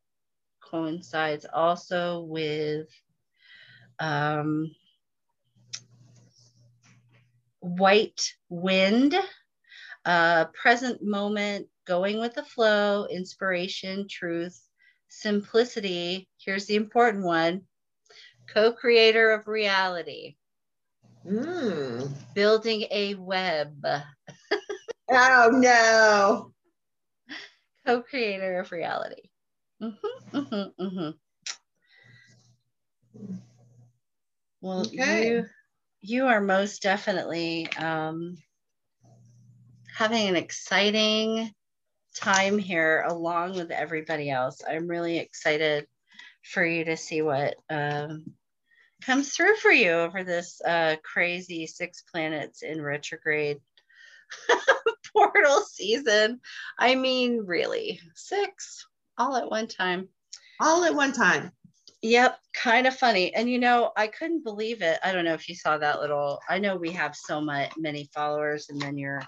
coincides 0.59 1.45
also 1.53 2.21
with 2.21 2.87
um, 3.99 4.71
white 7.59 8.33
wind, 8.49 9.15
uh, 10.05 10.45
present 10.45 11.01
moment, 11.01 11.67
going 11.85 12.19
with 12.19 12.33
the 12.35 12.43
flow, 12.43 13.05
inspiration, 13.07 14.07
truth, 14.09 14.67
simplicity. 15.09 16.29
Here's 16.37 16.65
the 16.67 16.75
important 16.75 17.23
one 17.25 17.67
co 18.53 18.71
creator 18.73 19.31
of 19.31 19.47
reality, 19.47 20.35
Mm. 21.25 22.13
building 22.33 22.85
a 22.91 23.15
web, 23.15 23.85
Oh 25.09 25.49
no. 25.53 26.53
co 27.85 28.01
creator 28.03 28.59
of 28.59 28.71
reality. 28.71 29.29
Mm-hmm, 29.81 30.37
mm-hmm, 30.37 30.83
mm-hmm. 30.83 31.09
Well, 34.61 34.89
Okay. 34.89 35.33
you 35.33 35.45
you 36.01 36.27
are 36.27 36.41
most 36.41 36.81
definitely 36.81 37.67
um, 37.77 38.37
having 39.95 40.27
an 40.27 40.35
exciting 40.35 41.51
time 42.15 42.57
here 42.57 43.03
along 43.07 43.55
with 43.55 43.71
everybody 43.71 44.29
else. 44.29 44.61
I'm 44.67 44.87
really 44.87 45.17
excited 45.17 45.87
for 46.43 46.65
you 46.65 46.85
to 46.85 46.97
see 46.97 47.21
what 47.21 47.55
um, 47.69 48.25
comes 49.03 49.33
through 49.33 49.55
for 49.55 49.71
you 49.71 49.91
over 49.91 50.23
this 50.23 50.61
uh, 50.65 50.95
crazy 51.03 51.67
six 51.67 52.03
planets 52.11 52.63
in 52.63 52.81
retrograde 52.81 53.57
portal 55.13 55.61
season. 55.61 56.39
I 56.77 56.95
mean, 56.95 57.43
really, 57.45 57.99
six 58.15 58.85
all 59.17 59.35
at 59.35 59.49
one 59.49 59.67
time. 59.67 60.09
All 60.59 60.83
at 60.83 60.95
one 60.95 61.13
time. 61.13 61.51
Yep, 62.07 62.39
kind 62.53 62.87
of 62.87 62.95
funny. 62.95 63.33
And 63.35 63.49
you 63.49 63.59
know, 63.59 63.91
I 63.97 64.07
couldn't 64.07 64.45
believe 64.45 64.81
it. 64.81 64.97
I 65.03 65.11
don't 65.11 65.25
know 65.25 65.33
if 65.33 65.49
you 65.49 65.55
saw 65.55 65.77
that 65.77 65.99
little. 65.99 66.39
I 66.47 66.57
know 66.57 66.77
we 66.77 66.91
have 66.91 67.13
so 67.13 67.41
much 67.41 67.71
many 67.77 68.09
followers, 68.13 68.69
and 68.69 68.81
then 68.81 68.97
you're 68.97 69.23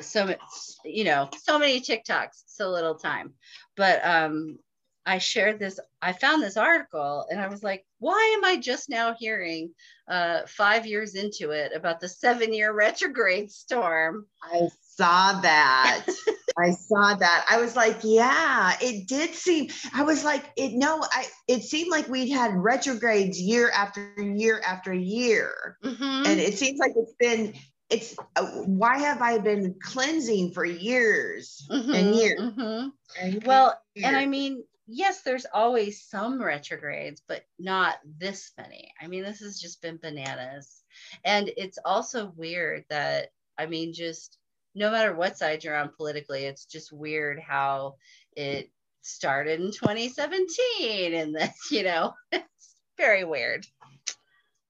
so 0.00 0.24
much, 0.26 0.40
you 0.86 1.04
know, 1.04 1.28
so 1.42 1.58
many 1.58 1.82
TikToks, 1.82 2.44
so 2.46 2.70
little 2.70 2.94
time. 2.94 3.34
But 3.76 4.02
um, 4.06 4.58
I 5.04 5.18
shared 5.18 5.58
this. 5.58 5.78
I 6.00 6.14
found 6.14 6.42
this 6.42 6.56
article, 6.56 7.26
and 7.30 7.38
I 7.38 7.48
was 7.48 7.62
like, 7.62 7.84
why 7.98 8.34
am 8.38 8.44
I 8.44 8.56
just 8.56 8.88
now 8.88 9.14
hearing, 9.18 9.74
uh, 10.08 10.46
five 10.46 10.86
years 10.86 11.16
into 11.16 11.50
it, 11.50 11.72
about 11.74 12.00
the 12.00 12.08
seven-year 12.08 12.72
retrograde 12.72 13.50
storm? 13.50 14.26
I 14.42 14.68
saw 14.96 15.40
that. 15.40 16.06
I 16.58 16.70
saw 16.70 17.14
that. 17.14 17.46
I 17.50 17.60
was 17.60 17.76
like, 17.76 17.98
yeah, 18.04 18.74
it 18.80 19.08
did 19.08 19.34
seem. 19.34 19.68
I 19.94 20.02
was 20.04 20.24
like, 20.24 20.44
it 20.56 20.72
no, 20.74 21.02
I 21.12 21.26
it 21.48 21.62
seemed 21.62 21.90
like 21.90 22.08
we'd 22.08 22.30
had 22.30 22.54
retrogrades 22.54 23.40
year 23.40 23.70
after 23.70 24.02
year 24.06 24.60
after 24.66 24.92
year. 24.92 25.78
Mhm. 25.82 26.24
And 26.24 26.40
it 26.40 26.54
seems 26.54 26.78
like 26.78 26.92
it's 26.96 27.14
been 27.18 27.54
it's 27.90 28.16
uh, 28.36 28.46
why 28.66 28.98
have 28.98 29.20
I 29.22 29.38
been 29.38 29.74
cleansing 29.82 30.52
for 30.52 30.64
years 30.64 31.74
and 31.92 32.14
Mhm, 32.14 32.14
years? 32.14 32.38
mhm. 32.38 32.92
and 33.16 33.42
Well, 33.42 33.80
and 34.02 34.16
I 34.16 34.26
mean, 34.26 34.64
yes, 34.86 35.22
there's 35.22 35.46
always 35.52 36.02
some 36.02 36.42
retrogrades, 36.42 37.22
but 37.26 37.44
not 37.58 37.98
this 38.04 38.52
many. 38.58 38.92
I 39.00 39.06
mean, 39.08 39.22
this 39.24 39.40
has 39.40 39.60
just 39.60 39.80
been 39.82 39.98
bananas. 39.98 40.84
And 41.24 41.50
it's 41.56 41.78
also 41.84 42.30
weird 42.36 42.84
that, 42.90 43.32
I 43.58 43.66
mean, 43.66 43.92
just 43.94 44.38
no 44.74 44.90
matter 44.90 45.14
what 45.14 45.38
side 45.38 45.62
you're 45.62 45.76
on 45.76 45.90
politically, 45.96 46.44
it's 46.44 46.64
just 46.64 46.92
weird 46.92 47.38
how 47.38 47.94
it 48.36 48.70
started 49.02 49.60
in 49.60 49.70
2017 49.70 51.14
and 51.14 51.34
then, 51.34 51.50
you 51.70 51.84
know, 51.84 52.12
it's 52.32 52.74
very 52.96 53.24
weird. 53.24 53.66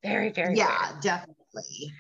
Very, 0.03 0.31
very 0.31 0.57
yeah, 0.57 0.91
weird. 0.91 1.03
definitely. 1.03 1.93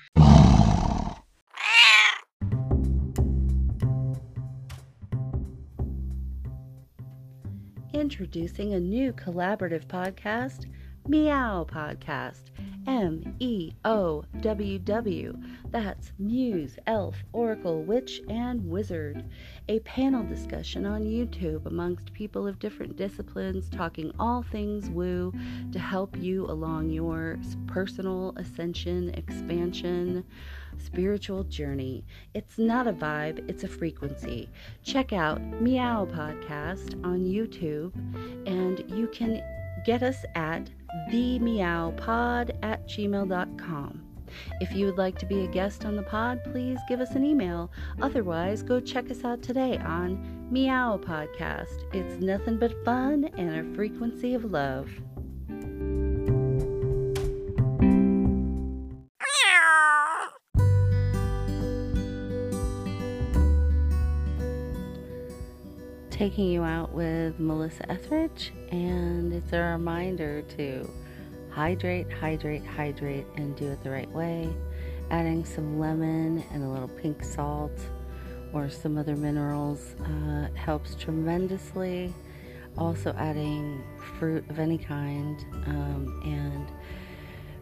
Introducing 7.95 8.75
a 8.75 8.81
new 8.81 9.13
collaborative 9.13 9.87
podcast, 9.87 10.67
Meow 11.07 11.65
Podcast. 11.65 12.51
M 12.87 13.37
E 13.39 13.73
O 13.85 14.25
W 14.41 14.79
W. 14.79 15.39
That's 15.71 16.13
Muse, 16.19 16.77
Elf, 16.87 17.17
Oracle, 17.33 17.83
Witch, 17.83 18.21
and 18.29 18.69
Wizard. 18.69 19.25
A 19.69 19.81
panel 19.81 20.23
discussion 20.23 20.87
on 20.87 21.05
YouTube 21.05 21.67
amongst 21.67 22.13
people 22.13 22.47
of 22.47 22.59
different 22.59 22.97
disciplines 22.97 23.69
talking 23.71 24.13
all 24.19 24.43
things 24.43 24.89
woo 24.91 25.33
to 25.73 25.79
help 25.79 26.17
you 26.17 26.47
along 26.47 26.91
your 26.91 27.39
personal 27.67 28.35
ascension, 28.37 29.11
expansion, 29.11 30.25
spiritual 30.79 31.45
journey. 31.45 32.05
It's 32.35 32.59
not 32.59 32.87
a 32.87 32.93
vibe, 32.93 33.49
it's 33.49 33.65
a 33.65 33.69
frequency. 33.69 34.49
Check 34.83 35.13
out 35.13 35.41
Meow 35.41 36.07
Podcast 36.07 37.03
on 37.05 37.25
YouTube, 37.25 37.93
and 38.47 38.85
you 38.91 39.09
can 39.09 39.43
get 39.85 40.03
us 40.03 40.25
at 40.35 40.71
themeowpod 41.11 42.57
at 42.63 42.89
gmail.com. 42.89 44.03
If 44.61 44.75
you 44.75 44.87
would 44.87 44.99
like 44.99 45.19
to 45.19 45.27
be 45.27 45.45
a 45.45 45.49
guest 45.49 45.85
on 45.85 45.97
the 45.97 46.03
pod, 46.03 46.43
please 46.45 46.79
give 46.89 47.01
us 47.01 47.13
an 47.13 47.25
email. 47.25 47.71
Otherwise, 48.03 48.63
go 48.63 48.81
check 48.81 49.11
us 49.11 49.25
out 49.25 49.43
today 49.43 49.79
on 49.79 50.49
Meow 50.51 50.99
Podcast. 50.99 51.95
It's 51.95 52.21
nothing 52.21 52.59
but 52.59 52.85
fun 52.85 53.31
and 53.37 53.73
a 53.73 53.75
frequency 53.77 54.35
of 54.35 54.45
love. 54.45 54.91
Taking 66.15 66.47
you 66.47 66.63
out 66.63 66.93
with 66.93 67.41
Melissa 67.41 67.91
Etheridge, 67.91 68.53
and 68.71 69.33
it's 69.33 69.53
a 69.53 69.59
reminder 69.59 70.43
to 70.43 70.89
hydrate, 71.51 72.09
hydrate, 72.13 72.65
hydrate, 72.65 73.27
and 73.37 73.57
do 73.57 73.67
it 73.67 73.83
the 73.83 73.91
right 73.91 74.11
way. 74.13 74.49
Adding 75.11 75.45
some 75.45 75.81
lemon 75.81 76.45
and 76.53 76.63
a 76.63 76.69
little 76.69 76.87
pink 76.87 77.25
salt 77.25 77.77
or 78.53 78.71
some 78.71 78.97
other 78.97 79.17
minerals 79.17 79.97
uh, 80.05 80.47
helps 80.55 80.95
tremendously. 80.95 82.15
Also, 82.79 83.13
adding 83.19 83.83
fruit 84.17 84.49
of 84.51 84.61
any 84.61 84.79
kind 84.79 85.45
um, 85.67 86.23
and 86.25 86.71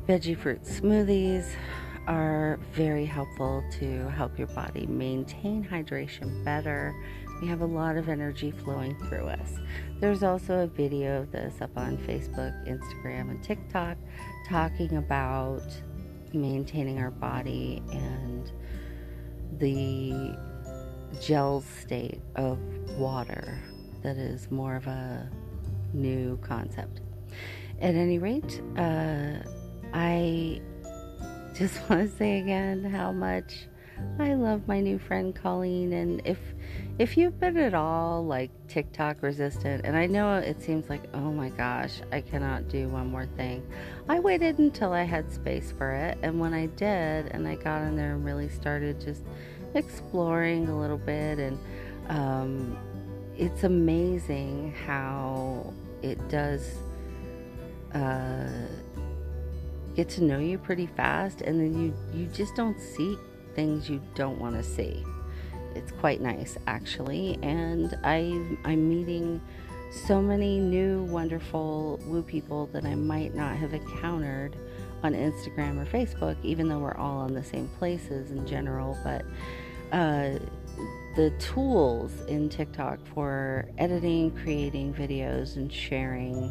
veggie 0.06 0.36
fruit 0.36 0.62
smoothies 0.64 1.54
are 2.06 2.58
very 2.72 3.06
helpful 3.06 3.64
to 3.78 4.08
help 4.10 4.36
your 4.36 4.48
body 4.48 4.86
maintain 4.86 5.64
hydration 5.64 6.44
better 6.44 6.94
we 7.42 7.48
have 7.48 7.60
a 7.60 7.66
lot 7.66 7.96
of 7.96 8.08
energy 8.08 8.52
flowing 8.52 8.96
through 9.08 9.26
us. 9.26 9.54
There's 9.98 10.22
also 10.22 10.60
a 10.60 10.66
video 10.68 11.22
of 11.22 11.32
this 11.32 11.60
up 11.60 11.76
on 11.76 11.98
Facebook, 11.98 12.54
Instagram, 12.68 13.30
and 13.30 13.42
TikTok 13.42 13.98
talking 14.48 14.96
about 14.96 15.64
maintaining 16.32 17.00
our 17.00 17.10
body 17.10 17.82
and 17.90 18.52
the 19.58 20.38
gel 21.20 21.62
state 21.62 22.20
of 22.36 22.60
water 22.96 23.58
that 24.04 24.16
is 24.16 24.48
more 24.52 24.76
of 24.76 24.86
a 24.86 25.28
new 25.92 26.38
concept. 26.42 27.00
At 27.80 27.96
any 27.96 28.20
rate, 28.20 28.62
uh, 28.76 29.38
I 29.92 30.60
just 31.54 31.76
want 31.90 32.08
to 32.08 32.16
say 32.16 32.38
again 32.38 32.84
how 32.84 33.10
much 33.10 33.66
I 34.18 34.34
love 34.34 34.68
my 34.68 34.80
new 34.80 34.98
friend 34.98 35.34
Colleen 35.34 35.92
and 35.92 36.22
if 36.24 36.38
if 36.98 37.16
you've 37.16 37.40
been 37.40 37.56
at 37.56 37.74
all 37.74 38.24
like 38.24 38.50
TikTok 38.68 39.22
resistant 39.22 39.84
and 39.84 39.96
I 39.96 40.06
know 40.06 40.34
it 40.34 40.60
seems 40.60 40.90
like 40.90 41.02
oh 41.14 41.32
my 41.32 41.48
gosh 41.48 42.00
I 42.12 42.20
cannot 42.20 42.68
do 42.68 42.88
one 42.88 43.10
more 43.10 43.26
thing 43.26 43.66
I 44.08 44.20
waited 44.20 44.58
until 44.58 44.92
I 44.92 45.04
had 45.04 45.32
space 45.32 45.72
for 45.72 45.92
it 45.92 46.18
and 46.22 46.38
when 46.38 46.52
I 46.52 46.66
did 46.66 47.28
and 47.28 47.48
I 47.48 47.54
got 47.54 47.82
in 47.82 47.96
there 47.96 48.12
and 48.14 48.24
really 48.24 48.48
started 48.48 49.00
just 49.00 49.22
exploring 49.74 50.68
a 50.68 50.78
little 50.78 50.98
bit 50.98 51.38
and 51.38 51.58
um, 52.08 52.78
it's 53.36 53.64
amazing 53.64 54.74
how 54.86 55.72
it 56.02 56.28
does 56.28 56.74
uh, 57.94 58.50
get 59.94 60.08
to 60.10 60.24
know 60.24 60.38
you 60.38 60.58
pretty 60.58 60.86
fast 60.86 61.40
and 61.40 61.58
then 61.58 61.80
you 61.80 61.94
you 62.18 62.26
just 62.26 62.54
don't 62.54 62.78
see 62.78 63.16
things 63.54 63.88
you 63.88 64.00
don't 64.14 64.38
want 64.38 64.56
to 64.56 64.62
see. 64.62 65.04
It's 65.74 65.92
quite 65.92 66.20
nice 66.20 66.56
actually, 66.66 67.38
and 67.42 67.98
I 68.04 68.40
I'm 68.64 68.88
meeting 68.88 69.40
so 70.06 70.22
many 70.22 70.58
new 70.58 71.02
wonderful 71.04 72.00
woo 72.06 72.22
people 72.22 72.66
that 72.72 72.84
I 72.84 72.94
might 72.94 73.34
not 73.34 73.56
have 73.56 73.74
encountered 73.74 74.56
on 75.02 75.12
Instagram 75.12 75.80
or 75.80 75.84
Facebook, 75.84 76.36
even 76.42 76.68
though 76.68 76.78
we're 76.78 76.96
all 76.96 77.18
on 77.18 77.34
the 77.34 77.42
same 77.42 77.68
places 77.78 78.30
in 78.30 78.46
general. 78.46 78.96
But 79.04 79.24
uh, 79.92 80.38
the 81.16 81.30
tools 81.38 82.12
in 82.28 82.48
TikTok 82.48 82.98
for 83.14 83.68
editing, 83.76 84.30
creating 84.30 84.94
videos, 84.94 85.56
and 85.56 85.70
sharing 85.70 86.44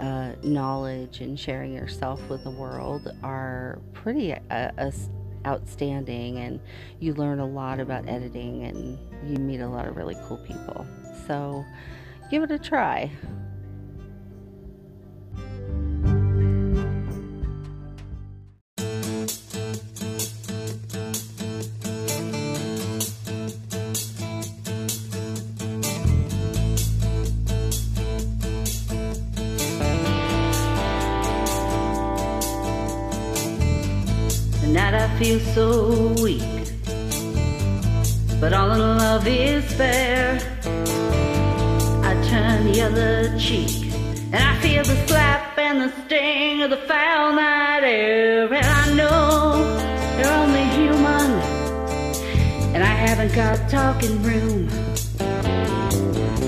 uh, 0.00 0.34
knowledge 0.42 1.20
and 1.20 1.38
sharing 1.38 1.72
yourself 1.72 2.20
with 2.28 2.44
the 2.44 2.50
world 2.50 3.08
are 3.22 3.80
pretty 3.92 4.32
uh, 4.32 4.90
outstanding 5.46 6.38
and 6.38 6.60
you 7.00 7.14
learn 7.14 7.40
a 7.40 7.46
lot 7.46 7.80
about 7.80 8.08
editing 8.08 8.64
and 8.64 8.98
you 9.28 9.36
meet 9.36 9.60
a 9.60 9.68
lot 9.68 9.86
of 9.86 9.96
really 9.96 10.16
cool 10.26 10.38
people. 10.38 10.86
So 11.26 11.64
give 12.30 12.42
it 12.42 12.50
a 12.50 12.58
try. 12.58 13.10
Feel 35.22 35.40
so 35.54 36.14
weak. 36.20 36.42
But 38.40 38.52
all 38.52 38.72
in 38.72 38.80
love 38.98 39.24
is 39.28 39.64
fair. 39.74 40.34
I 42.02 42.12
turn 42.28 42.72
the 42.72 42.80
other 42.82 43.38
cheek. 43.38 43.92
And 44.32 44.42
I 44.52 44.58
feel 44.60 44.82
the 44.82 44.96
slap 45.06 45.56
and 45.58 45.80
the 45.82 45.92
sting 46.04 46.62
of 46.62 46.70
the 46.70 46.82
foul 46.88 47.34
night 47.34 47.84
air. 47.84 48.52
And 48.52 48.66
I 48.66 48.94
know 48.98 49.32
you're 50.18 50.34
only 50.42 50.64
human. 50.78 51.30
And 52.74 52.82
I 52.82 52.94
haven't 53.06 53.32
got 53.32 53.70
talking 53.70 54.20
room. 54.24 54.66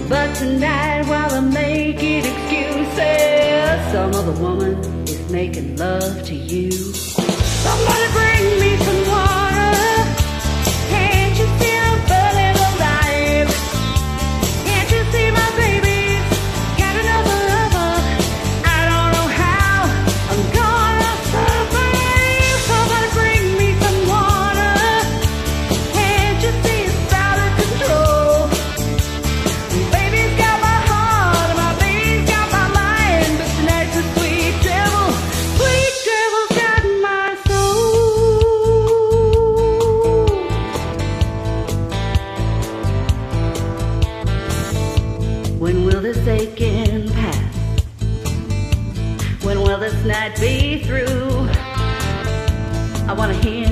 But 0.08 0.34
tonight, 0.34 1.06
while 1.06 1.32
I'm 1.32 1.52
making 1.52 2.24
excuses, 2.24 3.92
some 3.92 4.12
other 4.20 4.36
woman 4.42 4.74
is 5.06 5.30
making 5.30 5.76
love 5.76 6.24
to 6.24 6.34
you. 6.34 6.72
Somebody 6.72 8.12
bring 8.12 8.33
wanna 53.26 53.40
hear 53.42 53.63